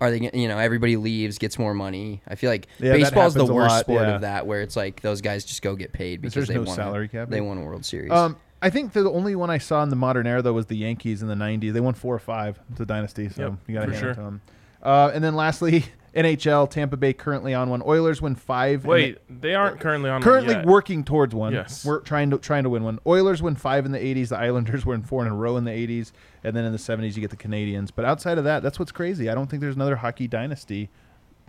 are 0.00 0.10
they? 0.12 0.20
gonna- 0.20 0.30
You 0.40 0.46
know, 0.46 0.58
everybody 0.58 0.96
leaves, 0.96 1.38
gets 1.38 1.58
more 1.58 1.74
money. 1.74 2.22
I 2.28 2.36
feel 2.36 2.50
like 2.50 2.68
Yeah, 2.78 2.92
that 2.92 2.98
baseball's 2.98 3.34
the 3.34 3.40
happens 3.40 3.50
a 3.50 3.52
worst 3.54 3.70
lot, 3.74 3.80
sport 3.80 4.02
yeah. 4.02 4.14
of 4.14 4.20
that, 4.20 4.46
where 4.46 4.62
it's 4.62 4.76
like 4.76 5.00
those 5.02 5.20
guys 5.20 5.44
just 5.44 5.60
go 5.60 5.74
get 5.74 5.92
paid 5.92 6.20
because 6.20 6.34
there's 6.34 6.46
they 6.46 6.54
no 6.54 6.62
won. 6.62 6.76
salary 6.76 7.06
a, 7.06 7.08
cap. 7.08 7.28
They 7.30 7.40
won 7.40 7.58
a 7.58 7.62
World 7.62 7.84
Series. 7.84 8.12
Um, 8.12 8.36
I 8.62 8.70
think 8.70 8.92
the 8.92 9.10
only 9.10 9.34
one 9.34 9.50
I 9.50 9.58
saw 9.58 9.82
in 9.82 9.88
the 9.88 9.96
modern 9.96 10.26
era 10.28 10.40
though 10.40 10.52
was 10.52 10.66
the 10.66 10.76
Yankees 10.76 11.20
in 11.20 11.26
the 11.26 11.34
'90s. 11.34 11.72
They 11.72 11.80
won 11.80 11.94
four 11.94 12.14
or 12.14 12.20
five. 12.20 12.60
It's 12.70 12.78
a 12.80 12.86
dynasty, 12.86 13.28
so 13.28 13.42
Yep, 13.42 13.52
you 13.66 13.74
got 13.74 13.80
to 13.80 13.86
for 13.86 13.92
hand 13.92 14.00
sure. 14.02 14.10
it 14.12 14.14
to 14.14 14.20
them. 14.20 14.40
Uh, 14.84 15.10
and 15.12 15.24
then 15.24 15.34
lastly, 15.34 15.84
NHL 16.14 16.70
Tampa 16.70 16.96
Bay 16.96 17.12
currently 17.12 17.54
on 17.54 17.70
one. 17.70 17.82
Oilers 17.82 18.22
win 18.22 18.34
five. 18.34 18.84
Wait, 18.84 19.18
they 19.28 19.54
aren't 19.54 19.80
currently 19.80 20.10
on. 20.10 20.22
currently 20.22 20.56
working 20.64 21.04
towards 21.04 21.34
one. 21.34 21.52
Yes. 21.52 21.84
we're 21.84 22.00
trying 22.00 22.30
to 22.30 22.38
trying 22.38 22.64
to 22.64 22.70
win 22.70 22.82
one. 22.84 22.98
Oilers 23.06 23.42
win 23.42 23.54
five 23.56 23.86
in 23.86 23.92
the 23.92 23.98
'80s. 23.98 24.28
The 24.28 24.38
Islanders 24.38 24.84
win 24.86 25.02
four 25.02 25.24
in 25.24 25.28
a 25.30 25.34
row 25.34 25.56
in 25.56 25.64
the 25.64 25.70
'80s, 25.70 26.12
and 26.44 26.56
then 26.56 26.64
in 26.64 26.72
the 26.72 26.78
'70s 26.78 27.14
you 27.14 27.20
get 27.20 27.30
the 27.30 27.36
Canadiens. 27.36 27.90
But 27.94 28.04
outside 28.04 28.38
of 28.38 28.44
that, 28.44 28.62
that's 28.62 28.78
what's 28.78 28.92
crazy. 28.92 29.28
I 29.30 29.34
don't 29.34 29.48
think 29.48 29.60
there's 29.60 29.76
another 29.76 29.96
hockey 29.96 30.26
dynasty 30.28 30.90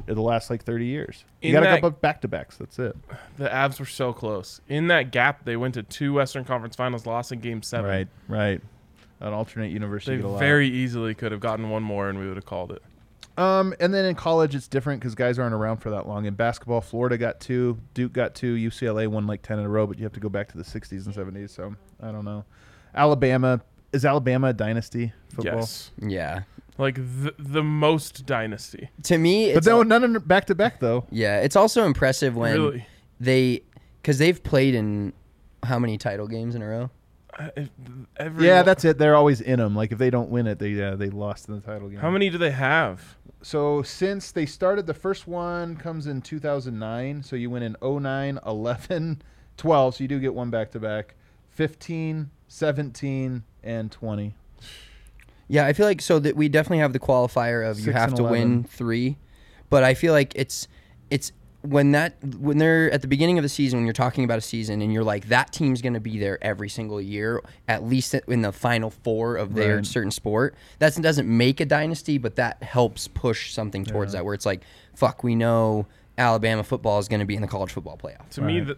in 0.07 0.15
the 0.15 0.21
last 0.21 0.49
like 0.49 0.63
30 0.63 0.85
years. 0.85 1.25
You 1.41 1.51
got 1.51 1.61
to 1.75 1.81
go 1.81 1.89
back 1.89 2.21
to 2.21 2.27
backs. 2.27 2.57
That's 2.57 2.79
it. 2.79 2.95
The 3.37 3.49
Avs 3.49 3.79
were 3.79 3.85
so 3.85 4.13
close. 4.13 4.61
In 4.67 4.87
that 4.87 5.11
gap, 5.11 5.45
they 5.45 5.57
went 5.57 5.73
to 5.73 5.83
two 5.83 6.13
Western 6.13 6.45
Conference 6.45 6.75
Finals, 6.75 7.05
lost 7.05 7.31
in 7.31 7.39
Game 7.39 7.61
Seven. 7.61 7.89
Right, 7.89 8.07
right. 8.27 8.61
An 9.19 9.33
alternate 9.33 9.71
universe. 9.71 10.05
They 10.05 10.15
get 10.15 10.25
a 10.25 10.29
lot. 10.29 10.39
very 10.39 10.69
easily 10.69 11.13
could 11.13 11.33
have 11.33 11.41
gotten 11.41 11.69
one 11.69 11.83
more, 11.83 12.09
and 12.09 12.17
we 12.17 12.27
would 12.27 12.37
have 12.37 12.45
called 12.45 12.71
it. 12.71 12.81
Um, 13.39 13.73
and 13.79 13.93
then 13.93 14.05
in 14.05 14.15
college, 14.15 14.53
it's 14.55 14.67
different 14.67 14.99
because 14.99 15.15
guys 15.15 15.39
aren't 15.39 15.53
around 15.53 15.77
for 15.77 15.89
that 15.91 16.07
long. 16.07 16.25
In 16.25 16.33
basketball, 16.33 16.81
Florida 16.81 17.17
got 17.17 17.39
two, 17.39 17.77
Duke 17.93 18.11
got 18.13 18.35
two, 18.35 18.55
UCLA 18.55 19.07
won 19.07 19.25
like 19.27 19.41
ten 19.41 19.59
in 19.59 19.65
a 19.65 19.69
row, 19.69 19.87
but 19.87 19.97
you 19.97 20.03
have 20.03 20.13
to 20.13 20.19
go 20.19 20.29
back 20.29 20.49
to 20.49 20.57
the 20.57 20.63
'60s 20.63 21.05
and 21.05 21.15
'70s. 21.15 21.49
So 21.51 21.75
I 22.01 22.11
don't 22.11 22.25
know. 22.25 22.43
Alabama 22.93 23.61
is 23.93 24.05
Alabama 24.05 24.47
a 24.49 24.53
dynasty 24.53 25.13
football? 25.33 25.59
Yes, 25.59 25.91
yeah. 25.99 26.41
like 26.77 26.95
the 26.95 27.33
the 27.39 27.63
most 27.63 28.25
dynasty. 28.25 28.89
To 29.03 29.17
me, 29.17 29.49
but 29.53 29.57
it's 29.59 29.67
no, 29.67 29.77
al- 29.79 29.85
none 29.85 30.13
back 30.25 30.45
to 30.45 30.55
back 30.55 30.79
though. 30.79 31.05
yeah, 31.09 31.39
it's 31.39 31.55
also 31.55 31.85
impressive 31.85 32.35
when 32.35 32.53
Really? 32.53 32.85
they 33.19 33.61
because 34.01 34.17
they've 34.17 34.41
played 34.43 34.75
in 34.75 35.13
how 35.63 35.79
many 35.79 35.97
title 35.97 36.27
games 36.27 36.55
in 36.55 36.61
a 36.61 36.67
row? 36.67 36.89
Uh, 37.39 37.49
every- 38.17 38.45
Yeah, 38.47 38.63
that's 38.63 38.83
it. 38.85 38.97
They're 38.97 39.15
always 39.15 39.39
in 39.41 39.59
them. 39.59 39.75
Like 39.75 39.91
if 39.91 39.97
they 39.97 40.09
don't 40.09 40.29
win 40.29 40.45
it, 40.47 40.59
they 40.59 40.81
uh, 40.81 40.95
they 40.95 41.09
lost 41.09 41.47
in 41.47 41.55
the 41.55 41.61
title 41.61 41.87
game. 41.89 41.99
How 41.99 42.11
many 42.11 42.29
do 42.29 42.37
they 42.37 42.51
have? 42.51 43.15
So 43.41 43.81
since 43.83 44.31
they 44.33 44.45
started, 44.45 44.85
the 44.85 44.93
first 44.93 45.25
one 45.27 45.77
comes 45.77 46.07
in 46.07 46.21
2009. 46.21 47.23
So 47.23 47.35
you 47.37 47.49
win 47.49 47.63
in 47.63 47.77
09, 47.81 48.39
11, 48.45 49.21
12. 49.57 49.95
So 49.95 50.03
you 50.03 50.07
do 50.09 50.19
get 50.19 50.33
one 50.33 50.49
back 50.49 50.71
to 50.71 50.79
back. 50.79 51.15
15, 51.51 52.29
17, 52.49 53.43
and 53.63 53.91
20. 53.91 54.35
Yeah, 55.47 55.65
I 55.65 55.73
feel 55.73 55.85
like 55.85 56.01
so 56.01 56.19
that 56.19 56.35
we 56.35 56.47
definitely 56.49 56.79
have 56.79 56.93
the 56.93 56.99
qualifier 56.99 57.67
of 57.69 57.79
you 57.79 57.91
have 57.93 58.13
to 58.15 58.21
11. 58.23 58.31
win 58.31 58.63
three, 58.65 59.17
but 59.69 59.83
I 59.83 59.93
feel 59.93 60.13
like 60.13 60.33
it's 60.35 60.67
it's 61.09 61.31
when 61.61 61.91
that 61.91 62.15
when 62.39 62.57
they're 62.57 62.89
at 62.91 63.01
the 63.01 63.07
beginning 63.07 63.37
of 63.37 63.43
the 63.43 63.49
season 63.49 63.79
when 63.79 63.85
you're 63.85 63.91
talking 63.93 64.23
about 64.23 64.37
a 64.37 64.41
season 64.41 64.81
and 64.81 64.93
you're 64.93 65.03
like 65.03 65.27
that 65.27 65.51
team's 65.51 65.81
going 65.81 65.93
to 65.93 65.99
be 65.99 66.17
there 66.17 66.41
every 66.41 66.69
single 66.69 67.01
year 67.01 67.41
at 67.67 67.83
least 67.83 68.13
in 68.13 68.41
the 68.41 68.51
final 68.53 68.89
four 68.89 69.35
of 69.35 69.55
their 69.55 69.75
Right. 69.77 69.85
certain 69.85 70.11
sport 70.11 70.55
that 70.79 70.95
doesn't 70.95 71.27
make 71.27 71.59
a 71.59 71.65
dynasty 71.65 72.17
but 72.17 72.37
that 72.37 72.63
helps 72.63 73.09
push 73.09 73.51
something 73.51 73.83
towards 73.83 74.13
that 74.13 74.23
where 74.23 74.33
it's 74.33 74.45
like 74.45 74.61
fuck 74.95 75.21
we 75.23 75.35
know 75.35 75.85
Alabama 76.17 76.63
football 76.63 76.97
is 76.99 77.09
going 77.09 77.19
to 77.19 77.25
be 77.25 77.35
in 77.35 77.41
the 77.41 77.47
college 77.47 77.71
football 77.73 77.97
playoff 77.97 78.29
To 78.31 78.41
me, 78.41 78.61
the, 78.61 78.77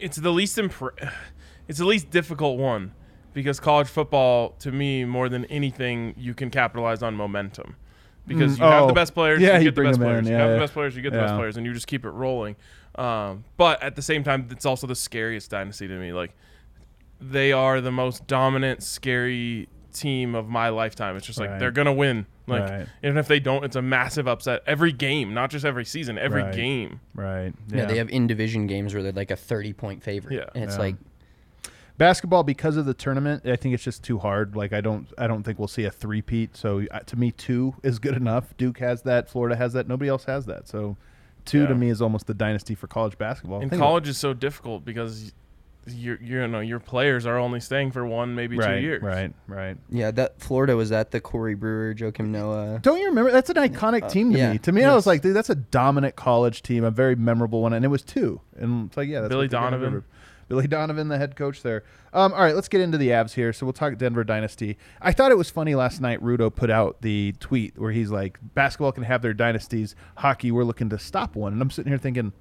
it's 0.00 0.16
the 0.16 0.30
least 0.32 0.56
impre- 0.58 1.12
It's 1.68 1.78
the 1.78 1.84
least 1.86 2.10
difficult 2.10 2.58
one 2.58 2.92
because 3.34 3.58
college 3.60 3.88
football, 3.88 4.50
to 4.60 4.70
me, 4.72 5.04
more 5.04 5.28
than 5.28 5.44
anything, 5.46 6.14
you 6.16 6.32
can 6.32 6.48
capitalize 6.48 7.02
on 7.02 7.14
momentum. 7.14 7.74
Because 8.26 8.56
Mm, 8.56 8.58
you 8.58 8.64
have 8.64 8.82
oh, 8.82 8.86
the 8.88 8.92
best 8.92 9.14
players, 9.14 9.40
yeah, 9.40 9.52
you 9.54 9.58
you 9.58 9.64
get 9.64 9.64
the 9.66 9.72
bring 9.72 9.88
best 9.90 10.00
them 10.00 10.08
in, 10.08 10.14
players. 10.14 10.28
you 10.28 10.34
have 10.34 10.48
yeah. 10.48 10.54
the 10.54 10.60
best 10.60 10.72
players, 10.72 10.96
you 10.96 11.02
get 11.02 11.12
the 11.12 11.18
best 11.18 11.34
players, 11.36 11.56
and 11.56 11.64
you 11.66 11.72
just 11.72 11.86
keep 11.86 12.04
it 12.04 12.10
rolling. 12.10 12.56
Um, 12.96 13.44
but 13.56 13.82
at 13.82 13.94
the 13.94 14.02
same 14.02 14.24
time, 14.24 14.48
it's 14.50 14.66
also 14.66 14.86
the 14.86 14.94
scariest 14.96 15.50
dynasty 15.50 15.86
to 15.86 15.94
me. 15.94 16.12
Like 16.12 16.32
they 17.20 17.52
are 17.52 17.80
the 17.80 17.92
most 17.92 18.26
dominant, 18.26 18.82
scary 18.82 19.68
team 19.92 20.34
of 20.34 20.48
my 20.48 20.68
lifetime. 20.68 21.16
It's 21.16 21.26
just 21.26 21.38
like 21.40 21.50
Right. 21.50 21.58
they're 21.58 21.70
gonna 21.70 21.92
win. 21.92 22.26
Like 22.46 22.68
Right. 22.68 22.86
even 23.02 23.16
if 23.16 23.28
they 23.28 23.40
don't, 23.40 23.64
it's 23.64 23.76
a 23.76 23.82
massive 23.82 24.28
upset 24.28 24.62
every 24.66 24.92
game, 24.92 25.32
not 25.32 25.50
just 25.50 25.64
every 25.64 25.84
season, 25.86 26.18
every 26.18 26.42
Right. 26.42 26.54
game. 26.54 27.00
Right. 27.14 27.54
yeah. 27.68 27.86
they 27.86 27.96
have 27.98 28.10
in 28.10 28.26
division 28.26 28.66
games 28.66 28.92
where 28.92 29.02
they're 29.02 29.12
like 29.12 29.30
a 29.30 29.36
30 29.36 29.72
point 29.72 30.02
favorite 30.02 30.34
Yeah. 30.34 30.44
and 30.54 30.64
it's 30.64 30.74
Yeah. 30.74 30.80
like 30.82 30.96
Basketball 31.98 32.42
because 32.42 32.76
of 32.76 32.84
the 32.84 32.94
tournament, 32.94 33.46
I 33.46 33.56
think 33.56 33.74
it's 33.74 33.84
just 33.84 34.02
too 34.02 34.18
hard. 34.18 34.54
Like 34.54 34.72
I 34.72 34.80
don't, 34.80 35.06
I 35.16 35.26
don't 35.26 35.42
think 35.42 35.58
we'll 35.58 35.68
see 35.68 35.84
a 35.84 35.90
three-peat. 35.90 36.56
So 36.56 36.84
uh, 36.90 37.00
to 37.00 37.16
me, 37.16 37.32
two 37.32 37.74
is 37.82 37.98
good 37.98 38.16
enough. 38.16 38.56
Duke 38.56 38.78
has 38.78 39.02
that. 39.02 39.28
Florida 39.30 39.56
has 39.56 39.72
that. 39.72 39.88
Nobody 39.88 40.08
else 40.08 40.24
has 40.24 40.46
that. 40.46 40.68
So 40.68 40.96
two 41.44 41.60
Yeah. 41.62 41.68
to 41.68 41.74
me 41.74 41.88
is 41.88 42.02
almost 42.02 42.26
the 42.26 42.34
dynasty 42.34 42.74
for 42.74 42.86
college 42.86 43.16
basketball. 43.18 43.60
And 43.60 43.70
Think 43.70 43.80
college 43.80 44.08
is 44.08 44.18
so 44.18 44.34
difficult 44.34 44.84
because 44.84 45.32
your 45.88 46.18
you 46.20 46.46
know 46.48 46.58
your 46.58 46.80
players 46.80 47.26
are 47.26 47.38
only 47.38 47.60
staying 47.60 47.92
for 47.92 48.04
one 48.04 48.34
maybe 48.34 48.58
right, 48.58 48.74
two 48.74 48.80
years. 48.80 49.00
right, 49.02 49.32
right. 49.46 49.76
yeah 49.88 50.10
that 50.10 50.40
Florida 50.40 50.74
was 50.74 50.90
that 50.90 51.12
the 51.12 51.20
Corey 51.20 51.54
Brewer 51.54 51.94
Joakim 51.94 52.26
Noah 52.26 52.80
Don't 52.82 52.98
you 52.98 53.06
remember? 53.06 53.30
That's 53.30 53.50
an 53.50 53.56
iconic 53.56 54.10
team 54.10 54.32
to 54.32 54.38
yeah. 54.38 54.52
me. 54.52 54.58
To 54.58 54.72
me, 54.72 54.82
I 54.82 54.94
was 54.94 55.06
like, 55.06 55.22
dude, 55.22 55.36
that's 55.36 55.50
a 55.50 55.54
dominant 55.54 56.16
college 56.16 56.62
team, 56.62 56.82
a 56.82 56.90
very 56.90 57.14
memorable 57.14 57.62
one, 57.62 57.72
and 57.72 57.84
it 57.84 57.88
was 57.88 58.02
two. 58.02 58.40
And 58.56 58.88
it's 58.88 58.96
like, 58.96 59.08
yeah, 59.08 59.20
that's 59.20 59.28
Billy 59.28 59.44
what 59.44 59.50
they're 59.52 59.60
Donovan. 59.60 60.04
Billy 60.48 60.66
Donovan, 60.66 61.08
the 61.08 61.18
head 61.18 61.36
coach 61.36 61.62
there. 61.62 61.82
Um, 62.12 62.32
all 62.32 62.40
right, 62.40 62.54
let's 62.54 62.68
get 62.68 62.80
into 62.80 62.98
the 62.98 63.08
Avs 63.08 63.34
here. 63.34 63.52
So 63.52 63.66
we'll 63.66 63.72
talk 63.72 63.98
Denver 63.98 64.24
Dynasty. 64.24 64.78
I 65.00 65.12
thought 65.12 65.32
it 65.32 65.38
was 65.38 65.50
funny 65.50 65.74
last 65.74 66.00
night. 66.00 66.22
Rudo 66.22 66.54
put 66.54 66.70
out 66.70 67.02
the 67.02 67.34
tweet 67.40 67.78
where 67.78 67.92
he's 67.92 68.10
like, 68.10 68.38
"Basketball 68.54 68.92
can 68.92 69.02
have 69.04 69.22
their 69.22 69.34
dynasties. 69.34 69.94
Hockey, 70.18 70.50
we're 70.50 70.64
looking 70.64 70.88
to 70.90 70.98
stop 70.98 71.34
one." 71.34 71.52
And 71.52 71.60
I'm 71.60 71.70
sitting 71.70 71.90
here 71.90 71.98
thinking, 71.98 72.32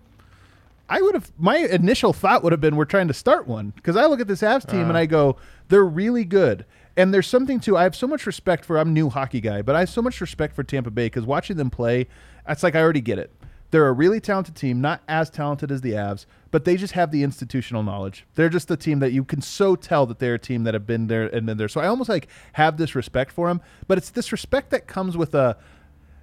I 0.87 1.01
would 1.01 1.15
have. 1.15 1.31
My 1.37 1.57
initial 1.57 2.13
thought 2.13 2.43
would 2.43 2.51
have 2.51 2.61
been, 2.61 2.75
we're 2.75 2.85
trying 2.85 3.07
to 3.07 3.13
start 3.13 3.47
one 3.47 3.71
because 3.75 3.95
I 3.97 4.05
look 4.05 4.19
at 4.19 4.27
this 4.27 4.41
Avs 4.41 4.69
team 4.69 4.87
and 4.89 4.97
I 4.97 5.05
go, 5.05 5.37
they're 5.69 5.83
really 5.83 6.25
good. 6.25 6.65
And 6.97 7.13
there's 7.13 7.27
something 7.27 7.59
too. 7.59 7.75
I 7.75 7.83
have 7.83 7.95
so 7.95 8.07
much 8.07 8.25
respect 8.25 8.63
for. 8.63 8.77
I'm 8.77 8.93
new 8.93 9.09
hockey 9.09 9.41
guy, 9.41 9.61
but 9.61 9.75
I 9.75 9.79
have 9.79 9.89
so 9.89 10.01
much 10.01 10.21
respect 10.21 10.55
for 10.55 10.63
Tampa 10.63 10.91
Bay 10.91 11.07
because 11.07 11.25
watching 11.25 11.57
them 11.57 11.69
play, 11.69 12.07
it's 12.47 12.63
like 12.63 12.75
I 12.75 12.81
already 12.81 13.01
get 13.01 13.19
it. 13.19 13.31
They're 13.71 13.87
a 13.87 13.93
really 13.93 14.19
talented 14.19 14.55
team, 14.55 14.79
not 14.79 15.01
as 15.07 15.29
talented 15.29 15.71
as 15.71 15.81
the 15.81 15.91
Avs, 15.91 16.25
but 16.51 16.65
they 16.65 16.77
just 16.77 16.93
have 16.93 17.11
the 17.11 17.23
institutional 17.23 17.83
knowledge. 17.83 18.25
They're 18.35 18.49
just 18.49 18.67
the 18.67 18.77
team 18.77 18.99
that 18.99 19.11
you 19.11 19.23
can 19.23 19.41
so 19.41 19.75
tell 19.75 20.05
that 20.05 20.19
they're 20.19 20.35
a 20.35 20.39
team 20.39 20.63
that 20.63 20.73
have 20.73 20.87
been 20.87 21.07
there 21.07 21.27
and 21.27 21.45
been 21.45 21.57
there. 21.57 21.67
So 21.67 21.81
I 21.81 21.87
almost 21.87 22.09
like 22.09 22.27
have 22.53 22.77
this 22.77 22.95
respect 22.95 23.31
for 23.31 23.47
them, 23.47 23.61
but 23.87 23.97
it's 23.97 24.09
this 24.11 24.31
respect 24.31 24.69
that 24.69 24.87
comes 24.87 25.17
with 25.17 25.35
a 25.35 25.57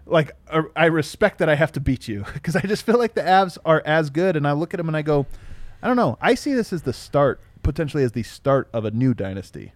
like 0.06 0.32
uh, 0.50 0.62
I 0.74 0.86
respect 0.86 1.38
that 1.38 1.48
I 1.48 1.54
have 1.54 1.72
to 1.72 1.80
beat 1.80 2.08
you 2.08 2.24
because 2.32 2.56
I 2.56 2.62
just 2.62 2.84
feel 2.84 2.98
like 2.98 3.14
the 3.14 3.22
Avs 3.22 3.58
are 3.64 3.82
as 3.84 4.10
good, 4.10 4.36
and 4.36 4.46
I 4.46 4.52
look 4.52 4.74
at 4.74 4.78
them 4.78 4.88
and 4.88 4.96
I 4.96 5.02
go, 5.02 5.26
I 5.82 5.88
don't 5.88 5.96
know. 5.96 6.16
I 6.20 6.34
see 6.34 6.54
this 6.54 6.72
as 6.72 6.82
the 6.82 6.92
start, 6.92 7.40
potentially 7.62 8.04
as 8.04 8.12
the 8.12 8.22
start 8.22 8.68
of 8.72 8.84
a 8.84 8.90
new 8.90 9.14
dynasty. 9.14 9.72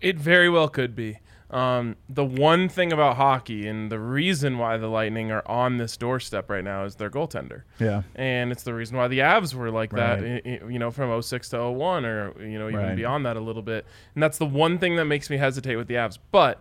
It 0.00 0.18
very 0.18 0.48
well 0.48 0.68
could 0.68 0.96
be. 0.96 1.18
Um, 1.54 1.94
the 2.08 2.24
one 2.24 2.68
thing 2.68 2.92
about 2.92 3.14
hockey 3.16 3.68
and 3.68 3.90
the 3.90 3.98
reason 4.00 4.58
why 4.58 4.76
the 4.76 4.88
Lightning 4.88 5.30
are 5.30 5.46
on 5.46 5.76
this 5.76 5.96
doorstep 5.96 6.50
right 6.50 6.64
now 6.64 6.84
is 6.84 6.96
their 6.96 7.08
goaltender. 7.10 7.62
Yeah, 7.78 8.02
And 8.16 8.50
it's 8.50 8.64
the 8.64 8.74
reason 8.74 8.96
why 8.96 9.06
the 9.06 9.20
Avs 9.20 9.54
were 9.54 9.70
like 9.70 9.90
that, 9.92 10.20
Right. 10.20 10.42
i- 10.44 10.68
you 10.68 10.80
know, 10.80 10.90
from 10.90 11.10
06 11.10 11.48
to 11.50 11.58
01 11.58 12.04
or, 12.04 12.32
you 12.42 12.58
know, 12.58 12.66
even 12.68 12.80
Right. 12.80 12.96
beyond 12.96 13.24
that 13.26 13.36
a 13.36 13.40
little 13.40 13.62
bit. 13.62 13.86
And 14.14 14.22
that's 14.22 14.36
the 14.38 14.46
one 14.46 14.78
thing 14.78 14.96
that 14.96 15.04
makes 15.04 15.30
me 15.30 15.36
hesitate 15.36 15.76
with 15.76 15.86
the 15.86 15.94
Avs. 15.94 16.18
But 16.32 16.60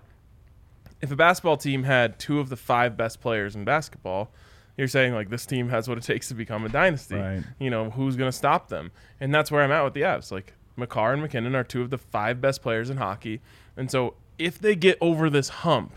if 1.01 1.11
a 1.11 1.15
basketball 1.15 1.57
team 1.57 1.83
had 1.83 2.19
two 2.19 2.39
of 2.39 2.49
the 2.49 2.55
five 2.55 2.95
best 2.95 3.19
players 3.19 3.55
in 3.55 3.63
basketball, 3.65 4.31
you're 4.77 4.87
saying 4.87 5.15
like 5.15 5.29
this 5.31 5.47
team 5.47 5.69
has 5.69 5.87
what 5.89 5.97
it 5.97 6.03
takes 6.03 6.27
to 6.27 6.35
become 6.35 6.65
a 6.65 6.69
dynasty. 6.69 7.15
Right. 7.15 7.43
You 7.59 7.71
know, 7.71 7.89
who's 7.89 8.15
going 8.15 8.29
to 8.29 8.37
stop 8.37 8.69
them? 8.69 8.91
And 9.19 9.33
that's 9.33 9.51
where 9.51 9.63
I'm 9.63 9.71
at 9.71 9.83
with 9.83 9.95
the 9.95 10.01
Avs. 10.01 10.31
Like 10.31 10.53
Makar 10.75 11.13
and 11.13 11.21
MacKinnon 11.23 11.55
are 11.55 11.63
two 11.63 11.81
of 11.81 11.89
the 11.89 11.97
five 11.97 12.39
best 12.39 12.61
players 12.61 12.89
in 12.91 12.97
hockey. 12.97 13.41
And 13.75 13.89
so 13.89 14.13
if 14.37 14.59
they 14.59 14.75
get 14.75 14.97
over 15.01 15.29
this 15.29 15.49
hump, 15.49 15.93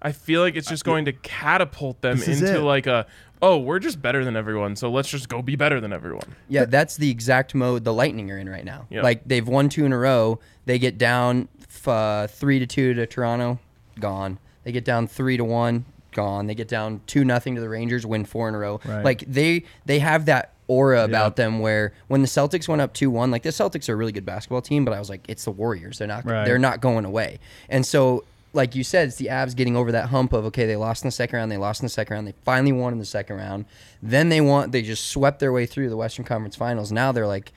I 0.00 0.12
feel 0.12 0.40
like 0.42 0.54
it's 0.56 0.68
just 0.68 0.84
going 0.84 1.06
to 1.06 1.12
catapult 1.12 2.00
them 2.02 2.18
This 2.18 2.28
is 2.28 2.42
into 2.42 2.60
it. 2.60 2.62
like 2.62 2.86
a 2.86 3.06
oh, 3.42 3.58
we're 3.58 3.78
just 3.78 4.00
better 4.00 4.24
than 4.24 4.36
everyone, 4.36 4.74
so 4.74 4.90
let's 4.90 5.08
just 5.10 5.28
go 5.28 5.42
be 5.42 5.54
better 5.54 5.78
than 5.78 5.92
everyone. 5.92 6.34
Yeah, 6.48 6.64
that's 6.64 6.96
the 6.96 7.10
exact 7.10 7.54
mode 7.54 7.84
the 7.84 7.92
Lightning 7.92 8.30
are 8.30 8.38
in 8.38 8.48
right 8.48 8.64
now. 8.64 8.86
Yeah. 8.88 9.02
Like 9.02 9.22
they've 9.26 9.46
won 9.46 9.68
two 9.68 9.84
in 9.84 9.92
a 9.92 9.98
row. 9.98 10.40
They 10.64 10.78
get 10.78 10.96
down 10.96 11.48
f- 11.62 11.88
uh, 11.88 12.26
three 12.26 12.58
to 12.58 12.66
two 12.66 12.94
to 12.94 13.06
Toronto, 13.06 13.58
gone. 14.00 14.38
They 14.62 14.72
get 14.72 14.86
down 14.86 15.06
three 15.08 15.36
to 15.36 15.44
one, 15.44 15.84
gone. 16.12 16.46
They 16.46 16.54
get 16.54 16.68
down 16.68 17.02
two 17.06 17.22
nothing 17.24 17.54
to 17.56 17.60
the 17.60 17.68
Rangers, 17.68 18.06
win 18.06 18.24
four 18.24 18.48
in 18.48 18.54
a 18.54 18.58
row. 18.58 18.80
Right. 18.84 19.04
Like 19.04 19.24
they 19.26 19.64
they 19.84 19.98
have 19.98 20.24
that 20.24 20.53
aura 20.66 21.04
about 21.04 21.36
them 21.36 21.58
where 21.60 21.92
when 22.08 22.22
the 22.22 22.28
Celtics 22.28 22.68
went 22.68 22.80
up 22.80 22.94
two 22.94 23.10
one, 23.10 23.30
like 23.30 23.42
the 23.42 23.50
Celtics 23.50 23.88
are 23.88 23.92
a 23.92 23.96
really 23.96 24.12
good 24.12 24.24
basketball 24.26 24.62
team, 24.62 24.84
but 24.84 24.92
I 24.94 24.98
was 24.98 25.10
like, 25.10 25.24
it's 25.28 25.44
the 25.44 25.50
Warriors. 25.50 25.98
They're 25.98 26.08
not 26.08 26.24
Right. 26.24 26.44
they're 26.44 26.58
not 26.58 26.80
going 26.80 27.04
away. 27.04 27.38
And 27.68 27.84
so. 27.86 28.24
Like 28.56 28.76
you 28.76 28.84
said, 28.84 29.08
it's 29.08 29.16
the 29.16 29.26
Avs 29.26 29.56
getting 29.56 29.74
over 29.76 29.90
that 29.90 30.10
hump 30.10 30.32
of 30.32 30.44
okay, 30.44 30.64
they 30.64 30.76
lost 30.76 31.02
in 31.02 31.08
the 31.08 31.12
second 31.12 31.36
round, 31.38 31.50
they 31.50 31.56
lost 31.56 31.80
in 31.82 31.86
the 31.86 31.90
second 31.90 32.14
round, 32.14 32.28
they 32.28 32.34
finally 32.44 32.70
won 32.70 32.92
in 32.92 33.00
the 33.00 33.04
second 33.04 33.34
round. 33.34 33.64
Then 34.00 34.28
they 34.28 34.40
want 34.40 34.70
they 34.70 34.80
just 34.80 35.08
swept 35.08 35.40
their 35.40 35.50
way 35.52 35.66
through 35.66 35.88
the 35.88 35.96
Western 35.96 36.24
Conference 36.24 36.54
Finals. 36.54 36.92
Now 36.92 37.10
they're 37.10 37.26
like, 37.26 37.50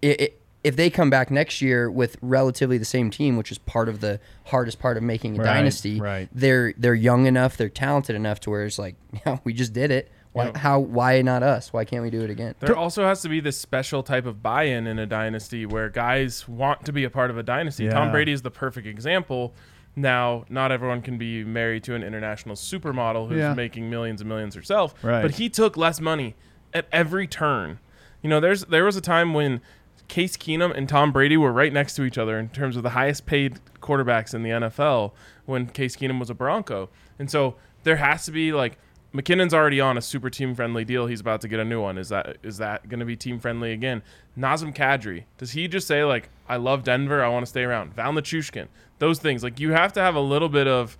it, 0.00 0.20
it 0.20 0.40
if 0.62 0.76
they 0.76 0.90
come 0.90 1.10
back 1.10 1.32
next 1.32 1.60
year 1.60 1.90
with 1.90 2.16
relatively 2.22 2.78
the 2.78 2.84
same 2.84 3.10
team, 3.10 3.36
which 3.36 3.50
is 3.50 3.58
part 3.58 3.88
of 3.88 3.98
the 4.00 4.20
hardest 4.44 4.78
part 4.78 4.96
of 4.96 5.02
making 5.02 5.34
a 5.34 5.38
Right, 5.42 5.54
dynasty, 5.54 6.00
right. 6.00 6.28
they're 6.32 6.72
they're 6.78 6.94
young 6.94 7.26
enough, 7.26 7.56
they're 7.56 7.68
talented 7.68 8.14
enough 8.14 8.38
to 8.42 8.50
where 8.50 8.64
it's 8.64 8.78
like, 8.78 8.94
yeah, 9.26 9.38
we 9.42 9.52
just 9.52 9.72
did 9.72 9.90
it. 9.90 10.08
Why, 10.38 10.44
Yep. 10.46 10.56
How? 10.56 10.78
Why 10.78 11.22
not 11.22 11.42
us? 11.42 11.72
Why 11.72 11.84
can't 11.84 12.02
we 12.02 12.10
do 12.10 12.22
it 12.22 12.30
again? 12.30 12.54
There 12.60 12.76
also 12.76 13.04
has 13.04 13.20
to 13.22 13.28
be 13.28 13.40
this 13.40 13.58
special 13.58 14.02
type 14.02 14.24
of 14.26 14.42
buy-in 14.42 14.86
in 14.86 14.98
a 14.98 15.06
dynasty 15.06 15.66
where 15.66 15.88
guys 15.90 16.48
want 16.48 16.84
to 16.86 16.92
be 16.92 17.04
a 17.04 17.10
part 17.10 17.30
of 17.30 17.38
a 17.38 17.42
dynasty. 17.42 17.88
Tom 17.88 18.10
Brady 18.10 18.32
is 18.32 18.42
the 18.42 18.50
perfect 18.50 18.86
example. 18.86 19.54
Now, 19.96 20.44
not 20.48 20.70
everyone 20.70 21.02
can 21.02 21.18
be 21.18 21.42
married 21.44 21.82
to 21.84 21.94
an 21.94 22.02
international 22.04 22.54
supermodel 22.54 23.28
who's 23.28 23.38
Yeah. 23.38 23.54
making 23.54 23.90
millions 23.90 24.20
and 24.20 24.28
millions 24.28 24.54
herself, 24.54 24.94
Right. 25.02 25.22
but 25.22 25.32
he 25.32 25.48
took 25.48 25.76
less 25.76 26.00
money 26.00 26.36
at 26.72 26.86
every 26.92 27.26
turn. 27.26 27.80
You 28.22 28.30
know, 28.30 28.38
there's 28.40 28.64
there 28.66 28.84
was 28.84 28.96
a 28.96 29.00
time 29.00 29.34
when 29.34 29.60
Case 30.06 30.36
Keenum 30.36 30.72
and 30.76 30.88
Tom 30.88 31.10
Brady 31.12 31.36
were 31.36 31.52
right 31.52 31.72
next 31.72 31.94
to 31.96 32.04
each 32.04 32.16
other 32.16 32.38
in 32.38 32.48
terms 32.48 32.76
of 32.76 32.82
the 32.82 32.90
highest 32.90 33.26
paid 33.26 33.58
quarterbacks 33.80 34.32
in 34.34 34.42
the 34.42 34.50
NFL 34.50 35.12
when 35.46 35.66
Case 35.66 35.96
Keenum 35.96 36.18
was 36.20 36.30
a 36.30 36.34
Bronco. 36.34 36.88
And 37.18 37.30
so 37.30 37.56
there 37.82 37.96
has 37.96 38.24
to 38.26 38.30
be 38.32 38.52
like 38.52 38.78
MacKinnon's 39.12 39.54
already 39.54 39.80
on 39.80 39.96
a 39.96 40.02
super 40.02 40.28
team 40.28 40.54
friendly 40.54 40.84
deal. 40.84 41.06
He's 41.06 41.20
about 41.20 41.40
to 41.40 41.48
get 41.48 41.58
a 41.60 41.64
new 41.64 41.80
one. 41.80 41.96
Is 41.98 42.10
that 42.10 42.36
is 42.42 42.58
that 42.58 42.88
going 42.88 43.00
to 43.00 43.06
be 43.06 43.16
team 43.16 43.38
friendly 43.40 43.72
again? 43.72 44.02
Nazem 44.38 44.74
Kadri, 44.74 45.24
does 45.38 45.52
he 45.52 45.66
just 45.68 45.86
say 45.86 46.04
like 46.04 46.28
I 46.48 46.56
love 46.56 46.84
Denver, 46.84 47.22
I 47.24 47.28
want 47.28 47.44
to 47.44 47.48
stay 47.48 47.62
around? 47.62 47.94
Val 47.94 48.12
Nichushkin, 48.12 48.68
those 48.98 49.18
things. 49.18 49.42
Like 49.42 49.58
you 49.60 49.72
have 49.72 49.92
to 49.94 50.00
have 50.00 50.14
a 50.14 50.20
little 50.20 50.48
bit 50.50 50.66
of 50.68 50.98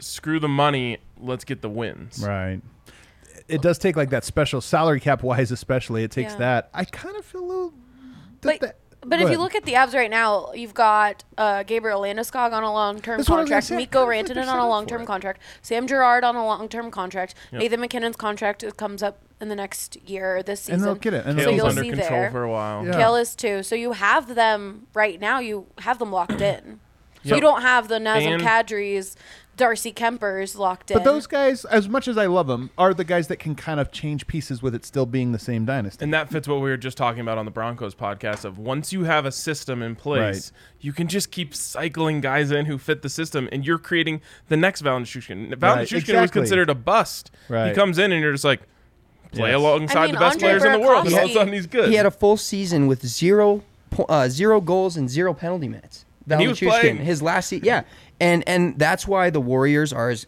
screw 0.00 0.40
the 0.40 0.48
money, 0.48 0.98
let's 1.20 1.44
get 1.44 1.62
the 1.62 1.68
wins. 1.70 2.22
Right. 2.26 2.60
It 3.46 3.62
does 3.62 3.78
take 3.78 3.96
like 3.96 4.10
that 4.10 4.24
special 4.24 4.60
salary 4.60 5.00
cap 5.00 5.22
wise, 5.22 5.50
especially. 5.52 6.02
It 6.04 6.10
takes 6.10 6.32
Yeah. 6.32 6.38
that. 6.38 6.70
I 6.74 6.84
kind 6.84 7.16
of 7.16 7.24
feel 7.24 7.42
a 7.42 7.46
little. 7.46 7.74
But, 8.40 8.60
that- 8.60 8.76
but 9.00 9.18
go 9.18 9.24
if 9.26 9.30
you 9.30 9.38
look 9.38 9.54
at 9.54 9.64
the 9.64 9.72
Avs 9.74 9.94
right 9.94 10.10
now, 10.10 10.52
you've 10.52 10.74
got 10.74 11.24
uh, 11.36 11.62
Gabriel 11.62 12.00
Landeskog 12.00 12.52
on 12.52 12.62
a 12.62 12.72
long-term 12.72 13.18
That's 13.18 13.28
what 13.30 13.38
I 13.38 13.42
was 13.42 13.50
gonna 13.50 13.60
contract, 13.60 13.66
say. 13.66 13.76
Mikko 13.76 13.98
kinda 14.00 14.06
like 14.16 14.26
they're 14.26 14.34
Rantanen 14.36 14.46
set 14.46 14.52
on 14.52 14.58
up 14.58 14.62
a 14.64 14.66
for 14.66 14.68
long-term 14.68 15.02
it. 15.02 15.06
contract, 15.06 15.40
Sam 15.62 15.86
Girard 15.86 16.24
on 16.24 16.36
a 16.36 16.44
long-term 16.44 16.90
contract, 16.90 17.34
Yep. 17.52 17.60
Nathan 17.60 17.80
MacKinnon's 17.80 18.16
contract 18.16 18.64
comes 18.76 19.02
up 19.02 19.18
in 19.40 19.48
the 19.48 19.54
next 19.54 19.96
year, 20.08 20.42
this 20.42 20.60
season. 20.62 20.74
and 20.74 20.84
they'll 20.84 20.94
get 20.96 21.14
it. 21.14 21.24
And 21.24 21.38
So 21.38 21.44
Cale's 21.44 21.56
you'll 21.56 21.66
under 21.66 21.82
see 21.82 21.88
control 21.90 22.08
there. 22.10 22.30
for 22.32 22.42
a 22.42 22.50
while. 22.50 22.84
Yeah. 22.84 22.92
Cale 22.92 23.14
is 23.16 23.34
too. 23.36 23.62
So 23.62 23.74
you 23.76 23.92
have 23.92 24.34
them 24.34 24.88
right 24.94 25.20
now. 25.20 25.38
You 25.38 25.66
have 25.80 25.98
them 26.00 26.10
locked 26.10 26.40
in. 26.40 26.80
So 27.22 27.30
Yep. 27.30 27.34
you 27.36 27.40
don't 27.40 27.62
have 27.62 27.88
the 27.88 27.98
Nazem 27.98 28.34
And- 28.34 28.42
Kadris, 28.42 29.14
Darcy 29.58 29.92
Kuempers 29.92 30.56
locked 30.56 30.90
in. 30.90 30.96
But 30.96 31.04
those 31.04 31.26
guys, 31.26 31.66
as 31.66 31.88
much 31.88 32.08
as 32.08 32.16
I 32.16 32.24
love 32.26 32.46
them, 32.46 32.70
are 32.78 32.94
the 32.94 33.04
guys 33.04 33.28
that 33.28 33.36
can 33.36 33.54
kind 33.54 33.78
of 33.78 33.92
change 33.92 34.26
pieces 34.26 34.62
with 34.62 34.74
it 34.74 34.86
still 34.86 35.04
being 35.04 35.32
the 35.32 35.38
same 35.38 35.66
dynasty. 35.66 36.02
And 36.02 36.14
that 36.14 36.30
fits 36.30 36.48
what 36.48 36.56
we 36.62 36.70
were 36.70 36.76
just 36.78 36.96
talking 36.96 37.20
about 37.20 37.36
on 37.36 37.44
the 37.44 37.50
Broncos 37.50 37.94
podcast 37.94 38.46
of 38.46 38.58
once 38.58 38.92
you 38.92 39.04
have 39.04 39.26
a 39.26 39.32
system 39.32 39.82
in 39.82 39.94
place, 39.96 40.50
you 40.80 40.94
can 40.94 41.08
just 41.08 41.30
keep 41.30 41.54
cycling 41.54 42.22
guys 42.22 42.50
in 42.50 42.64
who 42.64 42.78
fit 42.78 43.02
the 43.02 43.10
system 43.10 43.48
and 43.52 43.66
you're 43.66 43.78
creating 43.78 44.22
the 44.48 44.56
next 44.56 44.80
Val 44.80 44.98
Nichushkin. 44.98 45.54
Val 45.58 45.76
Right, 45.76 45.86
Nichushkin 45.86 46.20
was 46.22 46.30
considered 46.30 46.70
a 46.70 46.74
bust. 46.74 47.30
He 47.48 47.72
comes 47.74 47.98
in 47.98 48.12
and 48.12 48.22
you're 48.22 48.32
just 48.32 48.44
like 48.44 48.62
play 49.32 49.50
Yes. 49.50 49.56
alongside 49.58 49.98
I 49.98 50.06
mean, 50.06 50.14
the 50.14 50.20
best 50.20 50.34
Andre 50.36 50.48
players 50.48 50.64
in 50.64 50.72
the 50.72 50.78
world 50.78 51.06
and 51.06 51.14
all 51.14 51.24
of 51.24 51.30
a 51.30 51.34
sudden 51.34 51.52
he's 51.52 51.66
good. 51.66 51.88
He 51.90 51.96
had 51.96 52.06
a 52.06 52.10
full 52.10 52.36
season 52.38 52.86
with 52.86 53.04
zero, 53.04 53.62
uh, 54.08 54.28
zero 54.28 54.60
goals 54.60 54.96
and 54.96 55.10
zero 55.10 55.34
penalty 55.34 55.68
minutes. 55.68 56.04
And 56.30 56.40
he 56.42 56.46
was 56.48 56.60
Valachushkin, 56.60 56.68
playing. 56.80 56.96
his 56.98 57.22
last 57.22 57.48
season, 57.48 57.64
yeah, 57.66 57.82
and 58.20 58.46
and 58.48 58.78
that's 58.78 59.06
why 59.06 59.30
the 59.30 59.40
Warriors 59.40 59.92
are 59.92 60.10
as. 60.10 60.26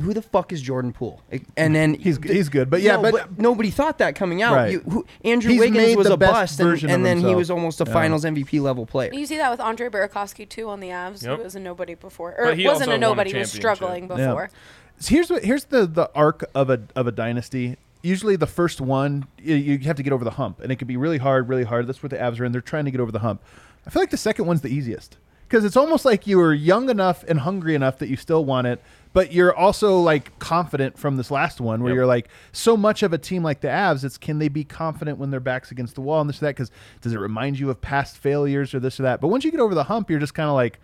Who 0.00 0.12
the 0.12 0.22
fuck 0.22 0.52
is 0.52 0.60
Jordan 0.60 0.92
Poole? 0.92 1.22
And 1.56 1.76
then 1.76 1.94
He's- 1.94 2.18
he's 2.20 2.48
good, 2.48 2.68
but 2.68 2.80
yeah, 2.80 2.96
No, 2.96 3.12
but- 3.12 3.38
nobody 3.38 3.70
thought 3.70 3.98
that 3.98 4.16
coming 4.16 4.42
out. 4.42 4.54
Right. 4.56 4.72
You, 4.72 4.80
who, 4.80 5.06
Andrew 5.24 5.52
He's 5.52 5.60
Wiggins 5.60 5.96
was 5.96 6.08
the 6.08 6.14
a 6.14 6.16
best 6.16 6.58
bust, 6.58 6.60
and, 6.60 6.82
and 6.90 6.92
of 6.94 7.02
then 7.04 7.18
he 7.20 7.36
was 7.36 7.52
almost 7.52 7.80
a 7.80 7.84
Yeah. 7.86 7.92
Finals 7.92 8.24
MVP 8.24 8.60
level 8.60 8.84
player. 8.84 9.12
You 9.14 9.24
see 9.26 9.36
that 9.36 9.48
with 9.52 9.60
Andre 9.60 9.88
Burakovsky 9.88 10.48
too 10.48 10.68
on 10.70 10.80
the 10.80 10.88
Avs. 10.88 11.22
Yep. 11.22 11.38
He 11.38 11.44
was 11.44 11.54
a 11.54 11.60
nobody 11.60 11.94
before, 11.94 12.34
or 12.36 12.46
But 12.46 12.58
he 12.58 12.66
wasn't 12.66 12.88
a 12.88 12.92
won 12.94 12.96
a 12.96 12.98
nobody. 13.00 13.30
He 13.32 13.38
was 13.38 13.52
championship. 13.52 13.76
struggling 13.76 14.02
Yeah. 14.10 14.26
before. 14.26 14.50
So 14.98 15.14
here's 15.14 15.30
what 15.30 15.44
here's 15.44 15.64
the 15.66 15.86
the 15.86 16.10
arc 16.16 16.46
of 16.52 16.68
a 16.68 16.80
of 16.96 17.06
a 17.06 17.12
dynasty. 17.12 17.76
Usually, 18.02 18.34
the 18.34 18.48
first 18.48 18.80
one 18.80 19.26
you, 19.40 19.54
you 19.54 19.78
have 19.80 19.96
to 19.96 20.02
get 20.02 20.12
over 20.12 20.24
the 20.24 20.32
hump, 20.32 20.58
and 20.58 20.72
it 20.72 20.76
can 20.80 20.88
be 20.88 20.96
really 20.96 21.18
hard, 21.18 21.48
really 21.48 21.64
hard. 21.64 21.86
That's 21.86 22.02
what 22.02 22.10
the 22.10 22.16
Avs 22.16 22.40
are 22.40 22.44
in. 22.44 22.50
They're 22.50 22.60
trying 22.60 22.86
to 22.86 22.90
get 22.90 23.00
over 23.00 23.12
the 23.12 23.20
hump. 23.20 23.40
I 23.86 23.90
feel 23.90 24.02
like 24.02 24.10
the 24.10 24.16
second 24.16 24.46
one's 24.46 24.62
the 24.62 24.68
easiest 24.74 25.16
because 25.52 25.66
it's 25.66 25.76
almost 25.76 26.06
like 26.06 26.26
you 26.26 26.38
were 26.38 26.54
young 26.54 26.88
enough 26.88 27.24
and 27.28 27.40
hungry 27.40 27.74
enough 27.74 27.98
that 27.98 28.08
you 28.08 28.16
still 28.16 28.42
want 28.42 28.66
it, 28.66 28.80
but 29.12 29.34
you're 29.34 29.54
also 29.54 30.00
like 30.00 30.38
confident 30.38 30.98
from 30.98 31.18
this 31.18 31.30
last 31.30 31.60
one 31.60 31.82
where 31.82 31.90
Yep. 31.90 31.94
you're 31.96 32.06
like 32.06 32.28
so 32.52 32.74
much 32.74 33.02
of 33.02 33.12
a 33.12 33.18
team 33.18 33.42
like 33.42 33.60
the 33.60 33.68
Avs. 33.68 34.02
It's 34.02 34.16
can 34.16 34.38
they 34.38 34.48
be 34.48 34.64
confident 34.64 35.18
when 35.18 35.30
their 35.30 35.40
backs 35.40 35.70
against 35.70 35.94
the 35.94 36.00
wall 36.00 36.22
and 36.22 36.30
this 36.30 36.38
or 36.38 36.46
that? 36.46 36.56
Because 36.56 36.70
does 37.02 37.12
it 37.12 37.18
remind 37.18 37.58
you 37.58 37.68
of 37.68 37.82
past 37.82 38.16
failures 38.16 38.72
or 38.72 38.80
this 38.80 38.98
or 38.98 39.02
that? 39.02 39.20
But 39.20 39.28
once 39.28 39.44
you 39.44 39.50
get 39.50 39.60
over 39.60 39.74
the 39.74 39.84
hump, 39.84 40.08
you're 40.08 40.18
just 40.18 40.32
kind 40.32 40.48
of 40.48 40.54
like. 40.54 40.80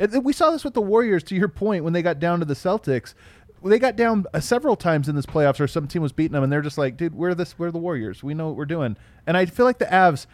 And 0.00 0.24
We 0.24 0.32
saw 0.32 0.50
this 0.50 0.64
with 0.64 0.74
the 0.74 0.82
Warriors. 0.82 1.22
To 1.24 1.36
your 1.36 1.46
point, 1.46 1.84
when 1.84 1.92
they 1.92 2.02
got 2.02 2.18
down 2.18 2.40
to 2.40 2.44
the 2.44 2.54
Celtics, 2.54 3.14
they 3.62 3.78
got 3.78 3.94
down 3.94 4.26
uh, 4.34 4.40
several 4.40 4.74
times 4.74 5.08
in 5.08 5.14
this 5.14 5.26
playoffs, 5.26 5.60
or 5.60 5.68
some 5.68 5.86
team 5.86 6.02
was 6.02 6.10
beating 6.10 6.32
them, 6.32 6.42
and 6.42 6.52
they're 6.52 6.62
just 6.62 6.78
like, 6.78 6.96
"Dude, 6.96 7.14
we're 7.14 7.34
this, 7.36 7.56
we're 7.60 7.70
the 7.70 7.78
Warriors. 7.78 8.24
We 8.24 8.34
know 8.34 8.48
what 8.48 8.56
we're 8.56 8.64
doing." 8.64 8.96
And 9.24 9.36
I 9.36 9.46
feel 9.46 9.66
like 9.66 9.78
the 9.78 9.84
Avs. 9.84 10.26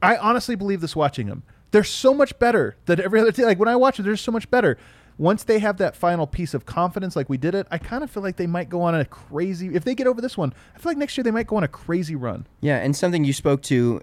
I 0.00 0.16
honestly 0.16 0.54
believe 0.54 0.80
this 0.80 0.94
watching 0.94 1.26
them. 1.26 1.42
They're 1.70 1.84
so 1.84 2.12
much 2.14 2.38
better 2.38 2.76
than 2.86 3.00
every 3.00 3.20
other 3.20 3.32
team. 3.32 3.44
Like 3.44 3.58
when 3.58 3.68
I 3.68 3.76
watch 3.76 3.98
it, 4.00 4.02
they're 4.02 4.16
so 4.16 4.32
much 4.32 4.50
better. 4.50 4.76
Once 5.18 5.44
they 5.44 5.58
have 5.58 5.76
that 5.76 5.94
final 5.94 6.26
piece 6.26 6.54
of 6.54 6.64
confidence, 6.64 7.14
like 7.14 7.28
we 7.28 7.36
did 7.36 7.54
it, 7.54 7.66
I 7.70 7.76
kind 7.76 8.02
of 8.02 8.10
feel 8.10 8.22
like 8.22 8.36
they 8.36 8.46
might 8.46 8.70
go 8.70 8.80
on 8.82 8.94
a 8.94 9.04
crazy. 9.04 9.74
If 9.74 9.84
they 9.84 9.94
get 9.94 10.06
over 10.06 10.20
this 10.20 10.36
one, 10.36 10.54
I 10.74 10.78
feel 10.78 10.90
like 10.90 10.96
next 10.96 11.16
year 11.18 11.24
they 11.24 11.30
might 11.30 11.46
go 11.46 11.56
on 11.56 11.64
a 11.64 11.68
crazy 11.68 12.16
run. 12.16 12.46
Yeah, 12.60 12.78
and 12.78 12.96
something 12.96 13.24
you 13.24 13.34
spoke 13.34 13.60
to, 13.64 14.00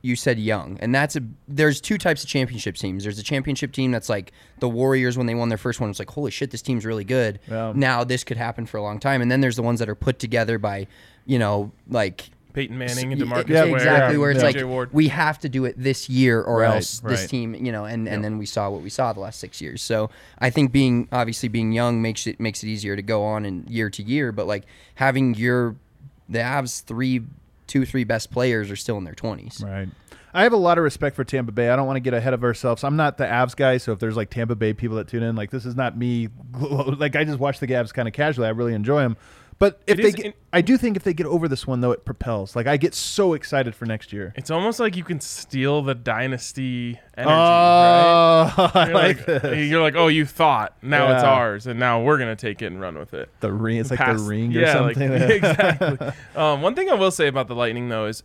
you 0.00 0.16
said 0.16 0.38
young, 0.38 0.78
and 0.80 0.94
that's 0.94 1.16
a. 1.16 1.20
There's 1.46 1.82
two 1.82 1.98
types 1.98 2.24
of 2.24 2.30
championship 2.30 2.76
teams. 2.76 3.02
There's 3.02 3.18
a 3.18 3.22
championship 3.22 3.72
team 3.72 3.90
that's 3.90 4.08
like 4.08 4.32
the 4.60 4.68
Warriors 4.68 5.18
when 5.18 5.26
they 5.26 5.34
won 5.34 5.50
their 5.50 5.58
first 5.58 5.80
one. 5.80 5.90
It's 5.90 5.98
like, 5.98 6.10
holy 6.10 6.30
shit, 6.30 6.50
this 6.50 6.62
team's 6.62 6.86
really 6.86 7.04
good. 7.04 7.40
Yeah. 7.46 7.72
Now 7.76 8.02
this 8.02 8.24
could 8.24 8.38
happen 8.38 8.64
for 8.64 8.78
a 8.78 8.82
long 8.82 8.98
time. 8.98 9.20
And 9.20 9.30
then 9.30 9.42
there's 9.42 9.56
the 9.56 9.62
ones 9.62 9.80
that 9.80 9.88
are 9.90 9.94
put 9.94 10.18
together 10.18 10.58
by, 10.58 10.86
you 11.26 11.38
know, 11.38 11.72
like. 11.88 12.30
Peyton 12.54 12.78
Manning 12.78 13.12
and 13.12 13.20
Yeah, 13.20 13.26
DeMarcus 13.26 13.48
Yeah, 13.48 13.64
Ware, 13.64 13.74
exactly 13.74 14.16
where 14.18 14.30
it's 14.30 14.42
TJ 14.42 14.54
like 14.54 14.64
Ward. 14.66 14.90
we 14.92 15.08
have 15.08 15.38
to 15.40 15.48
do 15.50 15.66
it 15.66 15.74
this 15.76 16.08
year 16.08 16.40
or 16.40 16.60
Right, 16.60 16.76
else 16.76 17.00
this 17.00 17.20
right. 17.20 17.28
team 17.28 17.54
you 17.54 17.70
know 17.72 17.84
and, 17.84 18.08
and 18.08 18.24
then 18.24 18.38
we 18.38 18.46
saw 18.46 18.70
what 18.70 18.80
we 18.80 18.88
saw 18.90 19.12
the 19.12 19.20
last 19.20 19.38
six 19.40 19.60
years 19.60 19.82
so 19.82 20.08
i 20.38 20.48
think 20.48 20.72
being 20.72 21.08
obviously 21.12 21.48
being 21.48 21.72
young 21.72 22.00
makes 22.00 22.26
it 22.26 22.40
makes 22.40 22.62
it 22.62 22.68
easier 22.68 22.96
to 22.96 23.02
go 23.02 23.22
on 23.24 23.44
and 23.44 23.68
year 23.68 23.90
to 23.90 24.02
year 24.02 24.32
but 24.32 24.46
like 24.46 24.64
having 24.94 25.34
your 25.34 25.76
the 26.28 26.38
avs 26.38 26.82
three 26.84 27.22
two 27.66 27.84
three 27.84 28.04
best 28.04 28.30
players 28.30 28.70
are 28.70 28.76
still 28.76 28.96
in 28.96 29.04
their 29.04 29.14
20s 29.14 29.62
Right. 29.62 29.88
I 30.36 30.42
have 30.42 30.52
a 30.52 30.56
lot 30.56 30.78
of 30.78 30.82
respect 30.84 31.14
for 31.14 31.22
Tampa 31.22 31.52
Bay. 31.52 31.68
I 31.68 31.76
don't 31.76 31.86
want 31.86 31.94
to 31.94 32.00
get 32.00 32.12
ahead 32.12 32.34
of 32.34 32.42
ourselves. 32.42 32.82
I'm 32.82 32.96
not 32.96 33.18
the 33.18 33.24
Avs 33.24 33.54
guy, 33.54 33.76
so 33.76 33.92
if 33.92 34.00
there's 34.00 34.16
like 34.16 34.30
Tampa 34.30 34.56
Bay 34.56 34.72
people 34.72 34.96
that 34.96 35.06
tune 35.06 35.22
in, 35.22 35.36
like 35.36 35.52
this 35.52 35.64
is 35.64 35.76
not 35.76 35.96
me. 35.96 36.28
Like 36.58 37.14
I 37.14 37.22
just 37.22 37.38
watch 37.38 37.60
the 37.60 37.68
Avs 37.68 37.94
kind 37.94 38.08
of 38.08 38.14
casually. 38.14 38.48
I 38.48 38.50
really 38.50 38.74
enjoy 38.74 39.00
them. 39.02 39.16
But 39.58 39.80
if 39.86 39.98
It 39.98 40.02
they 40.02 40.08
is 40.08 40.14
get, 40.16 40.36
I 40.52 40.60
do 40.62 40.76
think 40.76 40.96
if 40.96 41.04
they 41.04 41.14
get 41.14 41.26
over 41.26 41.46
this 41.48 41.66
one 41.66 41.80
though, 41.80 41.92
it 41.92 42.04
propels. 42.04 42.56
Like 42.56 42.66
I 42.66 42.76
get 42.76 42.92
so 42.94 43.34
excited 43.34 43.74
for 43.74 43.86
next 43.86 44.12
year. 44.12 44.32
It's 44.36 44.50
almost 44.50 44.80
like 44.80 44.96
you 44.96 45.04
can 45.04 45.20
steal 45.20 45.80
the 45.82 45.94
dynasty 45.94 46.98
energy. 47.16 47.30
Oh, 47.32 48.70
I 48.74 48.84
You're 48.86 48.94
like, 48.94 49.28
like, 49.28 49.42
this. 49.42 49.68
you're 49.70 49.80
like, 49.82 49.94
oh, 49.96 50.08
you 50.08 50.26
thought 50.26 50.76
now 50.82 51.14
it's 51.14 51.22
ours, 51.24 51.66
and 51.66 51.78
now 51.78 52.02
we're 52.02 52.18
gonna 52.18 52.34
take 52.36 52.62
it 52.62 52.66
and 52.66 52.80
run 52.80 52.98
with 52.98 53.14
it. 53.14 53.28
The 53.40 53.52
ring. 53.52 53.78
It's 53.78 53.90
like 53.90 54.00
the 54.00 54.22
ring 54.22 54.56
or 54.56 54.60
yeah, 54.60 54.80
like- 54.80 54.96
something. 54.96 55.12
exactly. 55.30 56.08
Um, 56.34 56.60
one 56.60 56.74
thing 56.74 56.90
I 56.90 56.94
will 56.94 57.12
say 57.12 57.28
about 57.28 57.46
the 57.48 57.54
Lightning 57.54 57.88
though 57.88 58.06
is 58.06 58.22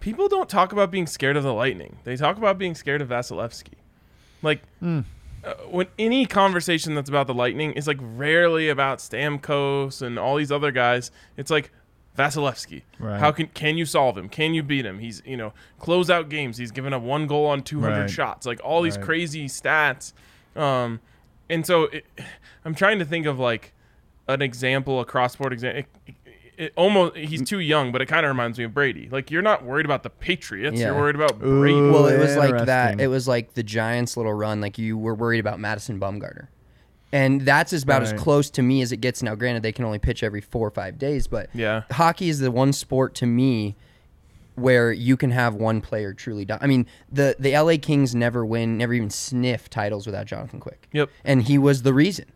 people 0.00 0.28
don't 0.28 0.48
talk 0.48 0.72
about 0.72 0.90
being 0.90 1.06
scared 1.06 1.36
of 1.36 1.42
the 1.44 1.54
Lightning. 1.54 1.98
They 2.04 2.16
talk 2.16 2.36
about 2.38 2.58
being 2.58 2.74
scared 2.74 3.02
of 3.02 3.08
Vasilevskiy. 3.08 3.74
Like 4.42 4.62
Hmm. 4.80 5.00
Uh, 5.44 5.54
when 5.70 5.86
any 5.98 6.26
conversation 6.26 6.94
that's 6.94 7.08
about 7.08 7.26
the 7.26 7.34
Lightning 7.34 7.72
is 7.72 7.86
like 7.86 7.98
rarely 8.00 8.68
about 8.68 8.98
Stamkos 8.98 10.02
and 10.02 10.18
all 10.18 10.36
these 10.36 10.52
other 10.52 10.70
guys. 10.70 11.10
It's 11.36 11.50
like 11.50 11.70
Vasilevskiy. 12.18 12.82
Right. 12.98 13.18
How 13.18 13.32
can 13.32 13.46
can 13.48 13.78
you 13.78 13.86
solve 13.86 14.18
him? 14.18 14.28
Can 14.28 14.52
you 14.52 14.62
beat 14.62 14.84
him? 14.84 14.98
He's 14.98 15.22
you 15.24 15.36
know 15.36 15.52
close 15.78 16.10
out 16.10 16.28
games. 16.28 16.58
He's 16.58 16.70
given 16.72 16.92
up 16.92 17.02
one 17.02 17.26
goal 17.26 17.46
on 17.46 17.62
200 17.62 18.00
Right. 18.00 18.10
shots. 18.10 18.46
Like 18.46 18.60
all 18.62 18.82
these 18.82 18.96
Right. 18.96 19.04
crazy 19.04 19.46
stats. 19.46 20.12
Um, 20.56 21.00
and 21.48 21.64
so 21.64 21.84
it, 21.84 22.04
I'm 22.64 22.74
trying 22.74 22.98
to 22.98 23.04
think 23.04 23.26
of 23.26 23.38
like 23.38 23.72
an 24.28 24.42
example, 24.42 25.00
a 25.00 25.04
cross-sport 25.04 25.52
example. 25.52 25.80
It, 25.80 25.86
it 26.06 26.14
almost 26.76 27.16
he's 27.16 27.42
too 27.42 27.58
young, 27.60 27.92
but 27.92 28.00
it 28.02 28.06
kind 28.06 28.24
of 28.26 28.30
reminds 28.30 28.58
me 28.58 28.64
of 28.64 28.74
Brady. 28.74 29.08
Like 29.10 29.30
you're 29.30 29.42
not 29.42 29.64
worried 29.64 29.86
about 29.86 30.02
the 30.02 30.10
Patriots, 30.10 30.78
Yeah. 30.78 30.86
you're 30.88 30.96
worried 30.96 31.16
about 31.16 31.32
Ooh. 31.42 31.60
Brady. 31.60 31.80
well 31.80 32.06
it 32.06 32.18
was 32.18 32.36
like 32.36 32.50
that 32.66 32.92
Interesting. 32.92 33.00
it 33.00 33.06
was 33.08 33.26
like 33.28 33.54
the 33.54 33.62
giants 33.62 34.16
little 34.16 34.34
run 34.34 34.60
like 34.60 34.78
you 34.78 34.96
were 34.98 35.14
worried 35.14 35.40
about 35.40 35.58
madison 35.60 35.98
bumgarner 36.00 36.48
and 37.12 37.40
that's 37.42 37.72
about 37.72 38.02
Right. 38.02 38.12
as 38.14 38.20
close 38.20 38.50
to 38.50 38.62
me 38.62 38.82
as 38.82 38.92
it 38.92 38.98
gets 38.98 39.22
now 39.22 39.34
granted 39.34 39.62
they 39.62 39.72
can 39.72 39.84
only 39.84 39.98
pitch 39.98 40.22
every 40.22 40.40
four 40.40 40.66
or 40.68 40.70
five 40.70 40.98
days 40.98 41.26
but 41.26 41.48
Yeah. 41.54 41.82
hockey 41.92 42.28
is 42.28 42.38
the 42.40 42.50
one 42.50 42.72
sport 42.72 43.14
to 43.16 43.26
me 43.26 43.74
where 44.54 44.92
you 44.92 45.16
can 45.16 45.30
have 45.30 45.54
one 45.54 45.80
player 45.80 46.12
truly 46.12 46.44
do- 46.44 46.58
I 46.60 46.66
mean, 46.66 46.84
the 47.10 47.34
the 47.38 47.52
LA 47.56 47.78
Kings 47.78 48.14
never 48.14 48.44
win, 48.44 48.76
never 48.76 48.92
even 48.92 49.08
sniff 49.08 49.70
titles 49.70 50.04
without 50.06 50.26
Jonathan 50.26 50.60
Quick. 50.60 50.86
Yep. 50.92 51.08
And 51.24 51.44
he 51.44 51.56
was 51.56 51.82
the 51.82 51.94
reason. 51.94 52.26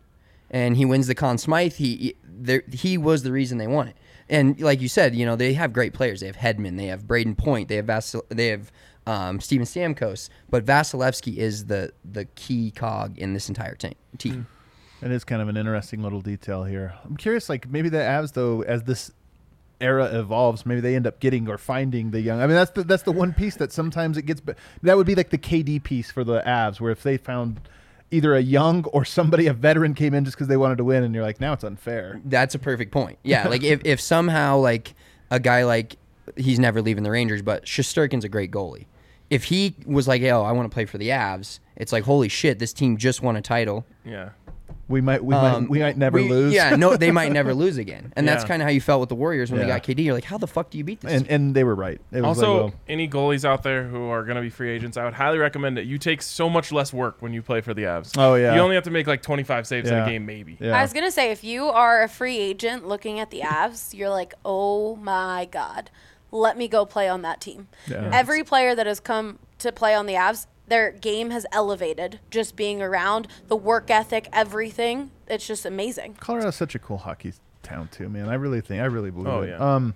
And 0.49 0.75
he 0.77 0.85
wins 0.85 1.05
the 1.07 1.13
Conn 1.15 1.37
Smythe. 1.37 1.73
He 1.73 1.95
he, 1.97 2.15
there, 2.23 2.63
he 2.71 2.97
was 2.97 3.21
the 3.23 3.31
reason 3.31 3.57
they 3.59 3.67
won 3.67 3.89
it. 3.89 3.95
And 4.29 4.59
like 4.59 4.81
you 4.81 4.87
said, 4.87 5.13
you 5.15 5.25
know, 5.25 5.35
they 5.35 5.53
have 5.53 5.71
great 5.73 5.93
players. 5.93 6.19
They 6.21 6.27
have 6.27 6.35
Hedman, 6.37 6.77
they 6.77 6.87
have 6.87 7.03
Brayden 7.03 7.37
Point, 7.37 7.69
they 7.69 7.75
have 7.75 7.85
Vasil, 7.85 8.21
they 8.29 8.47
have 8.47 8.71
um, 9.07 9.39
Steven 9.39 9.65
Stamkos, 9.67 10.29
but 10.49 10.65
Vasilevskiy 10.65 11.37
is 11.37 11.65
the 11.65 11.91
the 12.03 12.25
key 12.25 12.71
cog 12.71 13.17
in 13.19 13.33
this 13.33 13.49
entire 13.49 13.75
te- 13.75 13.95
team. 14.17 14.47
It 15.01 15.11
is 15.11 15.23
kind 15.23 15.41
of 15.41 15.47
an 15.49 15.57
interesting 15.57 16.01
little 16.01 16.21
detail 16.21 16.63
here. 16.63 16.95
I'm 17.03 17.15
curious, 17.17 17.47
like 17.49 17.69
maybe 17.69 17.89
the 17.89 17.97
Avs 17.99 18.33
though, 18.33 18.61
as 18.63 18.83
this 18.83 19.11
era 19.79 20.05
evolves, 20.05 20.65
maybe 20.65 20.81
they 20.81 20.95
end 20.95 21.05
up 21.05 21.19
getting 21.19 21.47
or 21.47 21.57
finding 21.59 22.09
the 22.11 22.21
young. 22.21 22.39
I 22.41 22.47
mean, 22.47 22.55
that's 22.55 22.71
the 22.71 22.83
that's 22.83 23.03
the 23.03 23.11
one 23.11 23.31
piece 23.33 23.57
that 23.57 23.71
sometimes 23.71 24.17
it 24.17 24.23
gets. 24.23 24.41
be- 24.41 24.53
That 24.81 24.97
would 24.97 25.05
be 25.05 25.13
like 25.13 25.29
the 25.29 25.37
KD 25.37 25.83
piece 25.83 26.09
for 26.09 26.23
the 26.23 26.41
Avs, 26.41 26.79
where 26.81 26.91
if 26.91 27.03
they 27.03 27.17
found 27.17 27.59
either 28.11 28.35
a 28.35 28.41
young 28.41 28.85
or 28.85 29.05
somebody 29.05 29.47
a 29.47 29.53
veteran 29.53 29.93
came 29.93 30.13
in 30.13 30.25
just 30.25 30.37
because 30.37 30.47
they 30.47 30.57
wanted 30.57 30.77
to 30.77 30.83
win, 30.83 31.03
and 31.03 31.13
you're 31.13 31.23
like, 31.23 31.41
now 31.41 31.53
it's 31.53 31.63
unfair. 31.63 32.21
That's 32.25 32.55
a 32.55 32.59
perfect 32.59 32.91
point. 32.91 33.17
Yeah, 33.23 33.47
like 33.49 33.63
if, 33.63 33.81
if 33.85 33.99
somehow 33.99 34.57
like 34.57 34.93
a 35.31 35.39
guy 35.39 35.63
like 35.63 35.97
he's 36.35 36.59
never 36.59 36.81
leaving 36.81 37.03
the 37.03 37.11
Rangers, 37.11 37.41
but 37.41 37.65
Shesterkin's 37.65 38.23
a 38.23 38.29
great 38.29 38.51
goalie. 38.51 38.85
If 39.29 39.45
he 39.45 39.75
was 39.85 40.07
like, 40.07 40.21
"Yo, 40.21 40.43
I 40.43 40.51
want 40.51 40.69
to 40.69 40.73
play 40.73 40.85
for 40.85 40.97
the 40.97 41.09
Avs," 41.09 41.59
it's 41.75 41.91
like, 41.91 42.03
"Holy 42.03 42.29
shit, 42.29 42.59
this 42.59 42.73
team 42.73 42.97
just 42.97 43.21
won 43.21 43.35
a 43.35 43.41
title." 43.41 43.85
Yeah. 44.05 44.29
We 44.87 45.01
might 45.01 45.23
we 45.25 45.33
Um, 45.33 45.63
might 45.63 45.69
we 45.71 45.79
might 45.79 45.97
never 45.97 46.19
we- 46.21 46.29
lose. 46.29 46.53
Yeah, 46.53 46.75
no, 46.75 46.95
they 46.95 47.09
might 47.09 47.31
never 47.31 47.53
lose 47.63 47.77
again, 47.77 48.13
and 48.15 48.27
that's 48.27 48.43
kind 48.43 48.61
of 48.61 48.67
how 48.67 48.71
you 48.71 48.79
felt 48.81 48.99
with 48.99 49.09
the 49.09 49.15
Warriors 49.15 49.51
when 49.51 49.59
they 49.61 49.65
got 49.67 49.81
KD. 49.83 50.03
You're 50.03 50.13
like, 50.13 50.25
"How 50.25 50.37
the 50.37 50.45
fuck 50.47 50.69
do 50.69 50.77
you 50.77 50.83
beat 50.83 51.01
this?" 51.01 51.11
and 51.11 51.27
and 51.27 51.55
they 51.55 51.63
were 51.63 51.73
right. 51.73 51.99
It 52.11 52.21
was 52.21 52.37
Also, 52.37 52.53
like, 52.53 52.61
well, 52.65 52.73
any 52.87 53.07
goalies 53.09 53.43
out 53.45 53.63
there 53.63 53.83
who 53.85 54.09
are 54.09 54.23
going 54.23 54.35
to 54.35 54.41
be 54.43 54.51
free 54.51 54.69
agents, 54.69 54.95
I 54.95 55.03
would 55.05 55.15
highly 55.15 55.39
recommend 55.39 55.77
that 55.77 55.85
You 55.87 55.97
take 55.97 56.21
so 56.21 56.49
much 56.51 56.71
less 56.71 56.93
work 56.93 57.15
when 57.19 57.33
you 57.33 57.41
play 57.41 57.61
for 57.61 57.73
the 57.73 57.83
Avs. 57.83 58.13
Oh, 58.15 58.35
yeah. 58.35 58.53
You 58.53 58.61
only 58.61 58.75
have 58.75 58.83
to 58.83 58.91
make 58.91 59.07
like 59.07 59.23
25 59.23 59.65
saves 59.65 59.89
in 59.89 59.97
a 59.97 60.05
game, 60.05 60.25
maybe. 60.25 60.55
yeah. 60.59 60.77
I 60.77 60.83
was 60.83 60.93
gonna 60.93 61.11
say, 61.11 61.31
if 61.31 61.43
you 61.43 61.65
are 61.65 62.03
a 62.03 62.07
free 62.07 62.37
agent 62.37 62.87
looking 62.87 63.19
at 63.19 63.31
the 63.31 63.39
Avs, 63.41 63.93
you're 63.93 64.09
like, 64.09 64.35
oh 64.45 64.95
my 64.97 65.47
god, 65.51 65.89
let 66.31 66.57
me 66.59 66.67
go 66.67 66.85
play 66.85 67.09
on 67.09 67.23
that 67.23 67.41
team. 67.41 67.69
Yeah. 67.87 68.09
Every 68.13 68.43
player 68.43 68.75
that 68.75 68.85
has 68.85 68.99
come 68.99 69.39
to 69.59 69.71
play 69.71 69.95
on 69.95 70.05
the 70.05 70.13
Avs, 70.13 70.45
their 70.67 70.91
game 70.91 71.29
has 71.31 71.45
elevated. 71.51 72.19
Just 72.29 72.55
being 72.55 72.81
around, 72.81 73.27
the 73.47 73.55
work 73.55 73.89
ethic, 73.89 74.27
everything. 74.33 75.11
It's 75.27 75.45
just 75.47 75.65
amazing. 75.65 76.15
Colorado's 76.19 76.55
such 76.55 76.75
a 76.75 76.79
cool 76.79 76.97
hockey 76.97 77.33
town 77.63 77.89
too, 77.91 78.09
man. 78.09 78.29
I 78.29 78.35
really 78.35 78.61
think 78.61 78.81
I 78.81 78.85
really 78.85 79.11
believe 79.11 79.27
Oh, 79.27 79.41
it. 79.41 79.49
yeah. 79.49 79.75
Um, 79.75 79.95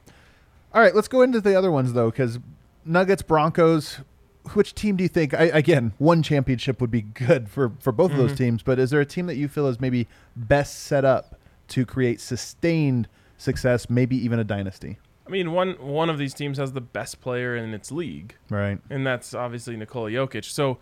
all 0.74 0.82
right, 0.82 0.94
let's 0.96 1.08
go 1.08 1.22
into 1.22 1.42
the 1.42 1.56
other 1.56 1.72
ones 1.72 1.94
though, 1.94 2.10
because 2.12 2.40
Nuggets, 2.86 3.22
Broncos. 3.22 4.00
Which 4.54 4.74
team 4.74 4.96
do 4.96 5.04
you 5.04 5.10
think? 5.10 5.34
I, 5.36 5.44
again, 5.44 5.94
one 6.00 6.24
championship 6.24 6.82
would 6.82 6.90
be 6.90 7.02
good 7.04 7.50
for 7.50 7.72
for 7.80 7.92
both 7.92 8.12
of 8.12 8.18
Mm-hmm. 8.18 8.28
those 8.28 8.38
teams. 8.38 8.64
But 8.64 8.80
is 8.80 8.90
there 8.90 9.02
a 9.02 9.06
team 9.06 9.28
that 9.28 9.36
you 9.36 9.48
feel 9.48 9.68
is 9.68 9.80
maybe 9.80 10.08
best 10.36 10.80
set 10.86 11.06
up 11.06 11.38
to 11.68 11.86
create 11.86 12.20
sustained 12.20 13.08
success, 13.38 13.90
maybe 13.92 14.16
even 14.16 14.40
a 14.40 14.44
dynasty? 14.44 14.98
I 15.30 15.32
mean, 15.32 15.52
one 15.52 15.74
one 15.74 16.10
of 16.10 16.18
these 16.18 16.34
teams 16.34 16.58
has 16.58 16.74
the 16.74 16.82
best 16.82 17.22
player 17.22 17.56
in 17.56 17.72
its 17.76 17.92
league, 17.92 18.34
Right. 18.50 18.80
and 18.90 19.06
that's 19.06 19.36
obviously 19.36 19.78
Nikola 19.78 20.10
Jokic. 20.10 20.44
So 20.46 20.80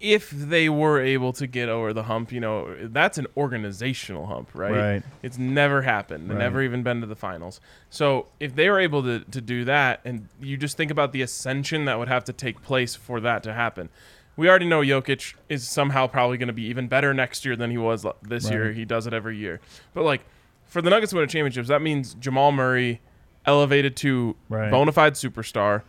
if 0.00 0.30
they 0.30 0.68
were 0.70 1.00
able 1.00 1.32
to 1.34 1.46
get 1.46 1.68
over 1.68 1.92
the 1.92 2.04
hump, 2.04 2.32
you 2.32 2.40
know, 2.40 2.74
that's 2.88 3.16
an 3.18 3.26
organizational 3.36 4.26
hump, 4.26 4.50
right? 4.54 4.72
Right. 4.72 5.02
It's 5.22 5.38
never 5.38 5.82
happened. 5.82 6.28
Right. 6.30 6.38
Never 6.38 6.62
even 6.62 6.82
been 6.82 7.00
to 7.02 7.06
the 7.06 7.16
finals. 7.16 7.60
So 7.90 8.26
if 8.40 8.54
they 8.54 8.68
were 8.70 8.78
able 8.80 9.02
to, 9.02 9.20
to 9.20 9.40
do 9.40 9.64
that, 9.66 10.00
and 10.04 10.28
you 10.40 10.56
just 10.58 10.76
think 10.78 10.90
about 10.90 11.12
the 11.12 11.22
ascension 11.22 11.86
that 11.86 11.98
would 11.98 12.08
have 12.08 12.24
to 12.24 12.32
take 12.34 12.62
place 12.62 12.94
for 12.94 13.20
that 13.20 13.42
to 13.44 13.52
happen. 13.54 13.88
We 14.36 14.50
already 14.50 14.66
know 14.66 14.80
Jokic 14.82 15.34
is 15.48 15.66
somehow 15.66 16.06
probably 16.08 16.36
going 16.36 16.48
to 16.48 16.52
be 16.54 16.64
even 16.66 16.88
better 16.88 17.14
next 17.14 17.46
year 17.46 17.56
than 17.56 17.70
he 17.70 17.78
was 17.78 18.04
this 18.22 18.50
year. 18.50 18.72
He 18.72 18.84
does 18.84 19.06
it 19.06 19.14
every 19.14 19.38
year. 19.38 19.60
But 19.94 20.04
like 20.04 20.20
for 20.66 20.82
the 20.82 20.90
Nuggets 20.90 21.10
to 21.10 21.16
win 21.16 21.24
a 21.24 21.26
championships, 21.26 21.68
that 21.68 21.80
means 21.80 22.12
Jamal 22.14 22.52
Murray 22.52 23.00
elevated 23.46 23.96
to 23.96 24.36
Right. 24.48 24.70
bona 24.70 24.92
fide 24.92 25.14
superstar. 25.14 25.82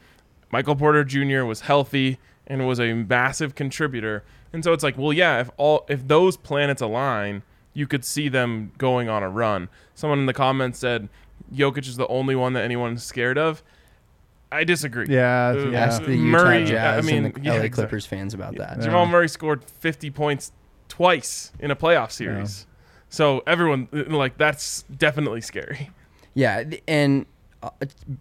Michael 0.52 0.76
Porter 0.76 1.04
Jr. 1.04 1.44
was 1.44 1.62
healthy 1.62 2.20
and 2.46 2.66
was 2.68 2.80
a 2.80 2.94
massive 2.94 3.56
contributor. 3.56 4.24
And 4.54 4.64
so 4.64 4.72
it's 4.74 4.84
like, 4.84 4.98
well, 4.98 5.12
yeah, 5.12 5.40
if 5.42 5.50
all 5.58 5.86
if 5.90 6.08
those 6.08 6.38
planets 6.38 6.82
align, 6.82 7.44
you 7.74 7.86
could 7.88 8.06
see 8.06 8.30
them 8.30 8.72
going 8.78 9.10
on 9.10 9.24
a 9.24 9.30
run. 9.30 9.70
Someone 9.94 10.20
in 10.20 10.26
the 10.26 10.34
comments 10.34 10.80
said 10.80 11.10
Jokic 11.54 11.88
is 11.88 11.98
the 11.98 12.08
only 12.08 12.36
one 12.36 12.54
that 12.54 12.64
anyone's 12.64 13.04
scared 13.04 13.38
of. 13.38 13.62
I 14.52 14.64
disagree. 14.64 15.08
Yeah, 15.10 15.50
Uh. 15.58 15.72
Ask 15.74 16.04
the 16.06 16.16
Utah 16.16 16.44
Murray, 16.44 16.64
Jazz 16.66 17.04
I 17.04 17.06
mean, 17.06 17.26
and 17.26 17.34
the 17.36 17.42
yeah, 17.42 17.52
LA 17.52 17.56
exactly. 17.58 17.70
Clippers 17.84 18.06
fans 18.06 18.34
about 18.34 18.56
that. 18.56 18.80
Jamal 18.80 19.06
Murray 19.06 19.28
scored 19.28 19.64
50 19.66 20.10
points 20.12 20.54
twice 20.88 21.52
in 21.60 21.70
a 21.70 21.76
playoff 21.76 22.12
series. 22.12 22.66
So 23.10 23.44
everyone 23.46 23.90
like 23.92 24.38
that's 24.38 24.84
definitely 24.84 25.42
scary. 25.42 25.90
Yeah, 26.34 26.64
and 26.88 27.26
uh, 27.64 27.70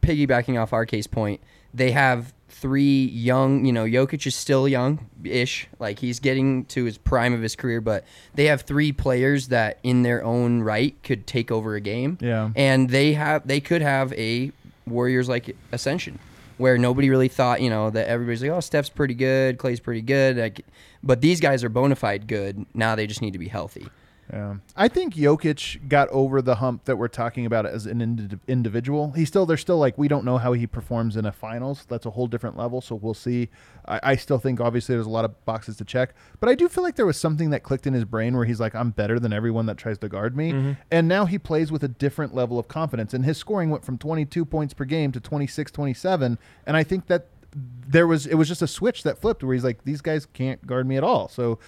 piggybacking 0.03 0.61
off 0.61 0.73
our 0.73 0.87
case 0.87 1.07
point, 1.07 1.41
they 1.75 1.91
have 1.93 2.33
three 2.49 3.05
young. 3.07 3.65
You 3.65 3.73
know, 3.73 3.85
Jokic 3.85 4.27
is 4.27 4.35
still 4.35 4.67
young-ish, 4.69 5.69
like 5.79 5.99
he's 5.99 6.21
getting 6.21 6.65
to 6.67 6.85
his 6.85 6.99
prime 6.99 7.35
of 7.35 7.43
his 7.43 7.57
career, 7.57 7.81
but 7.81 8.05
they 8.35 8.47
have 8.47 8.63
three 8.63 8.93
players 8.93 9.49
that, 9.49 9.79
in 9.83 10.03
their 10.03 10.25
own 10.25 10.63
right, 10.63 10.95
could 11.03 11.27
take 11.27 11.51
over 11.51 11.75
a 11.75 11.81
game. 11.81 12.19
Yeah. 12.21 12.51
and 12.57 12.89
they 12.89 13.13
have 13.15 13.47
they 13.47 13.61
could 13.61 13.83
have 13.83 14.13
a 14.15 14.53
Warriors 14.87 15.29
like 15.29 15.57
ascension. 15.73 16.19
Where 16.59 16.79
nobody 16.79 17.11
really 17.11 17.29
thought, 17.29 17.61
you 17.61 17.69
know, 17.69 17.91
that 17.91 18.09
everybody's 18.09 18.41
like, 18.41 18.51
oh, 18.51 18.61
Steph's 18.61 18.89
pretty 18.89 19.13
good, 19.13 19.59
Klay's 19.59 19.79
pretty 19.79 20.01
good, 20.01 20.39
like, 20.39 20.65
but 21.03 21.21
these 21.21 21.39
guys 21.39 21.63
are 21.63 21.69
bona 21.69 21.97
fide 21.97 22.27
good. 22.27 22.65
Now 22.73 22.95
they 22.95 23.07
just 23.07 23.21
need 23.21 23.33
to 23.35 23.39
be 23.39 23.49
healthy. 23.49 23.87
Yeah. 24.33 24.57
I 24.77 24.89
think 24.89 25.15
Jokic 25.15 25.89
got 25.89 26.09
over 26.09 26.43
the 26.43 26.57
hump 26.57 26.85
that 26.87 26.97
we're 26.97 27.09
talking 27.09 27.47
about 27.47 27.65
as 27.65 27.87
an 27.87 28.01
indi- 28.01 28.39
individual. 28.49 29.13
He's 29.13 29.29
still, 29.29 29.47
they're 29.47 29.57
still 29.57 29.79
like, 29.79 29.97
we 29.97 30.09
don't 30.09 30.25
know 30.25 30.39
how 30.39 30.53
he 30.53 30.67
performs 30.67 31.17
in 31.17 31.27
a 31.27 31.33
finals. 31.33 31.85
That's 31.89 32.07
a 32.07 32.11
whole 32.11 32.27
different 32.27 32.57
level. 32.57 32.81
So 32.81 32.97
we'll 32.97 33.15
see. 33.15 33.49
I, 33.87 34.01
I 34.03 34.17
still 34.17 34.39
think, 34.39 34.61
obviously, 34.61 34.95
there's 34.95 35.07
a 35.07 35.11
lot 35.11 35.25
of 35.25 35.45
boxes 35.45 35.77
to 35.77 35.85
check. 35.85 36.15
But 36.41 36.49
I 36.49 36.55
do 36.55 36.69
feel 36.69 36.83
like 36.83 36.97
there 36.97 37.07
was 37.07 37.17
something 37.17 37.51
that 37.51 37.63
clicked 37.63 37.87
in 37.87 37.95
his 37.95 38.05
brain 38.05 38.37
where 38.37 38.45
he's 38.45 38.61
like, 38.61 38.75
I'm 38.75 38.91
better 38.91 39.21
than 39.21 39.33
everyone 39.33 39.67
that 39.67 39.77
tries 39.77 39.99
to 39.99 40.09
guard 40.09 40.37
me. 40.37 40.53
Mm-hmm. 40.53 40.73
And 40.91 41.07
now 41.07 41.27
he 41.27 41.39
plays 41.39 41.71
with 41.71 41.85
a 41.85 41.89
different 41.89 42.35
level 42.35 42.59
of 42.59 42.67
confidence. 42.67 43.15
And 43.15 43.25
his 43.25 43.39
scoring 43.39 43.71
went 43.71 43.85
from 43.85 43.97
22 43.97 44.45
points 44.45 44.75
per 44.75 44.85
game 44.85 45.13
to 45.13 45.21
26, 45.21 45.71
27. 45.71 46.39
And 46.67 46.77
I 46.77 46.83
think 46.83 47.07
that 47.07 47.29
there 47.89 48.07
was, 48.07 48.27
it 48.27 48.35
was 48.35 48.49
just 48.49 48.61
a 48.61 48.67
switch 48.67 49.03
that 49.05 49.19
flipped 49.19 49.43
where 49.45 49.55
he's 49.55 49.65
like, 49.65 49.85
these 49.85 50.01
guys 50.01 50.27
can't 50.27 50.67
guard 50.67 50.87
me 50.87 50.97
at 50.97 51.05
all. 51.05 51.29
So, 51.29 51.59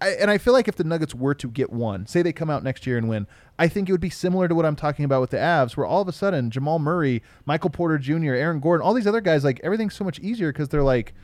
I, 0.00 0.10
and 0.10 0.30
I 0.30 0.38
feel 0.38 0.52
like 0.52 0.68
if 0.68 0.76
the 0.76 0.84
Nuggets 0.84 1.14
were 1.14 1.34
to 1.34 1.48
get 1.48 1.72
one, 1.72 2.06
say 2.06 2.22
they 2.22 2.32
come 2.32 2.50
out 2.50 2.62
next 2.62 2.86
year 2.86 2.96
and 2.96 3.08
win, 3.08 3.26
I 3.58 3.68
think 3.68 3.88
it 3.88 3.92
would 3.92 4.00
be 4.00 4.10
similar 4.10 4.46
to 4.48 4.54
what 4.54 4.64
I'm 4.64 4.76
talking 4.76 5.04
about 5.04 5.20
with 5.20 5.30
the 5.30 5.38
Avs, 5.38 5.76
where 5.76 5.86
all 5.86 6.02
of 6.02 6.08
a 6.08 6.12
sudden 6.12 6.50
Jamal 6.50 6.78
Murray, 6.78 7.22
Michael 7.46 7.70
Porter 7.70 7.98
Jr., 7.98 8.34
Aaron 8.34 8.60
Gordon, 8.60 8.86
all 8.86 8.94
these 8.94 9.06
other 9.06 9.20
guys, 9.20 9.44
like 9.44 9.60
everything's 9.64 9.94
so 9.94 10.04
much 10.04 10.20
easier 10.20 10.52
because 10.52 10.68
they're 10.68 10.82
like, 10.82 11.14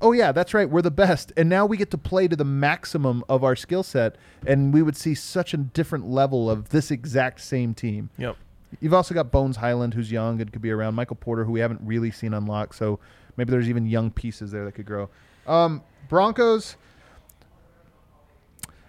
oh 0.00 0.12
yeah, 0.12 0.32
that's 0.32 0.52
right, 0.52 0.68
we're 0.68 0.82
the 0.82 0.90
best, 0.90 1.32
and 1.36 1.48
now 1.48 1.64
we 1.64 1.76
get 1.76 1.90
to 1.90 1.98
play 1.98 2.28
to 2.28 2.36
the 2.36 2.44
maximum 2.44 3.24
of 3.28 3.42
our 3.42 3.56
skill 3.56 3.82
set, 3.82 4.16
and 4.46 4.74
we 4.74 4.82
would 4.82 4.96
see 4.96 5.14
such 5.14 5.54
a 5.54 5.56
different 5.56 6.06
level 6.06 6.50
of 6.50 6.68
this 6.68 6.90
exact 6.90 7.40
same 7.40 7.72
team. 7.72 8.10
Yep. 8.18 8.36
You've 8.80 8.94
also 8.94 9.14
got 9.14 9.30
Bones 9.30 9.56
Hyland, 9.56 9.94
who's 9.94 10.10
young 10.10 10.40
and 10.40 10.52
could 10.52 10.62
be 10.62 10.70
around. 10.70 10.94
Michael 10.94 11.16
Porter, 11.16 11.44
who 11.44 11.52
we 11.52 11.60
haven't 11.60 11.80
really 11.82 12.10
seen 12.10 12.34
unlock. 12.34 12.74
So 12.74 12.98
maybe 13.36 13.50
there's 13.50 13.68
even 13.68 13.86
young 13.86 14.10
pieces 14.10 14.50
there 14.50 14.64
that 14.64 14.72
could 14.72 14.86
grow. 14.86 15.08
Um, 15.46 15.82
Broncos. 16.08 16.76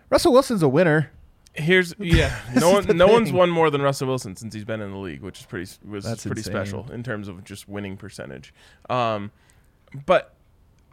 Russell 0.09 0.33
Wilson's 0.33 0.63
a 0.63 0.69
winner. 0.69 1.11
Here's 1.53 1.95
yeah, 1.99 2.37
no 2.55 2.71
one 2.71 2.97
no 2.97 3.07
one's 3.07 3.31
won 3.31 3.49
more 3.49 3.69
than 3.69 3.81
Russell 3.81 4.07
Wilson 4.07 4.35
since 4.35 4.53
he's 4.53 4.65
been 4.65 4.81
in 4.81 4.91
the 4.91 4.97
league, 4.97 5.21
which 5.21 5.39
is 5.39 5.45
pretty 5.45 5.71
was 5.87 6.03
That's 6.03 6.25
pretty 6.25 6.39
insane. 6.39 6.53
special 6.53 6.91
in 6.91 7.01
terms 7.03 7.27
of 7.27 7.43
just 7.43 7.69
winning 7.69 7.95
percentage. 7.97 8.53
Um, 8.89 9.31
but 10.05 10.35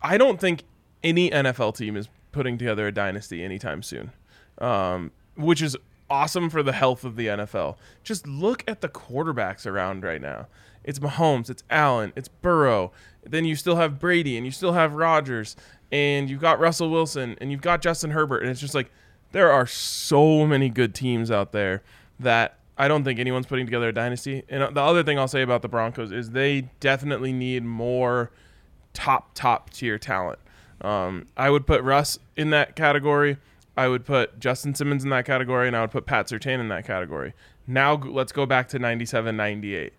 I 0.03 0.19
don't 0.19 0.41
think 0.41 0.63
any 1.03 1.31
NFL 1.31 1.77
team 1.77 1.97
is 1.97 2.09
putting 2.31 2.59
together 2.59 2.87
a 2.87 2.93
dynasty 2.93 3.43
anytime 3.43 3.83
soon, 3.83 4.13
um, 4.59 5.11
which 5.37 5.61
is 5.61 5.77
awesome 6.09 6.51
for 6.51 6.63
the 6.63 6.73
health 6.73 7.05
of 7.05 7.17
the 7.17 7.27
NFL. 7.27 7.77
Just 8.05 8.27
look 8.27 8.63
at 8.69 8.83
the 8.83 8.89
quarterbacks 8.89 9.67
around 9.67 10.05
right 10.05 10.21
now. 10.21 10.47
It's 10.85 10.99
Mahomes, 10.99 11.49
it's 11.49 11.63
Allen, 11.71 12.13
it's 12.17 12.29
Burrow. 12.29 12.93
Then 13.25 13.45
you 13.45 13.57
still 13.57 13.77
have 13.77 13.99
Brady 13.99 14.37
and 14.37 14.45
you 14.45 14.53
still 14.53 14.73
have 14.73 14.95
Rodgers 14.95 15.57
and 15.91 16.29
you've 16.29 16.41
got 16.41 16.59
Russell 16.61 16.91
Wilson 16.91 17.37
and 17.41 17.51
you've 17.51 17.61
got 17.61 17.83
Justin 17.83 18.11
Herbert 18.11 18.43
and 18.43 18.51
it's 18.51 18.61
just 18.61 18.75
like 18.75 18.91
there 19.33 19.51
are 19.51 19.67
so 19.67 20.47
many 20.47 20.69
good 20.69 20.95
teams 20.95 21.31
out 21.31 21.53
there 21.53 21.83
that 22.21 22.59
I 22.79 22.89
don't 22.89 23.05
think 23.05 23.19
anyone's 23.19 23.47
putting 23.47 23.67
together 23.67 23.89
a 23.89 23.93
dynasty. 23.93 24.45
And 24.49 24.75
the 24.75 24.81
other 24.81 25.03
thing 25.03 25.19
I'll 25.19 25.29
say 25.29 25.43
about 25.43 25.63
the 25.63 25.69
Broncos 25.69 26.13
is 26.13 26.31
they 26.31 26.71
definitely 26.81 27.33
need 27.33 27.65
more 27.65 28.31
top 28.95 29.35
top 29.35 29.71
tier 29.71 29.99
talent. 29.99 30.39
Um, 30.81 31.27
I 31.37 31.51
would 31.51 31.67
put 31.67 31.83
Russ 31.83 32.19
in 32.37 32.51
that 32.51 32.77
category. 32.77 33.37
I 33.77 33.89
would 33.89 34.05
put 34.05 34.39
Justin 34.39 34.75
Simmons 34.75 35.05
in 35.05 35.11
that 35.11 35.25
category, 35.25 35.67
and 35.67 35.77
I 35.77 35.81
would 35.81 35.91
put 35.91 36.07
Pat 36.07 36.27
Surtain 36.27 36.61
in 36.61 36.69
that 36.69 36.85
category. 36.85 37.33
Now 37.67 37.95
let's 37.95 38.33
go 38.33 38.45
back 38.45 38.69
to 38.69 38.79
97, 38.79 39.37
98. 39.37 39.93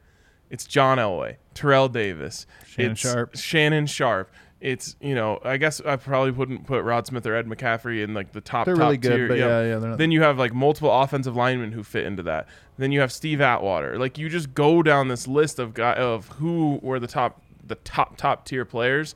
It's 0.50 0.66
John 0.66 1.00
Elway, 1.00 1.38
Terrell 1.56 1.90
Davis, 1.90 2.46
Shannon 2.68 2.96
Sharpe. 2.96 3.36
Shannon 3.36 3.88
Sharpe. 3.88 4.32
It's 4.64 4.96
you 5.02 5.14
know 5.14 5.42
I 5.44 5.58
guess 5.58 5.82
I 5.82 5.98
probably 5.98 6.32
wouldn't 6.32 6.66
put 6.66 6.86
Rod 6.86 7.06
Smith 7.06 7.26
or 7.28 7.36
Ed 7.36 7.48
McCaffrey 7.48 8.02
in 8.02 8.14
like 8.14 8.32
the 8.32 8.40
top. 8.40 8.66
They're 8.66 8.76
top 8.76 8.84
really 8.86 8.98
good, 8.98 9.16
tier. 9.18 9.28
but 9.28 9.38
yeah, 9.38 9.62
yeah, 9.62 9.78
not- 9.80 9.98
Then 9.98 10.10
you 10.12 10.22
have 10.22 10.40
like 10.40 10.54
multiple 10.54 10.90
offensive 10.90 11.36
linemen 11.36 11.74
who 11.74 11.84
fit 11.84 12.06
into 12.06 12.24
that. 12.24 12.48
Then 12.78 12.94
you 12.94 13.02
have 13.02 13.12
Steve 13.12 13.42
Atwater. 13.42 14.00
Like 14.00 14.18
you 14.18 14.30
just 14.30 14.54
go 14.54 14.82
down 14.82 15.10
this 15.10 15.28
list 15.28 15.60
of 15.60 15.74
guy 15.74 15.94
of 15.96 16.30
who 16.30 16.80
were 16.82 16.98
the 16.98 17.08
top 17.08 17.42
the 17.68 17.76
top 17.76 18.16
top 18.16 18.46
tier 18.46 18.64
players, 18.64 19.16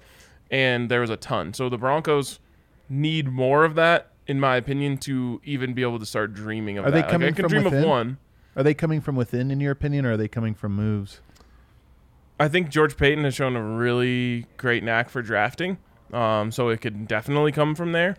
and 0.52 0.92
there 0.92 1.00
was 1.00 1.10
a 1.10 1.18
ton. 1.18 1.54
So 1.54 1.70
the 1.70 1.78
Broncos 1.78 2.40
need 2.90 3.30
more 3.30 3.64
of 3.64 3.76
that, 3.76 4.10
in 4.28 4.42
my 4.42 4.58
opinion, 4.58 4.98
to 4.98 5.40
even 5.46 5.74
be 5.74 5.82
able 5.82 6.00
to 6.00 6.06
start 6.06 6.34
dreaming 6.34 6.78
of 6.78 6.86
Are 6.86 6.92
that. 6.92 6.96
they 6.98 7.02
Like, 7.04 7.10
coming 7.12 7.28
I 7.30 7.32
can 7.32 7.44
from 7.44 7.50
dream 7.52 7.64
within? 7.64 7.84
of 7.84 7.90
one. 7.90 8.18
Are 8.58 8.64
they 8.64 8.74
coming 8.74 9.00
from 9.02 9.16
within, 9.16 9.50
in 9.52 9.60
your 9.62 9.72
opinion, 9.72 10.06
or 10.06 10.14
are 10.14 10.18
they 10.18 10.28
coming 10.28 10.54
from 10.56 10.76
moves? 10.76 11.22
I 12.40 12.48
think 12.48 12.70
George 12.70 12.98
Paton 12.98 13.24
has 13.24 13.34
shown 13.36 13.56
a 13.56 13.64
really 13.64 14.46
great 14.58 14.84
knack 14.84 15.10
for 15.10 15.22
drafting. 15.22 15.78
Um, 16.14 16.52
so 16.52 16.70
it 16.70 16.80
could 16.82 17.08
definitely 17.08 17.52
come 17.52 17.76
from 17.76 17.92
there. 17.92 18.16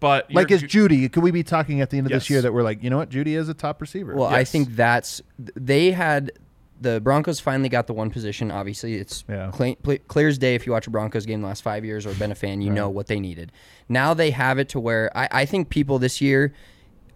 But 0.00 0.32
Like, 0.32 0.50
you're- 0.50 0.62
is 0.64 0.70
Jeudy? 0.70 1.10
Could 1.10 1.22
we 1.22 1.30
be 1.30 1.42
talking 1.42 1.80
at 1.80 1.90
the 1.90 1.98
end 1.98 2.06
of 2.06 2.12
this 2.12 2.28
year 2.28 2.42
that 2.42 2.52
we're 2.52 2.62
like, 2.62 2.82
you 2.82 2.90
know 2.90 2.98
what, 2.98 3.08
Jeudy 3.10 3.36
is 3.36 3.48
a 3.48 3.54
top 3.54 3.80
receiver? 3.80 4.14
Well, 4.14 4.28
I 4.28 4.44
think 4.44 4.76
that's 4.76 5.22
they 5.38 5.92
had 5.92 6.32
the 6.80 7.00
Broncos 7.00 7.40
finally 7.40 7.68
got 7.70 7.86
the 7.86 7.94
one 7.94 8.10
position. 8.10 8.50
Obviously, 8.50 8.94
it's 8.96 9.24
Yeah. 9.28 9.50
clean, 9.52 9.76
pl- 9.82 9.98
clear 10.06 10.28
as 10.28 10.36
day. 10.36 10.54
If 10.54 10.66
you 10.66 10.72
watch 10.72 10.86
a 10.86 10.90
Broncos 10.90 11.24
game 11.24 11.40
the 11.40 11.46
last 11.46 11.62
five 11.62 11.84
years 11.84 12.04
or 12.04 12.12
been 12.14 12.30
a 12.32 12.34
fan, 12.34 12.60
you 12.60 12.70
know 12.70 12.90
what 12.90 13.06
they 13.06 13.18
needed. 13.18 13.50
Now 13.88 14.12
they 14.12 14.30
have 14.32 14.58
it 14.58 14.68
to 14.70 14.80
where 14.80 15.10
I, 15.16 15.28
I 15.32 15.44
think 15.46 15.70
people 15.70 15.98
this 15.98 16.20
year 16.20 16.52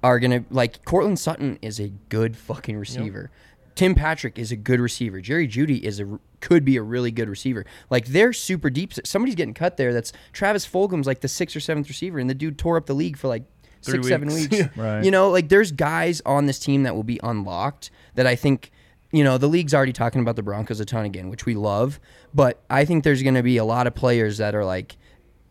are 0.02 0.18
gonna 0.18 0.44
like 0.50 0.84
Courtland 0.84 1.18
Sutton 1.18 1.58
is 1.60 1.78
a 1.80 1.92
good 2.08 2.36
fucking 2.36 2.78
receiver. 2.78 3.30
Tim 3.78 3.94
Patrick 3.94 4.40
is 4.40 4.50
a 4.50 4.56
good 4.56 4.80
receiver. 4.80 5.20
Jerry 5.20 5.46
Jeudy 5.46 5.80
is 5.80 6.00
a 6.00 6.18
could 6.40 6.64
be 6.64 6.76
a 6.76 6.82
really 6.82 7.12
good 7.12 7.28
receiver. 7.28 7.64
Like 7.90 8.06
they're 8.06 8.32
super 8.32 8.70
deep. 8.70 8.92
Somebody's 9.04 9.36
getting 9.36 9.54
cut 9.54 9.76
there. 9.76 9.94
That's 9.94 10.12
Travis 10.32 10.66
Fulgham's 10.66 11.06
like 11.06 11.20
the 11.20 11.28
sixth 11.28 11.54
or 11.54 11.60
seventh 11.60 11.86
receiver, 11.86 12.18
and 12.18 12.28
the 12.28 12.34
dude 12.34 12.58
tore 12.58 12.76
up 12.76 12.86
the 12.86 12.94
league 12.94 13.16
for 13.16 13.28
like 13.28 13.44
six 13.82 14.10
weeks. 14.10 14.50
weeks. 14.50 14.68
Right. 14.76 15.04
You 15.04 15.12
know, 15.12 15.30
like 15.30 15.48
there's 15.48 15.70
guys 15.70 16.20
on 16.26 16.46
this 16.46 16.58
team 16.58 16.82
that 16.82 16.96
will 16.96 17.04
be 17.04 17.20
unlocked 17.22 17.92
that 18.16 18.26
I 18.26 18.34
think, 18.34 18.72
you 19.12 19.22
know, 19.22 19.38
the 19.38 19.46
league's 19.46 19.72
already 19.72 19.92
talking 19.92 20.22
about 20.22 20.34
the 20.34 20.42
Broncos 20.42 20.80
a 20.80 20.84
ton 20.84 21.04
again, 21.04 21.30
which 21.30 21.46
we 21.46 21.54
love. 21.54 22.00
But 22.34 22.60
I 22.68 22.84
think 22.84 23.04
there's 23.04 23.22
going 23.22 23.36
to 23.36 23.44
be 23.44 23.58
a 23.58 23.64
lot 23.64 23.86
of 23.86 23.94
players 23.94 24.38
that 24.38 24.56
are 24.56 24.64
like, 24.64 24.96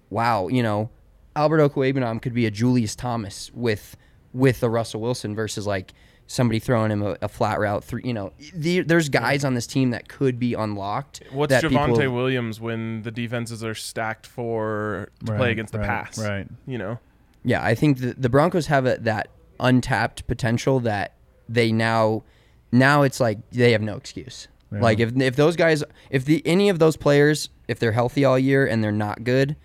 wow, 0.09 0.49
you 0.49 0.61
know, 0.61 0.89
Albert 1.37 1.59
Okwuegbunam 1.59 2.21
could 2.21 2.33
be 2.33 2.45
a 2.45 2.51
Julius 2.51 2.93
Thomas 2.93 3.51
with 3.53 3.95
with 4.33 4.61
a 4.63 4.69
Russell 4.69 4.99
Wilson 4.99 5.33
versus 5.33 5.65
like 5.65 5.93
somebody 6.27 6.59
throwing 6.59 6.91
him 6.91 7.01
a, 7.01 7.17
a 7.21 7.27
flat 7.29 7.59
route. 7.59 7.83
Three, 7.83 8.01
you 8.03 8.13
know, 8.13 8.33
the, 8.53 8.81
there's 8.81 9.09
guys 9.09 9.43
on 9.45 9.53
this 9.53 9.65
team 9.65 9.91
that 9.91 10.07
could 10.09 10.37
be 10.39 10.53
unlocked. 10.53 11.21
What's 11.31 11.49
that 11.51 11.63
Javonte 11.63 11.97
people- 11.97 12.13
Williams 12.13 12.59
when 12.59 13.01
the 13.03 13.11
defenses 13.11 13.63
are 13.63 13.73
stacked 13.75 14.27
for 14.27 15.09
to 15.25 15.31
Right, 15.31 15.37
play 15.37 15.51
against 15.51 15.71
the 15.73 15.79
right, 15.79 15.87
pass? 15.87 16.19
right. 16.19 16.47
You 16.65 16.77
know, 16.77 16.99
Yeah, 17.43 17.63
I 17.63 17.75
think 17.75 17.99
the, 17.99 18.13
the 18.13 18.29
Broncos 18.29 18.67
have 18.67 18.85
a, 18.85 18.97
that 19.01 19.29
untapped 19.59 20.27
potential 20.27 20.79
that 20.81 21.13
they 21.49 21.71
now 21.71 22.23
now 22.71 23.01
it's 23.03 23.19
like 23.19 23.39
they 23.51 23.71
have 23.71 23.81
no 23.81 23.95
excuse. 23.95 24.47
Like 24.69 24.99
if 24.99 25.15
if 25.15 25.37
those 25.37 25.55
guys 25.55 25.81
if 26.09 26.25
the 26.25 26.41
any 26.45 26.67
of 26.67 26.77
those 26.77 26.97
players 26.97 27.47
if 27.69 27.79
they're 27.79 27.93
healthy 27.93 28.25
all 28.25 28.37
year 28.37 28.67
and 28.67 28.83
they're 28.83 28.91
not 28.91 29.23
good, 29.23 29.55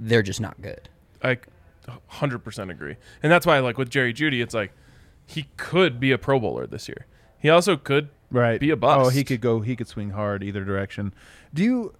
they're 0.00 0.22
just 0.22 0.40
not 0.40 0.60
good. 0.60 0.88
I 1.22 1.38
hundred 2.08 2.40
percent 2.40 2.70
agree, 2.70 2.96
and 3.22 3.30
that's 3.30 3.46
why 3.46 3.60
like 3.60 3.78
with 3.78 3.90
Jerry 3.90 4.12
Jeudy, 4.12 4.42
it's 4.42 4.54
like 4.54 4.72
he 5.30 5.46
could 5.56 5.98
be 6.00 6.12
a 6.12 6.18
Pro 6.18 6.38
Bowler 6.40 6.66
this 6.66 6.88
year. 6.88 7.06
He 7.38 7.48
also 7.48 7.76
could 7.76 8.10
right 8.30 8.60
be 8.60 8.70
a 8.70 8.76
bust. 8.76 9.06
Oh, 9.06 9.08
he 9.10 9.24
could 9.24 9.40
go. 9.40 9.60
He 9.60 9.76
could 9.76 9.88
swing 9.88 10.10
hard 10.10 10.42
either 10.42 10.64
direction. 10.64 11.14
Do 11.54 11.62
you, 11.64 11.94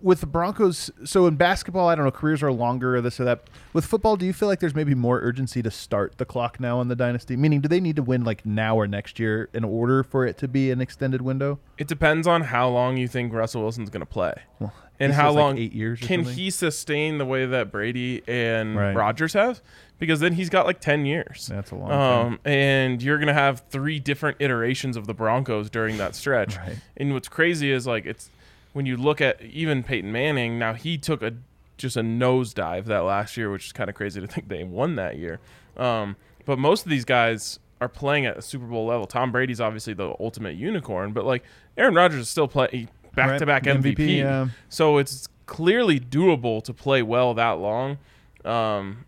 with 0.00 0.20
the 0.20 0.26
Broncos? 0.26 0.90
So 1.04 1.26
in 1.26 1.36
basketball, 1.36 1.88
I 1.88 1.94
don't 1.96 2.04
know. 2.04 2.10
Careers 2.12 2.42
are 2.42 2.52
longer, 2.52 2.96
or 2.96 3.00
this 3.00 3.18
or 3.18 3.24
that. 3.24 3.48
With 3.72 3.84
football, 3.84 4.16
do 4.16 4.24
you 4.26 4.32
feel 4.32 4.46
like 4.48 4.60
there's 4.60 4.74
maybe 4.74 4.94
more 4.94 5.18
urgency 5.20 5.62
to 5.62 5.70
start 5.70 6.18
the 6.18 6.24
clock 6.24 6.60
now 6.60 6.80
in 6.80 6.88
the 6.88 6.94
dynasty? 6.96 7.36
Meaning, 7.36 7.60
do 7.62 7.68
they 7.68 7.80
need 7.80 7.96
to 7.96 8.02
win 8.02 8.22
like 8.24 8.46
now 8.46 8.76
or 8.76 8.86
next 8.86 9.18
year 9.18 9.48
in 9.52 9.64
order 9.64 10.02
for 10.04 10.24
it 10.26 10.38
to 10.38 10.48
be 10.48 10.70
an 10.70 10.80
extended 10.80 11.22
window? 11.22 11.58
It 11.78 11.88
depends 11.88 12.26
on 12.26 12.42
how 12.42 12.68
long 12.68 12.96
you 12.96 13.08
think 13.08 13.32
Russell 13.32 13.62
Wilson's 13.62 13.90
going 13.90 14.00
to 14.00 14.06
play, 14.06 14.34
Well, 14.60 14.72
and 15.00 15.12
how 15.12 15.28
says, 15.30 15.34
like, 15.34 15.42
long 15.42 15.58
eight 15.58 15.72
years 15.72 15.98
can 16.00 16.20
something? 16.24 16.34
he 16.34 16.50
sustain 16.50 17.18
the 17.18 17.26
way 17.26 17.44
that 17.44 17.72
Brady 17.72 18.22
and 18.28 18.76
Right. 18.76 18.94
Rodgers 18.94 19.32
have? 19.32 19.60
Because 19.98 20.20
then 20.20 20.34
he's 20.34 20.50
got 20.50 20.66
like 20.66 20.80
ten 20.80 21.06
years. 21.06 21.46
That's 21.50 21.70
a 21.70 21.74
long 21.74 21.88
time. 21.88 22.26
Um, 22.26 22.40
and 22.44 23.02
you're 23.02 23.18
gonna 23.18 23.32
have 23.32 23.62
three 23.70 23.98
different 23.98 24.36
iterations 24.40 24.96
of 24.96 25.06
the 25.06 25.14
Broncos 25.14 25.70
during 25.70 25.96
that 25.98 26.14
stretch. 26.14 26.56
Right. 26.66 26.76
And 26.96 27.14
what's 27.14 27.28
crazy 27.28 27.70
is 27.72 27.86
like 27.86 28.04
it's 28.06 28.30
when 28.74 28.84
you 28.86 28.96
look 28.98 29.20
at 29.22 29.40
even 29.40 29.82
Peyton 29.82 30.12
Manning. 30.12 30.58
Now 30.58 30.74
he 30.74 30.98
took 30.98 31.22
a 31.22 31.32
just 31.78 31.96
a 31.96 32.00
nosedive 32.02 32.84
that 32.86 33.00
last 33.00 33.36
year, 33.36 33.50
which 33.50 33.66
is 33.66 33.72
kind 33.72 33.88
of 33.88 33.96
crazy 33.96 34.20
to 34.20 34.26
think 34.26 34.48
they 34.48 34.64
won 34.64 34.96
that 34.96 35.16
year. 35.18 35.40
Um, 35.76 36.16
but 36.44 36.58
most 36.58 36.84
of 36.84 36.90
these 36.90 37.04
guys 37.04 37.58
are 37.80 37.88
playing 37.88 38.26
at 38.26 38.36
a 38.36 38.42
Super 38.42 38.66
Bowl 38.66 38.86
level. 38.86 39.06
Tom 39.06 39.32
Brady's 39.32 39.60
obviously 39.60 39.94
the 39.94 40.14
ultimate 40.20 40.56
unicorn, 40.56 41.12
but 41.12 41.24
like 41.24 41.42
Aaron 41.76 41.94
Rodgers 41.94 42.20
is 42.20 42.28
still 42.28 42.48
playing 42.48 42.88
back 43.14 43.38
to 43.38 43.46
back 43.46 43.64
Right, 43.66 43.80
MVP. 43.80 43.96
MVP, 43.96 44.16
yeah. 44.18 44.48
So 44.68 44.98
it's 44.98 45.26
clearly 45.46 45.98
doable 45.98 46.62
to 46.64 46.74
play 46.74 47.02
well 47.02 47.32
that 47.34 47.52
long. 47.58 47.96
Um, 48.44 49.05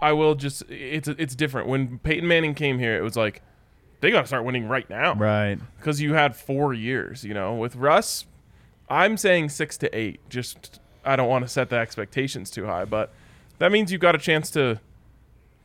I 0.00 0.12
will 0.12 0.34
just 0.34 0.62
it's 0.68 1.08
it's 1.08 1.34
different. 1.34 1.68
When 1.68 1.98
Peyton 1.98 2.26
Manning 2.28 2.54
came 2.54 2.78
here, 2.78 2.96
it 2.96 3.02
was 3.02 3.16
like 3.16 3.42
they 4.00 4.10
got 4.10 4.20
to 4.20 4.26
start 4.28 4.44
winning 4.44 4.68
right 4.68 4.88
now 4.88 5.14
Right. 5.14 5.58
because 5.78 6.00
you 6.00 6.14
had 6.14 6.36
four 6.36 6.72
years. 6.72 7.24
You 7.24 7.34
know, 7.34 7.54
with 7.54 7.74
Russ, 7.76 8.26
I'm 8.88 9.16
saying 9.16 9.48
six 9.48 9.76
to 9.78 9.96
eight. 9.98 10.20
Just 10.28 10.80
I 11.04 11.16
don't 11.16 11.28
want 11.28 11.44
to 11.44 11.48
set 11.48 11.70
the 11.70 11.76
expectations 11.76 12.50
too 12.50 12.66
high, 12.66 12.84
but 12.84 13.12
that 13.58 13.72
means 13.72 13.90
you've 13.90 14.00
got 14.00 14.14
a 14.14 14.18
chance 14.18 14.50
to 14.52 14.78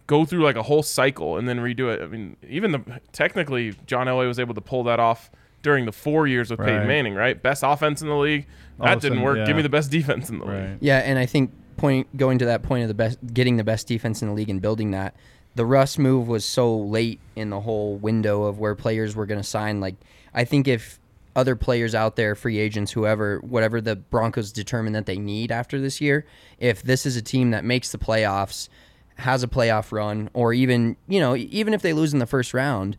go 0.07 0.25
through 0.25 0.43
like 0.43 0.55
a 0.55 0.63
whole 0.63 0.83
cycle 0.83 1.37
and 1.37 1.47
then 1.47 1.59
redo 1.59 1.93
it. 1.93 2.01
I 2.01 2.07
mean, 2.07 2.35
even 2.47 2.71
the 2.71 2.81
technically 3.11 3.75
John 3.87 4.07
Elway 4.07 4.27
was 4.27 4.39
able 4.39 4.53
to 4.55 4.61
pull 4.61 4.83
that 4.85 4.99
off 4.99 5.29
during 5.61 5.85
the 5.85 5.91
four 5.93 6.27
years 6.27 6.49
with 6.51 6.59
Right. 6.59 6.69
Peyton 6.69 6.87
Manning, 6.87 7.13
right? 7.15 7.41
Best 7.41 7.63
offense 7.65 8.01
in 8.01 8.09
the 8.09 8.15
league. 8.17 8.45
That 8.79 8.95
didn't 8.99 9.01
sudden, 9.19 9.21
work. 9.21 9.37
yeah. 9.37 9.45
Give 9.45 9.55
me 9.55 9.61
the 9.61 9.69
best 9.69 9.91
defense 9.91 10.29
in 10.29 10.39
the 10.39 10.45
league. 10.45 10.77
Yeah, 10.81 10.97
and 10.97 11.17
I 11.17 11.25
think 11.25 11.51
point 11.83 12.15
going 12.15 12.39
to 12.39 12.45
that 12.45 12.63
point 12.63 12.81
of 12.81 12.87
the 12.87 12.93
best 12.93 13.19
getting 13.33 13.57
the 13.57 13.63
best 13.63 13.87
defense 13.87 14.21
in 14.21 14.29
the 14.29 14.33
league 14.33 14.49
and 14.49 14.61
building 14.61 14.91
that. 14.91 15.13
The 15.55 15.65
Russ 15.65 15.97
move 15.97 16.29
was 16.29 16.45
so 16.45 16.73
late 16.77 17.19
in 17.35 17.49
the 17.49 17.59
whole 17.59 17.97
window 17.97 18.43
of 18.43 18.57
where 18.57 18.73
players 18.73 19.17
were 19.17 19.25
going 19.25 19.41
to 19.41 19.47
sign. 19.47 19.81
Like 19.81 19.95
I 20.33 20.45
think 20.45 20.65
if 20.65 20.97
other 21.35 21.57
players 21.57 21.93
out 21.93 22.15
there, 22.15 22.35
free 22.35 22.57
agents, 22.57 22.93
whoever, 22.93 23.39
whatever 23.39 23.81
the 23.81 23.97
Broncos 23.97 24.53
determine 24.53 24.93
that 24.93 25.07
they 25.07 25.17
need 25.17 25.51
after 25.51 25.81
this 25.81 25.99
year, 25.99 26.25
if 26.57 26.81
this 26.83 27.05
is 27.05 27.17
a 27.17 27.21
team 27.21 27.51
that 27.51 27.65
makes 27.65 27.91
the 27.91 27.97
playoffs, 27.97 28.69
has 29.17 29.43
a 29.43 29.47
playoff 29.47 29.91
run, 29.91 30.29
or 30.33 30.53
even 30.53 30.95
you 31.09 31.19
know 31.19 31.35
even 31.35 31.73
if 31.73 31.81
they 31.81 31.91
lose 31.91 32.13
in 32.13 32.19
the 32.19 32.25
first 32.25 32.53
round, 32.53 32.95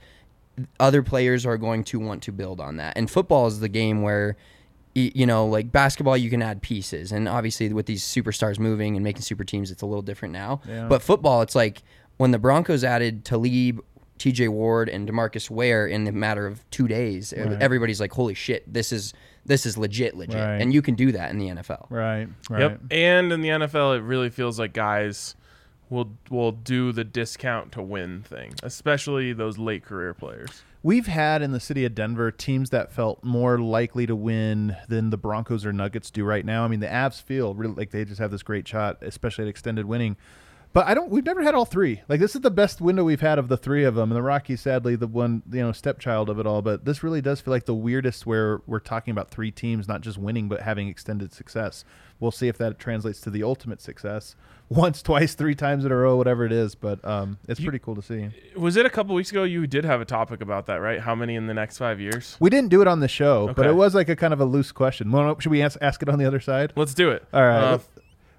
other 0.78 1.02
players 1.02 1.46
are 1.46 1.56
going 1.56 1.84
to 1.84 1.98
want 1.98 2.22
to 2.24 2.32
build 2.32 2.60
on 2.60 2.76
that. 2.76 2.98
And 2.98 3.10
football 3.10 3.46
is 3.46 3.60
the 3.60 3.68
game 3.70 4.02
where, 4.02 4.36
you 4.94 5.26
know, 5.26 5.46
like 5.46 5.72
basketball, 5.72 6.16
you 6.16 6.30
can 6.30 6.40
add 6.42 6.62
pieces. 6.62 7.10
And 7.12 7.28
obviously, 7.28 7.72
with 7.72 7.86
these 7.86 8.02
superstars 8.04 8.58
moving 8.58 8.96
and 8.96 9.02
making 9.04 9.22
super 9.22 9.44
teams, 9.44 9.70
it's 9.70 9.82
a 9.82 9.86
little 9.86 10.02
different 10.02 10.32
now. 10.32 10.60
Yeah. 10.68 10.86
But 10.88 11.02
football, 11.02 11.42
it's 11.42 11.54
like 11.54 11.82
when 12.16 12.30
the 12.30 12.38
Broncos 12.38 12.84
added 12.84 13.24
Talib, 13.24 13.80
TJ 14.18 14.48
Ward, 14.50 14.88
and 14.88 15.08
Demarcus 15.08 15.50
Ware 15.50 15.86
in 15.88 16.04
the 16.04 16.12
matter 16.12 16.46
of 16.46 16.68
two 16.70 16.86
days, 16.86 17.34
Right. 17.36 17.60
everybody's 17.60 18.00
like, 18.00 18.12
holy 18.12 18.34
shit, 18.34 18.72
this 18.72 18.92
is. 18.92 19.12
This 19.46 19.66
is 19.66 19.76
legit, 19.76 20.16
legit, 20.16 20.36
Right. 20.40 20.58
and 20.62 20.72
you 20.72 20.80
can 20.80 20.94
do 20.94 21.12
that 21.12 21.30
in 21.30 21.36
the 21.36 21.48
NFL. 21.50 21.86
Right. 21.90 22.28
Right. 22.48 22.60
Yep. 22.62 22.80
And 22.90 23.30
in 23.30 23.42
the 23.42 23.50
NFL, 23.50 23.92
it 23.94 24.00
really 24.00 24.30
feels 24.30 24.58
like 24.58 24.72
guys 24.72 25.36
will 25.90 26.12
will 26.30 26.50
do 26.50 26.92
the 26.92 27.04
discount 27.04 27.70
to 27.72 27.82
win 27.82 28.22
thing, 28.22 28.54
especially 28.62 29.34
those 29.34 29.58
late 29.58 29.84
career 29.84 30.14
players. 30.14 30.62
We've 30.84 31.06
had 31.06 31.40
in 31.40 31.52
the 31.52 31.60
city 31.60 31.86
of 31.86 31.94
Denver 31.94 32.30
teams 32.30 32.68
that 32.68 32.92
felt 32.92 33.24
more 33.24 33.58
likely 33.58 34.04
to 34.04 34.14
win 34.14 34.76
than 34.86 35.08
the 35.08 35.16
Broncos 35.16 35.64
or 35.64 35.72
Nuggets 35.72 36.10
do 36.10 36.26
right 36.26 36.44
now. 36.44 36.62
I 36.62 36.68
mean, 36.68 36.80
the 36.80 36.86
Avs 36.86 37.22
feel 37.22 37.54
really 37.54 37.72
like 37.72 37.90
they 37.90 38.04
just 38.04 38.20
have 38.20 38.30
this 38.30 38.42
great 38.42 38.68
shot, 38.68 38.98
especially 39.00 39.44
at 39.44 39.48
extended 39.48 39.86
winning. 39.86 40.18
But 40.74 40.86
I 40.88 40.92
don't. 40.94 41.08
We've 41.08 41.24
never 41.24 41.42
had 41.42 41.54
all 41.54 41.64
three. 41.64 42.02
Like 42.08 42.20
this 42.20 42.34
is 42.34 42.42
the 42.42 42.50
best 42.50 42.80
window 42.80 43.04
we've 43.04 43.20
had 43.20 43.38
of 43.38 43.46
the 43.48 43.56
three 43.56 43.84
of 43.84 43.94
them. 43.94 44.10
And 44.10 44.16
the 44.16 44.22
Rockies, 44.22 44.60
sadly, 44.60 44.96
the 44.96 45.06
one 45.06 45.42
you 45.50 45.60
know 45.62 45.72
stepchild 45.72 46.28
of 46.28 46.38
it 46.40 46.46
all. 46.46 46.60
But 46.62 46.84
this 46.84 47.02
really 47.02 47.22
does 47.22 47.40
feel 47.40 47.52
like 47.52 47.64
the 47.64 47.74
weirdest 47.74 48.26
where 48.26 48.60
we're 48.66 48.80
talking 48.80 49.12
about 49.12 49.30
three 49.30 49.50
teams 49.52 49.86
not 49.88 50.00
just 50.02 50.18
winning 50.18 50.48
but 50.48 50.60
having 50.62 50.88
extended 50.88 51.32
success. 51.32 51.84
We'll 52.20 52.32
see 52.32 52.48
if 52.48 52.58
that 52.58 52.78
translates 52.78 53.20
to 53.22 53.30
the 53.30 53.42
ultimate 53.44 53.80
success. 53.80 54.34
Once, 54.70 55.02
twice, 55.02 55.34
three 55.34 55.54
times 55.54 55.84
in 55.84 55.92
a 55.92 55.96
row, 55.96 56.16
whatever 56.16 56.44
it 56.46 56.50
is. 56.52 56.74
But 56.74 57.04
um, 57.04 57.38
it's 57.46 57.60
You- 57.60 57.66
pretty 57.66 57.78
cool 57.78 57.94
to 57.96 58.02
see. 58.02 58.30
Was 58.56 58.76
it 58.76 58.84
a 58.86 58.90
couple 58.90 59.14
weeks 59.14 59.30
ago? 59.30 59.44
You 59.44 59.66
did 59.68 59.84
have 59.84 60.00
a 60.00 60.04
topic 60.04 60.40
about 60.40 60.66
that, 60.66 60.76
right? 60.76 60.98
How 61.00 61.14
many 61.14 61.36
in 61.36 61.46
the 61.46 61.54
next 61.54 61.78
five 61.78 62.00
years? 62.00 62.36
We 62.40 62.50
didn't 62.50 62.70
do 62.70 62.80
it 62.82 62.88
on 62.88 62.98
the 63.00 63.08
show, 63.08 63.52
but 63.54 63.66
it 63.66 63.74
was 63.74 63.94
like 63.94 64.08
a 64.08 64.16
kind 64.16 64.32
of 64.32 64.40
a 64.40 64.44
loose 64.44 64.72
question. 64.72 65.12
Should 65.38 65.50
we 65.52 65.62
ask, 65.62 65.78
ask 65.80 66.02
it 66.02 66.08
on 66.08 66.18
the 66.18 66.24
other 66.24 66.40
side? 66.40 66.72
Let's 66.74 66.94
do 66.94 67.10
it. 67.10 67.24
All 67.32 67.42
right. 67.42 67.62
Uh, 67.74 67.78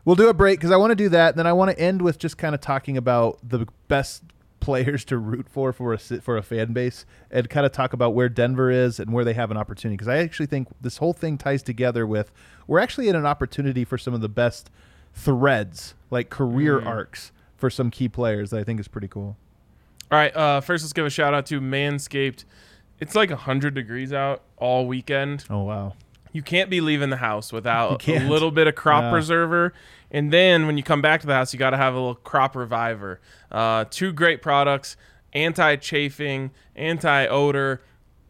we'll 0.05 0.15
do 0.15 0.29
a 0.29 0.33
break 0.33 0.59
because 0.59 0.71
I 0.71 0.77
want 0.77 0.91
to 0.91 0.95
do 0.95 1.09
that. 1.09 1.35
Then 1.35 1.45
I 1.47 1.53
want 1.53 1.71
to 1.71 1.79
end 1.79 2.01
with 2.01 2.17
just 2.17 2.37
kind 2.37 2.55
of 2.55 2.61
talking 2.61 2.95
about 2.97 3.39
the 3.47 3.67
best 3.87 4.23
players 4.61 5.05
to 5.05 5.17
root 5.17 5.47
for 5.47 5.71
for 5.73 5.93
a 5.93 5.97
for 5.97 6.37
a 6.37 6.41
fan 6.41 6.73
base 6.73 7.05
and 7.29 7.47
kind 7.49 7.65
of 7.67 7.71
talk 7.71 7.93
about 7.93 8.15
where 8.15 8.29
Denver 8.29 8.71
is 8.71 8.99
and 8.99 9.11
where 9.13 9.23
they 9.23 9.33
have 9.33 9.51
an 9.51 9.57
opportunity 9.57 9.95
because 9.95 10.07
I 10.07 10.17
actually 10.17 10.47
think 10.47 10.69
this 10.81 10.97
whole 10.97 11.13
thing 11.13 11.37
ties 11.37 11.61
together 11.61 12.07
with 12.07 12.31
we're 12.65 12.79
actually 12.79 13.07
in 13.07 13.15
an 13.15 13.27
opportunity 13.27 13.83
for 13.85 13.97
some 13.99 14.15
of 14.15 14.21
the 14.21 14.29
best 14.29 14.71
threads 15.13 15.93
like 16.11 16.29
career 16.29 16.79
Mm. 16.79 16.85
arcs 16.87 17.31
for 17.57 17.69
some 17.69 17.89
key 17.91 18.09
players 18.09 18.49
that 18.49 18.59
I 18.59 18.63
think 18.63 18.79
is 18.79 18.87
pretty 18.87 19.07
cool. 19.07 19.37
All 20.11 20.17
right. 20.19 20.35
Uh, 20.35 20.61
first, 20.61 20.83
let's 20.83 20.93
give 20.93 21.05
a 21.05 21.09
shout 21.09 21.33
out 21.33 21.45
to 21.47 21.61
Manscaped. 21.61 22.43
It's 22.99 23.15
like 23.15 23.29
100 23.29 23.73
degrees 23.73 24.13
out 24.13 24.41
all 24.57 24.87
weekend. 24.87 25.45
Oh 25.49 25.63
wow. 25.63 25.93
You 26.35 26.41
can't 26.41 26.69
be 26.69 26.81
leaving 26.81 27.09
the 27.09 27.15
house 27.17 27.53
without 27.53 28.05
a 28.09 28.19
little 28.27 28.51
bit 28.51 28.67
of 28.67 28.75
crop 28.75 29.03
Yeah. 29.03 29.11
preserver. 29.11 29.73
And 30.11 30.31
then 30.33 30.67
when 30.67 30.75
you 30.77 30.83
come 30.83 31.01
back 31.01 31.21
to 31.21 31.27
the 31.27 31.33
house, 31.33 31.53
you 31.53 31.59
got 31.59 31.69
to 31.69 31.77
have 31.77 31.93
a 31.93 31.97
little 31.97 32.15
crop 32.15 32.55
reviver. 32.55 33.21
Uh, 33.51 33.85
two 33.89 34.11
great 34.11 34.41
products, 34.41 34.97
anti-chafing, 35.33 36.51
anti-odor, 36.75 37.81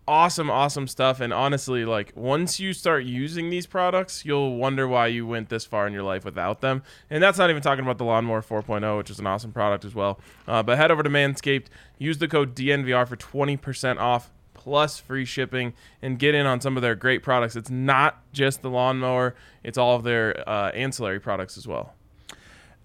awesome, 0.08 0.52
awesome 0.52 0.88
stuff. 0.88 1.20
And 1.20 1.34
honestly, 1.34 1.84
like 1.84 2.12
once 2.16 2.60
you 2.60 2.74
start 2.74 3.06
using 3.06 3.50
these 3.50 3.66
products, 3.66 4.24
you'll 4.24 4.56
wonder 4.58 4.88
why 4.88 5.08
you 5.08 5.26
went 5.26 5.50
this 5.50 5.66
far 5.66 5.88
in 5.88 5.94
your 5.94 6.04
life 6.04 6.24
without 6.24 6.62
them. 6.62 6.84
And 7.10 7.24
that's 7.24 7.38
not 7.40 7.50
even 7.50 7.62
talking 7.64 7.84
about 7.84 7.98
the 7.98 8.06
Lawnmower 8.06 8.42
4.0, 8.44 8.98
which 8.98 9.10
is 9.10 9.20
an 9.20 9.26
awesome 9.28 9.52
product 9.52 9.84
as 9.84 9.96
well. 9.96 10.20
Uh, 10.48 10.62
but 10.62 10.78
head 10.78 10.92
over 10.92 11.02
to 11.04 11.10
Manscaped, 11.10 11.66
use 11.98 12.20
the 12.20 12.28
code 12.28 12.56
DNVR 12.56 13.08
for 13.08 13.16
20% 13.16 13.98
off 13.98 14.30
plus 14.66 14.98
free 14.98 15.26
shipping 15.26 15.74
and 16.02 16.18
get 16.18 16.34
in 16.34 16.48
on 16.48 16.60
some 16.60 16.76
of 16.76 16.82
their 16.82 16.96
great 16.96 17.22
products. 17.22 17.56
It's 17.56 17.70
not 17.70 18.20
just 18.34 18.64
the 18.64 18.70
lawnmower, 18.70 19.36
it's 19.64 19.78
all 19.78 19.96
of 19.96 20.04
their 20.04 20.48
uh, 20.50 20.72
ancillary 20.72 21.20
products 21.20 21.56
as 21.56 21.68
well. 21.68 21.94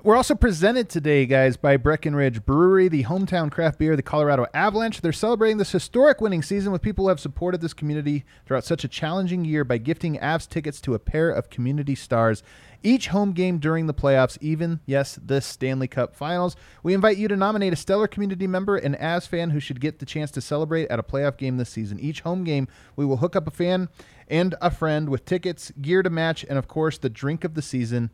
We're 0.03 0.17
also 0.17 0.35
presented 0.35 0.89
today, 0.89 1.27
guys, 1.27 1.59
by 1.59 1.77
Breckenridge 1.77 2.47
Brewery, 2.47 2.89
the 2.89 3.05
hometown 3.05 3.53
craft 3.53 3.79
beer, 3.79 3.97
the 3.97 4.03
Colorado 4.03 4.47
Avalanche. 4.55 5.03
They're 5.03 5.13
celebrating 5.13 5.59
this 5.59 5.73
historic 5.73 6.23
winning 6.23 6.41
season 6.43 6.73
with 6.73 6.81
people 6.81 7.05
who 7.05 7.11
have 7.11 7.21
supported 7.21 7.61
this 7.61 7.75
community 7.75 8.25
throughout 8.47 8.65
such 8.65 8.83
a 8.83 8.89
challenging 8.89 9.45
year 9.45 9.63
by 9.63 9.77
gifting 9.77 10.17
Avs 10.17 10.49
tickets 10.49 10.81
to 10.83 10.95
a 10.95 10.99
pair 10.99 11.29
of 11.29 11.51
community 11.51 11.95
stars. 11.95 12.43
Each 12.83 13.09
home 13.09 13.33
game 13.33 13.59
during 13.59 13.89
the 13.89 13.93
playoffs, 13.93 14.39
even, 14.41 14.81
yes, 14.87 15.19
this 15.23 15.45
Stanley 15.45 15.87
Cup 15.87 16.17
finals. 16.17 16.57
We 16.83 16.95
invite 16.95 17.19
you 17.19 17.29
to 17.29 17.37
nominate 17.37 17.75
a 17.75 17.77
stellar 17.77 18.09
community 18.09 18.47
member, 18.47 18.77
an 18.77 18.95
Avs 18.95 19.29
fan 19.29 19.51
who 19.51 19.61
should 19.61 19.83
get 19.83 19.99
the 19.99 20.07
chance 20.07 20.31
to 20.31 20.41
celebrate 20.41 20.89
at 20.89 20.99
a 20.99 21.03
playoff 21.03 21.37
game 21.37 21.59
this 21.59 21.69
season. 21.69 22.01
Each 22.01 22.23
home 22.23 22.45
game, 22.45 22.69
we 22.97 23.05
will 23.05 23.19
hook 23.19 23.37
up 23.37 23.47
a 23.47 23.51
fan 23.51 23.91
and 24.29 24.55
a 24.63 24.71
friend 24.71 25.11
with 25.11 25.27
tickets, 25.27 25.73
gear 25.83 26.03
to 26.03 26.09
match, 26.09 26.43
and 26.49 26.57
of 26.57 26.69
course, 26.69 26.97
the 26.97 27.11
drink 27.11 27.45
of 27.45 27.53
the 27.53 27.61
season, 27.61 28.09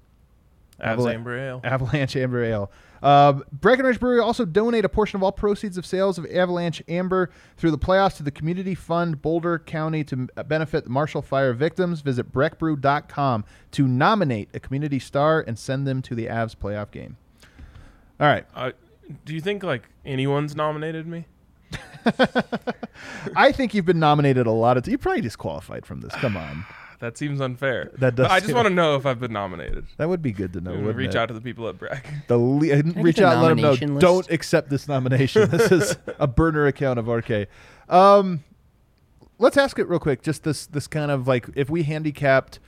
Avs 0.80 0.96
Avalan- 0.98 1.14
Amber 1.14 1.38
Ale. 1.38 1.60
Avalanche 1.64 2.16
Amber 2.16 2.44
Ale. 2.44 2.70
Uh, 3.02 3.34
Breckenridge 3.52 4.00
Brewery 4.00 4.20
also 4.20 4.44
donate 4.44 4.84
a 4.84 4.88
portion 4.88 5.16
of 5.16 5.22
all 5.22 5.32
proceeds 5.32 5.76
of 5.76 5.86
sales 5.86 6.18
of 6.18 6.26
Avalanche 6.26 6.82
Amber 6.88 7.30
through 7.56 7.70
the 7.70 7.78
playoffs 7.78 8.16
to 8.16 8.22
the 8.22 8.30
Community 8.30 8.74
Fund 8.74 9.20
Boulder 9.22 9.58
County 9.58 10.02
to 10.04 10.26
benefit 10.46 10.84
the 10.84 10.90
Marshall 10.90 11.22
Fire 11.22 11.52
victims. 11.52 12.00
Visit 12.00 12.32
breckbrew.com 12.32 13.44
to 13.72 13.86
nominate 13.86 14.48
a 14.54 14.60
community 14.60 14.98
star 14.98 15.44
and 15.46 15.58
send 15.58 15.86
them 15.86 16.02
to 16.02 16.14
the 16.14 16.26
Avs 16.26 16.56
playoff 16.56 16.90
game. 16.90 17.16
All 18.18 18.26
right. 18.26 18.46
Uh, 18.54 18.72
do 19.24 19.34
you 19.34 19.40
think 19.40 19.62
like 19.62 19.88
anyone's 20.04 20.56
nominated 20.56 21.06
me? 21.06 21.26
I 23.36 23.52
think 23.52 23.74
you've 23.74 23.84
been 23.84 23.98
nominated 24.00 24.46
a 24.46 24.52
lot 24.52 24.76
of 24.76 24.84
times. 24.84 24.92
You 24.92 24.98
probably 24.98 25.20
disqualified 25.20 25.84
from 25.84 26.00
this. 26.00 26.14
Come 26.14 26.36
on. 26.36 26.64
That 26.98 27.18
seems 27.18 27.40
unfair. 27.40 27.90
That 27.98 28.14
does 28.16 28.24
But 28.24 28.30
I 28.30 28.36
just 28.38 28.46
seem- 28.46 28.56
want 28.56 28.68
to 28.68 28.74
know 28.74 28.96
if 28.96 29.04
I've 29.06 29.20
been 29.20 29.32
nominated. 29.32 29.84
That 29.98 30.08
would 30.08 30.22
be 30.22 30.32
good 30.32 30.52
to 30.54 30.60
know. 30.60 30.70
And 30.72 30.80
wouldn't 30.80 30.98
reach 30.98 31.10
it? 31.10 31.16
out 31.16 31.26
to 31.26 31.34
the 31.34 31.40
people 31.40 31.68
at 31.68 31.78
Breck. 31.78 32.06
The 32.28 32.38
le- 32.38 32.82
reach 33.02 33.16
get 33.16 33.24
out 33.26 33.34
and 33.34 33.42
let 33.42 33.48
them 33.50 33.56
know. 33.58 33.62
nomination 33.62 33.94
list? 33.94 34.00
Don't 34.02 34.30
accept 34.30 34.70
this 34.70 34.88
nomination. 34.88 35.48
this 35.50 35.70
is 35.70 35.96
a 36.18 36.26
burner 36.26 36.66
account 36.66 36.98
of 36.98 37.08
RK. 37.08 37.48
Um, 37.88 38.44
let's 39.38 39.56
ask 39.56 39.78
it 39.78 39.88
real 39.88 39.98
quick. 39.98 40.22
Just 40.22 40.44
this 40.44 40.66
this 40.66 40.86
kind 40.86 41.10
of 41.10 41.28
like 41.28 41.48
if 41.54 41.68
we 41.68 41.82
handicapped, 41.82 42.58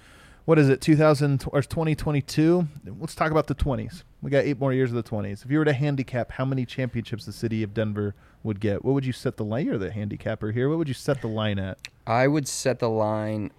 what 0.44 0.58
is 0.58 0.68
it, 0.68 0.80
2000 0.80 1.44
or 1.52 1.62
2022? 1.62 2.68
Let's 3.00 3.14
talk 3.14 3.30
about 3.30 3.46
the 3.46 3.54
20s. 3.54 4.02
We 4.20 4.30
got 4.30 4.44
eight 4.44 4.58
more 4.58 4.72
years 4.72 4.90
of 4.92 4.96
the 4.96 5.08
20s. 5.08 5.44
If 5.44 5.50
you 5.50 5.58
were 5.58 5.64
to 5.64 5.72
handicap 5.72 6.32
how 6.32 6.44
many 6.44 6.66
championships 6.66 7.24
the 7.24 7.32
city 7.32 7.62
of 7.62 7.72
Denver 7.72 8.14
would 8.42 8.60
get, 8.60 8.84
what 8.84 8.92
would 8.94 9.04
you 9.06 9.12
set 9.12 9.36
the 9.36 9.44
line? 9.44 9.66
You're 9.66 9.78
the 9.78 9.90
handicapper 9.92 10.50
here. 10.52 10.68
What 10.68 10.78
would 10.78 10.88
you 10.88 10.94
set 10.94 11.20
the 11.22 11.28
line 11.28 11.58
at? 11.58 11.78
I 12.06 12.26
would 12.28 12.48
set 12.48 12.78
the 12.80 12.88
line. 12.90 13.50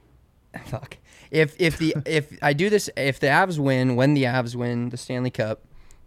Fuck. 0.66 0.98
If 1.32 1.56
if 1.60 1.78
the 1.78 1.96
if 2.06 2.38
I 2.42 2.54
do 2.54 2.70
this, 2.70 2.90
if 2.98 3.20
the 3.20 3.28
Avs 3.28 3.58
win, 3.60 3.96
when 3.96 4.14
the 4.14 4.24
Avs 4.24 4.56
win 4.56 4.90
the 4.90 4.98
Stanley 4.98 5.30
Cup 5.32 5.62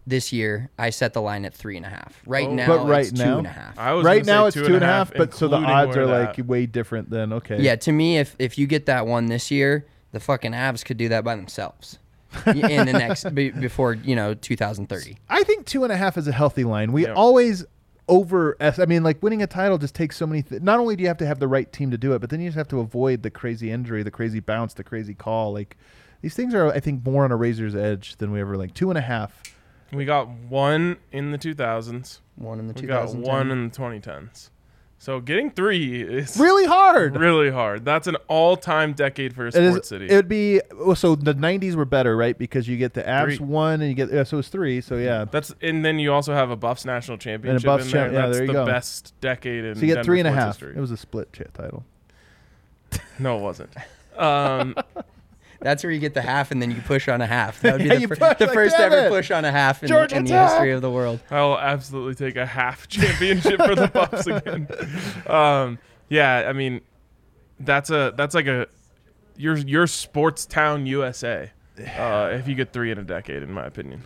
this 0.05 0.33
year, 0.33 0.69
I 0.77 0.89
set 0.89 1.13
the 1.13 1.21
line 1.21 1.45
at 1.45 1.53
three 1.53 1.77
and 1.77 1.85
a 1.85 1.89
half. 1.89 2.21
Right 2.25 2.47
Oh. 2.49 2.53
now, 2.53 2.67
But 2.67 2.87
right 2.87 3.05
it's 3.07 3.13
now- 3.17 3.33
two 3.33 3.37
and 3.37 3.47
a 3.47 3.51
half. 3.51 3.79
I 3.79 3.93
was 3.93 4.05
Right 4.05 4.15
gonna 4.15 4.25
say 4.25 4.31
now 4.33 4.45
it's 4.47 4.55
two 4.55 4.65
and 4.75 4.83
a 4.83 4.85
half, 4.85 5.13
but 5.13 5.33
so 5.33 5.47
the 5.47 5.55
including 5.55 5.75
odds 5.77 5.95
where 5.95 6.03
are 6.05 6.07
that- 6.07 6.37
like 6.37 6.47
way 6.47 6.65
different 6.65 7.09
than 7.09 7.31
okay. 7.33 7.61
Yeah, 7.61 7.75
to 7.77 7.91
me, 7.93 8.17
if 8.17 8.35
if 8.37 8.57
you 8.57 8.67
get 8.67 8.85
that 8.87 9.07
one 9.07 9.27
this 9.27 9.49
year, 9.49 9.85
the 10.11 10.19
fucking 10.19 10.51
Avs 10.51 10.83
could 10.83 10.97
do 10.97 11.07
that 11.09 11.23
by 11.23 11.35
themselves 11.37 11.99
in 12.45 12.85
the 12.85 12.91
next 12.93 13.33
be, 13.33 13.51
before 13.51 13.93
you 13.93 14.15
know 14.17 14.33
2030. 14.33 15.17
I 15.29 15.43
think 15.43 15.65
two 15.65 15.83
and 15.83 15.93
a 15.93 15.97
half 15.97 16.17
is 16.17 16.27
a 16.27 16.31
healthy 16.33 16.65
line. 16.65 16.91
We 16.91 17.03
Yeah. 17.03 17.13
always 17.13 17.63
over. 18.07 18.55
I 18.59 18.85
mean, 18.85 19.03
like 19.03 19.21
winning 19.21 19.41
a 19.41 19.47
title 19.47 19.77
just 19.77 19.95
takes 19.95 20.17
so 20.17 20.27
many. 20.27 20.43
Th- 20.43 20.61
not 20.61 20.79
only 20.79 20.95
do 20.95 21.01
you 21.01 21.07
have 21.07 21.17
to 21.17 21.25
have 21.25 21.39
the 21.39 21.47
right 21.47 21.71
team 21.71 21.91
to 21.91 21.97
do 21.97 22.13
it, 22.13 22.19
but 22.19 22.29
then 22.29 22.41
you 22.41 22.47
just 22.47 22.57
have 22.57 22.67
to 22.69 22.79
avoid 22.79 23.23
the 23.23 23.29
crazy 23.29 23.71
injury, 23.71 24.03
the 24.03 24.11
crazy 24.11 24.39
bounce, 24.39 24.73
the 24.73 24.83
crazy 24.83 25.13
call. 25.13 25.53
Like 25.53 25.77
these 26.21 26.35
things 26.35 26.53
are, 26.53 26.71
I 26.71 26.79
think, 26.79 27.05
more 27.05 27.23
on 27.23 27.31
a 27.31 27.35
razor's 27.35 27.75
edge 27.75 28.15
than 28.17 28.31
we 28.31 28.41
ever 28.41 28.57
like 28.57 28.73
two 28.73 28.89
and 28.89 28.97
a 28.97 29.01
half. 29.01 29.43
We 29.91 30.05
got 30.05 30.27
one 30.27 30.97
in 31.11 31.31
the 31.31 31.37
2000s. 31.37 32.19
One 32.35 32.59
in 32.59 32.67
the 32.67 32.73
We 32.73 32.87
got 32.87 33.13
one 33.15 33.51
in 33.51 33.69
the 33.69 33.75
2010s. 33.75 34.49
So 35.03 35.19
getting 35.19 35.51
three 35.51 36.01
is 36.01 36.37
Really 36.39 36.65
hard. 36.65 37.17
really 37.17 37.51
hard. 37.51 37.83
That's 37.83 38.07
an 38.07 38.15
all-time 38.29 38.93
decade 38.93 39.35
for 39.35 39.43
a 39.43 39.47
It 39.49 39.51
sports 39.53 39.79
is. 39.79 39.87
city. 39.89 40.07
It 40.09 40.15
would 40.15 40.29
be 40.29 40.61
well, 40.77 40.95
so. 40.95 41.15
The 41.15 41.35
'90s 41.35 41.75
were 41.75 41.83
better, 41.83 42.15
right? 42.15 42.37
Because 42.37 42.69
you 42.69 42.77
get 42.77 42.93
the 42.93 43.03
Avs 43.03 43.35
Three. 43.35 43.45
one, 43.45 43.81
and 43.81 43.89
you 43.89 43.95
get 43.95 44.13
yeah, 44.13 44.23
so 44.23 44.37
it's 44.37 44.47
three. 44.47 44.79
So 44.79 44.95
yeah, 44.95 45.25
That's 45.29 45.53
and 45.61 45.83
then 45.83 45.99
you 45.99 46.13
also 46.13 46.33
have 46.33 46.51
a 46.51 46.55
Buffs 46.55 46.85
national 46.85 47.17
championship 47.17 47.57
And 47.57 47.65
Buffs 47.65 47.85
in 47.87 47.91
there. 47.91 48.01
champ- 48.05 48.13
yeah, 48.13 48.21
That's 48.27 48.37
there 48.37 48.45
you 48.45 48.53
the 48.53 48.53
go. 48.53 48.65
best 48.65 49.13
decade 49.19 49.65
in 49.65 49.75
so 49.75 49.81
you 49.81 49.87
get 49.87 49.95
Denver 49.95 50.05
three 50.05 50.19
and 50.19 50.27
a 50.29 50.31
half. 50.31 50.47
history. 50.53 50.73
It 50.77 50.79
was 50.79 50.91
a 50.91 50.95
split 50.95 51.33
title. 51.53 51.83
no, 53.19 53.39
it 53.39 53.41
wasn't. 53.41 53.71
Um, 54.17 54.73
That's 55.63 55.83
where 55.83 55.91
you 55.91 55.99
get 55.99 56.13
the 56.13 56.21
half, 56.21 56.51
and 56.51 56.61
then 56.61 56.71
you 56.71 56.81
push 56.81 57.07
on 57.07 57.21
a 57.21 57.25
half. 57.25 57.61
That 57.61 57.73
would 57.73 57.83
be 57.83 57.85
Yeah, 57.89 57.95
the, 57.95 58.07
fir- 58.07 58.15
push, 58.15 58.37
the 58.37 58.45
like, 58.47 58.53
first 58.53 58.75
ever 58.75 58.97
it. 59.05 59.09
push 59.09 59.31
on 59.31 59.45
a 59.45 59.51
half 59.51 59.81
in, 59.81 59.87
Georgia 59.89 60.17
in 60.17 60.25
the 60.25 60.29
Tech. 60.31 60.49
history 60.49 60.71
of 60.71 60.81
the 60.81 60.91
world. 60.91 61.21
I 61.31 61.41
will 61.41 61.57
absolutely 61.57 62.15
take 62.15 62.35
a 62.35 62.45
half 62.45 62.87
championship 62.89 63.61
for 63.61 63.73
the 63.73 63.87
Buffs 63.87 64.27
again. 64.27 64.67
Um, 65.25 65.79
yeah, 66.09 66.43
I 66.47 66.53
mean, 66.53 66.81
that's 67.59 67.89
a 67.89 68.13
that's 68.17 68.35
like 68.35 68.47
a 68.47 68.67
your 69.37 69.57
your 69.57 69.87
sports 69.87 70.45
town 70.45 70.85
USA. 70.85 71.49
Uh, 71.97 72.29
if 72.33 72.47
you 72.47 72.55
get 72.55 72.71
three 72.73 72.91
in 72.91 72.97
a 72.99 73.03
decade, 73.03 73.41
in 73.41 73.51
my 73.51 73.65
opinion. 73.65 74.03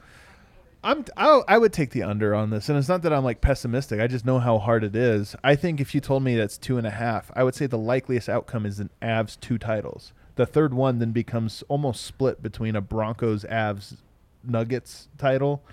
I'm 0.83 1.03
I, 1.17 1.41
I 1.47 1.57
would 1.57 1.73
take 1.73 1.89
the 1.89 2.03
under 2.03 2.33
on 2.35 2.49
this, 2.51 2.69
and 2.69 2.77
it's 2.77 2.87
not 2.87 3.01
that 3.01 3.11
I'm 3.11 3.23
like 3.23 3.41
pessimistic. 3.41 3.99
I 3.99 4.05
just 4.07 4.25
know 4.25 4.39
how 4.39 4.59
hard 4.59 4.83
it 4.83 4.95
is. 4.95 5.35
I 5.43 5.55
think 5.55 5.81
if 5.81 5.95
you 5.95 5.99
told 6.01 6.23
me 6.23 6.35
that's 6.35 6.57
two 6.57 6.77
and 6.77 6.85
a 6.85 6.91
half, 6.91 7.31
I 7.35 7.43
would 7.43 7.55
say 7.55 7.65
the 7.65 7.77
likeliest 7.79 8.29
outcome 8.29 8.65
is 8.65 8.79
an 8.79 8.89
Avs 9.01 9.39
two 9.39 9.57
titles. 9.57 10.13
The 10.37 10.45
third 10.45 10.73
one 10.73 10.99
then 10.99 11.11
becomes 11.11 11.63
almost 11.67 12.05
split 12.05 12.41
between 12.41 12.75
a 12.75 12.81
Broncos 12.81 13.43
Avs 13.43 13.97
Nuggets 14.43 15.09
title, 15.17 15.63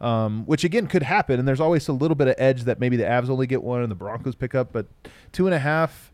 um, 0.00 0.44
which 0.46 0.64
again 0.64 0.86
could 0.86 1.02
happen. 1.02 1.38
And 1.38 1.46
there's 1.46 1.60
always 1.60 1.86
a 1.88 1.92
little 1.92 2.14
bit 2.14 2.28
of 2.28 2.34
edge 2.38 2.64
that 2.64 2.80
maybe 2.80 2.96
the 2.96 3.04
Avs 3.04 3.28
only 3.28 3.46
get 3.46 3.62
one 3.62 3.82
and 3.82 3.90
the 3.90 3.94
Broncos 3.94 4.34
pick 4.34 4.54
up, 4.54 4.72
but 4.72 4.86
two 5.32 5.46
and 5.46 5.54
a 5.54 5.58
half. 5.58 6.12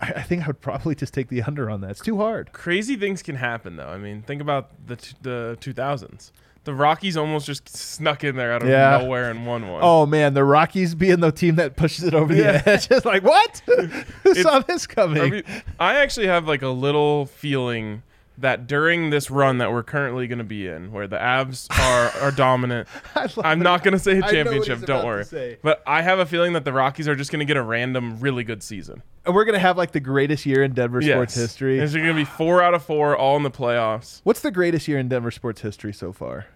I, 0.00 0.12
I 0.16 0.22
think 0.22 0.42
I 0.42 0.48
would 0.48 0.60
probably 0.60 0.94
just 0.94 1.14
take 1.14 1.28
the 1.28 1.42
under 1.42 1.70
on 1.70 1.80
that. 1.82 1.92
It's 1.92 2.00
too 2.00 2.18
hard. 2.18 2.52
Crazy 2.52 2.96
things 2.96 3.22
can 3.22 3.36
happen, 3.36 3.76
though. 3.76 3.88
I 3.88 3.98
mean, 3.98 4.22
think 4.22 4.42
about 4.42 4.70
the 4.86 4.96
t- 4.96 5.16
the 5.22 5.56
2000s. 5.60 6.32
The 6.64 6.74
Rockies 6.74 7.16
almost 7.16 7.46
just 7.46 7.68
snuck 7.68 8.22
in 8.22 8.36
there 8.36 8.52
out 8.52 8.62
of 8.62 8.68
Yeah. 8.68 8.98
nowhere 8.98 9.30
and 9.30 9.44
won 9.46 9.66
one. 9.68 9.80
Oh 9.82 10.06
man, 10.06 10.34
the 10.34 10.44
Rockies 10.44 10.94
being 10.94 11.18
the 11.20 11.32
team 11.32 11.56
that 11.56 11.76
pushes 11.76 12.04
it 12.04 12.14
over 12.14 12.32
the 12.32 12.40
Yeah. 12.42 12.62
edge. 12.64 12.86
It's 12.90 13.04
like 13.04 13.24
what? 13.24 13.60
Who 14.22 14.34
saw 14.36 14.60
this 14.60 14.86
coming? 14.86 15.22
I, 15.22 15.30
mean, 15.30 15.42
I 15.80 15.94
actually 15.96 16.28
have 16.28 16.46
like 16.46 16.62
a 16.62 16.68
little 16.68 17.26
feeling 17.26 18.02
that 18.38 18.66
during 18.66 19.10
this 19.10 19.30
run 19.30 19.58
that 19.58 19.70
we're 19.72 19.82
currently 19.82 20.26
going 20.26 20.38
to 20.38 20.44
be 20.44 20.66
in, 20.66 20.90
where 20.92 21.06
the 21.06 21.16
Avs 21.18 21.66
are 21.78 22.10
are 22.22 22.30
dominant, 22.32 22.88
I 23.14 23.22
love 23.22 23.38
I'm 23.44 23.60
it. 23.60 23.64
not 23.64 23.82
going 23.84 23.92
to 23.92 23.98
say 23.98 24.18
a 24.18 24.22
championship. 24.22 24.80
Don't 24.86 25.04
worry. 25.04 25.58
But 25.62 25.82
I 25.86 26.02
have 26.02 26.18
a 26.18 26.26
feeling 26.26 26.54
that 26.54 26.64
the 26.64 26.72
Rockies 26.72 27.06
are 27.08 27.14
just 27.14 27.30
going 27.30 27.40
to 27.40 27.44
get 27.44 27.56
a 27.56 27.62
random, 27.62 28.18
really 28.20 28.44
good 28.44 28.62
season. 28.62 29.02
And 29.24 29.34
we're 29.34 29.44
gonna 29.44 29.58
have 29.60 29.76
like 29.76 29.92
the 29.92 30.00
greatest 30.00 30.46
year 30.46 30.64
in 30.64 30.72
Denver 30.74 31.00
sports 31.00 31.36
Yes. 31.36 31.42
history. 31.42 31.76
There's 31.78 31.94
going 31.94 32.06
to 32.08 32.14
be 32.14 32.24
four 32.24 32.60
out 32.60 32.74
of 32.74 32.82
four, 32.82 33.16
all 33.16 33.36
in 33.36 33.44
the 33.44 33.50
playoffs. 33.52 34.20
What's 34.24 34.40
the 34.40 34.50
greatest 34.50 34.88
year 34.88 34.98
in 34.98 35.08
Denver 35.08 35.30
sports 35.30 35.60
history 35.60 35.92
so 35.92 36.12
far? 36.12 36.46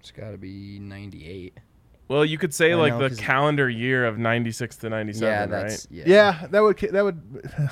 It's 0.00 0.10
got 0.10 0.32
to 0.32 0.36
be 0.36 0.78
98. 0.78 1.56
Well, 2.08 2.24
you 2.26 2.36
could 2.36 2.52
say 2.52 2.72
I 2.72 2.74
like 2.74 2.92
know, 2.92 2.98
the 2.98 3.08
'cause- 3.10 3.20
calendar 3.20 3.70
year 3.70 4.04
of 4.04 4.18
'96 4.18 4.76
to 4.78 4.90
'97, 4.90 5.26
Yeah, 5.26 5.38
right? 5.40 5.48
that's 5.70 5.88
yeah. 5.90 6.04
Yeah, 6.06 6.46
that 6.50 6.60
would 6.60 6.76
that 6.78 7.02
would. 7.04 7.22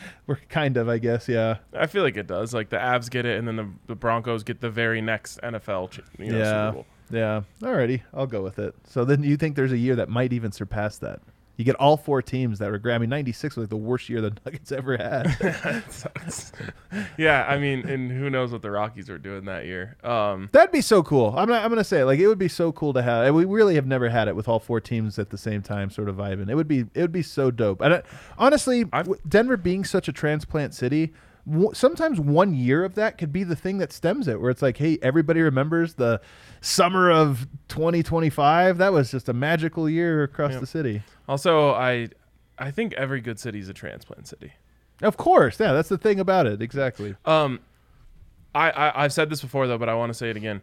we're 0.26 0.38
kind 0.48 0.76
of, 0.76 0.88
I 0.88 0.98
guess. 0.98 1.28
Yeah. 1.28 1.58
I 1.72 1.86
feel 1.86 2.02
like 2.02 2.16
it 2.16 2.26
does. 2.26 2.54
Like 2.54 2.70
the 2.70 2.76
Avs 2.76 3.10
get 3.10 3.26
it, 3.26 3.38
and 3.38 3.46
then 3.46 3.56
the, 3.56 3.68
the 3.86 3.94
Broncos 3.94 4.42
get 4.42 4.60
the 4.60 4.70
very 4.70 5.00
next 5.00 5.40
NFL, 5.42 5.98
you 6.18 6.32
know, 6.32 6.38
yeah. 6.38 6.44
Super 6.70 6.72
Bowl. 6.74 6.86
Yeah. 7.10 7.42
Alrighty, 7.62 8.02
I'll 8.12 8.26
go 8.26 8.42
with 8.42 8.58
it. 8.58 8.74
So 8.84 9.04
then 9.04 9.22
you 9.22 9.36
think 9.36 9.56
there's 9.56 9.72
a 9.72 9.78
year 9.78 9.96
that 9.96 10.08
might 10.08 10.32
even 10.32 10.52
surpass 10.52 10.98
that? 10.98 11.20
You 11.56 11.64
get 11.64 11.74
all 11.76 11.96
four 11.96 12.20
teams 12.20 12.58
that 12.58 12.70
were 12.70 12.78
grabbing 12.78 13.08
96 13.08 13.56
was 13.56 13.62
like 13.64 13.70
the 13.70 13.76
worst 13.76 14.08
year 14.10 14.20
the 14.20 14.32
Nuggets 14.44 14.72
ever 14.72 14.96
had. 14.96 15.34
Yeah, 17.18 17.46
I 17.48 17.58
mean, 17.58 17.88
and 17.88 18.10
who 18.10 18.30
knows 18.30 18.52
what 18.52 18.62
the 18.62 18.70
Rockies 18.70 19.08
were 19.08 19.18
doing 19.18 19.44
that 19.46 19.64
year? 19.66 19.96
Um, 20.04 20.48
That'd 20.52 20.70
be 20.72 20.80
so 20.80 21.02
cool. 21.02 21.34
I'm 21.36 21.48
not, 21.48 21.62
I'm 21.64 21.70
gonna 21.70 21.84
say 21.84 22.04
like 22.04 22.18
it 22.20 22.26
would 22.28 22.38
be 22.38 22.48
so 22.48 22.72
cool 22.72 22.92
to 22.94 23.02
have. 23.02 23.34
We 23.34 23.44
really 23.44 23.74
have 23.74 23.86
never 23.86 24.08
had 24.08 24.28
it 24.28 24.36
with 24.36 24.48
all 24.48 24.58
four 24.58 24.80
teams 24.80 25.18
at 25.18 25.30
the 25.30 25.38
same 25.38 25.62
time, 25.62 25.90
sort 25.90 26.08
of 26.08 26.16
vibing. 26.16 26.48
It 26.50 26.54
would 26.54 26.68
be 26.68 26.80
it 26.94 27.00
would 27.00 27.12
be 27.12 27.22
so 27.22 27.50
dope. 27.50 27.80
And 27.80 27.94
I, 27.94 28.02
honestly, 28.38 28.84
I've- 28.92 29.12
Denver 29.28 29.56
being 29.56 29.84
such 29.84 30.08
a 30.08 30.12
transplant 30.12 30.74
city, 30.74 31.12
w- 31.50 31.70
sometimes 31.74 32.20
one 32.20 32.54
year 32.54 32.84
of 32.84 32.94
that 32.94 33.18
could 33.18 33.32
be 33.32 33.44
the 33.44 33.56
thing 33.56 33.78
that 33.78 33.92
stems 33.92 34.28
it, 34.28 34.40
where 34.40 34.50
it's 34.50 34.62
like, 34.62 34.76
hey, 34.78 34.98
everybody 35.02 35.40
remembers 35.40 35.94
the 35.94 36.20
summer 36.60 37.10
of 37.10 37.46
2025. 37.68 38.78
That 38.78 38.92
was 38.92 39.10
just 39.10 39.28
a 39.28 39.32
magical 39.32 39.88
year 39.88 40.22
across 40.22 40.56
the 40.56 40.66
city. 40.66 41.02
Also, 41.28 41.70
I 41.72 42.08
I 42.58 42.70
think 42.70 42.92
every 42.94 43.20
good 43.20 43.38
city 43.38 43.58
is 43.60 43.68
a 43.68 43.74
transplant 43.74 44.26
city. 44.28 44.52
Of 45.02 45.16
course, 45.16 45.60
yeah, 45.60 45.72
that's 45.72 45.88
the 45.90 45.98
thing 45.98 46.20
about 46.20 46.46
it. 46.46 46.62
Exactly. 46.62 47.14
Um, 47.24 47.60
I, 48.54 48.70
I 48.70 49.04
I've 49.04 49.12
said 49.12 49.28
this 49.28 49.42
before 49.42 49.66
though, 49.66 49.78
but 49.78 49.88
I 49.88 49.94
want 49.94 50.10
to 50.10 50.14
say 50.14 50.30
it 50.30 50.36
again. 50.36 50.62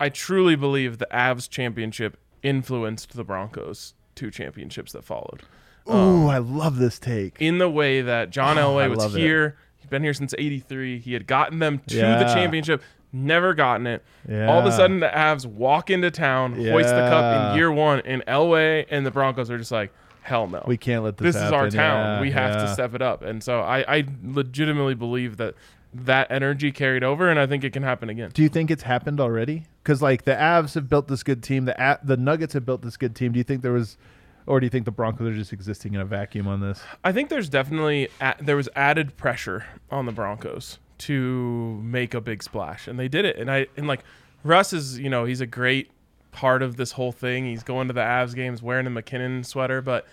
I 0.00 0.08
truly 0.08 0.56
believe 0.56 0.98
the 0.98 1.06
Avs 1.12 1.48
championship 1.48 2.16
influenced 2.42 3.14
the 3.14 3.24
Broncos 3.24 3.94
two 4.14 4.30
championships 4.30 4.92
that 4.92 5.04
followed. 5.04 5.42
Ooh, 5.88 6.26
I 6.28 6.38
love 6.38 6.78
this 6.78 6.98
take. 6.98 7.36
In 7.40 7.58
the 7.58 7.68
way 7.68 8.02
that 8.02 8.30
John 8.30 8.56
Oh, 8.58 8.76
Elway 8.76 8.88
was 8.94 9.14
here, 9.14 9.56
been 9.92 10.02
here 10.02 10.14
since 10.14 10.34
'83. 10.36 10.98
He 10.98 11.12
had 11.12 11.28
gotten 11.28 11.60
them 11.60 11.78
to 11.86 11.96
the 11.96 12.24
championship, 12.34 12.82
never 13.12 13.54
gotten 13.54 13.86
it. 13.86 14.02
All 14.28 14.58
of 14.58 14.66
a 14.66 14.72
sudden, 14.72 14.98
the 14.98 15.06
Avs 15.08 15.46
walk 15.46 15.90
into 15.90 16.10
town, 16.10 16.54
hoist 16.54 16.88
the 16.88 17.08
cup 17.08 17.52
in 17.52 17.56
year 17.56 17.70
one, 17.70 18.00
and 18.00 18.26
Elway 18.26 18.86
and 18.90 19.06
the 19.06 19.12
Broncos 19.12 19.50
are 19.50 19.58
just 19.58 19.70
like, 19.70 19.92
hell 20.22 20.46
no. 20.48 20.64
We 20.66 20.76
can't 20.76 21.04
let 21.04 21.16
this. 21.16 21.34
this 21.34 21.44
is 21.44 21.52
our 21.52 21.70
town. 21.70 22.16
Yeah, 22.16 22.20
we 22.20 22.30
have 22.30 22.54
yeah. 22.54 22.62
to 22.62 22.72
step 22.72 22.94
it 22.94 23.02
up. 23.02 23.22
And 23.22 23.42
so 23.42 23.60
I, 23.60 23.96
I 23.98 24.04
legitimately 24.24 24.94
believe 24.94 25.36
that 25.36 25.54
that 25.94 26.30
energy 26.30 26.72
carried 26.72 27.04
over, 27.04 27.28
and 27.28 27.38
I 27.38 27.46
think 27.46 27.64
it 27.64 27.72
can 27.72 27.82
happen 27.82 28.08
again. 28.08 28.30
Do 28.32 28.42
you 28.42 28.48
think 28.48 28.70
it's 28.70 28.84
happened 28.84 29.20
already? 29.20 29.64
Because 29.82 30.00
like 30.00 30.24
the 30.24 30.32
Avs 30.32 30.74
have 30.74 30.88
built 30.88 31.08
this 31.08 31.22
good 31.22 31.42
team, 31.42 31.66
the 31.66 31.74
A- 31.78 31.98
the 32.02 32.16
Nuggets 32.16 32.54
have 32.54 32.64
built 32.64 32.82
this 32.82 32.96
good 32.96 33.14
team. 33.14 33.32
Do 33.32 33.38
you 33.38 33.44
think 33.44 33.62
there 33.62 33.72
was, 33.72 33.98
or 34.46 34.60
do 34.60 34.66
you 34.66 34.70
think 34.70 34.84
the 34.84 34.90
Broncos 34.90 35.28
are 35.28 35.34
just 35.34 35.52
existing 35.52 35.94
in 35.94 36.00
a 36.00 36.04
vacuum 36.04 36.46
on 36.48 36.60
this? 36.60 36.80
I 37.04 37.12
think 37.12 37.28
there's 37.28 37.48
definitely 37.48 38.08
a- 38.20 38.34
there 38.40 38.56
was 38.56 38.68
added 38.74 39.16
pressure 39.16 39.64
on 39.90 40.06
the 40.06 40.12
Broncos 40.12 40.78
to 40.98 41.80
make 41.82 42.14
a 42.14 42.20
big 42.20 42.42
splash, 42.42 42.86
and 42.88 42.98
they 42.98 43.08
did 43.08 43.24
it. 43.24 43.36
And 43.36 43.50
I 43.50 43.66
and 43.76 43.86
like 43.86 44.04
Russ 44.44 44.72
is, 44.72 44.98
you 44.98 45.08
know, 45.10 45.24
he's 45.24 45.40
a 45.40 45.46
great 45.46 45.90
part 46.32 46.62
of 46.62 46.76
this 46.76 46.92
whole 46.92 47.12
thing. 47.12 47.44
He's 47.46 47.62
going 47.62 47.88
to 47.88 47.94
the 47.94 48.00
Avs 48.00 48.34
games 48.34 48.62
wearing 48.62 48.86
a 48.86 48.90
MacKinnon 48.90 49.44
sweater, 49.44 49.82
but 49.82 50.06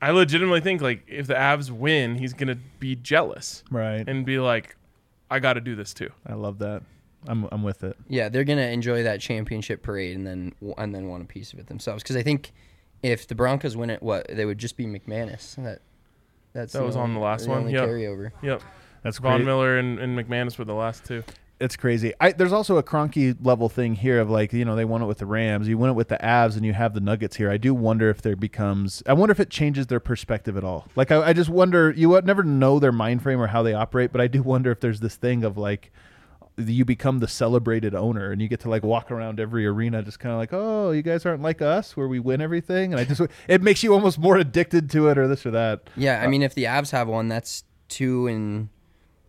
I 0.00 0.10
legitimately 0.10 0.60
think 0.60 0.80
like 0.82 1.02
if 1.06 1.26
the 1.26 1.34
Avs 1.34 1.70
win, 1.70 2.16
he's 2.16 2.32
gonna 2.32 2.56
be 2.80 2.96
jealous 2.96 3.62
Right. 3.70 4.04
and 4.06 4.24
be 4.26 4.38
like, 4.38 4.76
I 5.30 5.38
got 5.38 5.54
to 5.54 5.60
do 5.60 5.74
this 5.74 5.94
too. 5.94 6.10
I 6.26 6.34
love 6.34 6.58
that. 6.58 6.82
I'm 7.26 7.48
I'm 7.52 7.62
with 7.62 7.84
it. 7.84 7.96
Yeah, 8.08 8.28
they're 8.28 8.42
gonna 8.44 8.62
enjoy 8.66 9.04
that 9.04 9.20
championship 9.20 9.82
parade 9.82 10.16
and 10.16 10.26
then 10.26 10.52
and 10.76 10.92
then 10.94 11.06
want 11.08 11.22
a 11.22 11.26
piece 11.26 11.52
of 11.52 11.58
it 11.60 11.68
themselves. 11.68 12.02
Because 12.02 12.16
I 12.16 12.22
think 12.22 12.52
if 13.02 13.26
the 13.26 13.34
Broncos 13.34 13.76
win 13.76 13.90
it, 13.90 14.02
what 14.02 14.26
they 14.28 14.44
would 14.44 14.58
just 14.58 14.76
be 14.76 14.86
McManus. 14.86 15.56
That 15.56 15.80
that's 16.52 16.72
That 16.72 16.80
the 16.80 16.84
was 16.84 16.96
on 16.96 17.14
the 17.14 17.20
last 17.20 17.48
one, 17.48 17.58
only 17.58 17.72
yeah. 17.72 17.80
carryover. 17.80 18.32
Yep. 18.42 18.62
That's 19.02 19.18
Von 19.18 19.38
great. 19.38 19.46
Miller 19.46 19.78
and, 19.78 19.98
and 19.98 20.16
McManus 20.18 20.58
were 20.58 20.64
the 20.64 20.74
last 20.74 21.04
two. 21.04 21.24
It's 21.58 21.76
crazy. 21.76 22.12
I, 22.20 22.32
there's 22.32 22.52
also 22.52 22.76
a 22.76 22.82
Kroenke 22.82 23.36
level 23.40 23.68
thing 23.68 23.94
here 23.94 24.18
of 24.20 24.28
like 24.28 24.52
you 24.52 24.64
know 24.64 24.74
they 24.74 24.84
won 24.84 25.00
it 25.00 25.06
with 25.06 25.18
the 25.18 25.26
Rams, 25.26 25.68
you 25.68 25.78
win 25.78 25.90
it 25.90 25.94
with 25.94 26.08
the 26.08 26.16
Avs, 26.18 26.56
and 26.56 26.66
you 26.66 26.72
have 26.72 26.92
the 26.92 27.00
Nuggets 27.00 27.36
here. 27.36 27.50
I 27.50 27.56
do 27.56 27.72
wonder 27.72 28.10
if 28.10 28.20
there 28.20 28.34
becomes. 28.34 29.00
I 29.06 29.12
wonder 29.12 29.30
if 29.30 29.38
it 29.38 29.48
changes 29.48 29.86
their 29.86 30.00
perspective 30.00 30.56
at 30.56 30.64
all. 30.64 30.88
Like 30.96 31.12
I, 31.12 31.28
I 31.28 31.32
just 31.32 31.50
wonder. 31.50 31.92
You 31.92 32.08
would 32.10 32.26
never 32.26 32.42
know 32.42 32.78
their 32.80 32.90
mind 32.92 33.22
frame 33.22 33.40
or 33.40 33.46
how 33.46 33.62
they 33.62 33.74
operate, 33.74 34.10
but 34.10 34.20
I 34.20 34.26
do 34.26 34.42
wonder 34.42 34.72
if 34.72 34.80
there's 34.80 35.00
this 35.00 35.14
thing 35.14 35.44
of 35.44 35.56
like 35.56 35.92
you 36.58 36.84
become 36.84 37.18
the 37.18 37.28
celebrated 37.28 37.94
owner 37.94 38.30
and 38.30 38.42
you 38.42 38.48
get 38.48 38.60
to 38.60 38.68
like 38.68 38.82
walk 38.82 39.10
around 39.10 39.40
every 39.40 39.66
arena 39.66 40.02
just 40.02 40.20
kind 40.20 40.32
of 40.32 40.38
like 40.38 40.52
oh 40.52 40.90
you 40.90 41.02
guys 41.02 41.24
aren't 41.24 41.42
like 41.42 41.62
us 41.62 41.96
where 41.96 42.08
we 42.08 42.18
win 42.18 42.40
everything? 42.40 42.92
And 42.92 43.00
i 43.00 43.04
just 43.04 43.20
it 43.48 43.62
makes 43.62 43.82
you 43.82 43.92
almost 43.94 44.18
more 44.18 44.36
addicted 44.36 44.90
to 44.90 45.08
it 45.08 45.18
or 45.18 45.28
this 45.28 45.46
or 45.46 45.50
that. 45.52 45.88
Yeah, 45.96 46.20
I 46.20 46.26
uh, 46.26 46.28
mean, 46.28 46.42
if 46.42 46.54
the 46.54 46.64
Avs 46.64 46.90
have 46.90 47.08
one, 47.08 47.28
that's 47.28 47.64
two 47.88 48.26
in 48.26 48.70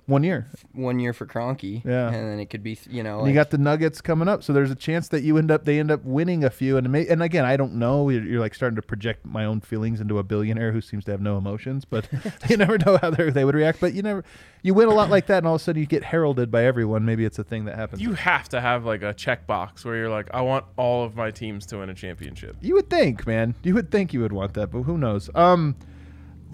one 0.05 0.23
year 0.23 0.47
one 0.73 0.99
year 0.99 1.13
for 1.13 1.25
Kroenke. 1.25 1.83
Yeah. 1.85 2.07
and 2.07 2.29
then 2.29 2.39
it 2.39 2.49
could 2.49 2.63
be 2.63 2.77
you 2.89 3.03
know. 3.03 3.19
And 3.19 3.27
you 3.29 3.33
got 3.33 3.51
the 3.51 3.57
Nuggets 3.57 4.01
coming 4.01 4.27
up, 4.27 4.43
so 4.43 4.51
there's 4.51 4.71
a 4.71 4.75
chance 4.75 5.07
that 5.09 5.23
you 5.23 5.37
end 5.37 5.51
up 5.51 5.65
they 5.65 5.79
end 5.79 5.91
up 5.91 6.03
winning 6.03 6.43
a 6.43 6.49
few. 6.49 6.77
And 6.77 6.91
may, 6.91 7.07
and 7.07 7.23
again, 7.23 7.45
I 7.45 7.55
don't 7.55 7.75
know. 7.75 8.09
You're, 8.09 8.23
you're 8.23 8.39
like 8.39 8.53
starting 8.55 8.75
to 8.75 8.81
project 8.81 9.25
my 9.25 9.45
own 9.45 9.61
feelings 9.61 10.01
into 10.01 10.19
a 10.19 10.23
billionaire 10.23 10.71
who 10.71 10.81
seems 10.81 11.05
to 11.05 11.11
have 11.11 11.21
no 11.21 11.37
emotions, 11.37 11.85
but 11.85 12.07
you 12.49 12.57
never 12.57 12.77
know 12.77 12.97
how 12.97 13.09
they 13.09 13.29
they 13.29 13.45
would 13.45 13.55
react. 13.55 13.79
But 13.79 13.93
you 13.93 14.01
never 14.01 14.23
you 14.61 14.73
win 14.73 14.87
a 14.89 14.93
lot 14.93 15.09
like 15.09 15.27
that, 15.27 15.39
and 15.39 15.47
all 15.47 15.55
of 15.55 15.61
a 15.61 15.63
sudden 15.63 15.79
you 15.79 15.87
get 15.87 16.03
heralded 16.03 16.51
by 16.51 16.65
everyone. 16.65 17.05
Maybe 17.05 17.25
it's 17.25 17.39
a 17.39 17.43
thing 17.43 17.65
that 17.65 17.75
happens. 17.75 18.01
You 18.01 18.13
have 18.13 18.49
to 18.49 18.61
have 18.61 18.85
like 18.85 19.03
a 19.03 19.13
checkbox 19.13 19.85
where 19.85 19.95
you're 19.95 20.09
like, 20.09 20.29
I 20.33 20.41
want 20.41 20.65
all 20.77 21.03
of 21.03 21.15
my 21.15 21.31
teams 21.31 21.65
to 21.67 21.77
win 21.77 21.89
a 21.89 21.93
championship. 21.93 22.57
You 22.61 22.75
would 22.75 22.89
think, 22.89 23.25
man. 23.25 23.55
You 23.63 23.73
would 23.75 23.91
think 23.91 24.13
you 24.13 24.21
would 24.21 24.33
want 24.33 24.53
that, 24.55 24.71
but 24.71 24.83
who 24.83 24.97
knows? 24.97 25.29
Um, 25.35 25.75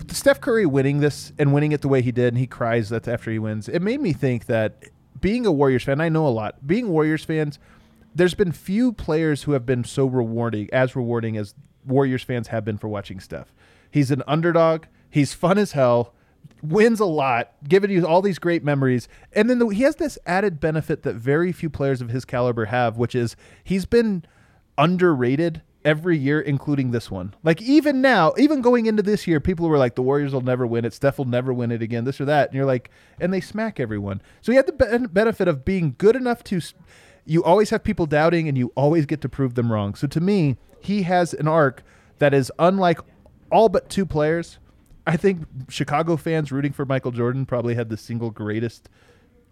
Steph 0.07 0.41
Curry 0.41 0.65
winning 0.65 0.99
this 0.99 1.33
and 1.37 1.53
winning 1.53 1.71
it 1.71 1.81
the 1.81 1.87
way 1.87 2.01
he 2.01 2.11
did, 2.11 2.29
and 2.29 2.37
he 2.37 2.47
cries 2.47 2.89
that's 2.89 3.07
after 3.07 3.31
he 3.31 3.39
wins. 3.39 3.69
It 3.69 3.81
made 3.81 4.01
me 4.01 4.13
think 4.13 4.45
that 4.45 4.83
being 5.19 5.45
a 5.45 5.51
Warriors 5.51 5.83
fan, 5.83 6.01
I 6.01 6.09
know 6.09 6.27
a 6.27 6.29
lot. 6.29 6.65
Being 6.65 6.89
Warriors 6.89 7.25
fans, 7.25 7.59
there's 8.15 8.33
been 8.33 8.51
few 8.51 8.91
players 8.93 9.43
who 9.43 9.51
have 9.53 9.65
been 9.65 9.83
so 9.83 10.05
rewarding, 10.05 10.69
as 10.73 10.95
rewarding 10.95 11.37
as 11.37 11.53
Warriors 11.85 12.23
fans 12.23 12.47
have 12.47 12.65
been 12.65 12.77
for 12.77 12.87
watching 12.87 13.19
Steph. 13.19 13.53
He's 13.91 14.11
an 14.11 14.23
underdog. 14.27 14.85
He's 15.09 15.33
fun 15.33 15.57
as 15.57 15.73
hell. 15.73 16.13
Wins 16.61 16.99
a 16.99 17.05
lot, 17.05 17.51
giving 17.67 17.89
you 17.89 18.05
all 18.05 18.21
these 18.21 18.39
great 18.39 18.63
memories, 18.63 19.07
and 19.31 19.49
then 19.49 19.59
the, 19.59 19.67
he 19.67 19.83
has 19.83 19.95
this 19.95 20.17
added 20.25 20.59
benefit 20.59 21.03
that 21.03 21.15
very 21.15 21.53
few 21.53 21.69
players 21.69 22.01
of 22.01 22.09
his 22.09 22.25
caliber 22.25 22.65
have, 22.65 22.97
which 22.97 23.15
is 23.15 23.37
he's 23.63 23.85
been 23.85 24.25
underrated 24.77 25.61
every 25.89 26.19
year, 26.19 26.39
including 26.39 26.91
this 26.91 27.09
one. 27.09 27.33
Like 27.43 27.63
even 27.63 27.99
now, 27.99 28.33
even 28.37 28.61
going 28.61 28.85
into 28.85 29.01
this 29.01 29.25
year, 29.25 29.39
people 29.39 29.67
were 29.67 29.79
like, 29.79 29.95
the 29.95 30.03
Warriors 30.03 30.33
will 30.33 30.41
never 30.41 30.67
win 30.67 30.85
it. 30.85 30.93
Steph 30.93 31.17
will 31.17 31.25
never 31.25 31.51
win 31.51 31.71
it 31.71 31.81
again. 31.81 32.05
This 32.05 32.21
or 32.21 32.25
that, 32.25 32.49
and 32.49 32.55
you're 32.55 32.65
like, 32.65 32.91
and 33.19 33.33
they 33.33 33.41
smack 33.41 33.79
everyone. 33.79 34.21
So 34.41 34.51
he 34.51 34.55
had 34.55 34.67
the 34.67 34.73
ben- 34.73 35.07
benefit 35.07 35.47
of 35.47 35.65
being 35.65 35.95
good 35.97 36.15
enough 36.15 36.43
to. 36.45 36.61
You 37.25 37.43
always 37.43 37.71
have 37.71 37.83
people 37.83 38.05
doubting, 38.05 38.47
and 38.47 38.55
you 38.55 38.71
always 38.75 39.07
get 39.07 39.21
to 39.21 39.29
prove 39.29 39.55
them 39.55 39.71
wrong. 39.71 39.95
So 39.95 40.05
to 40.07 40.21
me, 40.21 40.57
he 40.79 41.01
has 41.03 41.33
an 41.33 41.47
arc 41.47 41.83
that 42.19 42.35
is 42.35 42.51
unlike 42.59 42.99
all 43.51 43.67
but 43.67 43.89
two 43.89 44.05
players. 44.05 44.59
I 45.07 45.17
think 45.17 45.47
Chicago 45.69 46.17
fans 46.17 46.51
rooting 46.51 46.71
for 46.71 46.85
Michael 46.85 47.11
Jordan 47.11 47.47
probably 47.47 47.73
had 47.73 47.89
the 47.89 47.97
single 47.97 48.29
greatest 48.29 48.89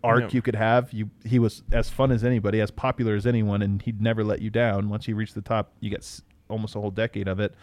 arc 0.03 0.33
you 0.33 0.41
could 0.43 0.55
have. 0.55 0.93
You 0.93 1.09
he 1.25 1.39
was 1.39 1.63
as 1.71 1.89
fun 1.89 2.11
as 2.11 2.23
anybody, 2.23 2.61
as 2.61 2.69
popular 2.69 3.15
as 3.15 3.25
anyone, 3.25 3.63
and 3.63 3.81
he'd 3.81 4.01
never 4.01 4.23
let 4.23 4.41
you 4.41 4.51
down. 4.51 4.89
Once 4.89 5.07
he 5.07 5.13
reached 5.13 5.33
the 5.33 5.41
top, 5.41 5.71
you 5.79 5.89
get 5.89 6.03
almost 6.49 6.75
a 6.75 6.79
whole 6.81 6.91
decade 6.91 7.27
of 7.27 7.39
it. 7.39 7.53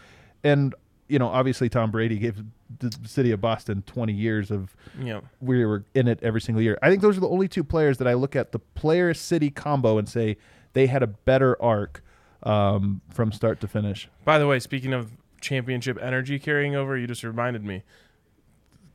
And 0.42 0.74
you 1.06 1.18
know, 1.18 1.28
obviously, 1.28 1.68
Tom 1.68 1.90
Brady 1.90 2.18
gave 2.18 2.42
the 2.78 2.96
city 3.04 3.30
of 3.30 3.40
Boston 3.40 3.82
20 3.86 4.12
years 4.14 4.50
of 4.50 4.74
Yeah. 4.98 5.20
we 5.40 5.64
were 5.66 5.84
in 5.94 6.08
it 6.08 6.18
every 6.22 6.40
single 6.40 6.62
year. 6.62 6.78
I 6.82 6.88
think 6.88 7.02
those 7.02 7.16
are 7.18 7.20
the 7.20 7.28
only 7.28 7.46
two 7.46 7.62
players 7.62 7.98
that 7.98 8.08
I 8.08 8.14
look 8.14 8.34
at 8.34 8.52
the 8.52 8.58
player 8.58 9.12
city 9.12 9.50
combo 9.50 9.98
and 9.98 10.08
say 10.08 10.38
they 10.72 10.86
had 10.86 11.02
a 11.02 11.06
better 11.06 11.60
arc 11.62 12.02
um, 12.42 13.02
from 13.10 13.32
start 13.32 13.60
to 13.60 13.68
finish. 13.68 14.08
By 14.24 14.38
the 14.38 14.46
way, 14.46 14.58
speaking 14.60 14.94
of 14.94 15.12
championship 15.42 15.98
energy 16.00 16.38
carrying 16.38 16.74
over, 16.74 16.96
you 16.96 17.06
just 17.06 17.22
reminded 17.22 17.64
me. 17.64 17.82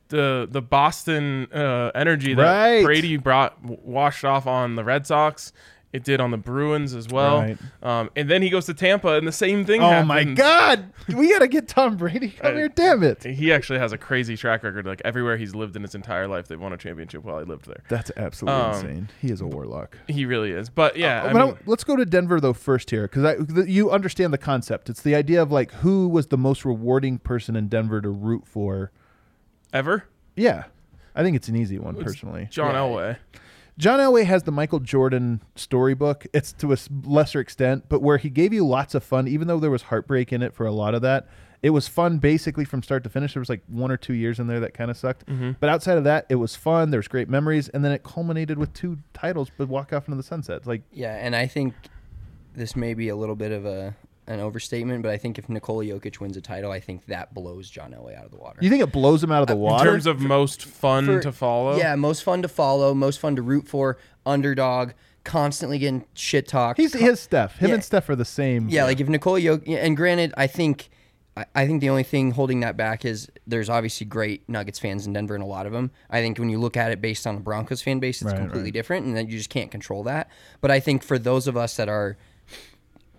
The 0.09 0.47
the 0.49 0.61
Boston 0.63 1.47
uh, 1.53 1.91
energy 1.93 2.33
that 2.33 2.41
Right. 2.41 2.83
Brady 2.83 3.17
brought 3.17 3.63
washed 3.63 4.25
off 4.25 4.47
on 4.47 4.75
the 4.75 4.83
Red 4.83 5.05
Sox. 5.05 5.53
It 5.91 6.03
did 6.03 6.21
on 6.21 6.29
the 6.29 6.37
Bruins 6.37 6.93
as 6.93 7.07
well. 7.07 7.39
Right. 7.39 7.57
Um, 7.81 8.11
and 8.15 8.29
then 8.29 8.43
he 8.43 8.51
goes 8.51 8.67
to 8.67 8.75
Tampa, 8.75 9.13
and 9.15 9.27
the 9.27 9.31
same 9.31 9.65
thing. 9.65 9.81
Oh 9.81 10.03
my. 10.03 10.23
God, 10.23 10.93
we 11.07 11.31
got 11.31 11.39
to 11.39 11.47
get 11.47 11.67
Tom 11.67 11.97
Brady 11.97 12.29
come 12.39 12.51
I- 12.51 12.55
here! 12.55 12.69
Damn 12.69 13.01
it! 13.01 13.23
He 13.23 13.51
actually 13.51 13.79
has 13.79 13.91
a 13.91 13.97
crazy 13.97 14.37
track 14.37 14.61
record. 14.63 14.85
Like 14.85 15.01
everywhere 15.03 15.35
he's 15.35 15.55
lived 15.55 15.75
in 15.75 15.81
his 15.81 15.95
entire 15.95 16.27
life, 16.27 16.47
they've 16.47 16.61
won 16.61 16.73
a 16.73 16.77
championship 16.77 17.23
while 17.23 17.39
he 17.39 17.45
lived 17.45 17.65
there. 17.65 17.81
That's 17.89 18.11
absolutely 18.17 18.61
Um, 18.61 18.75
insane. 18.75 19.09
He 19.19 19.31
is 19.31 19.41
a 19.41 19.47
warlock. 19.47 19.97
He 20.07 20.25
really 20.27 20.51
is. 20.51 20.69
But 20.69 20.95
yeah, 20.95 21.23
I 21.23 21.27
Uh, 21.29 21.33
But 21.33 21.45
mean, 21.47 21.57
let's 21.65 21.83
go 21.83 21.95
to 21.95 22.05
Denver 22.05 22.39
though 22.39 22.53
first 22.53 22.91
here 22.91 23.07
because 23.07 23.67
you 23.67 23.89
understand 23.89 24.31
the 24.31 24.37
concept. 24.37 24.91
It's 24.91 25.01
the 25.01 25.15
idea 25.15 25.41
of 25.41 25.51
like 25.51 25.71
who 25.71 26.07
was 26.07 26.27
the 26.27 26.37
most 26.37 26.65
rewarding 26.65 27.17
person 27.17 27.55
in 27.55 27.67
Denver 27.67 27.99
to 27.99 28.09
root 28.09 28.45
for. 28.45 28.91
ever 29.73 30.03
Yeah, 30.35 30.65
I 31.15 31.23
think 31.23 31.35
it's 31.35 31.47
an 31.49 31.55
easy 31.55 31.79
one 31.79 31.95
It's 31.95 32.03
personally. 32.03 32.47
John 32.51 32.75
Yeah. 32.75 32.79
Elway. 32.81 33.17
John 33.79 33.99
Elway 33.99 34.25
has 34.25 34.43
the 34.43 34.51
Michael 34.51 34.81
Jordan 34.81 35.41
storybook. 35.55 36.27
It's 36.33 36.51
to 36.53 36.73
a 36.73 36.77
lesser 37.05 37.39
extent, 37.39 37.85
but 37.87 38.01
where 38.01 38.17
he 38.17 38.29
gave 38.29 38.51
you 38.51 38.67
lots 38.67 38.93
of 38.93 39.05
fun, 39.05 39.25
even 39.25 39.47
though 39.47 39.57
there 39.57 39.71
was 39.71 39.83
heartbreak 39.83 40.33
in 40.33 40.43
it 40.43 40.53
for 40.53 40.65
a 40.65 40.71
lot 40.71 40.93
of 40.93 41.01
that. 41.03 41.27
It 41.63 41.69
was 41.69 41.87
fun 41.87 42.17
basically 42.17 42.65
from 42.65 42.83
start 42.83 43.05
to 43.05 43.09
finish. 43.09 43.33
There 43.33 43.39
was 43.39 43.47
like 43.47 43.63
one 43.67 43.89
or 43.89 43.95
two 43.95 44.13
years 44.13 44.37
in 44.37 44.47
there 44.47 44.59
that 44.59 44.73
kind 44.73 44.91
of 44.91 44.97
sucked. 44.97 45.25
Mm-hmm. 45.27 45.51
But 45.61 45.69
outside 45.69 45.97
of 45.97 46.03
that, 46.03 46.25
it 46.27 46.35
was 46.35 46.57
fun. 46.57 46.91
There 46.91 46.97
was 46.97 47.07
great 47.07 47.29
memories, 47.29 47.69
and 47.69 47.83
then 47.83 47.93
it 47.93 48.03
culminated 48.03 48.57
with 48.57 48.73
two 48.73 48.99
titles, 49.13 49.49
but 49.57 49.69
walk 49.69 49.93
off 49.93 50.09
into 50.09 50.17
the 50.17 50.23
sunset. 50.23 50.67
Like 50.67 50.81
Yeah, 50.91 51.15
and 51.15 51.33
I 51.33 51.47
think 51.47 51.73
this 52.53 52.75
may 52.75 52.93
be 52.93 53.07
a 53.07 53.15
little 53.15 53.35
bit 53.37 53.53
of 53.53 53.65
a 53.65 53.95
an 54.29 54.39
overstatement, 54.39 55.01
but 55.03 55.11
I 55.11 55.17
think 55.17 55.37
if 55.37 55.49
Nikola 55.49 55.83
Jokic 55.83 56.19
wins 56.19 56.37
a 56.37 56.41
title, 56.41 56.71
I 56.71 56.79
think 56.79 57.05
that 57.07 57.33
blows 57.33 57.69
John 57.69 57.91
Elway 57.91 58.17
out 58.17 58.25
of 58.25 58.31
the 58.31 58.37
water. 58.37 58.59
you 58.61 58.69
think 58.69 58.81
it 58.83 58.91
blows 58.91 59.23
him 59.23 59.31
out 59.31 59.41
of 59.41 59.47
the 59.47 59.55
water? 59.55 59.87
In 59.89 59.93
terms 59.95 60.05
of 60.05 60.21
most 60.21 60.63
fun 60.63 61.05
For- 61.05 61.19
to 61.21 61.31
follow. 61.31 61.75
Yeah, 61.77 61.95
most 61.95 62.23
fun 62.23 62.41
to 62.43 62.47
follow, 62.47 62.93
most 62.93 63.19
fun 63.19 63.35
to 63.35 63.41
root 63.41 63.67
for, 63.67 63.97
underdog, 64.25 64.91
constantly 65.23 65.79
getting 65.79 66.05
shit 66.13 66.47
talked. 66.47 66.79
He's 66.79 66.93
his 66.93 67.19
Steph. 67.19 67.57
Him 67.57 67.69
Yeah. 67.69 67.73
and 67.75 67.83
Steph 67.83 68.07
are 68.09 68.15
the 68.15 68.23
same. 68.25 68.69
Yeah, 68.69 68.85
like 68.85 68.99
if 68.99 69.09
Nikola 69.09 69.39
Jokic, 69.41 69.77
and 69.83 69.97
granted, 69.97 70.33
I 70.37 70.47
think 70.47 70.89
I, 71.37 71.45
I 71.55 71.67
think 71.67 71.81
the 71.81 71.89
only 71.89 72.03
thing 72.03 72.31
holding 72.31 72.59
that 72.61 72.75
back 72.77 73.05
is 73.05 73.29
there's 73.47 73.69
obviously 73.69 74.05
great 74.05 74.47
Nuggets 74.49 74.79
fans 74.79 75.05
in 75.07 75.13
Denver 75.13 75.35
and 75.35 75.43
a 75.43 75.47
lot 75.47 75.65
of 75.65 75.71
them. 75.71 75.91
I 76.09 76.21
think 76.21 76.37
when 76.39 76.49
you 76.49 76.59
look 76.59 76.75
at 76.77 76.91
it 76.91 77.01
based 77.01 77.25
on 77.27 77.35
the 77.35 77.41
Broncos 77.41 77.81
fan 77.81 77.99
base, 77.99 78.21
it's 78.21 78.31
Right, 78.31 78.39
completely 78.39 78.65
right. 78.67 78.73
different, 78.73 79.05
and 79.05 79.15
then 79.15 79.27
you 79.27 79.37
just 79.37 79.49
can't 79.49 79.69
control 79.71 80.03
that. 80.03 80.29
But 80.61 80.71
I 80.71 80.79
think 80.79 81.03
for 81.03 81.17
those 81.19 81.47
of 81.47 81.55
us 81.55 81.75
that 81.77 81.87
are 81.89 82.17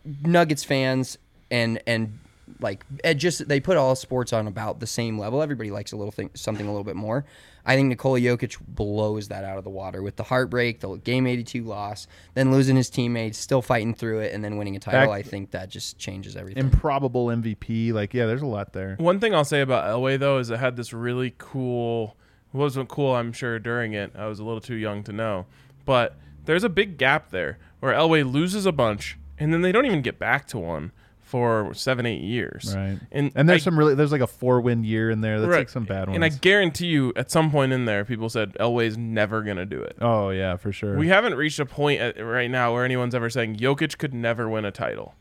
Nuggets 0.05 0.65
fans 0.65 1.19
and 1.51 1.81
and 1.87 2.19
like 2.61 2.85
it 3.05 3.15
just 3.15 3.47
they 3.49 3.61
put 3.61 3.77
all 3.77 3.95
sports 3.95 4.33
on 4.33 4.47
about 4.47 4.81
the 4.81 4.87
same 4.87 5.19
level. 5.19 5.43
Everybody 5.43 5.71
likes 5.71 5.93
a 5.93 5.97
little 5.97 6.11
thing, 6.13 6.31
something 6.35 6.67
a 6.67 6.71
little 6.71 6.85
bit 6.85 6.97
more. 6.97 7.25
I 7.65 7.77
think 7.77 7.89
Nikola 7.89 8.19
Jokic 8.19 8.57
blows 8.67 9.29
that 9.29 9.45
out 9.45 9.59
of 9.59 9.65
the 9.65 9.71
water 9.71 10.03
with 10.03 10.17
the 10.17 10.23
heartbreak, 10.23 10.81
the 10.81 10.97
game 10.97 11.27
82 11.27 11.63
loss, 11.63 12.07
then 12.33 12.51
losing 12.51 12.75
his 12.75 12.89
teammates, 12.89 13.37
still 13.39 13.61
fighting 13.61 13.93
through 13.95 14.21
it, 14.21 14.33
and 14.33 14.43
then 14.43 14.57
winning 14.57 14.77
a 14.77 14.79
title. 14.81 15.01
Back- 15.01 15.11
I 15.11 15.23
think 15.23 15.51
that 15.51 15.69
just 15.69 15.99
changes 15.99 16.37
everything. 16.37 16.65
Improbable 16.65 17.27
MVP. 17.27 17.93
Like, 17.93 18.15
yeah, 18.15 18.25
there's 18.25 18.41
a 18.43 18.47
lot 18.47 18.73
there. 18.73 18.97
One 18.99 19.21
thing 19.21 19.35
I'll 19.35 19.45
say 19.45 19.61
about 19.61 19.85
Elway 19.85 20.19
though 20.19 20.39
is 20.39 20.51
it 20.51 20.59
had 20.59 20.77
this 20.77 20.93
really 20.95 21.35
cool. 21.37 22.17
It 22.53 22.57
wasn't 22.57 22.89
cool, 22.89 23.15
I'm 23.15 23.33
sure, 23.33 23.59
during 23.59 23.93
it. 23.93 24.13
I 24.17 24.27
was 24.27 24.39
a 24.41 24.45
little 24.45 24.61
too 24.63 24.75
young 24.75 25.05
to 25.05 25.13
know, 25.13 25.47
but 25.85 26.17
there's 26.47 26.65
a 26.65 26.69
big 26.71 26.97
gap 26.99 27.31
there 27.31 27.59
where 27.81 27.95
Elway 27.95 28.29
loses 28.31 28.67
a 28.67 28.73
bunch, 28.73 29.19
and 29.41 29.53
then 29.53 29.63
they 29.63 29.73
don't 29.73 29.87
even 29.87 30.03
get 30.03 30.19
back 30.19 30.47
to 30.49 30.59
one 30.59 30.93
for 31.21 31.73
seven, 31.75 32.07
eight 32.07 32.23
years. 32.23 32.75
Right. 32.77 32.99
And 33.13 33.31
And 33.37 33.49
there's 33.49 33.63
I- 33.63 33.67
some 33.67 33.79
really 33.79 33.95
there's 33.95 34.11
like 34.13 34.21
a 34.21 34.27
four 34.27 34.61
win 34.61 34.83
year 34.85 35.11
in 35.11 35.21
there. 35.21 35.41
That's 35.41 35.51
right. 35.51 35.59
like 35.59 35.69
some 35.69 35.85
bad 35.85 36.09
ones. 36.09 36.17
And 36.17 36.25
I 36.25 36.29
guarantee 36.29 36.87
you, 36.89 37.13
at 37.15 37.31
some 37.31 37.51
point 37.53 37.73
in 37.73 37.85
there, 37.85 38.05
people 38.05 38.29
said 38.29 38.55
Elway's 38.61 38.97
never 38.99 39.43
gonna 39.43 39.67
do 39.67 39.81
it. 39.81 39.97
oh 40.01 40.31
yeah, 40.31 40.57
for 40.57 40.73
sure. 40.73 40.97
We 40.97 41.09
haven't 41.09 41.35
reached 41.35 41.59
a 41.61 41.67
point 41.67 42.01
at, 42.01 42.19
right 42.25 42.51
now 42.51 42.73
where 42.73 42.85
anyone's 42.85 43.15
ever 43.15 43.31
saying 43.31 43.57
Jokic 43.57 43.97
could 43.99 44.13
never 44.15 44.49
win 44.49 44.65
a 44.65 44.71
title. 44.73 45.15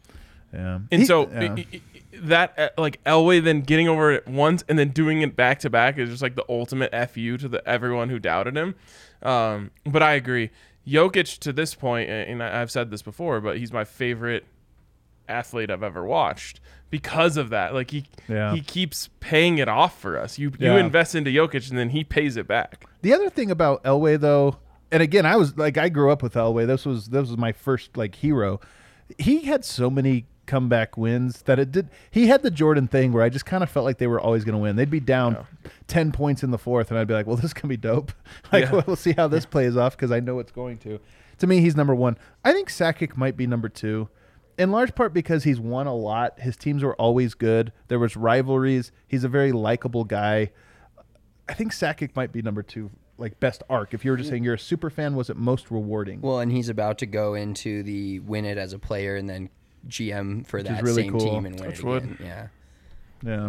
yeah. 0.54 0.80
And 0.92 1.02
He- 1.02 1.06
so 1.06 1.30
yeah. 1.30 1.54
i- 1.58 1.66
i- 1.74 1.82
that 2.22 2.58
uh, 2.58 2.70
like 2.82 3.02
Elway 3.06 3.42
then 3.42 3.62
getting 3.62 3.88
over 3.88 4.12
it 4.12 4.28
once 4.28 4.64
and 4.68 4.78
then 4.80 4.90
doing 4.90 5.22
it 5.22 5.36
back 5.36 5.60
to 5.60 5.70
back 5.70 5.98
is 6.00 6.10
just 6.10 6.22
like 6.24 6.36
the 6.36 6.44
ultimate 6.50 6.92
fu 7.12 7.38
to 7.38 7.48
the 7.48 7.66
everyone 7.70 8.10
who 8.10 8.18
doubted 8.20 8.58
him. 8.58 8.74
Um, 9.22 9.70
but 9.86 10.02
I 10.02 10.14
agree, 10.14 10.50
Jokic 10.90 11.38
to 11.40 11.54
this 11.54 11.76
point, 11.76 12.10
and 12.10 12.30
and 12.30 12.44
I- 12.44 12.62
I've 12.62 12.72
said 12.72 12.92
this 12.92 13.02
before, 13.02 13.40
but 13.42 13.58
he's 13.58 13.72
my 13.74 13.84
favorite 13.84 14.46
athlete 15.28 15.70
I've 15.70 15.84
ever 15.84 16.04
watched 16.04 16.60
because 16.90 17.38
of 17.38 17.50
that. 17.50 17.74
Like 17.74 17.92
he 17.92 18.06
Yeah. 18.28 18.54
he 18.54 18.62
keeps 18.62 19.10
paying 19.20 19.58
it 19.60 19.68
off 19.68 20.00
for 20.00 20.18
us. 20.18 20.40
You 20.40 20.52
Yeah. 20.58 20.74
you 20.74 20.80
invest 20.80 21.14
into 21.16 21.30
Jokic 21.30 21.70
and 21.70 21.78
then 21.78 21.90
he 21.90 22.04
pays 22.04 22.36
it 22.36 22.48
back. 22.48 22.86
The 23.04 23.14
other 23.14 23.30
thing 23.30 23.52
about 23.52 23.84
Elway 23.84 24.20
though, 24.20 24.58
and 24.92 25.04
again, 25.04 25.26
I 25.26 25.36
was 25.36 25.56
like 25.58 25.78
I 25.78 25.90
grew 25.90 26.12
up 26.12 26.24
with 26.24 26.34
Elway. 26.34 26.66
This 26.66 26.86
was 26.86 27.08
this 27.10 27.30
was 27.30 27.38
my 27.38 27.52
first 27.52 27.96
like 27.96 28.16
hero. 28.16 28.60
He 29.18 29.42
had 29.46 29.64
so 29.66 29.90
many 29.90 30.26
comeback 30.50 30.98
wins 30.98 31.44
that 31.44 31.60
it 31.60 31.72
did 31.72 31.90
he 32.10 32.28
had 32.28 32.42
the 32.42 32.50
Jordan 32.52 32.88
thing 32.88 33.14
where 33.14 33.24
I 33.24 33.30
just 33.30 33.46
kind 33.46 33.62
of 33.64 33.70
felt 33.70 33.86
like 33.86 34.00
they 34.00 34.08
were 34.08 34.20
always 34.20 34.44
going 34.44 34.54
to 34.54 34.60
win. 34.60 34.76
They'd 34.76 34.90
be 34.90 35.00
down 35.00 35.46
10 35.88 36.12
points 36.12 36.42
in 36.44 36.52
the 36.52 36.58
fourth 36.58 36.90
and 36.90 37.00
I'd 37.00 37.08
be 37.08 37.14
like, 37.14 37.28
"Well, 37.28 37.36
this 37.38 37.54
can 37.54 37.70
be 37.70 37.78
dope." 37.78 38.12
like 38.52 38.66
Yeah. 38.66 38.82
we'll 38.86 38.96
see 38.96 39.14
how 39.14 39.28
this 39.28 39.46
plays 39.46 39.78
off 39.78 39.96
cuz 39.96 40.12
I 40.12 40.20
know 40.20 40.40
it's 40.40 40.52
going 40.52 40.78
to. 40.80 41.00
To 41.38 41.48
me, 41.48 41.62
he's 41.62 41.76
number 41.76 41.94
1. 41.96 42.18
I 42.44 42.52
think 42.52 42.70
Sakic 42.70 43.16
might 43.16 43.38
be 43.38 43.48
number 43.48 43.70
2. 43.70 44.10
In 44.58 44.72
large 44.72 44.94
part 44.96 45.14
because 45.14 45.46
he's 45.46 45.60
won 45.60 45.88
a 45.88 45.96
lot. 45.96 46.40
His 46.40 46.58
teams 46.58 46.84
were 46.84 46.96
always 46.96 47.34
good. 47.34 47.72
There 47.88 48.00
was 48.00 48.18
rivalries. 48.18 48.92
He's 49.08 49.24
a 49.24 49.30
very 49.30 49.52
likable 49.54 50.04
guy. 50.04 50.52
I 51.48 51.54
think 51.54 51.72
Sakic 51.72 52.16
might 52.16 52.32
be 52.32 52.42
number 52.42 52.62
two, 52.62 52.92
like 53.18 53.40
best 53.40 53.64
arc. 53.70 53.94
If 53.94 54.04
you 54.04 54.12
were 54.12 54.18
just 54.18 54.30
saying 54.30 54.44
you're 54.44 54.54
a 54.56 54.60
super 54.60 54.90
fan, 54.90 55.16
was 55.16 55.30
it 55.30 55.38
most 55.38 55.72
rewarding? 55.72 56.22
Well, 56.22 56.40
and 56.40 56.52
he's 56.52 56.70
about 56.70 56.98
to 57.00 57.06
go 57.06 57.34
into 57.34 57.84
the 57.84 58.20
win 58.20 58.46
it 58.46 58.58
as 58.58 58.74
a 58.74 58.80
player 58.80 59.16
and 59.16 59.30
then 59.30 59.50
GM 59.88 60.46
for 60.46 60.58
is 60.60 60.66
that 60.66 60.84
really 60.84 61.04
same 61.04 61.12
cool. 61.12 61.20
team 61.22 61.46
and 61.46 61.60
win 61.60 61.70
Touch 61.70 61.80
it 61.80 61.86
wood. 61.86 62.04
again. 62.04 62.18
Yeah. 62.22 62.48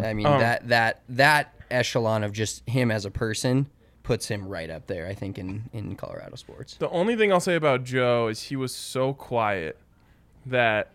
yeah, 0.01 0.07
I 0.07 0.13
mean 0.13 0.25
Um, 0.25 0.39
that 0.39 0.67
that 0.69 1.01
that 1.09 1.53
echelon 1.69 2.23
of 2.23 2.33
just 2.33 2.67
him 2.67 2.91
as 2.91 3.05
a 3.05 3.11
person 3.11 3.67
puts 4.03 4.27
him 4.27 4.47
right 4.47 4.69
up 4.69 4.87
there. 4.87 5.07
I 5.07 5.13
think 5.13 5.37
in 5.37 5.69
in 5.73 5.95
Colorado 5.95 6.35
sports. 6.35 6.75
The 6.75 6.89
only 6.89 7.15
thing 7.15 7.31
I'll 7.31 7.39
say 7.39 7.55
about 7.55 7.83
Joe 7.83 8.27
is 8.27 8.43
he 8.43 8.55
was 8.55 8.73
so 8.75 9.13
quiet 9.13 9.77
that 10.45 10.89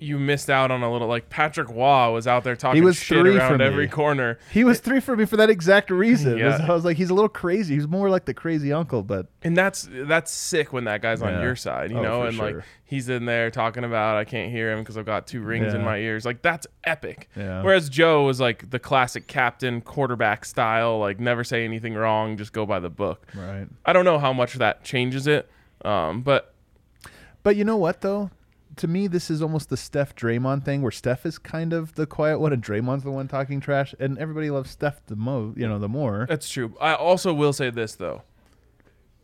you 0.00 0.16
missed 0.18 0.48
out 0.48 0.70
on 0.70 0.82
a 0.82 0.92
little. 0.92 1.08
Like 1.08 1.28
Patrick 1.28 1.68
Roy 1.68 2.12
was 2.12 2.26
out 2.28 2.44
there 2.44 2.54
talking 2.54 2.84
was 2.84 2.96
shit 2.96 3.18
three 3.18 3.36
around 3.36 3.60
every 3.60 3.86
me. 3.86 3.90
corner, 3.90 4.38
he 4.52 4.62
was 4.62 4.78
three 4.78 5.00
for 5.00 5.16
me 5.16 5.24
for 5.24 5.36
that 5.36 5.50
exact 5.50 5.90
reason. 5.90 6.38
Yeah. 6.38 6.64
I 6.68 6.72
was 6.72 6.84
like, 6.84 6.96
he's 6.96 7.10
a 7.10 7.14
little 7.14 7.28
crazy. 7.28 7.74
He's 7.74 7.88
more 7.88 8.08
like 8.08 8.24
the 8.24 8.34
crazy 8.34 8.72
uncle, 8.72 9.02
but 9.02 9.26
and 9.42 9.56
that's 9.56 9.88
that's 9.90 10.30
sick 10.32 10.72
when 10.72 10.84
that 10.84 11.02
guy's 11.02 11.20
Yeah. 11.20 11.36
on 11.36 11.42
your 11.42 11.56
side, 11.56 11.90
you 11.90 11.98
Oh, 11.98 12.02
know, 12.02 12.22
and 12.22 12.36
sure. 12.36 12.52
like 12.58 12.64
he's 12.84 13.08
in 13.08 13.24
there 13.24 13.50
talking 13.50 13.82
about 13.84 14.16
I 14.16 14.24
can't 14.24 14.50
hear 14.52 14.72
him 14.72 14.78
because 14.80 14.96
I've 14.96 15.04
got 15.06 15.26
two 15.26 15.40
rings 15.42 15.74
in 15.74 15.82
my 15.84 15.98
ears. 15.98 16.24
Like 16.24 16.42
that's 16.42 16.66
epic. 16.84 17.28
Yeah. 17.34 17.62
Whereas 17.62 17.88
Joe 17.88 18.24
was 18.24 18.38
like 18.40 18.70
the 18.70 18.78
classic 18.78 19.26
captain 19.26 19.80
quarterback 19.80 20.44
style, 20.44 20.98
like 21.00 21.18
never 21.18 21.42
say 21.42 21.64
anything 21.64 21.94
wrong, 21.94 22.36
just 22.36 22.52
go 22.52 22.64
by 22.64 22.78
the 22.78 22.90
book. 22.90 23.26
right. 23.34 23.66
I 23.84 23.92
don't 23.92 24.04
know 24.04 24.18
how 24.18 24.32
much 24.32 24.54
that 24.54 24.84
changes 24.84 25.26
it, 25.26 25.50
um, 25.84 26.22
but 26.22 26.54
But 27.42 27.56
you 27.56 27.64
know 27.64 27.76
what 27.76 28.00
though? 28.02 28.30
To 28.78 28.88
me, 28.88 29.06
this 29.06 29.30
is 29.30 29.42
almost 29.42 29.68
the 29.70 29.76
Steph 29.76 30.14
Draymond 30.16 30.64
thing, 30.64 30.82
where 30.82 30.90
Steph 30.90 31.26
is 31.26 31.38
kind 31.38 31.72
of 31.72 31.94
the 31.94 32.06
quiet 32.06 32.38
one, 32.40 32.52
and 32.52 32.62
Draymond's 32.62 33.02
the 33.04 33.10
one 33.10 33.28
talking 33.28 33.60
trash, 33.60 33.94
and 34.00 34.16
everybody 34.18 34.50
loves 34.50 34.70
Steph 34.70 35.04
the 35.06 35.16
most. 35.16 35.58
You 35.58 35.68
know, 35.68 35.78
the 35.78 35.88
more. 35.88 36.26
That's 36.28 36.48
true. 36.48 36.74
I 36.80 36.94
also 36.94 37.32
will 37.34 37.52
say 37.52 37.70
this 37.70 37.94
though. 37.94 38.22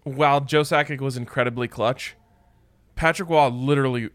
While 0.02 0.40
Joe 0.42 0.60
Sakic 0.62 1.00
was 1.00 1.16
incredibly 1.16 1.66
clutch, 1.68 2.14
Patrick 2.94 3.28
Roy 3.30 3.48
literally 3.48 4.10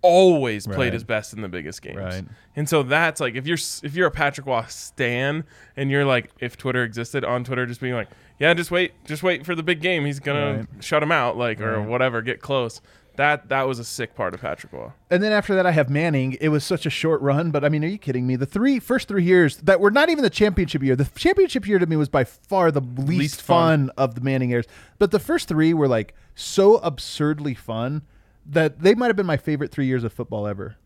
always 0.00 0.66
played 0.66 0.76
Right. 0.78 0.92
his 0.92 1.04
best 1.04 1.32
in 1.32 1.42
the 1.42 1.48
biggest 1.48 1.82
games. 1.82 1.96
Right. 1.98 2.24
And 2.56 2.68
so 2.68 2.82
that's 2.82 3.20
like 3.20 3.34
if 3.34 3.46
you're 3.46 3.58
if 3.82 3.94
you're 3.94 4.06
a 4.06 4.10
Patrick 4.12 4.46
Roy 4.46 4.64
stan 4.68 5.44
and 5.76 5.90
you're 5.90 6.04
like 6.04 6.30
if 6.40 6.56
Twitter 6.56 6.82
existed 6.84 7.24
on 7.24 7.44
Twitter 7.44 7.66
just 7.66 7.80
being 7.80 7.94
like, 7.94 8.08
"Yeah, 8.38 8.54
just 8.54 8.70
wait, 8.70 8.92
just 9.04 9.22
wait 9.22 9.44
for 9.44 9.54
the 9.54 9.62
big 9.62 9.80
game. 9.80 10.04
He's 10.04 10.20
going 10.20 10.56
Right. 10.58 10.76
to 10.80 10.82
shut 10.82 11.02
him 11.02 11.12
out 11.12 11.36
like 11.36 11.60
or 11.60 11.82
whatever, 11.82 12.22
get 12.22 12.40
close." 12.40 12.80
That 13.18 13.48
that 13.48 13.66
was 13.66 13.78
a 13.80 13.84
sick 13.84 14.14
part 14.14 14.32
of 14.32 14.40
Patrick 14.40 14.72
Roy. 14.72 14.92
And 15.10 15.22
then 15.22 15.32
after 15.32 15.54
that, 15.56 15.66
I 15.66 15.72
have 15.72 15.90
Manning. 15.90 16.38
It 16.40 16.50
was 16.50 16.62
such 16.62 16.86
a 16.86 16.90
short 16.90 17.20
run, 17.20 17.50
but 17.50 17.64
I 17.64 17.68
mean, 17.68 17.84
are 17.84 17.88
you 17.88 17.98
kidding 17.98 18.26
me? 18.28 18.36
The 18.36 18.46
three 18.46 18.78
first 18.78 19.08
three 19.08 19.24
years 19.24 19.56
that 19.58 19.80
were 19.80 19.90
not 19.90 20.08
even 20.08 20.22
the 20.22 20.30
championship 20.30 20.82
year. 20.84 20.94
The 20.94 21.04
championship 21.16 21.66
year 21.66 21.80
to 21.80 21.86
me 21.86 21.96
was 21.96 22.08
by 22.08 22.22
far 22.22 22.70
the 22.70 22.80
least, 22.80 23.08
Least 23.08 23.42
fun. 23.42 23.88
fun. 23.88 23.90
of 23.98 24.14
the 24.14 24.20
Manning 24.20 24.50
years. 24.50 24.66
But 25.00 25.10
the 25.10 25.18
first 25.18 25.48
three 25.48 25.74
were 25.74 25.88
like 25.88 26.14
so 26.36 26.76
absurdly 26.76 27.54
fun 27.54 28.02
that 28.46 28.80
they 28.80 28.94
might 28.94 29.08
have 29.08 29.16
been 29.16 29.26
my 29.26 29.36
favorite 29.36 29.72
three 29.72 29.86
years 29.86 30.04
of 30.04 30.12
football 30.12 30.46
ever. 30.46 30.76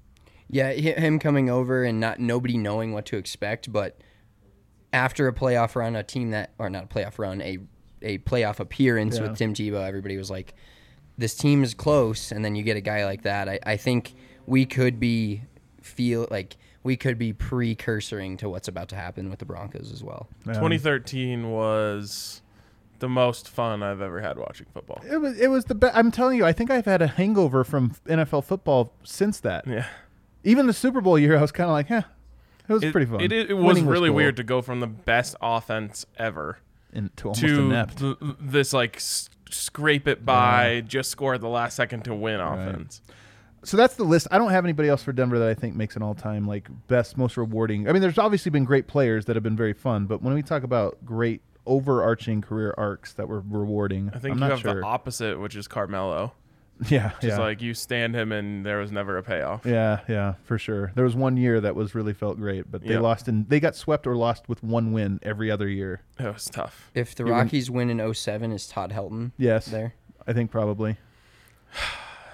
Yeah, 0.48 0.72
him 0.72 1.18
coming 1.18 1.50
over 1.50 1.84
and 1.84 2.00
not 2.00 2.18
nobody 2.18 2.56
knowing 2.56 2.92
what 2.94 3.04
to 3.06 3.16
expect, 3.18 3.70
but 3.70 3.98
after 4.92 5.28
a 5.28 5.32
playoff 5.34 5.76
run, 5.76 5.96
a 5.96 6.02
team 6.02 6.30
that 6.30 6.52
or 6.58 6.68
not 6.70 6.84
a 6.84 6.86
playoff 6.86 7.18
run, 7.18 7.40
a 7.42 7.58
a 8.00 8.18
playoff 8.18 8.58
appearance 8.58 9.16
Yeah. 9.18 9.28
with 9.28 9.36
Tim 9.38 9.54
Tebow, 9.54 9.86
everybody 9.86 10.16
was 10.16 10.30
like, 10.30 10.54
"This 11.22 11.34
team 11.34 11.62
is 11.64 11.72
close," 11.72 12.30
and 12.32 12.44
then 12.44 12.54
you 12.54 12.62
get 12.62 12.76
a 12.76 12.80
guy 12.82 13.04
like 13.06 13.22
that. 13.22 13.48
I, 13.48 13.58
I 13.64 13.76
think 13.78 14.12
we 14.46 14.66
could 14.66 15.00
be 15.00 15.42
feel 15.80 16.26
like 16.30 16.56
we 16.84 16.96
could 16.96 17.16
be 17.18 17.32
precursoring 17.32 18.36
to 18.38 18.48
what's 18.48 18.68
about 18.68 18.88
to 18.88 18.96
happen 18.96 19.30
with 19.30 19.38
the 19.38 19.44
Broncos 19.44 19.92
as 19.92 20.02
well. 20.02 20.28
Um, 20.46 20.54
2013 20.54 21.50
was 21.50 22.42
the 22.98 23.08
most 23.08 23.48
fun 23.48 23.82
I've 23.82 24.00
ever 24.00 24.20
had 24.20 24.38
watching 24.38 24.66
football. 24.72 25.00
It 25.10 25.16
was 25.18 25.38
it 25.40 25.48
was 25.48 25.64
the 25.66 25.74
best. 25.74 25.96
I'm 25.96 26.10
telling 26.10 26.36
you, 26.38 26.44
I 26.44 26.52
think 26.52 26.70
I've 26.70 26.84
had 26.84 27.02
a 27.02 27.06
hangover 27.06 27.64
from 27.64 27.94
NFL 28.06 28.44
football 28.44 28.92
since 29.04 29.40
that. 29.40 29.66
Yeah. 29.66 29.86
Even 30.44 30.66
the 30.66 30.72
Super 30.72 31.00
Bowl 31.00 31.18
year, 31.18 31.38
I 31.38 31.40
was 31.40 31.52
kind 31.52 31.68
of 31.70 31.72
like, 31.72 31.88
yeah, 31.88 32.02
it 32.68 32.72
was 32.72 32.82
It, 32.82 32.90
pretty 32.92 33.06
fun. 33.10 33.20
It, 33.20 33.32
it, 33.32 33.54
was 33.54 33.64
Winning 33.64 33.86
really 33.86 34.08
cool. 34.08 34.16
weird 34.16 34.36
to 34.38 34.42
go 34.44 34.60
from 34.60 34.80
the 34.80 34.88
best 34.88 35.36
offense 35.40 36.04
ever 36.18 36.58
and 36.92 37.16
to 37.18 37.28
almost 37.28 37.40
to 37.42 37.60
inept. 37.60 37.98
th- 37.98 38.16
this 38.40 38.72
like 38.72 38.96
s- 38.96 39.30
scrape 39.53 40.09
it 40.09 40.24
by, 40.24 40.82
just 40.86 41.11
score 41.11 41.34
at 41.34 41.40
the 41.40 41.48
last 41.48 41.76
second 41.76 42.05
to 42.05 42.14
win 42.14 42.40
offense. 42.40 43.03
So 43.64 43.76
that's 43.76 43.94
the 43.94 44.05
list. 44.05 44.26
I 44.30 44.38
don't 44.38 44.50
have 44.50 44.64
anybody 44.64 44.88
else 44.88 45.03
for 45.03 45.12
Denver 45.12 45.38
that 45.38 45.48
I 45.48 45.55
think 45.55 45.76
makes 45.76 45.94
an 45.94 46.03
all-time 46.03 46.48
like 46.48 46.68
best, 46.88 47.16
most 47.16 47.36
rewarding. 47.36 47.88
I 47.88 47.92
mean, 47.92 48.03
there's 48.03 48.18
obviously 48.18 48.50
been 48.50 48.64
great 48.64 48.88
players 48.88 49.26
that 49.26 49.36
have 49.36 49.42
been 49.42 49.57
very 49.57 49.72
fun, 49.72 50.07
but 50.07 50.20
when 50.20 50.34
we 50.34 50.42
talk 50.42 50.64
about 50.64 51.05
great 51.05 51.42
overarching 51.64 52.40
career 52.42 52.74
arcs 52.76 53.12
that 53.12 53.28
were 53.28 53.40
rewarding, 53.48 54.11
I 54.12 54.18
think 54.18 54.34
I'm 54.34 54.42
you 54.42 54.50
have 54.50 54.61
sure. 54.61 54.80
the 54.80 54.86
opposite, 54.86 55.38
which 55.38 55.55
is 55.55 55.68
Carmelo. 55.68 56.32
yeah, 56.90 57.10
Just 57.20 57.24
yeah, 57.24 57.38
like 57.38 57.60
you 57.62 57.74
stand 57.74 58.14
him 58.14 58.32
and 58.32 58.64
there 58.64 58.78
was 58.78 58.90
never 58.92 59.16
a 59.18 59.22
payoff. 59.22 59.64
yeah, 59.66 60.00
yeah, 60.08 60.34
for 60.44 60.58
sure. 60.58 60.92
There 60.94 61.04
was 61.04 61.14
one 61.14 61.36
year 61.36 61.60
that 61.60 61.74
was 61.76 61.94
really 61.94 62.12
felt 62.12 62.38
great, 62.38 62.70
but 62.70 62.82
they 62.82 62.94
Yeah. 62.94 63.00
lost 63.00 63.28
and 63.28 63.48
they 63.48 63.60
got 63.60 63.74
swept 63.76 64.06
or 64.06 64.16
lost 64.16 64.48
with 64.48 64.62
one 64.62 64.92
win 64.92 65.20
every 65.22 65.50
other 65.50 65.68
year. 65.68 66.00
It 66.18 66.32
was 66.32 66.46
tough. 66.46 66.90
If 66.94 67.14
the 67.14 67.24
You 67.24 67.32
Rockies 67.32 67.70
win 67.70 67.90
in 67.90 68.00
07, 68.14 68.52
is 68.52 68.66
Todd 68.66 68.92
Helton 68.92 69.32
Yes, 69.38 69.66
there? 69.66 69.94
I 70.26 70.32
think 70.32 70.50
probably. 70.50 70.96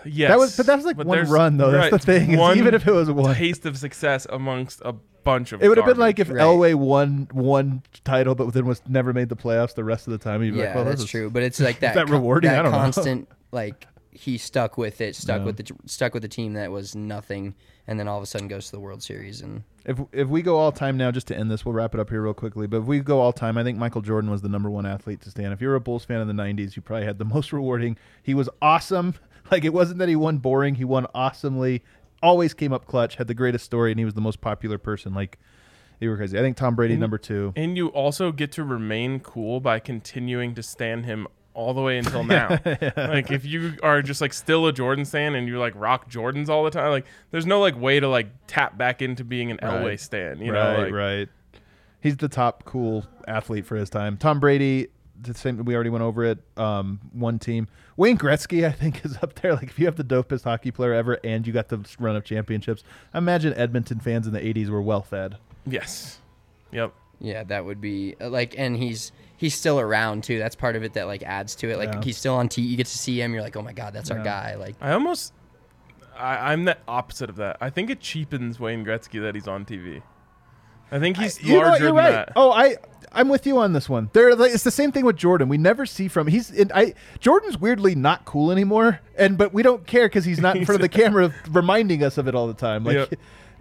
Yes. 0.05 0.29
That 0.31 0.39
was, 0.39 0.57
but 0.57 0.67
that 0.67 0.77
was 0.77 0.85
like 0.87 0.97
But 0.97 1.07
one 1.07 1.29
run 1.29 1.57
though. 1.57 1.73
right, 1.73 1.91
That's 1.91 2.05
the 2.05 2.21
thing. 2.21 2.37
one 2.39 2.57
even 2.57 2.73
if 2.73 2.87
it 2.87 2.93
was 2.93 3.11
one, 3.11 3.35
taste 3.35 3.67
of 3.67 3.77
success 3.77 4.27
amongst 4.31 4.81
a 4.85 4.93
bunch 5.25 5.53
of 5.53 5.63
it 5.63 5.69
would 5.69 5.77
have 5.77 5.87
been 5.87 5.99
like 5.99 6.19
if 6.21 6.31
Right. 6.31 6.39
Elway 6.41 6.75
won 6.75 7.29
one 7.33 7.83
title, 8.05 8.35
but 8.35 8.53
then 8.55 8.65
was 8.65 8.81
never 8.89 9.13
made 9.13 9.29
the 9.29 9.37
playoffs 9.37 9.75
the 9.75 9.85
rest 9.85 10.07
of 10.07 10.13
the 10.13 10.19
time. 10.19 10.43
You'd 10.43 10.53
be 10.55 10.61
Yeah, 10.61 10.67
like, 10.67 10.75
well, 10.77 10.85
that's 10.85 11.03
this 11.03 11.11
true. 11.11 11.29
But 11.31 11.43
it's 11.43 11.61
like 11.61 11.81
that. 11.81 11.95
that 11.97 12.09
rewarding? 12.09 12.49
That 12.51 12.61
I 12.61 12.63
don't 12.63 12.73
know. 12.73 12.79
constant 12.79 13.29
like 13.51 13.87
he 14.11 14.39
stuck 14.39 14.79
with 14.79 15.01
it, 15.01 15.15
stuck 15.17 15.41
Yeah. 15.41 15.45
with 15.45 15.57
the 15.59 15.73
stuck 15.87 16.15
with 16.15 16.23
the 16.23 16.29
team 16.29 16.55
that 16.55 16.71
was 16.73 16.95
nothing, 16.95 17.55
and 17.87 17.99
then 18.01 18.09
all 18.09 18.17
of 18.17 18.23
a 18.23 18.27
sudden 18.27 18.49
goes 18.49 18.67
to 18.67 18.73
the 18.73 18.81
World 18.81 19.03
Series 19.03 19.41
and 19.41 19.63
If 19.85 19.99
if 20.13 20.29
we 20.29 20.43
go 20.43 20.57
all 20.59 20.73
time 20.73 20.97
now, 20.97 21.11
just 21.11 21.27
to 21.29 21.37
end 21.37 21.51
this, 21.51 21.65
we'll 21.65 21.75
wrap 21.75 21.95
it 21.95 22.01
up 22.01 22.11
here 22.11 22.23
real 22.23 22.35
quickly. 22.35 22.67
But 22.67 22.79
if 22.79 22.85
we 22.85 23.01
go 23.01 23.21
all 23.21 23.33
time, 23.33 23.57
I 23.59 23.65
think 23.65 23.79
Michael 23.79 24.03
Jordan 24.03 24.31
was 24.31 24.43
the 24.43 24.49
number 24.49 24.71
one 24.71 24.87
athlete 24.87 25.21
to 25.23 25.31
stand. 25.31 25.53
If 25.53 25.61
you 25.63 25.69
were 25.69 25.75
a 25.75 25.81
Bulls 25.81 26.05
fan 26.05 26.21
in 26.21 26.29
the 26.29 26.35
'90s, 26.43 26.75
you 26.77 26.83
probably 26.83 27.07
had 27.07 27.19
the 27.19 27.25
most 27.37 27.53
rewarding. 27.53 27.97
He 28.23 28.35
was 28.35 28.49
awesome. 28.63 29.15
Like 29.51 29.65
it 29.65 29.73
wasn't 29.73 29.99
that 30.01 30.11
he 30.11 30.17
won 30.17 30.39
boring; 30.39 30.75
he 30.75 30.85
won 30.85 31.07
awesomely. 31.15 31.83
Always 32.23 32.53
came 32.53 32.71
up 32.75 32.85
clutch. 32.87 33.15
Had 33.17 33.29
the 33.29 33.35
greatest 33.35 33.65
story, 33.65 33.91
and 33.91 33.99
he 33.99 34.05
was 34.05 34.13
the 34.13 34.21
most 34.21 34.43
popular 34.43 34.77
person. 34.77 35.15
Like 35.15 35.39
you 36.01 36.11
were 36.11 36.19
crazy. 36.19 36.39
I 36.39 36.43
think 36.43 36.59
Tom 36.59 36.75
Brady 36.77 36.97
number 36.99 37.17
two. 37.17 37.55
And 37.57 37.75
you 37.75 37.89
also 37.89 38.31
get 38.31 38.53
to 38.53 38.65
remain 38.65 39.21
cool 39.21 39.61
by 39.61 39.79
continuing 39.79 40.55
to 40.55 40.63
stand 40.63 41.07
him 41.07 41.27
all 41.59 41.75
the 41.75 41.83
way 41.83 41.99
until 41.99 42.23
now. 42.39 42.49
Like 42.97 43.33
if 43.33 43.45
you 43.45 43.75
are 43.83 44.01
just 44.01 44.21
like 44.21 44.33
still 44.33 44.69
a 44.69 44.73
Jordan 44.73 45.05
stan 45.05 45.35
and 45.35 45.49
you 45.49 45.59
like 45.59 45.75
rock 45.77 46.09
Jordans 46.09 46.49
all 46.49 46.63
the 46.63 46.71
time, 46.71 46.91
like 46.91 47.05
there's 47.33 47.47
no 47.47 47.61
like 47.61 47.79
way 47.79 47.99
to 47.99 48.09
like 48.09 48.29
tap 48.47 48.79
back 48.79 49.03
into 49.03 49.25
being 49.25 49.51
an 49.51 49.59
Elway 49.59 49.85
Right. 49.85 50.01
stan. 50.01 50.41
You 50.41 50.53
right, 50.53 50.77
know, 50.77 50.83
like, 50.85 50.93
right. 50.93 51.29
He's 52.01 52.17
the 52.17 52.29
top 52.29 52.65
cool 52.65 53.05
athlete 53.27 53.67
for 53.67 53.75
his 53.75 53.91
time. 53.91 54.17
Tom 54.17 54.39
Brady, 54.39 54.87
the 55.21 55.35
same. 55.35 55.65
We 55.65 55.75
already 55.75 55.91
went 55.91 56.05
over 56.05 56.25
it. 56.25 56.39
Um, 56.57 57.01
one 57.13 57.41
team. 57.41 57.67
Wayne 57.97 58.17
Gretzky, 58.17 58.65
I 58.65 58.71
think, 58.71 59.05
is 59.05 59.17
up 59.21 59.35
there. 59.41 59.55
Like 59.55 59.65
if 59.65 59.81
you 59.81 59.87
have 59.87 59.97
the 59.97 60.05
dopest 60.05 60.45
hockey 60.45 60.71
player 60.71 60.95
ever, 60.95 61.19
and 61.25 61.45
you 61.45 61.53
got 61.53 61.69
the 61.71 61.85
run 61.99 62.15
of 62.15 62.23
championships, 62.23 62.85
I 63.13 63.19
imagine 63.19 63.53
Edmonton 63.55 63.99
fans 63.99 64.29
in 64.29 64.33
the 64.33 64.39
'80s 64.41 64.69
were 64.69 64.81
well 64.81 65.03
fed. 65.03 65.39
Yes. 65.67 66.21
Yep. 66.71 66.95
yeah, 67.19 67.43
that 67.45 67.65
would 67.65 67.81
be 67.81 68.15
uh, 68.21 68.29
like, 68.29 68.55
and 68.57 68.77
he's 68.77 69.11
he's 69.39 69.55
still 69.55 69.81
around 69.81 70.25
too. 70.25 70.39
That's 70.39 70.55
part 70.55 70.77
of 70.77 70.83
it 70.83 70.93
that 70.93 71.07
like 71.07 71.23
adds 71.23 71.55
to 71.57 71.71
it. 71.71 71.79
Like 71.79 71.95
Yeah. 71.95 72.01
he's 72.05 72.19
still 72.19 72.35
on 72.35 72.51
T. 72.51 72.61
You 72.61 72.77
get 72.77 72.87
to 72.87 72.99
see 72.99 73.19
him. 73.23 73.33
You're 73.33 73.43
like, 73.43 73.57
oh 73.57 73.63
my 73.63 73.73
god, 73.73 73.95
that's 73.95 74.11
Yeah. 74.11 74.19
our 74.19 74.23
guy. 74.23 74.55
Like 74.57 74.75
I 74.83 74.93
almost, 74.93 75.33
I, 76.19 76.53
I'm 76.53 76.65
the 76.67 76.77
opposite 76.87 77.31
of 77.31 77.37
that. 77.37 77.57
I 77.61 77.71
think 77.71 77.89
it 77.89 78.01
cheapens 78.01 78.61
Wayne 78.61 78.85
Gretzky 78.85 79.23
that 79.23 79.35
he's 79.35 79.49
on 79.49 79.65
TV. 79.65 80.03
I 80.91 80.99
think 80.99 81.17
he's 81.19 81.43
You 81.43 81.55
know 81.55 81.59
what? 81.61 81.67
larger 81.69 81.85
You're 81.85 81.89
than 81.95 81.97
right. 81.97 82.11
that. 82.13 82.33
Oh, 82.37 82.51
I. 82.53 82.77
I'm 83.11 83.31
with 83.31 83.47
you 83.47 83.57
on 83.59 83.73
this 83.73 83.89
one. 83.89 84.11
They're 84.13 84.35
like, 84.37 84.53
it's 84.53 84.65
the 84.65 84.71
same 84.71 84.93
thing 84.93 85.07
with 85.07 85.17
Jordan. 85.17 85.49
We 85.49 85.57
never 85.57 85.87
see 85.87 86.09
from 86.09 86.27
he's 86.27 86.51
in, 86.51 86.71
I 86.75 86.93
Jordan's 87.21 87.57
weirdly 87.59 87.95
not 87.95 88.27
cool 88.27 88.53
anymore, 88.53 89.01
and 89.17 89.39
but 89.39 89.55
we 89.55 89.63
don't 89.63 89.87
care 89.87 90.07
because 90.09 90.27
he's 90.27 90.41
not 90.41 90.57
in 90.57 90.67
front 90.67 90.83
of 90.83 90.83
the 90.83 90.95
camera 91.03 91.33
reminding 91.51 92.03
us 92.05 92.19
of 92.19 92.29
it 92.29 92.35
all 92.35 92.47
the 92.47 92.53
time. 92.53 92.85
Like, 92.85 92.95
Yep. 93.11 93.15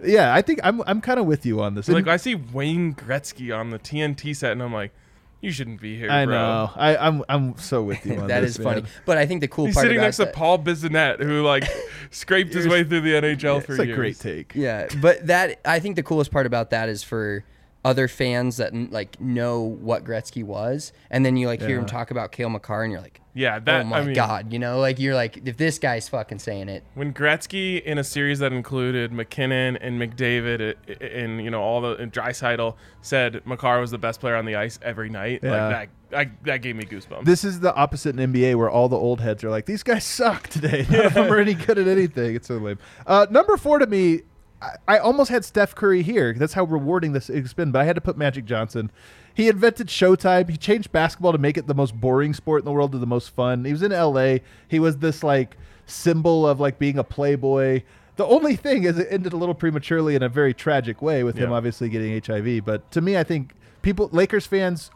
yeah, 0.04 0.34
I 0.34 0.42
think 0.42 0.60
I'm 0.62 0.82
I'm 0.86 1.00
kind 1.00 1.18
of 1.18 1.24
with 1.24 1.46
you 1.46 1.62
on 1.62 1.74
this. 1.74 1.88
Like 1.88 2.02
And- 2.02 2.10
I 2.10 2.18
see 2.18 2.34
Wayne 2.34 2.94
Gretzky 2.94 3.56
on 3.58 3.70
the 3.70 3.78
TNT 3.78 4.36
set, 4.36 4.52
and 4.52 4.62
I'm 4.62 4.72
like, 4.74 4.92
you 5.40 5.52
shouldn't 5.52 5.80
be 5.80 5.96
here. 5.96 6.10
I 6.10 6.24
bro. 6.24 6.34
know. 6.34 6.70
I, 6.74 6.96
I'm 6.96 7.22
I'm 7.28 7.56
so 7.58 7.82
with 7.82 8.04
you 8.06 8.16
on 8.20 8.26
that 8.28 8.40
this. 8.40 8.58
is 8.58 8.64
funny. 8.64 8.82
man. 8.82 8.90
But 9.06 9.18
I 9.18 9.26
think 9.26 9.40
the 9.40 9.48
cool 9.48 9.66
He's 9.66 9.74
part 9.74 9.84
sitting 9.84 9.98
about 9.98 10.06
next 10.06 10.16
to 10.18 10.26
Paul 10.26 10.58
Bissonnette, 10.58 11.20
who 11.22 11.42
like 11.42 11.64
scraped 12.10 12.52
his 12.52 12.66
way 12.66 12.84
through 12.84 13.02
the 13.02 13.12
NHL 13.12 13.64
for 13.64 13.72
It's 13.72 13.80
a 13.82 13.86
years. 13.86 13.96
great 13.96 14.18
take. 14.18 14.52
Yeah, 14.54 14.88
but 15.00 15.26
that 15.26 15.60
I 15.64 15.78
think 15.80 15.96
the 15.96 16.02
coolest 16.02 16.30
part 16.30 16.46
about 16.46 16.70
that 16.70 16.88
is 16.88 17.02
for 17.02 17.44
other 17.84 18.08
fans 18.08 18.56
that 18.56 18.74
like 18.90 19.20
know 19.20 19.60
what 19.62 20.04
Gretzky 20.04 20.42
was, 20.44 20.92
and 21.10 21.24
then 21.24 21.36
you 21.36 21.46
like 21.46 21.60
hear 21.62 21.78
him 21.78 21.86
talk 21.86 22.10
about 22.10 22.32
Cale 22.32 22.50
Makar, 22.50 22.82
and 22.82 22.92
you're 22.92 23.00
like, 23.00 23.20
Yeah, 23.38 23.60
that. 23.60 23.82
oh 23.82 23.84
my 23.84 24.00
I 24.00 24.04
mean, 24.04 24.14
god, 24.14 24.52
you 24.52 24.58
know, 24.58 24.80
like 24.80 24.98
you're 24.98 25.14
like 25.14 25.46
if 25.46 25.56
this 25.56 25.78
guy's 25.78 26.08
fucking 26.08 26.40
saying 26.40 26.68
it, 26.68 26.82
when 26.94 27.14
Gretzky 27.14 27.80
in 27.80 27.96
a 27.96 28.02
series 28.02 28.40
that 28.40 28.52
included 28.52 29.12
MacKinnon 29.12 29.76
and 29.76 30.00
McDavid 30.00 30.74
and 31.00 31.44
you 31.44 31.48
know 31.48 31.62
all 31.62 31.80
the 31.80 31.94
and 31.96 32.12
Draisaitl 32.12 32.74
said 33.00 33.40
Makar 33.46 33.78
was 33.80 33.92
the 33.92 33.98
best 33.98 34.18
player 34.18 34.34
on 34.34 34.44
the 34.44 34.56
ice 34.56 34.80
every 34.82 35.08
night. 35.08 35.38
Yeah. 35.40 35.68
Like 35.68 35.90
that, 36.10 36.18
I, 36.18 36.30
that 36.46 36.62
gave 36.62 36.74
me 36.74 36.84
goosebumps. 36.84 37.26
This 37.26 37.44
is 37.44 37.60
the 37.60 37.72
opposite 37.74 38.18
in 38.18 38.32
NBA 38.32 38.56
where 38.56 38.70
all 38.70 38.88
the 38.88 38.96
old 38.96 39.20
heads 39.20 39.44
are 39.44 39.50
like, 39.50 39.66
these 39.66 39.84
guys 39.84 40.04
suck 40.04 40.48
today. 40.48 40.84
None 40.90 41.06
of 41.06 41.14
them 41.14 41.32
are 41.32 41.38
any 41.38 41.54
good 41.54 41.78
at 41.78 41.86
anything. 41.86 42.34
It's 42.34 42.48
so 42.48 42.56
lame. 42.56 42.78
Uh, 43.06 43.26
number 43.30 43.56
four 43.56 43.78
to 43.78 43.86
me, 43.86 44.22
I, 44.60 44.70
I 44.86 44.98
almost 44.98 45.30
had 45.30 45.44
Steph 45.44 45.74
Curry 45.74 46.02
here. 46.02 46.34
That's 46.34 46.54
how 46.54 46.64
rewarding 46.64 47.12
this 47.12 47.28
has 47.28 47.52
been, 47.52 47.70
but 47.70 47.80
I 47.80 47.84
had 47.84 47.94
to 47.94 48.00
put 48.00 48.16
Magic 48.16 48.44
Johnson. 48.44 48.90
He 49.34 49.48
invented 49.48 49.86
Showtime. 49.86 50.48
He 50.50 50.56
changed 50.56 50.90
basketball 50.90 51.32
to 51.32 51.38
make 51.38 51.56
it 51.56 51.66
the 51.66 51.74
most 51.74 51.94
boring 52.00 52.34
sport 52.34 52.62
in 52.62 52.64
the 52.64 52.72
world 52.72 52.92
to 52.92 52.98
the 52.98 53.06
most 53.06 53.30
fun. 53.30 53.64
He 53.64 53.72
was 53.72 53.82
in 53.82 53.92
LA. 53.92 54.38
He 54.66 54.80
was 54.80 54.98
this 54.98 55.22
like 55.22 55.56
symbol 55.86 56.46
of 56.46 56.58
like 56.58 56.78
being 56.78 56.98
a 56.98 57.04
playboy. 57.04 57.82
The 58.16 58.26
only 58.26 58.56
thing 58.56 58.82
is 58.82 58.98
it 58.98 59.06
ended 59.10 59.32
a 59.32 59.36
little 59.36 59.54
prematurely 59.54 60.16
in 60.16 60.24
a 60.24 60.28
very 60.28 60.52
tragic 60.52 61.00
way 61.00 61.22
with 61.22 61.36
him 61.36 61.52
obviously 61.52 61.88
getting 61.88 62.20
HIV. 62.20 62.64
But 62.64 62.90
to 62.90 63.00
me, 63.00 63.16
I 63.16 63.22
think 63.22 63.54
people, 63.82 64.08
Lakers 64.12 64.44
fans, 64.44 64.90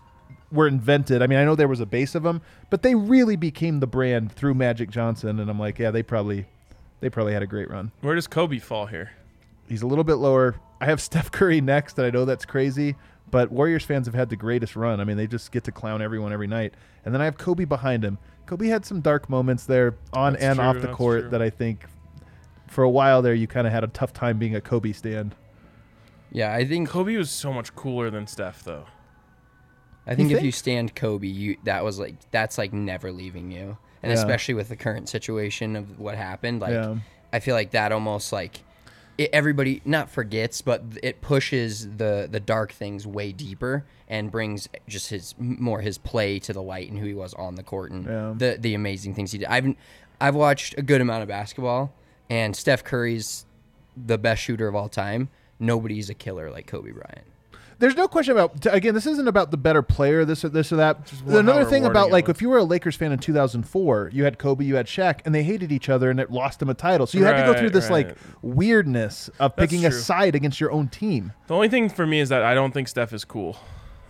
were 0.51 0.67
invented. 0.67 1.23
I 1.23 1.29
mean, 1.29 1.39
I 1.39 1.45
know 1.45 1.55
there 1.55 1.69
was 1.69 1.79
a 1.79 1.87
base 1.87 2.17
of 2.17 2.25
them, 2.25 2.43
but 2.69 2.83
they 2.83 2.97
really 2.97 3.37
became 3.37 3.79
the 3.79 3.87
brand 3.87 4.33
through 4.33 4.55
Magic 4.55 4.91
Johnson. 4.91 5.39
And 5.39 5.49
I'm 5.49 5.59
like, 5.61 5.79
yeah, 5.79 5.93
they 5.93 6.03
probably, 6.03 6.47
they 6.99 7.09
probably 7.09 7.33
had 7.33 7.43
a 7.43 7.47
great 7.47 7.71
run. 7.71 7.93
Where 8.01 8.17
does 8.17 8.27
Kobe 8.27 8.59
fall 8.59 8.87
here? 8.87 9.13
He's 9.73 9.81
a 9.83 9.87
little 9.87 10.05
bit 10.05 10.17
lower. 10.17 10.55
I 10.83 10.85
have 10.85 11.01
Steph 11.09 11.31
Curry 11.31 11.61
next, 11.63 11.97
and 11.99 12.07
I 12.07 12.11
know 12.11 12.25
that's 12.27 12.45
crazy, 12.45 12.95
but 13.31 13.51
Warriors 13.51 13.85
fans 13.85 14.07
have 14.07 14.15
had 14.15 14.29
the 14.29 14.37
greatest 14.37 14.77
run. 14.77 15.01
I 15.01 15.05
mean, 15.05 15.17
they 15.17 15.27
just 15.27 15.51
get 15.51 15.65
to 15.65 15.73
clown 15.73 16.03
everyone 16.03 16.31
every 16.33 16.47
night. 16.47 16.75
And 17.07 17.15
then 17.15 17.23
I 17.23 17.25
have 17.25 17.39
Kobe 17.39 17.65
behind 17.65 18.05
him. 18.05 18.19
Kobe 18.45 18.67
had 18.67 18.85
some 18.85 19.01
dark 19.01 19.31
moments 19.31 19.65
there 19.65 19.95
on 20.13 20.35
That's 20.35 20.45
and 20.45 20.57
true, 20.59 20.65
off 20.67 20.81
the 20.83 20.89
court 20.89 21.21
true. 21.23 21.31
that 21.31 21.41
I 21.41 21.49
think 21.49 21.87
for 22.69 22.85
a 22.85 22.91
while 22.91 23.23
there 23.23 23.33
you 23.35 23.47
kind 23.47 23.67
of 23.67 23.73
had 23.73 23.83
a 23.85 23.87
tough 23.89 24.13
time 24.13 24.39
being 24.39 24.55
a 24.55 24.61
Kobe 24.61 24.93
stand. 24.93 25.35
yeah, 26.31 26.53
I 26.55 26.67
think 26.67 26.89
Kobe 26.91 27.17
was 27.17 27.31
so 27.31 27.53
much 27.53 27.75
cooler 27.75 28.11
than 28.11 28.27
Steph, 28.27 28.63
though. 28.65 28.85
I 30.07 30.15
think 30.15 30.31
You 30.31 30.37
if 30.37 30.43
you 30.43 30.53
stand 30.53 30.95
Kobe, 30.95 31.27
you 31.29 31.57
that 31.65 31.85
was 31.85 31.99
like 31.99 32.17
that's 32.31 32.59
like 32.59 32.73
never 32.75 33.11
leaving 33.13 33.51
you, 33.53 33.79
and 34.03 34.11
Yeah. 34.11 34.19
especially 34.19 34.55
with 34.55 34.69
the 34.69 34.77
current 34.77 35.09
situation 35.09 35.77
of 35.77 35.99
what 35.99 36.17
happened, 36.17 36.61
like 36.61 36.73
Yeah. 36.73 36.97
I 37.33 37.39
feel 37.41 37.55
like 37.55 37.71
that 37.71 37.93
almost 37.93 38.33
like 38.33 38.63
it, 39.19 39.31
everybody 39.33 39.83
not 39.85 40.11
forgets, 40.11 40.63
but 40.63 40.83
it 41.03 41.21
pushes 41.21 41.89
the 41.97 42.29
the 42.31 42.41
dark 42.41 42.73
things 42.73 43.07
way 43.07 43.33
deeper 43.33 43.85
and 44.09 44.31
brings 44.31 44.69
just 44.89 45.11
his 45.11 45.35
more 45.39 45.81
his 45.81 45.99
play 45.99 46.39
to 46.41 46.53
the 46.53 46.63
light 46.63 46.89
and 46.91 46.99
who 46.99 47.07
he 47.07 47.15
was 47.15 47.35
on 47.35 47.55
the 47.55 47.63
court 47.63 47.91
and 47.91 48.05
Yeah. 48.07 48.35
the 48.37 48.57
the 48.61 48.75
amazing 48.75 49.15
things 49.15 49.33
he 49.33 49.39
did. 49.39 49.49
I've 49.49 49.75
I've 50.21 50.35
watched 50.35 50.77
a 50.79 50.83
good 50.83 51.01
amount 51.01 51.23
of 51.23 51.29
basketball, 51.29 51.93
and 52.31 52.55
Steph 52.57 52.85
Curry's 52.85 53.45
the 53.97 54.19
best 54.19 54.43
shooter 54.43 54.69
of 54.69 54.75
all 54.75 54.89
time. 54.89 55.29
Nobody's 55.59 56.09
a 56.11 56.15
killer 56.15 56.51
like 56.51 56.67
Kobe 56.67 56.91
Bryant. 56.93 57.27
There's 57.83 57.97
no 57.97 58.07
question 58.07 58.31
about 58.33 58.65
again. 58.67 58.95
This 58.95 59.07
isn't 59.09 59.27
about 59.27 59.51
the 59.51 59.57
better 59.57 59.83
player, 59.83 60.25
this 60.25 60.45
or 60.45 60.49
this 60.51 60.73
or 60.73 60.77
that. 60.77 61.13
Another 61.27 61.65
thing 61.65 61.85
about 61.85 62.13
like 62.13 62.29
if 62.29 62.41
you 62.41 62.49
were 62.49 62.59
a 62.59 62.63
Lakers 62.65 62.95
fan 62.95 63.11
in 63.11 63.19
2004, 63.19 64.11
you 64.13 64.23
had 64.23 64.39
Kobe, 64.39 64.65
you 64.65 64.77
had 64.77 64.87
Shaq, 64.87 65.19
and 65.25 65.35
they 65.35 65.43
hated 65.43 65.73
each 65.73 65.89
other, 65.89 66.09
and 66.09 66.21
it 66.21 66.31
lost 66.31 66.61
them 66.61 66.71
a 66.71 66.75
title. 66.75 67.09
So 67.09 67.19
you 67.19 67.25
had 67.25 67.41
to 67.45 67.53
go 67.53 67.55
through 67.59 67.65
Right, 67.69 67.73
this 67.73 67.91
like 67.91 68.17
weirdness 68.41 69.29
of 69.41 69.57
That's 69.57 69.71
picking 69.73 69.85
a 69.85 69.91
true. 69.91 69.99
side 69.99 70.35
against 70.37 70.61
your 70.61 70.71
own 70.71 70.87
team. 70.89 71.33
The 71.49 71.55
only 71.55 71.69
thing 71.69 71.89
for 71.89 72.07
me 72.07 72.21
is 72.21 72.29
that 72.29 72.43
I 72.45 72.55
don't 72.55 72.73
think 72.73 72.87
Steph 72.87 73.13
is 73.13 73.25
cool. 73.25 73.57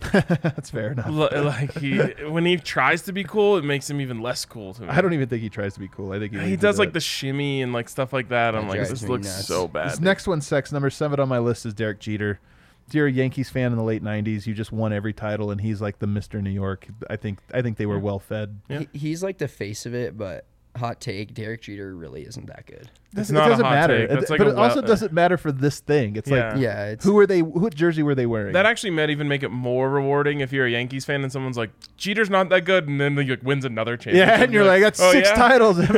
That's 0.11 0.69
fair 0.69 0.91
enough. 0.91 1.07
L- 1.07 1.43
like 1.45 1.73
he, 1.79 1.97
when 2.29 2.45
he 2.45 2.57
tries 2.57 3.01
to 3.03 3.13
be 3.13 3.23
cool, 3.23 3.57
it 3.57 3.63
makes 3.63 3.89
him 3.89 4.01
even 4.01 4.21
less 4.21 4.43
cool 4.45 4.73
to 4.75 4.81
me. 4.83 4.89
I 4.89 5.01
don't 5.01 5.13
even 5.13 5.29
think 5.29 5.41
he 5.41 5.49
tries 5.49 5.73
to 5.75 5.79
be 5.79 5.87
cool. 5.87 6.11
I 6.11 6.19
think 6.19 6.33
he, 6.33 6.39
He 6.39 6.45
leans 6.45 6.61
does 6.61 6.75
into 6.75 6.81
like 6.87 6.93
the 6.93 6.99
shimmy 6.99 7.61
and 7.61 7.73
like 7.73 7.87
stuff 7.89 8.11
like 8.13 8.29
that. 8.29 8.53
I'm 8.53 8.63
That 8.63 8.67
like, 8.69 8.77
drives 8.79 8.89
this 8.91 9.03
me 9.03 9.09
looks 9.09 9.25
nuts. 9.27 9.47
so 9.47 9.67
bad. 9.67 9.91
This 9.91 9.99
next 10.01 10.27
one, 10.27 10.41
sex 10.41 10.71
number 10.71 10.89
seven 10.89 11.19
on 11.19 11.29
my 11.29 11.39
list 11.39 11.65
is 11.65 11.73
Derek 11.73 11.99
Jeter. 11.99 12.39
If 12.87 12.93
you're 12.93 13.07
a 13.07 13.11
Yankees 13.11 13.49
fan 13.49 13.71
in 13.71 13.77
the 13.77 13.83
late 13.83 14.03
'90s, 14.03 14.45
you 14.45 14.53
just 14.53 14.71
won 14.71 14.91
every 14.93 15.13
title, 15.13 15.51
and 15.51 15.59
he's 15.61 15.81
like 15.81 15.99
the 15.99 16.07
Mister 16.07 16.41
New 16.41 16.49
York. 16.51 16.87
I 17.09 17.15
think 17.15 17.39
I 17.53 17.61
think 17.61 17.77
they 17.77 17.85
were 17.85 17.99
well 17.99 18.19
fed. 18.19 18.59
Yeah. 18.69 18.79
He, 18.91 18.99
he's 18.99 19.23
like 19.23 19.37
the 19.37 19.47
face 19.47 19.85
of 19.85 19.93
it, 19.95 20.17
but 20.17 20.45
hot 20.75 20.99
take, 20.99 21.35
Derek 21.35 21.61
Jeter 21.61 21.95
really 21.95 22.23
isn't 22.23 22.47
that 22.47 22.65
good. 22.65 22.89
It's 23.15 23.29
it 23.29 23.33
not 23.33 23.47
doesn't 23.47 23.63
hot 23.63 23.73
matter, 23.75 23.99
take. 23.99 24.09
That's 24.09 24.23
It- 24.23 24.29
like 24.31 24.37
but 24.39 24.47
a 24.47 24.49
it 24.49 24.57
also 24.57 24.81
well- 24.81 24.87
doesn't 24.87 25.13
matter 25.13 25.37
for 25.37 25.51
this 25.51 25.79
thing. 25.79 26.15
It's 26.15 26.29
Yeah. 26.29 26.53
like 26.53 26.61
Yeah, 26.61 26.85
it's 26.87 27.05
who 27.05 27.13
were 27.13 27.27
they? 27.27 27.41
What 27.43 27.75
jersey 27.75 28.01
were 28.03 28.15
they 28.15 28.25
wearing? 28.25 28.53
That 28.53 28.65
actually 28.65 28.89
might 28.89 29.11
even 29.11 29.27
make 29.27 29.43
it 29.43 29.49
more 29.49 29.87
rewarding 29.89 30.39
if 30.41 30.51
you're 30.51 30.65
a 30.65 30.71
Yankees 30.71 31.05
fan 31.05 31.21
and 31.21 31.31
someone's 31.31 31.57
like, 31.57 31.69
Jeter's 31.95 32.29
not 32.31 32.49
that 32.49 32.65
good, 32.65 32.87
and 32.87 32.99
then 32.99 33.15
he 33.17 33.29
like, 33.29 33.43
wins 33.43 33.65
another 33.65 33.97
championship. 33.97 34.27
yeah, 34.27 34.43
and 34.43 34.51
you're 34.51 34.65
like, 34.65 34.81
that's 34.81 34.99
"Oh, 34.99 35.11
six 35.11 35.29
yeah?" 35.29 35.35
titles. 35.35 35.77
like 35.89 35.91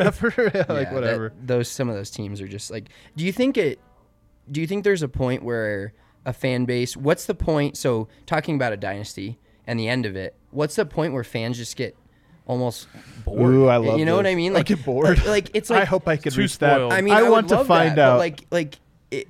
yeah, 0.53 0.93
whatever. 0.93 1.29
that- 1.29 1.47
those 1.47 1.67
some 1.69 1.87
of 1.89 1.95
those 1.95 2.11
teams 2.11 2.41
are 2.41 2.47
just 2.47 2.69
like. 2.69 2.89
Do 3.15 3.25
you 3.25 3.31
think 3.31 3.57
it? 3.57 3.79
Do 4.51 4.59
you 4.61 4.67
think 4.67 4.83
there's 4.83 5.01
a 5.03 5.07
point 5.09 5.41
where 5.41 5.93
a 6.25 6.33
fan 6.33 6.65
base? 6.65 6.97
What's 6.97 7.25
the 7.25 7.35
point? 7.35 7.77
So 7.77 8.07
talking 8.25 8.55
about 8.55 8.73
a 8.73 8.77
dynasty 8.77 9.39
and 9.67 9.79
the 9.79 9.87
end 9.87 10.05
of 10.05 10.15
it, 10.15 10.35
what's 10.51 10.75
the 10.75 10.85
point 10.85 11.13
where 11.13 11.23
fans 11.23 11.57
just 11.57 11.75
get 11.75 11.95
almost 12.45 12.87
bored? 13.23 13.53
Ooh, 13.53 13.67
I 13.67 13.77
love 13.77 13.99
You 13.99 14.05
know 14.05 14.15
what. 14.15 14.27
I 14.27 14.35
mean? 14.35 14.53
I 14.53 14.55
Like 14.55 14.67
get 14.67 14.83
bored. 14.83 15.17
Like, 15.19 15.27
like, 15.27 15.51
it's 15.53 15.69
like 15.69 15.81
I 15.83 15.85
hope 15.85 16.07
I 16.07 16.17
can 16.17 16.31
Too 16.31 16.41
reach 16.41 16.57
that. 16.59 16.81
I 16.81 17.01
mean, 17.01 17.13
I, 17.13 17.19
I, 17.19 17.21
would 17.23 17.31
want 17.31 17.49
to 17.49 17.55
love 17.55 17.67
find 17.67 17.91
that, 17.91 17.95
but, 17.95 18.13
out. 18.13 18.17
like, 18.17 18.45
like 18.51 18.79
it. 19.11 19.27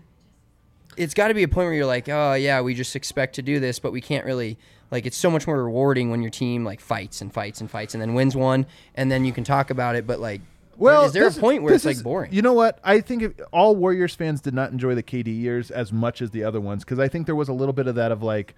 It's 0.98 1.14
got 1.14 1.28
to 1.28 1.34
be 1.34 1.44
a 1.44 1.48
point 1.48 1.66
where 1.68 1.74
you're 1.74 1.86
like, 1.86 2.08
oh 2.10 2.34
yeah, 2.34 2.62
we 2.62 2.74
just 2.74 2.96
expect 2.96 3.36
to 3.36 3.42
do 3.42 3.60
this, 3.60 3.80
but 3.80 3.92
we 3.92 4.02
can't 4.02 4.26
really. 4.26 4.58
Like, 4.92 5.08
it's 5.08 5.18
so 5.18 5.32
much 5.32 5.48
more 5.48 5.62
rewarding 5.62 6.12
when 6.12 6.22
your 6.22 6.30
team 6.30 6.64
like 6.64 6.80
fights 6.80 7.20
and 7.20 7.34
fights 7.34 7.60
and 7.60 7.70
fights 7.70 7.96
and 7.96 8.02
then 8.02 8.14
wins 8.14 8.36
one, 8.36 8.68
and 8.94 9.12
then 9.12 9.26
you 9.26 9.34
can 9.34 9.44
talk 9.44 9.72
about 9.72 9.96
it. 9.96 10.06
But 10.06 10.20
like, 10.20 10.42
Well, 10.78 11.06
is 11.06 11.14
there 11.14 11.24
this- 11.26 11.38
a 11.38 11.40
point 11.40 11.64
where 11.64 11.74
this 11.74 11.86
it's 11.86 11.98
like 12.00 12.04
boring? 12.04 12.34
You 12.34 12.42
know 12.42 12.54
what? 12.54 12.80
I 12.84 13.00
think 13.02 13.24
if, 13.24 13.32
all 13.52 13.76
Warriors 13.76 14.14
fans 14.16 14.42
did 14.42 14.54
not 14.54 14.72
enjoy 14.72 14.96
the 14.96 15.04
KD 15.04 15.28
years 15.28 15.72
as 15.72 15.92
much 15.94 16.22
as 16.22 16.32
the 16.32 16.44
other 16.44 16.60
ones 16.62 16.84
because 16.84 17.00
I 17.00 17.08
think 17.08 17.26
there 17.26 17.36
was 17.36 17.50
a 17.50 17.54
little 17.54 17.74
bit 17.74 17.88
of 17.88 17.96
that 17.96 18.12
of 18.12 18.22
like, 18.24 18.56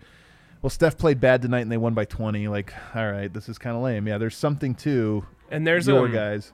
well, 0.62 0.70
Steph 0.70 0.98
played 0.98 1.20
bad 1.20 1.42
tonight 1.42 1.62
and 1.62 1.72
they 1.72 1.78
won 1.78 1.94
by 1.94 2.06
twenty. 2.06 2.48
Like, 2.48 2.74
all 2.96 3.12
right, 3.12 3.32
this 3.32 3.48
is 3.50 3.58
kind 3.58 3.76
of 3.78 3.84
lame. 3.84 4.08
Yeah, 4.08 4.18
there's 4.18 4.36
something 4.36 4.74
to 4.76 5.26
And 5.52 5.66
there's 5.68 5.88
your 5.88 6.06
um, 6.08 6.12
guys. 6.12 6.52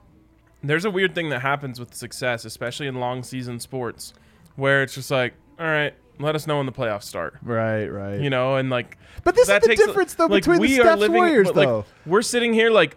there's 0.62 0.84
a 0.84 0.90
weird 0.90 1.14
thing 1.14 1.30
that 1.30 1.40
happens 1.40 1.80
with 1.80 1.94
success, 1.94 2.44
especially 2.44 2.86
in 2.86 2.96
long 2.96 3.22
season 3.22 3.58
sports, 3.60 4.12
where 4.56 4.82
it's 4.82 4.94
just 4.94 5.10
like, 5.10 5.32
all 5.58 5.66
right, 5.66 5.94
let 6.18 6.34
us 6.34 6.46
know 6.46 6.58
when 6.58 6.66
the 6.66 6.72
playoffs 6.72 7.04
start. 7.04 7.38
Right, 7.42 7.86
right. 7.86 8.20
You 8.20 8.28
know, 8.30 8.56
and 8.56 8.68
like, 8.70 8.98
But 9.24 9.34
this 9.34 9.48
is 9.48 9.60
the 9.60 9.68
takes 9.68 9.80
a- 9.82 9.86
difference, 9.86 10.14
though, 10.14 10.26
like, 10.26 10.42
between 10.42 10.56
the 10.56 10.60
we 10.60 10.78
are 10.80 10.84
Steph's 10.84 11.00
living, 11.00 11.16
Warriors, 11.16 11.46
but, 11.48 11.56
like, 11.56 11.66
though. 11.68 11.84
we're 12.06 12.22
sitting 12.22 12.52
here 12.52 12.70
like, 12.70 12.96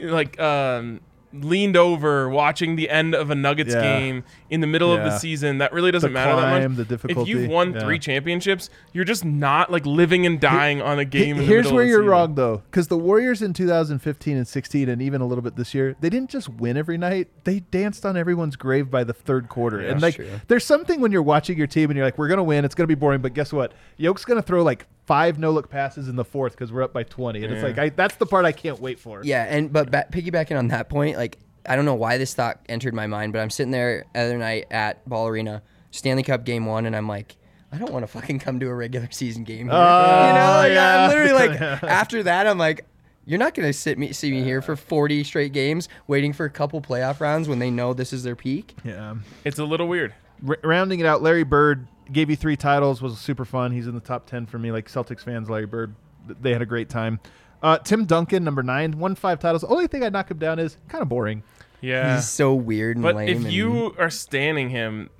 like, 0.00 0.38
um, 0.40 1.00
leaned 1.32 1.76
over 1.76 2.28
watching 2.28 2.76
the 2.76 2.88
end 2.88 3.14
of 3.14 3.30
a 3.30 3.34
Nuggets 3.34 3.74
Yeah. 3.74 3.82
game 3.82 4.24
in 4.48 4.60
the 4.60 4.66
middle 4.66 4.92
of 4.92 5.04
the 5.04 5.18
season. 5.18 5.58
That 5.58 5.72
really 5.72 5.90
doesn't 5.90 6.10
The 6.10 6.14
matter 6.14 6.34
that 6.40 6.70
much. 6.70 6.88
the 6.88 7.10
If 7.20 7.28
you've 7.28 7.50
won 7.50 7.74
yeah. 7.74 7.80
three 7.80 7.98
championships, 7.98 8.70
you're 8.92 9.04
just 9.04 9.24
not 9.24 9.70
like 9.70 9.84
living 9.84 10.24
and 10.24 10.40
dying 10.40 10.80
on 10.80 10.98
a 10.98 11.04
game. 11.04 11.36
in 11.36 11.42
the 11.42 11.44
Here's 11.44 11.70
where 11.70 11.82
of 11.82 11.88
you're 11.88 11.98
season. 11.98 12.10
wrong, 12.10 12.34
though, 12.34 12.62
because 12.70 12.88
the 12.88 12.96
Warriors 12.96 13.42
in 13.42 13.52
2015 13.52 14.36
and 14.36 14.48
16, 14.48 14.88
and 14.88 15.02
even 15.02 15.20
a 15.20 15.26
little 15.26 15.42
bit 15.42 15.56
this 15.56 15.74
year, 15.74 15.94
they 16.00 16.08
didn't 16.10 16.30
just 16.30 16.48
win 16.48 16.76
every 16.76 16.96
night; 16.96 17.28
they 17.44 17.60
danced 17.60 18.06
on 18.06 18.16
everyone's 18.16 18.56
grave 18.56 18.90
by 18.90 19.04
the 19.04 19.12
third 19.12 19.48
quarter. 19.48 19.80
and 19.80 20.00
like, 20.00 20.14
true. 20.14 20.28
there's 20.48 20.64
something 20.64 21.00
when 21.00 21.12
you're 21.12 21.22
watching 21.22 21.58
your 21.58 21.66
team 21.66 21.90
and 21.90 21.96
you're 21.96 22.06
like, 22.06 22.16
"We're 22.18 22.28
gonna 22.28 22.42
win. 22.42 22.64
It's 22.64 22.74
gonna 22.74 22.86
be 22.86 22.94
boring." 22.94 23.20
But 23.20 23.34
guess 23.34 23.52
what? 23.52 23.72
Yoke's 23.98 24.24
gonna 24.24 24.40
throw 24.42 24.62
like 24.62 24.86
five 25.08 25.38
no 25.38 25.50
look 25.50 25.70
passes 25.70 26.06
in 26.06 26.16
the 26.16 26.24
fourth 26.24 26.52
because 26.52 26.70
we're 26.70 26.82
up 26.82 26.92
by 26.92 27.02
20, 27.02 27.42
and 27.42 27.52
it's 27.52 27.62
like 27.62 27.78
I, 27.78 27.88
that's 27.88 28.16
the 28.16 28.26
part 28.26 28.44
I 28.44 28.52
can't 28.52 28.78
wait 28.78 28.98
for. 29.00 29.22
Yeah, 29.24 29.44
and 29.48 29.72
but 29.72 29.90
ba- 29.90 30.06
piggybacking 30.12 30.56
on 30.56 30.68
that 30.68 30.90
point, 30.90 31.16
like 31.16 31.38
I 31.66 31.76
don't 31.76 31.86
know 31.86 31.94
why 31.94 32.18
this 32.18 32.34
thought 32.34 32.60
entered 32.68 32.92
my 32.92 33.06
mind, 33.06 33.32
but 33.32 33.40
I'm 33.40 33.48
sitting 33.48 33.70
there 33.72 34.04
the 34.12 34.20
other 34.20 34.36
night 34.36 34.66
at 34.70 35.08
Ball 35.08 35.26
Arena, 35.28 35.62
Stanley 35.90 36.22
Cup 36.22 36.44
Game 36.44 36.66
One, 36.66 36.84
and 36.84 36.94
I'm 36.94 37.08
like, 37.08 37.36
I 37.72 37.78
don't 37.78 37.90
want 37.90 38.02
to 38.02 38.06
fucking 38.06 38.38
come 38.40 38.60
to 38.60 38.66
a 38.68 38.74
regular 38.74 39.08
season 39.10 39.44
game. 39.44 39.68
Here. 39.68 39.74
Oh, 39.74 40.26
you 40.26 40.32
know, 40.34 40.56
like, 40.58 40.72
yeah. 40.72 40.98
I'm 41.04 41.08
literally 41.08 41.32
like 41.48 41.60
after 41.82 42.22
that, 42.24 42.46
I'm 42.46 42.58
like. 42.58 42.84
You're 43.24 43.38
not 43.38 43.52
gonna 43.52 43.74
sit 43.74 43.98
me 43.98 44.14
see 44.14 44.30
me 44.30 44.42
here 44.42 44.62
for 44.62 44.74
40 44.74 45.22
straight 45.22 45.52
games, 45.52 45.90
waiting 46.06 46.32
for 46.32 46.46
a 46.46 46.50
couple 46.50 46.80
playoff 46.80 47.20
rounds 47.20 47.46
when 47.46 47.58
they 47.58 47.70
know 47.70 47.92
this 47.92 48.14
is 48.14 48.22
their 48.22 48.34
peak. 48.34 48.74
Yeah. 48.84 49.16
It's 49.44 49.58
a 49.58 49.66
little 49.66 49.86
weird. 49.86 50.14
R- 50.48 50.56
rounding 50.64 51.00
it 51.00 51.04
out, 51.04 51.20
Larry 51.20 51.42
Bird 51.42 51.86
gave 52.12 52.30
you 52.30 52.36
three 52.36 52.56
titles, 52.56 53.00
was 53.02 53.18
super 53.18 53.44
fun. 53.44 53.72
He's 53.72 53.86
in 53.86 53.94
the 53.94 54.00
top 54.00 54.26
10 54.26 54.46
for 54.46 54.58
me. 54.58 54.72
Like 54.72 54.88
Celtics 54.88 55.20
fans, 55.24 55.48
Larry 55.50 55.66
Bird, 55.66 55.94
they 56.40 56.52
had 56.52 56.62
a 56.62 56.66
great 56.66 56.88
time. 56.88 57.20
Uh, 57.62 57.78
Tim 57.78 58.04
Duncan, 58.04 58.44
number 58.44 58.62
nine, 58.62 58.98
won 58.98 59.14
five 59.14 59.40
titles. 59.40 59.64
Only 59.64 59.86
thing 59.88 60.04
I'd 60.04 60.12
knock 60.12 60.30
him 60.30 60.38
down 60.38 60.58
is 60.58 60.76
kind 60.88 61.02
of 61.02 61.08
boring. 61.08 61.42
Yeah. 61.80 62.16
He's 62.16 62.28
so 62.28 62.54
weird 62.54 62.96
and 62.96 63.02
But 63.02 63.16
lame. 63.16 63.28
if 63.28 63.36
and- 63.44 63.52
you 63.52 63.94
are 63.98 64.10
standing 64.10 64.70
him, 64.70 65.10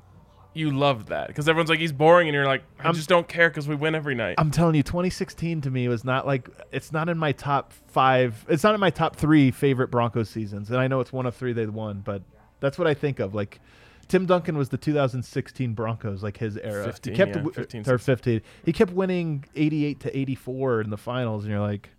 you 0.55 0.71
love 0.73 1.07
that 1.07 1.29
because 1.29 1.49
everyone's 1.49 1.71
like 1.71 1.79
he's 1.79 1.93
boring, 1.93 2.27
and 2.27 2.35
you're 2.35 2.47
like, 2.47 2.65
I 2.81 2.91
just 2.91 3.09
don't 3.09 3.29
care 3.29 3.49
because 3.49 3.69
we 3.69 3.77
win 3.77 3.95
every 3.95 4.17
night. 4.17 4.37
I'm 4.39 4.51
telling 4.51 4.75
you, 4.75 4.83
2016 4.83 5.61
to 5.61 5.71
me 5.71 5.87
was 5.89 6.05
not 6.05 6.27
like 6.27 6.49
it's 6.73 6.91
not 6.91 7.09
in 7.09 7.17
my 7.17 7.31
top 7.33 7.73
five. 7.89 8.45
It's 8.49 8.65
not 8.65 8.75
in 8.75 8.81
my 8.81 8.91
top 8.91 9.15
three 9.15 9.53
favorite 9.53 9.91
Broncos 9.93 10.31
seasons, 10.31 10.71
and 10.71 10.81
I 10.81 10.89
know 10.89 10.99
it's 11.01 11.13
one 11.13 11.27
of 11.27 11.37
three 11.37 11.53
they 11.53 11.67
won, 11.67 12.01
but 12.01 12.23
that's 12.59 12.77
what 12.77 12.89
I 12.89 12.95
think 12.95 13.21
of. 13.21 13.35
Like 13.37 13.61
Tim 14.09 14.25
Duncan 14.27 14.57
was 14.57 14.71
the 14.71 14.79
2016 14.79 15.75
Broncos, 15.75 16.23
like 16.23 16.39
his 16.39 16.57
era. 16.57 16.85
15, 16.87 17.13
he 17.13 17.17
kept 17.17 17.29
yeah, 17.31 17.35
w- 17.35 17.53
15, 17.53 17.89
or 17.89 17.99
15. 17.99 18.41
He 18.65 18.73
kept 18.73 18.93
winning 18.93 19.45
88 19.55 20.01
to 20.01 20.19
84 20.19 20.81
in 20.83 20.91
the 20.91 20.97
finals, 20.97 21.45
and 21.45 21.53
you're 21.53 21.61
like, 21.61 21.91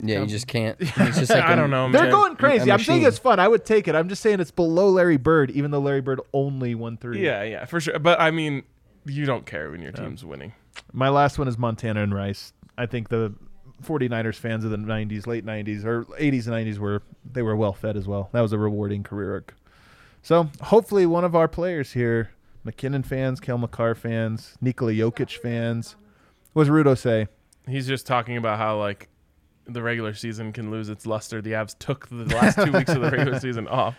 yeah, 0.00 0.16
you 0.16 0.22
um, 0.22 0.28
just 0.28 0.46
can't. 0.46 0.76
It's 0.80 1.18
just 1.18 1.30
like 1.30 1.44
I 1.44 1.52
a- 1.52 1.56
don't 1.56 1.70
know, 1.70 1.90
they're 1.92 2.04
man. 2.04 2.10
going 2.10 2.36
crazy. 2.36 2.72
I'm 2.72 2.80
saying 2.80 3.02
it's 3.02 3.18
fun. 3.18 3.38
I 3.38 3.46
would 3.46 3.64
take 3.64 3.86
it. 3.86 3.94
I'm 3.94 4.08
just 4.08 4.22
saying 4.22 4.40
it's 4.40 4.50
below 4.50 4.88
Larry 4.88 5.18
Bird, 5.18 5.50
even 5.52 5.70
though 5.70 5.78
Larry 5.78 6.00
Bird 6.00 6.20
only 6.32 6.74
won 6.74 6.96
three. 6.96 7.24
Yeah, 7.24 7.42
yeah, 7.42 7.64
for 7.66 7.80
sure. 7.80 7.98
But 7.98 8.20
I 8.20 8.30
mean, 8.30 8.64
you 9.04 9.26
don't 9.26 9.46
care 9.46 9.70
when 9.70 9.80
your 9.80 9.92
team's 9.92 10.24
winning. 10.24 10.54
My 10.92 11.08
last 11.10 11.38
one 11.38 11.46
is 11.46 11.56
Montana 11.58 12.02
and 12.02 12.14
Rice. 12.14 12.52
I 12.76 12.86
think 12.86 13.08
the 13.08 13.34
49ers 13.84 14.36
fans 14.36 14.64
of 14.64 14.70
the 14.70 14.76
90s, 14.76 15.26
late 15.26 15.44
90s 15.44 15.84
or 15.84 16.04
80s 16.04 16.46
and 16.46 16.54
90s 16.54 16.78
were 16.78 17.02
they 17.30 17.42
were 17.42 17.54
well 17.54 17.72
fed 17.72 17.96
as 17.96 18.08
well. 18.08 18.30
That 18.32 18.40
was 18.40 18.52
a 18.52 18.58
rewarding 18.58 19.02
career 19.02 19.34
arc. 19.34 19.54
So 20.24 20.48
hopefully 20.62 21.04
one 21.04 21.22
of 21.22 21.36
our 21.36 21.48
players 21.48 21.92
here, 21.92 22.30
MacKinnon 22.64 23.02
fans, 23.02 23.40
Cale 23.40 23.58
Makar 23.58 23.94
fans, 23.94 24.56
Nikola 24.58 24.92
Jokic 24.92 25.36
fans, 25.36 25.96
what 26.54 26.64
does 26.64 26.70
Rudo 26.70 26.96
say? 26.96 27.28
He's 27.68 27.86
just 27.86 28.06
talking 28.06 28.38
about 28.38 28.56
how 28.56 28.78
like 28.78 29.10
the 29.66 29.82
regular 29.82 30.14
season 30.14 30.50
can 30.50 30.70
lose 30.70 30.88
its 30.88 31.04
luster. 31.04 31.42
The 31.42 31.52
Avs 31.52 31.78
took 31.78 32.08
the 32.08 32.24
last 32.24 32.58
two 32.58 32.72
weeks 32.72 32.90
of 32.90 33.02
the 33.02 33.10
regular 33.10 33.38
season 33.48 33.68
off, 33.68 33.96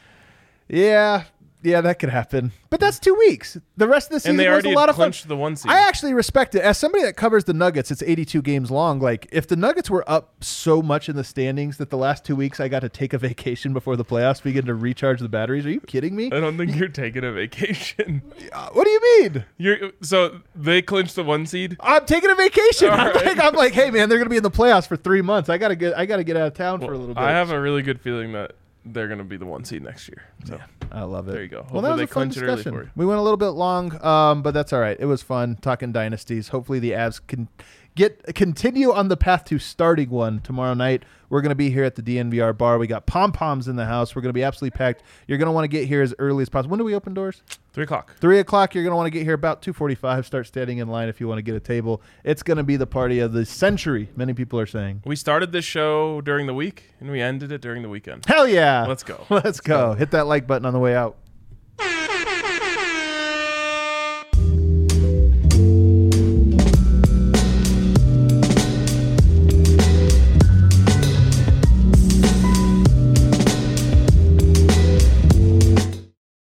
Yeah, 0.68 1.26
yeah, 1.66 1.82
that 1.82 2.00
could 2.00 2.10
happen. 2.10 2.52
But 2.70 2.80
that's 2.80 3.00
two 3.00 3.16
weeks. 3.16 3.58
The 3.78 3.88
rest 3.88 4.08
of 4.08 4.14
the 4.14 4.20
season 4.20 4.32
and 4.32 4.40
they 4.40 4.48
was 4.48 4.54
already 4.54 4.72
a 4.72 4.76
lot 4.76 4.90
of 4.90 4.96
fun. 4.96 5.06
clinched 5.06 5.28
the 5.28 5.36
one 5.36 5.56
seed. 5.56 5.72
I 5.72 5.88
actually 5.88 6.14
respect 6.14 6.56
it. 6.56 6.62
As 6.62 6.78
somebody 6.78 7.04
that 7.04 7.16
covers 7.16 7.46
the 7.46 7.54
Nuggets, 7.54 7.92
it's 7.92 8.04
82 8.04 8.42
games 8.42 8.70
long. 8.70 9.00
Like, 9.00 9.28
if 9.32 9.48
the 9.48 9.56
Nuggets 9.56 9.90
were 9.90 10.10
up 10.10 10.44
so 10.44 10.82
much 10.82 11.10
in 11.10 11.16
the 11.16 11.24
standings 11.24 11.78
that 11.78 11.90
the 11.90 11.98
last 11.98 12.24
two 12.24 12.36
weeks 12.36 12.60
I 12.60 12.68
got 12.68 12.82
to 12.82 12.90
take 12.90 13.14
a 13.14 13.18
vacation 13.18 13.74
before 13.74 13.96
the 13.96 14.06
playoffs 14.06 14.44
begin 14.44 14.66
to 14.66 14.76
recharge 14.76 15.20
the 15.20 15.30
batteries, 15.30 15.66
are 15.66 15.72
you 15.72 15.82
kidding 15.82 16.16
me? 16.16 16.28
I 16.28 16.40
don't 16.40 16.58
think 16.58 16.76
you're 16.76 16.88
taking 16.88 17.24
a 17.24 17.32
vacation. 17.32 18.22
Uh, 18.54 18.70
what 18.74 18.86
do 18.86 18.90
you 18.92 19.20
mean? 19.20 19.46
You're 19.58 19.92
so 20.02 20.40
they 20.56 20.82
clinched 20.82 21.16
the 21.16 21.24
one 21.24 21.46
seed. 21.46 21.76
I'm 21.80 22.06
taking 22.06 22.30
a 22.30 22.36
vacation. 22.36 22.90
I'm, 22.90 23.08
right. 23.08 23.26
like, 23.26 23.40
I'm 23.40 23.54
like, 23.56 23.74
hey 23.74 23.90
man, 23.92 24.08
they're 24.08 24.18
gonna 24.18 24.30
be 24.30 24.38
in 24.38 24.44
the 24.44 24.52
playoffs 24.52 24.88
for 24.88 24.96
three 24.96 25.22
months. 25.22 25.50
I 25.50 25.58
gotta 25.58 25.76
get, 25.76 25.98
I 25.98 26.06
gotta 26.06 26.24
get 26.24 26.38
out 26.38 26.48
of 26.48 26.54
town 26.54 26.80
for 26.80 26.94
a 26.94 26.98
little 26.98 27.16
bit. 27.16 27.24
I 27.24 27.32
have 27.32 27.52
a 27.52 27.60
really 27.60 27.82
good 27.82 28.00
feeling 28.00 28.34
that 28.34 28.56
they're 28.86 29.08
going 29.08 29.18
to 29.18 29.24
be 29.24 29.38
the 29.38 29.46
one 29.46 29.66
seed 29.66 29.84
next 29.84 30.08
year. 30.08 30.24
So 30.46 30.60
I 30.92 31.04
love 31.04 31.28
it. 31.28 31.32
There 31.32 31.44
you 31.44 31.48
go. 31.50 31.66
Well, 31.72 31.82
that 31.82 31.94
was 31.94 32.02
a 32.02 32.08
fun 32.08 32.30
clinch 32.30 32.38
it 32.38 32.44
early 32.44 32.56
discussion. 32.58 32.92
We 32.96 33.06
went 33.06 33.20
a 33.20 33.22
little 33.22 33.38
bit 33.38 33.50
long, 33.50 34.04
um, 34.04 34.42
but 34.42 34.54
that's 34.54 34.74
all 34.74 34.80
right. 34.80 34.98
It 35.00 35.06
was 35.06 35.22
fun 35.22 35.58
talking 35.62 35.92
dynasties. 35.92 36.50
Hopefully, 36.50 36.80
the 36.80 36.92
Avs 36.92 37.20
can 37.26 37.48
get 37.96 38.36
continue 38.36 38.92
on 38.92 39.08
the 39.08 39.18
path 39.18 39.46
to 39.46 39.60
starting 39.60 40.10
one 40.10 40.42
tomorrow 40.42 40.74
night. 40.74 41.04
We're 41.30 41.42
going 41.42 41.50
to 41.50 41.56
be 41.56 41.72
here 41.72 41.84
at 41.84 41.96
the 41.96 42.04
DNVR 42.04 42.56
bar. 42.58 42.78
We 42.78 42.88
got 42.88 43.08
pom 43.08 43.32
poms 43.32 43.68
in 43.68 43.76
the 43.76 43.86
house. 43.86 44.16
We're 44.16 44.22
going 44.22 44.30
to 44.30 44.34
be 44.34 44.44
absolutely 44.44 44.78
packed. 44.78 45.04
You're 45.28 45.38
going 45.38 45.48
to 45.48 45.52
want 45.52 45.64
to 45.64 45.70
get 45.70 45.88
here 45.88 46.02
as 46.02 46.14
early 46.20 46.44
as 46.44 46.50
possible. 46.50 46.72
When 46.72 46.78
do 46.78 46.86
we 46.86 46.94
open 46.94 47.14
doors? 47.14 47.42
three 47.74 47.84
o'clock. 47.84 48.16
Three 48.20 48.40
o'clock. 48.40 48.74
You're 48.74 48.84
going 48.84 48.92
to 48.92 48.96
want 48.96 49.08
to 49.08 49.12
get 49.12 49.24
here 49.24 49.34
about 49.34 49.62
two 49.62 49.74
forty-five. 49.74 50.26
Start 50.26 50.48
standing 50.48 50.78
in 50.78 50.88
line 50.88 51.10
if 51.10 51.20
you 51.20 51.28
want 51.28 51.40
to 51.40 51.42
get 51.42 51.56
a 51.56 51.60
table. 51.60 52.02
It's 52.24 52.44
going 52.44 52.58
to 52.58 52.64
be 52.64 52.78
the 52.78 52.88
party 52.88 53.20
of 53.20 53.34
the 53.34 53.46
century. 53.46 54.10
Many 54.16 54.34
people 54.34 54.60
are 54.60 54.66
saying. 54.66 55.02
We 55.06 55.16
started 55.16 55.52
this 55.52 55.66
show 55.66 56.22
during 56.22 56.46
the 56.48 56.54
week 56.54 56.92
and 57.00 57.10
we 57.10 57.22
ended 57.22 57.52
it 57.52 57.62
during 57.62 57.82
the 57.82 57.90
weekend. 57.90 58.26
Hell 58.26 58.48
yeah! 58.48 58.86
Let's 58.88 59.04
go. 59.04 59.26
Let's 59.30 59.60
go. 59.60 59.94
Hit 59.94 60.12
that 60.12 60.28
like 60.28 60.48
button 60.48 60.66
on 60.66 60.74
the 60.74 60.80
way 60.80 60.96
out. 60.96 61.18